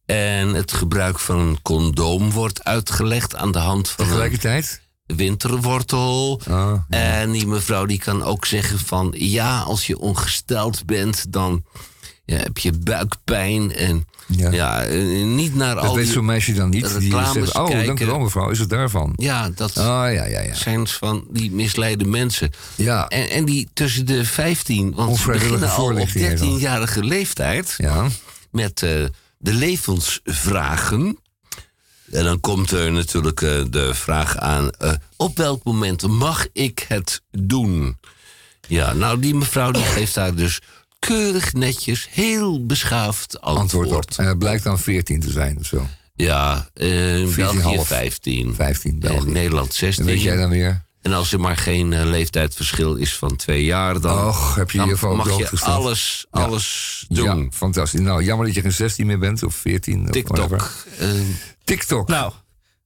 En 0.07 0.49
het 0.49 0.73
gebruik 0.73 1.19
van 1.19 1.39
een 1.39 1.63
condoom 1.63 2.31
wordt 2.31 2.65
uitgelegd 2.65 3.37
aan 3.37 3.53
de 3.53 3.59
hand 3.59 3.89
van 3.89 4.05
een 4.05 4.11
Tegelijkertijd? 4.11 4.83
Winterwortel. 5.17 6.41
Ah, 6.49 6.73
En 6.89 7.31
die 7.31 7.47
mevrouw 7.47 7.87
die 7.87 7.99
kan 7.99 8.23
ook 8.23 8.47
zeggen 8.47 8.79
van... 8.79 9.15
ja, 9.17 9.61
als 9.61 9.87
je 9.87 9.99
ongesteld 9.99 10.87
bent, 10.87 11.33
dan 11.33 11.65
ja, 12.25 12.37
heb 12.37 12.59
je 12.59 12.73
buikpijn. 12.73 13.73
En 13.75 14.07
ja, 14.27 14.83
eh, 14.83 15.25
niet 15.25 15.55
naar 15.55 15.75
Dat 15.75 15.85
al 15.85 15.95
weet 15.95 16.09
zo'n 16.09 16.25
meisje 16.25 16.53
dan 16.53 16.71
niet. 16.71 16.99
Die 16.99 17.11
zegt, 17.33 17.55
oh, 17.55 17.67
kijken. 17.67 17.87
dank 17.87 18.01
u 18.01 18.07
wel 18.07 18.19
mevrouw, 18.19 18.51
is 18.51 18.59
het 18.59 18.69
daarvan? 18.71 19.13
Ja, 19.17 19.51
dat 19.55 19.77
Ah, 19.79 19.85
ja, 20.13 20.25
ja, 20.25 20.41
ja. 20.41 20.55
zijn 20.55 20.87
van 20.89 21.27
die 21.31 21.51
misleide 21.51 22.05
mensen. 22.05 22.51
Ja. 22.75 23.09
En, 23.09 23.31
en 23.31 23.45
die 23.45 23.69
tussen 23.75 24.07
de 24.07 24.25
15, 24.25 24.95
want 24.95 25.19
ze 25.19 25.27
beginnen 25.31 25.61
al 25.61 25.67
op 25.67 25.73
voorlichting 25.73 26.27
heet 26.27 26.39
dat. 26.39 26.49
13-jarige 26.49 27.05
leeftijd... 27.05 27.75
Ja. 27.77 28.07
met 28.51 28.83
eh, 28.83 28.91
de 29.39 29.53
levensvragen. 29.53 31.19
En 32.13 32.25
dan 32.25 32.41
komt 32.41 32.71
er 32.71 32.93
natuurlijk 32.93 33.41
eh, 33.43 33.61
de 33.71 33.95
vraag 33.95 34.37
aan... 34.39 34.71
eh, 34.71 34.93
op 35.17 35.37
welk 35.37 35.65
moment 35.65 36.09
mag 36.09 36.47
ik 36.53 36.85
het 36.89 37.23
doen? 37.31 37.97
Ja, 38.69 38.93
nou, 38.93 39.19
die 39.21 39.35
mevrouw 39.35 39.71
die 39.71 39.83
geeft 39.83 40.15
daar 40.15 40.35
dus 40.35 40.61
keurig 40.99 41.53
netjes, 41.53 42.09
heel 42.11 42.67
beschaafd 42.67 43.41
antwoord. 43.41 43.61
Antwoord 43.89 44.11
op. 44.19 44.19
En 44.19 44.27
het 44.27 44.39
blijkt 44.39 44.65
dan 44.65 44.79
14 44.79 45.21
te 45.21 45.31
zijn 45.31 45.59
of 45.59 45.67
zo. 45.67 45.87
Ja, 46.15 46.69
eh, 46.75 47.19
in 47.19 47.29
14,5. 47.29 47.35
België 47.37 47.79
15. 47.85 48.55
15, 48.55 48.99
België. 48.99 49.27
En 49.27 49.33
Nederland 49.33 49.75
16. 49.75 50.05
En 50.07 50.11
weet 50.13 50.23
jij 50.23 50.37
dan 50.37 50.51
weer? 50.51 50.83
En 51.03 51.13
als 51.13 51.33
er 51.33 51.41
maar 51.41 51.57
geen 51.57 51.93
eh, 51.93 52.05
leeftijdsverschil 52.05 52.95
is 52.95 53.17
van 53.17 53.37
twee 53.37 53.65
jaar, 53.65 54.01
dan, 54.01 54.27
Och, 54.27 54.55
heb 54.55 54.71
je 54.71 54.79
dan 55.01 55.17
mag 55.17 55.39
je 55.39 55.49
alles, 55.61 56.27
Ja. 56.31 56.41
alles 56.41 57.05
doen. 57.09 57.25
Ja, 57.43 57.47
fantastisch. 57.51 58.01
Nou, 58.01 58.25
jammer 58.25 58.47
dat 58.47 58.55
je 58.55 58.61
geen 58.61 58.73
16 58.73 59.07
meer 59.07 59.19
bent 59.19 59.43
of 59.43 59.55
14. 59.55 60.05
of 60.05 60.11
TikTok. 60.11 60.71
eh, 60.99 61.09
TikTok. 61.65 62.09
Nou, 62.09 62.33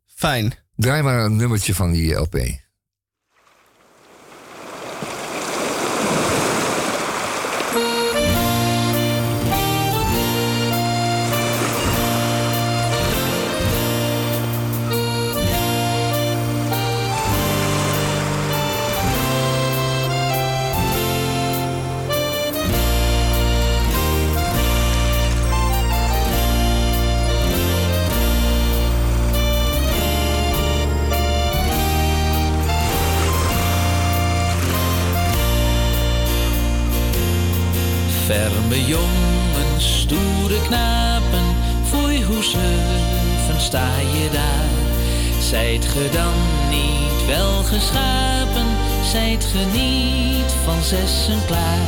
fijn. 0.07 0.55
Draai 0.75 1.03
maar 1.03 1.25
een 1.25 1.37
nummertje 1.37 1.75
van 1.75 1.93
die 1.93 2.15
LP. 2.15 2.37
Ferme 38.67 38.87
jongens, 38.87 40.01
stoere 40.01 40.61
knapen, 40.67 41.45
foei 41.91 42.25
hoe 42.25 42.43
zuiven 42.43 43.61
sta 43.61 43.89
je 43.99 44.29
daar. 44.33 44.71
Zijt 45.41 45.85
ge 45.85 46.09
dan 46.13 46.35
niet 46.71 47.27
wel 47.27 47.63
geschapen, 47.63 48.67
zijt 49.13 49.45
ge 49.45 49.79
niet 49.79 50.53
van 50.65 50.83
zessen 50.83 51.39
klaar. 51.47 51.87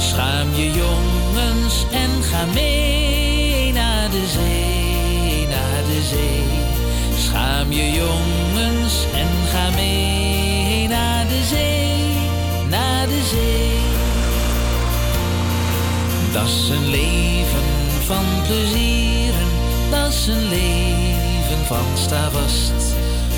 Schaam 0.00 0.54
je 0.54 0.70
jongens 0.72 1.84
en 1.92 2.22
ga 2.22 2.44
mee 2.54 3.72
naar 3.72 4.10
de 4.10 4.26
zee, 4.26 5.46
naar 5.46 5.82
de 5.86 6.02
zee. 6.10 6.44
Schaam 7.18 7.72
je 7.72 7.90
jongens 7.90 8.94
en 9.14 9.48
ga 9.52 9.70
mee 9.76 10.88
naar 10.88 11.26
de 11.28 11.44
zee, 11.50 12.14
naar 12.68 13.06
de 13.06 13.22
zee. 13.30 13.95
Dat 16.36 16.44
is 16.44 16.68
een 16.68 16.88
leven 16.88 17.66
van 18.04 18.24
plezieren, 18.46 19.48
dat 19.90 20.12
is 20.12 20.26
een 20.26 20.48
leven 20.48 21.66
van 21.66 21.86
sta 21.94 22.30
vast. 22.30 22.94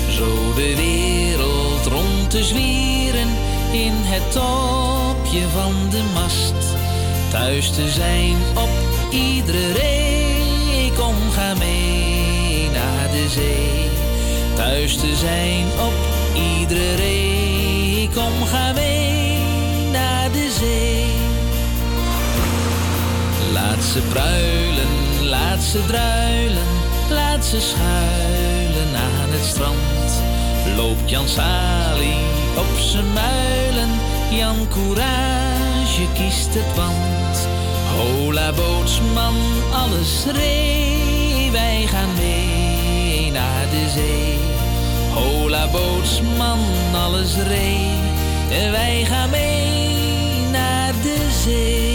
Zo 0.09 0.53
de 0.55 0.75
wereld 0.75 1.85
rond 1.85 2.29
te 2.29 2.43
zwieren 2.43 3.27
in 3.71 3.93
het 3.93 4.31
topje 4.31 5.47
van 5.47 5.73
de 5.89 6.03
mast. 6.13 6.75
Thuis 7.31 7.71
te 7.71 7.89
zijn 7.89 8.35
op 8.53 8.69
iedere 9.11 9.71
ree, 9.71 10.91
kom 10.97 11.15
ga 11.31 11.53
mee 11.53 12.69
naar 12.71 13.11
de 13.11 13.29
zee. 13.29 13.89
Thuis 14.55 14.97
te 14.97 15.15
zijn 15.15 15.65
op 15.65 15.93
iedere 16.59 16.95
ree, 16.95 18.09
kom 18.13 18.45
ga 18.45 18.71
mee 18.73 19.37
naar 19.91 20.31
de 20.31 20.55
zee. 20.59 21.08
Laat 23.79 23.87
ze 23.87 24.01
pruilen, 24.01 25.27
laat 25.29 25.61
ze 25.61 25.85
druilen, 25.85 26.67
laat 27.09 27.45
ze 27.45 27.59
schuilen 27.61 28.95
aan 28.95 29.29
het 29.29 29.45
strand. 29.45 30.21
Loopt 30.75 31.09
Jan 31.09 31.27
Sali 31.27 32.13
op 32.57 32.79
zijn 32.79 33.13
muilen, 33.13 33.89
Jan 34.31 34.67
Courage 34.69 36.07
kiest 36.13 36.53
het 36.53 36.75
want. 36.75 37.47
Hola 37.97 38.53
bootsman, 38.53 39.35
alles 39.71 40.25
ree, 40.25 41.51
wij 41.51 41.85
gaan 41.87 42.13
mee 42.17 43.31
naar 43.31 43.65
de 43.69 43.89
zee. 43.93 44.37
Hola 45.13 45.67
bootsman, 45.67 46.59
alles 46.93 47.35
ree, 47.35 47.87
wij 48.71 49.05
gaan 49.05 49.29
mee 49.29 50.49
naar 50.51 50.93
de 51.03 51.39
zee. 51.43 51.88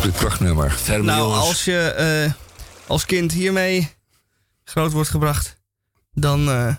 Het 0.00 0.12
prachtnummer. 0.12 0.78
nou, 1.02 1.32
als 1.32 1.64
je 1.64 1.78
eh, 1.78 2.32
als 2.86 3.04
kind 3.04 3.32
hiermee 3.32 3.90
groot 4.64 4.92
wordt 4.92 5.08
gebracht, 5.08 5.56
dan 6.12 6.50
eh, 6.50 6.74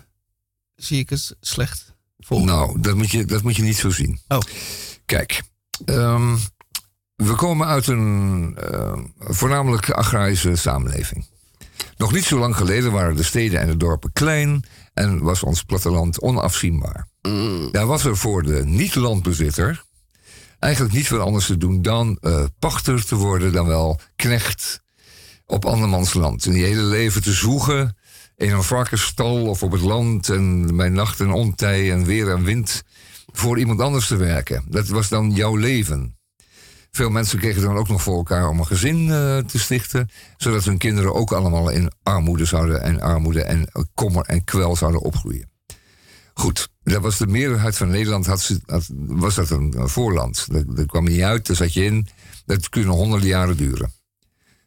zie 0.74 0.98
ik 0.98 1.10
het 1.10 1.36
slecht. 1.40 1.94
Nou, 2.28 2.80
dat 2.80 2.94
moet, 2.94 3.10
je, 3.10 3.24
dat 3.24 3.42
moet 3.42 3.56
je 3.56 3.62
niet 3.62 3.76
zo 3.76 3.90
zien. 3.90 4.20
Oh. 4.28 4.38
Kijk, 5.06 5.42
ehm, 5.84 6.36
we 7.16 7.34
komen 7.34 7.66
uit 7.66 7.86
een 7.86 8.56
eh, 8.56 8.98
voornamelijk 9.18 9.90
agrarische 9.90 10.56
samenleving. 10.56 11.26
Nog 11.96 12.12
niet 12.12 12.24
zo 12.24 12.38
lang 12.38 12.56
geleden 12.56 12.92
waren 12.92 13.16
de 13.16 13.22
steden 13.22 13.60
en 13.60 13.66
de 13.66 13.76
dorpen 13.76 14.12
klein 14.12 14.64
en 14.94 15.22
was 15.22 15.42
ons 15.42 15.62
platteland 15.62 16.20
onafzienbaar. 16.20 17.08
Daar 17.70 17.86
was 17.86 18.04
er 18.04 18.16
voor 18.16 18.42
de 18.42 18.64
niet-landbezitter 18.64 19.84
eigenlijk 20.62 20.94
niet 20.94 21.06
veel 21.06 21.20
anders 21.20 21.46
te 21.46 21.56
doen 21.56 21.82
dan 21.82 22.18
eh, 22.20 22.44
pachter 22.58 23.04
te 23.04 23.14
worden, 23.14 23.52
dan 23.52 23.66
wel 23.66 24.00
knecht 24.16 24.82
op 25.46 25.64
andermans 25.64 26.14
land. 26.14 26.46
En 26.46 26.52
die 26.52 26.64
hele 26.64 26.82
leven 26.82 27.22
te 27.22 27.32
zoegen 27.32 27.96
in 28.36 28.52
een 28.52 28.62
varkensstal 28.62 29.46
of 29.46 29.62
op 29.62 29.72
het 29.72 29.80
land 29.80 30.28
en 30.28 30.76
bij 30.76 30.88
nacht 30.88 31.20
en 31.20 31.32
ontij 31.32 31.92
en 31.92 32.04
weer 32.04 32.30
en 32.30 32.44
wind 32.44 32.82
voor 33.32 33.58
iemand 33.58 33.80
anders 33.80 34.06
te 34.06 34.16
werken. 34.16 34.64
Dat 34.68 34.88
was 34.88 35.08
dan 35.08 35.30
jouw 35.30 35.56
leven. 35.56 36.16
Veel 36.90 37.10
mensen 37.10 37.38
kregen 37.38 37.62
dan 37.62 37.76
ook 37.76 37.88
nog 37.88 38.02
voor 38.02 38.16
elkaar 38.16 38.48
om 38.48 38.58
een 38.58 38.66
gezin 38.66 39.10
eh, 39.10 39.38
te 39.38 39.58
stichten, 39.58 40.10
zodat 40.36 40.64
hun 40.64 40.78
kinderen 40.78 41.14
ook 41.14 41.32
allemaal 41.32 41.68
in 41.70 41.92
armoede 42.02 42.44
zouden 42.44 42.82
en 42.82 43.00
armoede 43.00 43.42
en 43.42 43.68
kommer 43.94 44.24
en 44.24 44.44
kwel 44.44 44.76
zouden 44.76 45.00
opgroeien. 45.00 45.51
Dat 46.92 47.02
was 47.02 47.18
de 47.18 47.26
meerderheid 47.26 47.76
van 47.76 47.88
Nederland, 47.88 48.26
had, 48.26 48.58
was 48.96 49.34
dat 49.34 49.50
een, 49.50 49.74
voorland. 49.88 50.46
Dat, 50.52 50.76
dat 50.76 50.86
kwam 50.86 51.04
niet 51.04 51.20
uit, 51.20 51.46
daar 51.46 51.56
zat 51.56 51.72
je 51.72 51.84
in. 51.84 52.08
Dat 52.46 52.68
kunnen 52.68 52.94
honderden 52.94 53.28
jaren 53.28 53.56
duren. 53.56 53.92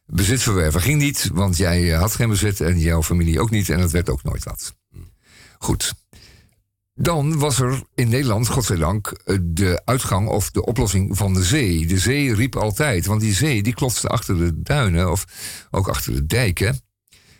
Bezit 0.06 0.42
verwerven 0.42 0.80
ging 0.80 1.00
niet, 1.00 1.30
want 1.32 1.56
jij 1.56 1.92
eh, 1.92 1.98
had 1.98 2.14
geen 2.14 2.28
bezit 2.28 2.60
en 2.60 2.78
jouw 2.78 3.02
familie 3.02 3.40
ook 3.40 3.50
niet 3.50 3.68
en 3.68 3.80
het 3.80 3.90
werd 3.90 4.10
ook 4.10 4.22
nooit 4.22 4.44
wat. 4.44 4.74
Goed. 5.58 5.94
Dan 6.94 7.38
was 7.38 7.60
er 7.60 7.82
in 7.94 8.08
Nederland, 8.08 8.48
godzijdank, 8.48 9.06
eh, 9.06 9.38
de 9.42 9.82
uitgang 9.84 10.28
of 10.28 10.50
de 10.50 10.64
oplossing 10.64 11.16
van 11.16 11.34
de 11.34 11.44
zee. 11.44 11.86
De 11.86 11.98
zee 11.98 12.34
riep 12.34 12.56
altijd, 12.56 13.06
want 13.06 13.20
die 13.20 13.34
zee 13.34 13.62
die 13.62 13.74
klotste 13.74 14.08
achter 14.08 14.36
de 14.38 14.62
duinen 14.62 15.10
of 15.10 15.24
ook 15.70 15.88
achter 15.88 16.12
de 16.12 16.26
dijken. 16.26 16.80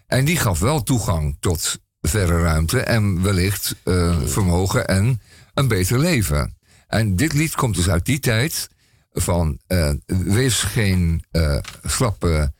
En 0.07 0.25
die 0.25 0.37
gaf 0.37 0.59
wel 0.59 0.83
toegang 0.83 1.37
tot 1.41 1.79
verre 2.09 2.43
ruimte 2.43 2.81
en 2.81 3.23
wellicht 3.23 3.75
eh, 3.85 4.21
vermogen 4.25 4.87
en 4.87 5.21
een 5.55 5.69
beter 5.69 5.99
leven. 5.99 6.57
En 6.87 7.17
dit 7.17 7.33
lied 7.33 7.55
komt 7.55 7.75
dus 7.75 7.89
uit 7.89 8.05
die 8.05 8.19
tijd 8.19 8.69
van 9.13 9.59
eh, 9.67 9.91
wees 10.07 10.63
geen 10.63 11.25
eh, 11.31 11.59
slappe 11.85 12.55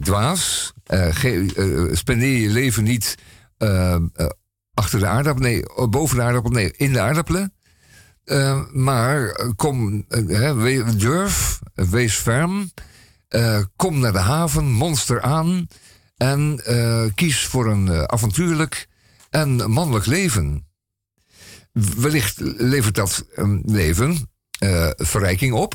dwaas. 0.00 0.72
Spendeer 1.92 2.38
je 2.38 2.48
leven 2.48 2.82
niet 2.82 3.18
achter 4.74 4.98
de 4.98 5.06
aardappel, 5.06 5.42
nee, 5.42 5.62
boven 5.88 6.16
de 6.16 6.22
aardappel, 6.22 6.50
nee, 6.50 6.72
in 6.76 6.92
de 6.92 7.00
aardappelen. 7.00 7.54
Maar 8.72 9.36
kom, 9.56 10.04
durf, 10.96 11.58
wees 11.74 12.14
ferm. 12.14 12.70
kom 13.76 13.98
naar 13.98 14.12
de 14.12 14.18
haven, 14.18 14.70
monster 14.70 15.20
aan. 15.20 15.68
En 16.22 16.60
eh, 16.64 17.04
kies 17.14 17.46
voor 17.46 17.66
een 17.66 17.88
eh, 17.88 18.02
avontuurlijk 18.02 18.88
en 19.30 19.70
mannelijk 19.70 20.06
leven. 20.06 20.66
Wellicht 21.72 22.40
levert 22.40 22.94
dat 22.94 23.24
een 23.34 23.62
leven 23.66 24.30
eh, 24.58 24.90
verrijking 24.96 25.52
op. 25.52 25.74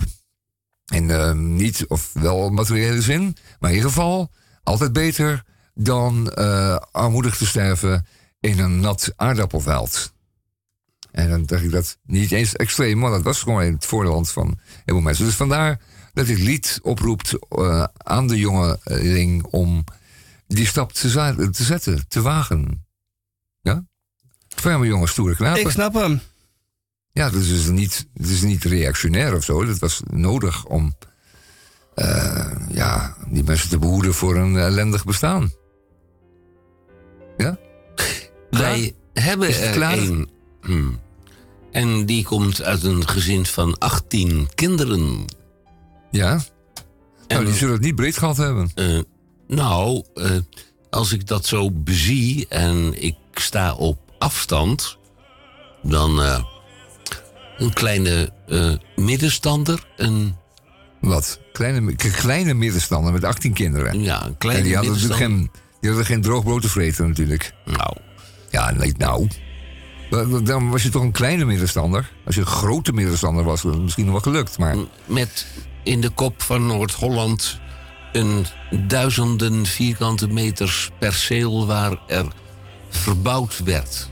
Eh, 0.86 1.32
niet 1.32 1.86
of 1.88 2.14
wel 2.14 2.50
materiële 2.50 3.02
zin, 3.02 3.38
maar 3.60 3.70
in 3.70 3.76
ieder 3.76 3.92
geval 3.92 4.32
altijd 4.64 4.94
beter 4.94 5.44
dan 5.74 6.34
armoedig 6.92 7.38
te 7.38 7.46
sterven 7.46 8.06
in 8.40 8.60
een 8.60 8.80
nat 8.80 9.14
aardappelveld. 9.16 10.14
En 11.12 11.30
dan 11.30 11.46
dacht 11.46 11.64
ik 11.64 11.72
dat 11.72 11.98
niet 12.04 12.32
eens 12.32 12.56
extreem, 12.56 12.98
maar 12.98 13.12
dat 13.12 13.24
was 13.24 13.42
gewoon 13.42 13.64
in 13.64 13.74
het 13.74 13.86
voorland 13.86 14.30
van 14.30 14.60
heel 14.86 15.00
mensen. 15.00 15.26
Dus 15.26 15.36
vandaar 15.36 15.82
dat 16.14 16.26
dit 16.26 16.40
lied 16.40 16.80
oproept 16.82 17.38
aan 17.98 18.28
de 18.28 18.38
jongeling 18.38 19.44
om 19.44 19.84
die 20.48 20.66
stap 20.66 20.92
te, 20.92 21.50
te 21.52 21.64
zetten, 21.64 22.08
te 22.08 22.22
wagen. 22.22 22.86
Ja? 23.62 23.86
Ferme 24.48 24.86
jongens, 24.86 25.12
stoere 25.12 25.36
knapen. 25.36 25.62
Ik 25.62 25.70
snap 25.70 25.94
hem. 25.94 26.22
Ja, 27.12 27.30
dat 27.30 27.42
is 27.42 27.48
dus 27.48 27.66
niet, 27.66 28.08
het 28.14 28.30
is 28.30 28.42
niet 28.42 28.64
reactionair 28.64 29.36
of 29.36 29.44
zo. 29.44 29.66
Dat 29.66 29.80
was 29.80 30.02
nodig 30.12 30.66
om 30.66 30.96
eh, 31.96 32.52
ja, 32.70 33.16
die 33.28 33.44
mensen 33.44 33.70
te 33.70 33.80
behoeden 33.80 34.14
voor 34.14 34.36
een 34.36 34.58
ellendig 34.58 35.06
bestaan. 35.06 35.52
Ja? 37.38 37.58
Wij 38.50 38.96
hebben 39.14 39.62
er 39.62 39.72
klaar? 39.72 39.98
een. 39.98 40.30
Hmm. 40.62 41.00
En 41.72 42.06
die 42.06 42.24
komt 42.24 42.62
uit 42.62 42.84
een 42.84 43.08
gezin 43.08 43.46
van 43.46 43.78
18 43.78 44.50
kinderen. 44.56 45.26
Ja? 46.12 46.42
Nou, 47.28 47.46
die 47.46 47.54
zullen 47.54 47.74
het 47.74 47.84
niet 47.84 47.96
breed 47.96 48.18
gehad 48.18 48.38
hebben. 48.38 48.72
Eh, 48.76 49.00
nou, 49.48 50.04
eh, 50.16 50.32
als 50.90 51.12
ik 51.14 51.28
dat 51.28 51.46
zo 51.46 51.72
bezie 51.72 52.46
en 52.48 53.04
ik 53.04 53.16
sta 53.34 53.74
op 53.74 53.98
afstand, 54.20 54.98
dan 55.84 56.22
eh, 56.22 56.44
een 57.58 57.74
kleine 57.74 58.32
eh, 58.48 58.74
middenstander. 58.96 59.84
Een, 59.98 60.36
Wat? 61.02 61.40
Kleine, 61.54 61.96
kleine 61.96 62.54
middenstander 62.54 63.14
met 63.14 63.24
18 63.24 63.54
kinderen. 63.54 64.02
Ja, 64.02 64.26
een 64.26 64.38
kleine 64.38 64.62
En 64.62 64.68
die 64.68 64.76
hadden 64.76 64.94
natuurlijk 64.94 65.20
geen, 65.22 65.52
die 65.80 65.90
hadden 65.90 66.06
geen 66.08 66.22
droog 66.22 66.44
brood 66.44 66.62
te 66.62 66.70
vreten 66.70 67.08
natuurlijk. 67.08 67.54
Nou. 67.66 67.98
Ja, 68.50 68.74
nou. 68.98 69.28
Dan- 70.10 70.44
Dan 70.44 70.70
was 70.70 70.84
je 70.84 70.90
toch 70.90 71.02
een 71.02 71.12
kleine 71.12 71.46
middenstander. 71.46 72.12
Als 72.26 72.36
je 72.36 72.42
een 72.42 72.48
grote 72.48 72.94
middenstander 72.94 73.44
was, 73.44 73.62
was 73.62 73.74
het 73.74 73.84
misschien 73.84 74.04
nog 74.06 74.14
wel 74.14 74.34
gelukt. 74.34 74.58
Maar 74.58 74.76
Met 75.06 75.48
in 75.84 76.02
de 76.02 76.10
kop 76.10 76.42
van 76.42 76.66
Noord-Holland 76.66 77.60
een 78.12 78.46
duizenden 78.88 79.66
vierkante 79.66 80.28
meters 80.28 80.90
perceel 81.00 81.68
waar 81.68 81.98
er 82.08 82.26
verbouwd 82.90 83.62
werd. 83.64 84.10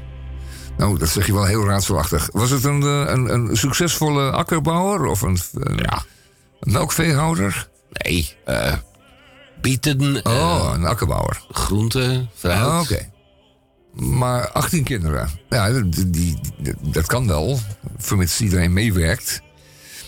Nou, 0.78 0.98
dat 0.98 1.10
zeg 1.10 1.26
je 1.26 1.34
wel 1.34 1.46
heel 1.46 1.66
raadselachtig. 1.66 2.30
Was 2.32 2.50
het 2.50 2.64
een, 2.64 2.82
eh, 2.84 3.04
een, 3.14 3.34
een 3.34 3.58
succesvolle 3.58 4.32
akkerbouwer 4.32 5.06
of 5.06 5.22
een, 5.22 5.38
een 5.54 5.80
melkveehouder? 6.60 7.68
Nee, 7.92 8.36
eh 8.46 8.74
bieten. 9.62 10.20
Oh, 10.26 10.72
een 10.74 10.86
akkerbouwer. 10.86 11.42
Groente, 11.52 12.26
fruit. 12.36 12.60
Ah, 12.62 12.80
Oké. 12.82 13.10
Maar 13.94 14.50
18 14.52 14.84
kinderen. 14.84 15.30
Ja, 15.50 15.82
die- 16.08 16.40
dat 16.82 17.06
kan 17.06 17.28
wel, 17.28 17.60
vermits 17.98 18.42
iedereen 18.42 18.74
meewerkt. 18.74 19.42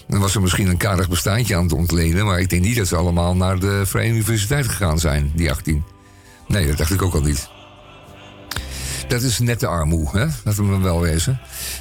Dan 0.08 0.20
was 0.20 0.36
er 0.36 0.42
misschien 0.42 0.68
een 0.68 0.78
karig 0.78 1.10
bestaandje 1.10 1.56
aan 1.56 1.64
het 1.64 1.74
ontleden... 1.74 2.26
maar 2.26 2.40
ik 2.40 2.50
denk 2.50 2.62
niet 2.62 2.76
dat 2.76 2.88
ze 2.88 2.96
allemaal 2.96 3.36
naar 3.36 3.60
de 3.60 3.82
Vrije 3.86 4.10
Universiteit 4.10 4.68
gegaan 4.68 5.00
zijn, 5.00 5.32
die 5.36 5.52
18. 5.52 5.84
Nee, 6.48 6.68
dat 6.68 6.78
dacht 6.78 6.92
ik 6.92 7.02
ook 7.02 7.14
al 7.14 7.22
niet. 7.22 7.50
Dat 9.08 9.22
is 9.22 9.40
net 9.40 9.60
de 9.60 9.68
armoe, 9.68 10.10
hè? 10.12 10.26
laten 10.44 10.66
we 10.66 10.72
hem 10.72 10.82
wel 10.82 11.02
wezen. 11.02 11.40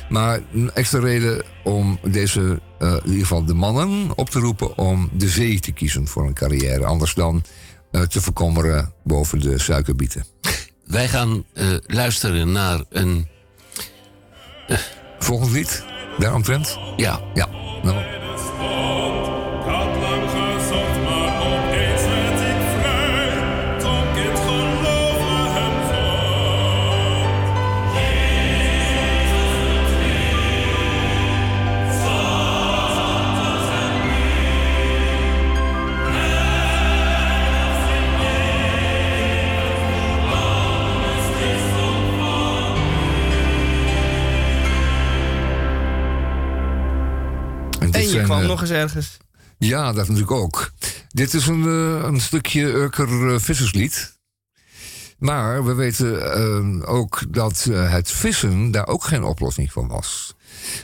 Maar 0.09 0.41
een 0.53 0.71
extra 0.75 0.99
reden 0.99 1.43
om 1.65 1.99
deze, 2.03 2.61
eh, 2.79 2.91
in 2.91 3.05
ieder 3.05 3.21
geval 3.21 3.45
de 3.45 3.55
mannen 3.55 4.17
op 4.17 4.31
te 4.31 4.39
roepen... 4.39 4.79
om 4.79 5.11
de 5.13 5.29
zee 5.29 5.61
te 5.61 5.73
kiezen 5.73 6.09
voor 6.09 6.27
een 6.27 6.35
carrière. 6.35 6.85
Anders 6.85 7.15
dan 7.15 7.45
eh, 7.91 8.03
te 8.03 8.21
verkommeren 8.21 8.93
boven 9.05 9.41
de 9.41 9.59
suikerbieten. 9.59 10.25
Wij 10.85 11.09
gaan 11.09 11.45
eh, 11.53 11.67
luisteren 11.87 12.53
naar 12.53 12.85
een. 12.91 13.29
Volgend 15.19 15.51
lied, 15.51 15.85
daaromtrent? 16.19 16.79
Ja. 16.97 17.21
Ja. 17.35 17.66
Nou, 17.87 18.26
kwam 48.27 48.43
eh, 48.43 48.49
nog 48.49 48.61
eens 48.61 48.71
ergens. 48.71 49.17
Ja, 49.59 49.93
dat 49.93 50.09
natuurlijk 50.09 50.31
ook. 50.31 50.73
Dit 51.09 51.35
is 51.35 51.47
een, 51.47 51.65
eh, 51.65 52.05
een 52.05 52.21
stukje 52.21 52.63
Urker 52.63 53.33
eh, 53.33 53.41
visserslied. 53.41 54.15
Maar 55.19 55.65
we 55.65 55.75
weten 55.75 56.87
ook 56.87 57.23
dat 57.29 57.65
het 57.71 58.11
vissen 58.11 58.71
daar 58.71 58.87
ook 58.87 59.05
geen 59.05 59.25
oplossing 59.25 59.73
van 59.73 59.89
was. 59.89 60.35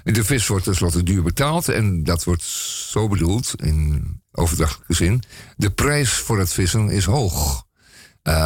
De 0.05 0.25
vis 0.25 0.47
wordt 0.47 0.65
tenslotte 0.65 1.03
duur 1.03 1.23
betaald 1.23 1.69
en 1.69 2.05
dat 2.05 2.25
wordt 2.25 2.43
zo 2.91 3.09
bedoeld, 3.09 3.55
in 3.57 4.23
overdrachtelijke 4.33 4.95
zin. 4.95 5.23
De 5.57 5.71
prijs 5.71 6.11
voor 6.11 6.39
het 6.39 6.53
vissen 6.53 6.91
is 6.91 7.05
hoog. 7.05 7.65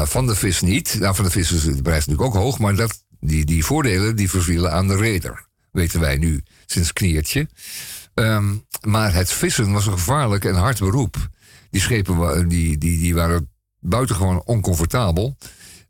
Van 0.04 0.26
de 0.26 0.34
vis 0.34 0.60
niet. 0.60 0.96
Nou, 1.00 1.14
van 1.14 1.24
de 1.24 1.30
vis 1.30 1.52
is 1.52 1.62
de 1.62 1.82
prijs 1.82 2.06
natuurlijk 2.06 2.36
ook 2.36 2.42
hoog, 2.42 2.58
maar 2.58 2.76
dat, 2.76 3.04
die, 3.20 3.44
die 3.44 3.64
voordelen 3.64 4.16
die 4.16 4.30
vervielen 4.30 4.72
aan 4.72 4.88
de 4.88 4.96
reder. 4.96 5.46
Weten 5.72 6.00
wij 6.00 6.16
nu 6.16 6.42
sinds 6.66 6.92
kniertje. 6.92 7.48
Ehm, 8.16 8.54
maar 8.82 9.14
het 9.14 9.32
vissen 9.32 9.72
was 9.72 9.86
een 9.86 9.92
gevaarlijk 9.92 10.44
en 10.44 10.54
hard 10.54 10.78
beroep. 10.78 11.28
Die 11.70 11.80
schepen 11.80 12.48
die, 12.48 12.78
die, 12.78 12.98
die 12.98 13.14
waren 13.14 13.50
buitengewoon 13.80 14.42
oncomfortabel. 14.44 15.36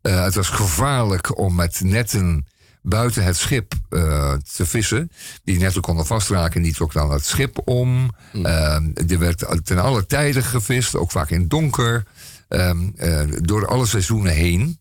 Eh, 0.03 0.25
het 0.25 0.35
was 0.35 0.49
gevaarlijk 0.49 1.39
om 1.39 1.55
met 1.55 1.81
netten 1.85 2.47
buiten 2.83 3.25
het 3.25 3.37
schip 3.37 3.75
eh, 3.89 4.33
te 4.33 4.67
vissen. 4.67 5.11
Die 5.45 5.59
netten 5.59 5.83
konden 5.83 6.07
vastraken, 6.07 6.63
die 6.63 6.75
trok 6.75 6.93
dan 6.93 7.11
het 7.11 7.25
schip 7.25 7.61
om. 7.65 8.11
Ehm, 8.33 8.91
er 9.09 9.19
werd 9.19 9.65
ten 9.65 9.79
alle 9.79 10.07
tijden 10.07 10.43
gevist, 10.43 10.97
ook 10.97 11.11
vaak 11.11 11.31
in 11.31 11.49
donker. 11.49 12.05
Ehm, 12.49 12.89
eh, 12.97 13.23
door 13.41 13.67
alle 13.67 13.87
seizoenen 13.87 14.33
heen. 14.33 14.79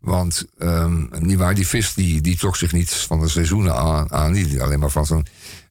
Want 0.00 0.44
niet 1.18 1.38
waar, 1.38 1.54
die 1.54 1.66
vis 1.66 1.94
die, 1.94 2.20
die 2.20 2.36
trok 2.36 2.56
zich 2.56 2.72
niet 2.72 2.90
van 2.90 3.20
de 3.20 3.28
seizoenen 3.28 3.74
aan, 3.74 4.12
aan 4.12 4.32
niet 4.32 4.60
alleen 4.60 4.78
maar 4.78 4.90
van 4.90 5.06
zijn, 5.06 5.26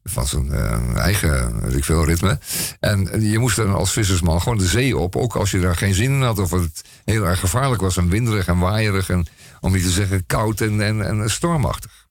van 0.09 0.27
zijn 0.27 0.51
eh, 0.51 0.95
eigen 0.95 1.75
ik 1.75 1.83
veel, 1.83 2.05
ritme. 2.05 2.39
En 2.79 3.21
je 3.21 3.39
moest 3.39 3.55
dan 3.55 3.73
als 3.73 3.91
vissersman 3.91 4.41
gewoon 4.41 4.57
de 4.57 4.67
zee 4.67 4.97
op, 4.97 5.15
ook 5.15 5.35
als 5.35 5.51
je 5.51 5.59
daar 5.59 5.75
geen 5.75 5.93
zin 5.93 6.11
in 6.11 6.21
had 6.21 6.39
of 6.39 6.51
het 6.51 6.83
heel 7.05 7.23
erg 7.23 7.39
gevaarlijk 7.39 7.81
was 7.81 7.97
en 7.97 8.09
winderig 8.09 8.47
en 8.47 8.59
waaierig 8.59 9.09
en 9.09 9.27
om 9.59 9.71
niet 9.71 9.83
te 9.83 9.89
zeggen 9.89 10.25
koud 10.25 10.61
en, 10.61 10.81
en, 10.81 11.01
en 11.01 11.29
stormachtig. 11.29 12.07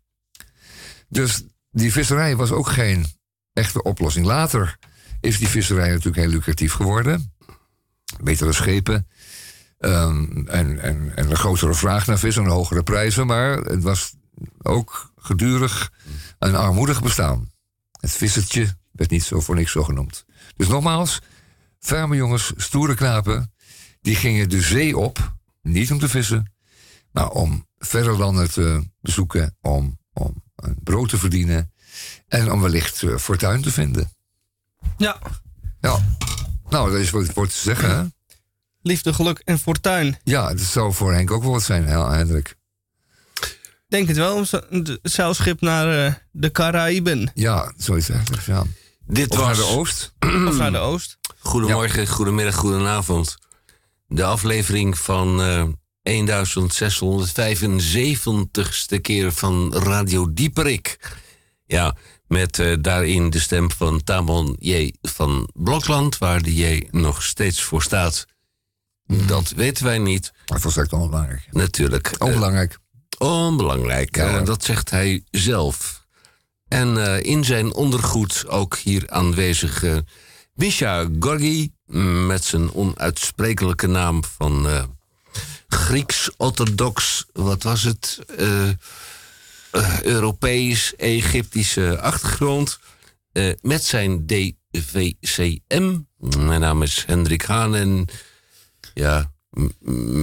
Dus 1.08 1.42
die 1.70 1.92
visserij 1.92 2.36
was 2.36 2.50
ook 2.50 2.68
geen 2.68 3.06
echte 3.52 3.82
oplossing. 3.82 4.26
Later 4.26 4.76
is 5.20 5.38
die 5.38 5.48
visserij 5.48 5.88
natuurlijk 5.88 6.16
heel 6.16 6.28
lucratief 6.28 6.72
geworden. 6.72 7.34
Betere 8.22 8.52
schepen. 8.52 9.08
ehm, 9.78 10.46
en, 10.46 10.80
en, 10.80 11.12
en 11.14 11.30
een 11.30 11.36
grotere 11.36 11.74
vraag 11.74 12.06
naar 12.06 12.18
vis 12.18 12.36
en 12.36 12.46
hogere 12.46 12.82
prijzen. 12.82 13.26
Maar 13.26 13.56
het 13.56 13.82
was 13.82 14.14
ook 14.62 15.12
gedurig 15.16 15.92
een 16.38 16.54
armoedig 16.54 17.02
bestaan. 17.02 17.50
Het 18.06 18.16
vissertje 18.16 18.76
werd 18.92 19.10
niet 19.10 19.22
zo 19.22 19.40
voor 19.40 19.54
niks 19.54 19.72
zo 19.72 19.82
genoemd. 19.82 20.24
Dus 20.56 20.68
nogmaals, 20.68 21.20
ferme 21.78 22.16
jongens, 22.16 22.52
stoere 22.56 22.94
knapen, 22.94 23.52
die 24.00 24.14
gingen 24.14 24.48
de 24.48 24.60
zee 24.60 24.96
op, 24.98 25.36
niet 25.62 25.92
om 25.92 25.98
te 25.98 26.08
vissen, 26.08 26.52
maar 27.10 27.30
om 27.30 27.66
verre 27.78 28.16
landen 28.16 28.50
te 28.50 28.90
bezoeken, 29.00 29.56
om, 29.60 29.98
om 30.12 30.42
een 30.56 30.76
brood 30.82 31.08
te 31.08 31.18
verdienen 31.18 31.72
en 32.28 32.52
om 32.52 32.60
wellicht 32.60 33.02
eh, 33.02 33.16
fortuin 33.16 33.62
te 33.62 33.70
vinden. 33.70 34.10
Ja. 34.96 35.18
Ja, 35.80 36.04
nou, 36.68 36.90
dat 36.90 37.00
is 37.00 37.10
wat 37.10 37.26
voor 37.26 37.48
te 37.48 37.58
zeggen, 37.58 37.96
hè? 37.96 38.04
Liefde, 38.82 39.14
geluk 39.14 39.38
en 39.38 39.58
fortuin. 39.58 40.18
Ja, 40.24 40.48
dat 40.48 40.60
zou 40.60 40.92
voor 40.92 41.12
Henk 41.12 41.30
ook 41.30 41.42
wel 41.42 41.52
wat 41.52 41.62
zijn, 41.62 41.86
hè, 41.86 42.10
Hendrik. 42.10 42.56
Denk 43.88 44.08
het 44.08 44.16
wel, 44.16 44.44
zo- 44.44 44.60
een 44.70 44.98
zeilschip 45.02 45.60
naar 45.60 46.06
eh, 46.06 46.12
de 46.30 46.50
Caraïben. 46.50 47.30
Ja, 47.34 47.72
zoiets 47.76 48.08
eigenlijk, 48.08 48.46
ja. 48.46 48.62
Dit 49.06 49.30
Of 49.30 49.36
was... 49.38 49.46
naar 49.46 49.56
de 49.56 49.64
oost. 49.64 50.14
Of 50.48 50.56
naar 50.58 50.72
de 50.72 50.78
oost. 50.78 51.18
Goedemorgen, 51.38 52.06
goedemiddag, 52.06 52.54
goedenavond. 52.54 53.36
De 54.06 54.24
aflevering 54.24 54.98
van 54.98 55.42
eh 55.42 55.64
1675ste 56.08 59.00
keer 59.00 59.32
van 59.32 59.74
Radio 59.74 60.32
Dieperik. 60.32 60.98
Ja, 61.66 61.94
met 62.26 62.58
eh, 62.58 62.74
daarin 62.80 63.30
de 63.30 63.38
stem 63.40 63.70
van 63.70 64.02
Tamon 64.04 64.56
J. 64.58 64.92
van 65.02 65.48
Blokland, 65.54 66.18
waar 66.18 66.42
de 66.42 66.54
J 66.54 66.88
nog 66.90 67.22
steeds 67.22 67.62
voor 67.62 67.82
staat. 67.82 68.26
Dat 69.06 69.50
weten 69.50 69.84
wij 69.84 69.98
niet. 69.98 70.32
Maar 70.46 70.60
volstrekt 70.60 70.92
onbelangrijk. 70.92 71.46
Natuurlijk. 71.50 72.06
Eh, 72.06 72.26
Onbelangrijk. 72.26 72.78
Onbelangrijk, 73.18 74.16
eh, 74.16 74.44
dat 74.44 74.64
zegt 74.64 74.90
hij 74.90 75.24
zelf. 75.30 76.04
En 76.68 77.06
eh, 77.06 77.22
in 77.22 77.44
zijn 77.44 77.74
ondergoed 77.74 78.44
ook 78.48 78.76
hier 78.76 79.10
aanwezig 79.10 79.82
eh 79.82 79.96
Misha 80.54 81.08
Gorgi... 81.20 81.72
met 82.26 82.44
zijn 82.44 82.72
onuitsprekelijke 82.72 83.86
naam 83.86 84.24
van 84.24 84.66
Grieks-orthodox... 85.68 87.26
wat 87.32 87.62
was 87.62 87.82
het? 87.82 88.18
Europees-Egyptische 90.02 92.00
achtergrond... 92.00 92.78
met 93.60 93.84
zijn 93.84 94.26
DVCM. 94.26 95.98
Mijn 96.18 96.60
naam 96.60 96.82
is 96.82 97.04
Hendrik 97.06 97.42
Haan 97.42 97.74
en 97.74 98.08
ja, 98.94 99.32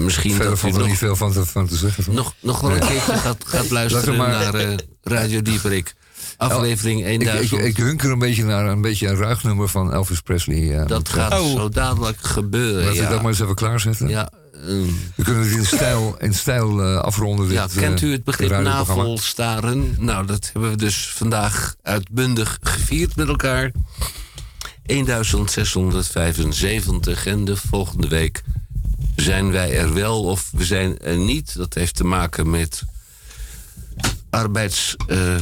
misschien 0.05 0.33
Verder 0.33 0.57
valt 0.57 0.73
er 0.73 0.79
nog, 0.79 0.87
niet 0.87 0.97
veel 0.97 1.15
van 1.15 1.31
te, 1.31 1.45
van 1.45 1.67
te 1.67 1.75
zeggen. 1.75 2.03
toch? 2.03 2.13
nog, 2.13 2.33
nog 2.39 2.59
wel 2.61 2.71
een 2.71 2.79
keertje 2.79 3.17
gaat, 3.17 3.43
gaat 3.45 3.69
luisteren 3.79 4.15
maar- 4.15 4.29
naar 4.29 4.53
eh, 4.53 4.75
Radio 5.03 5.41
Dieperik. 5.41 5.95
Aflevering 6.37 6.99
Ik, 7.05 7.11
ik, 7.21 7.23
1000. 7.23 7.61
ik 7.61 7.77
hunker 7.77 8.11
een 8.11 8.19
beetje 8.19 8.43
naar 8.43 8.65
een 8.65 8.81
beetje 8.81 9.07
een 9.07 9.15
ruignummer 9.15 9.69
van 9.69 9.93
Elvis 9.93 10.21
Presley. 10.21 10.79
eh, 10.79 10.87
dat 10.87 11.09
gaat 11.09 11.39
Oh. 11.39 11.51
zo 11.55 11.69
dadelijk 11.69 12.17
gebeuren. 12.21 12.75
Laten 12.83 12.97
we 12.97 13.03
ja. 13.03 13.09
dat 13.09 13.21
maar 13.21 13.31
eens 13.31 13.39
even 13.39 13.55
klaarzetten. 13.55 14.07
Ja, 14.09 14.29
ehm, 14.53 14.85
We 15.15 15.23
kunnen 15.23 15.43
het 15.43 15.51
in 15.57 15.65
stijl, 15.65 16.15
in 16.19 16.33
stijl 16.33 16.81
eh, 16.83 16.97
afronden. 16.97 17.51
ja, 17.51 17.67
dit, 17.67 17.75
kent 17.75 18.01
u 18.01 18.11
het 18.11 18.23
begrip 18.23 18.59
navelstaren? 18.61 19.95
Nou, 19.99 20.25
dat 20.25 20.49
hebben 20.53 20.71
we 20.71 20.77
dus 20.77 21.13
vandaag 21.15 21.75
uitbundig 21.81 22.57
gevierd 22.61 23.15
met 23.15 23.27
elkaar. 23.27 23.71
1675 24.85 27.25
en 27.25 27.45
de 27.45 27.55
volgende 27.57 28.07
week 28.07 28.41
zijn 29.23 29.51
wij 29.51 29.77
er 29.77 29.93
wel 29.93 30.23
of 30.23 30.49
we 30.51 30.65
zijn 30.65 30.99
er 30.99 31.17
niet. 31.17 31.55
Dat 31.55 31.73
heeft 31.73 31.95
te 31.95 32.03
maken 32.03 32.49
met 32.49 32.83
arbeids... 34.29 34.95
eh, 35.07 35.35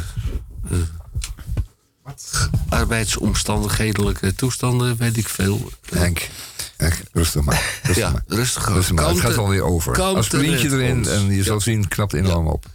arbeidsomstandigheden, 2.70 4.36
toestanden, 4.36 4.98
weet 4.98 5.18
ik 5.18 5.30
veel. 5.30 5.72
Henk, 5.90 6.30
Henk, 6.78 7.02
rustig 7.12 7.42
maar. 7.42 7.80
Rustig 7.84 8.04
Ja, 8.04 8.12
maar. 8.12 8.24
rustig. 8.28 8.68
Rustig 8.68 8.96
maar. 8.96 9.08
Het 9.10 9.20
gaat 9.20 9.36
wel 9.36 9.50
weer 9.50 9.64
over. 9.64 10.02
Aspirintje 10.02 10.70
redt 10.70 10.74
erin 10.82 10.98
ons. 10.98 11.08
en 11.08 11.36
je 11.36 11.44
zal 11.44 11.62
zien, 11.62 11.88
knapt 11.88 12.14
enorm 12.14 12.48
op. 12.48 12.66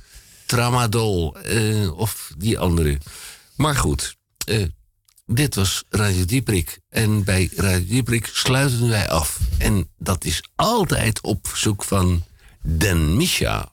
Tramadol 0.47 1.37
eh, 1.37 1.99
of 1.99 2.33
die 2.39 2.59
andere. 2.59 2.99
Maar 3.57 3.77
goed, 3.77 4.17
dit 5.27 5.55
was 5.55 5.85
Radio 5.89 6.25
Dieprik. 6.25 6.79
En 6.89 7.25
bij 7.25 7.51
Radio 7.57 7.87
Dieprik 7.87 8.31
sluiten 8.33 8.89
wij 8.89 9.09
af. 9.09 9.39
En 9.59 9.89
dat 9.99 10.25
is 10.25 10.43
altijd 10.55 11.21
op 11.21 11.49
verzoek 11.49 11.85
van 11.85 12.25
Den 12.61 13.17
Misha. 13.17 13.73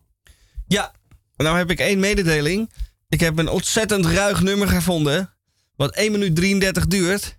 Ja, 0.67 0.91
nou 1.37 1.57
heb 1.57 1.71
ik 1.71 1.79
één 1.79 1.99
mededeling. 1.99 2.69
Ik 3.09 3.19
heb 3.19 3.37
een 3.37 3.49
ontzettend 3.49 4.05
ruig 4.05 4.41
nummer 4.41 4.67
gevonden. 4.67 5.33
Wat 5.75 5.95
1 5.95 6.11
minuut 6.11 6.35
33 6.35 6.87
duurt. 6.87 7.37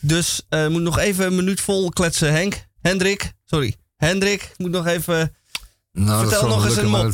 Dus 0.00 0.42
eh 0.48 0.68
moet 0.68 0.82
nog 0.82 0.98
even 0.98 1.26
een 1.26 1.34
minuut 1.34 1.60
vol 1.60 1.88
kletsen, 1.90 2.32
Henk. 2.32 2.64
Hendrik, 2.80 3.32
sorry. 3.44 3.76
Hendrik, 3.96 4.52
moet 4.56 4.70
nog 4.70 4.86
even... 4.86 5.34
Nou, 5.92 6.28
vertel 6.28 6.48
nog 6.48 6.64
eens 6.64 6.76
een 6.76 6.88
mop. 6.88 7.12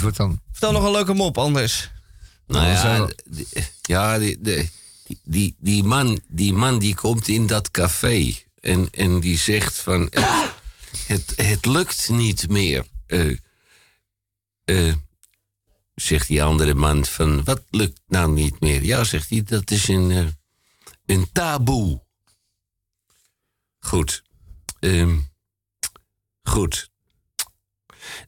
Vertel 0.50 0.72
nog 0.72 0.84
een 0.84 0.90
leuke 0.90 1.12
mop, 1.12 1.38
anders. 1.38 1.90
Nou 2.46 2.64
dan 2.64 2.72
ja, 2.72 2.80
zijn 2.80 3.06
we- 3.06 3.14
die, 3.24 3.46
ja 3.82 4.18
die, 4.18 4.38
die, 4.40 4.70
die, 5.24 5.56
die, 5.58 5.82
man, 5.84 6.20
die 6.28 6.52
man 6.52 6.78
die 6.78 6.94
komt 6.94 7.28
in 7.28 7.46
dat 7.46 7.70
café. 7.70 8.34
En, 8.60 8.88
en 8.90 9.20
die 9.20 9.38
zegt 9.38 9.78
van... 9.78 10.08
eh, 10.10 10.42
Het, 11.06 11.32
het 11.36 11.66
lukt 11.66 12.08
niet 12.08 12.48
meer. 12.48 12.86
Eh, 13.06 13.36
eh, 14.64 14.94
zegt 15.94 16.28
die 16.28 16.42
andere 16.42 16.74
man 16.74 17.04
van... 17.04 17.44
Wat 17.44 17.62
lukt 17.70 18.00
nou 18.06 18.32
niet 18.32 18.60
meer? 18.60 18.84
Ja, 18.84 19.04
zegt 19.04 19.30
hij, 19.30 19.42
dat 19.42 19.70
is 19.70 19.88
een, 19.88 20.36
een 21.06 21.32
taboe. 21.32 22.02
Goed. 23.78 24.22
Ehm, 24.80 25.18
goed. 26.42 26.90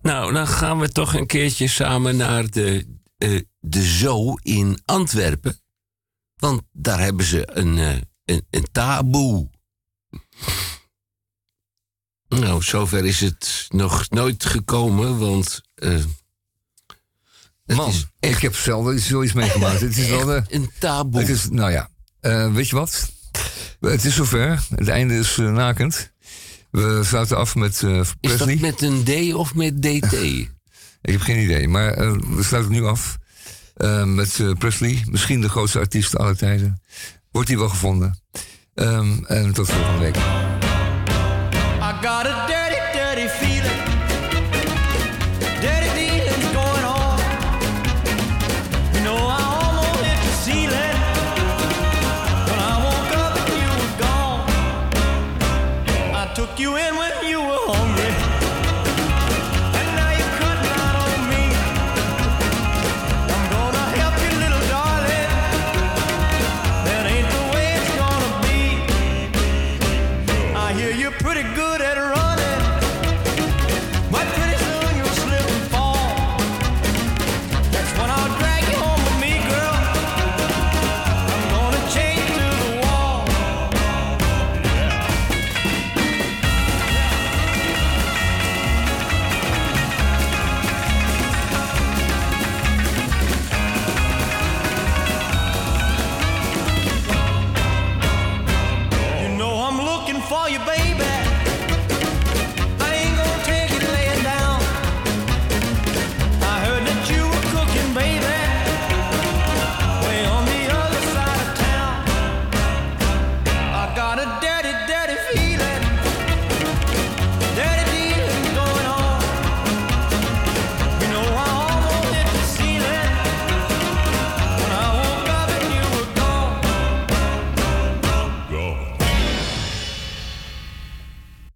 Nou, 0.02 0.32
dan 0.32 0.46
gaan 0.48 0.78
we 0.78 0.88
toch 0.88 1.14
een 1.14 1.26
keertje 1.26 1.68
samen 1.68 2.16
naar 2.16 2.50
de, 2.50 2.86
de 3.60 3.82
Zoo 3.82 4.34
in 4.42 4.78
Antwerpen. 4.84 5.60
Want 6.36 6.62
daar 6.72 7.00
hebben 7.00 7.26
ze 7.26 7.56
een, 7.56 7.78
eh, 7.78 7.96
een, 8.24 8.46
een 8.50 8.66
taboe. 8.72 9.50
Nou, 12.28 12.62
zover 12.62 13.04
is 13.04 13.20
het 13.20 13.66
nog 13.68 14.10
nooit 14.10 14.44
gekomen, 14.44 15.18
want... 15.18 15.62
het 15.74 16.06
Man, 17.66 17.88
is 17.88 18.06
ik 18.20 18.38
heb 18.38 18.56
zelden 18.56 19.00
zoiets 19.00 19.32
meegemaakt. 19.32 19.80
Het 19.80 19.96
is 19.96 20.08
wel 20.16 20.24
de, 20.24 20.42
een 20.48 20.70
taboe. 20.78 21.20
Het 21.20 21.28
is, 21.28 21.48
nou 21.48 21.70
ja, 21.70 21.88
eh, 22.20 22.52
weet 22.52 22.68
je 22.68 22.76
wat? 22.76 23.12
Het 23.80 24.04
is 24.04 24.14
zover. 24.14 24.66
Het 24.74 24.88
einde 24.88 25.14
is 25.14 25.38
eh, 25.38 25.52
nakend. 25.52 26.12
We 26.70 27.00
sluiten 27.04 27.36
af 27.36 27.54
met 27.54 27.82
Is 28.20 28.36
dat 28.36 28.54
met 28.54 28.82
een 28.82 29.04
D 29.04 29.34
of 29.34 29.54
met 29.54 29.82
DT? 29.82 30.12
Ik 31.02 31.12
heb 31.12 31.20
geen 31.20 31.44
idee, 31.44 31.68
maar 31.68 31.96
we 32.36 32.42
sluiten 32.42 32.72
nu 32.72 32.84
af 32.84 33.18
eh, 33.74 34.04
met 34.04 34.40
eh, 34.40 34.50
Presley. 34.58 35.04
Misschien 35.10 35.40
de 35.40 35.48
grootste 35.48 35.78
artiest 35.78 36.18
aller 36.18 36.36
tijden. 36.36 36.82
Wordt 37.30 37.48
hij 37.48 37.58
wel 37.58 37.68
gevonden. 37.68 38.18
Ehm, 38.74 39.24
en 39.24 39.52
tot 39.52 39.70
volgende 39.70 39.98
week. 39.98 40.16
I 40.16 40.22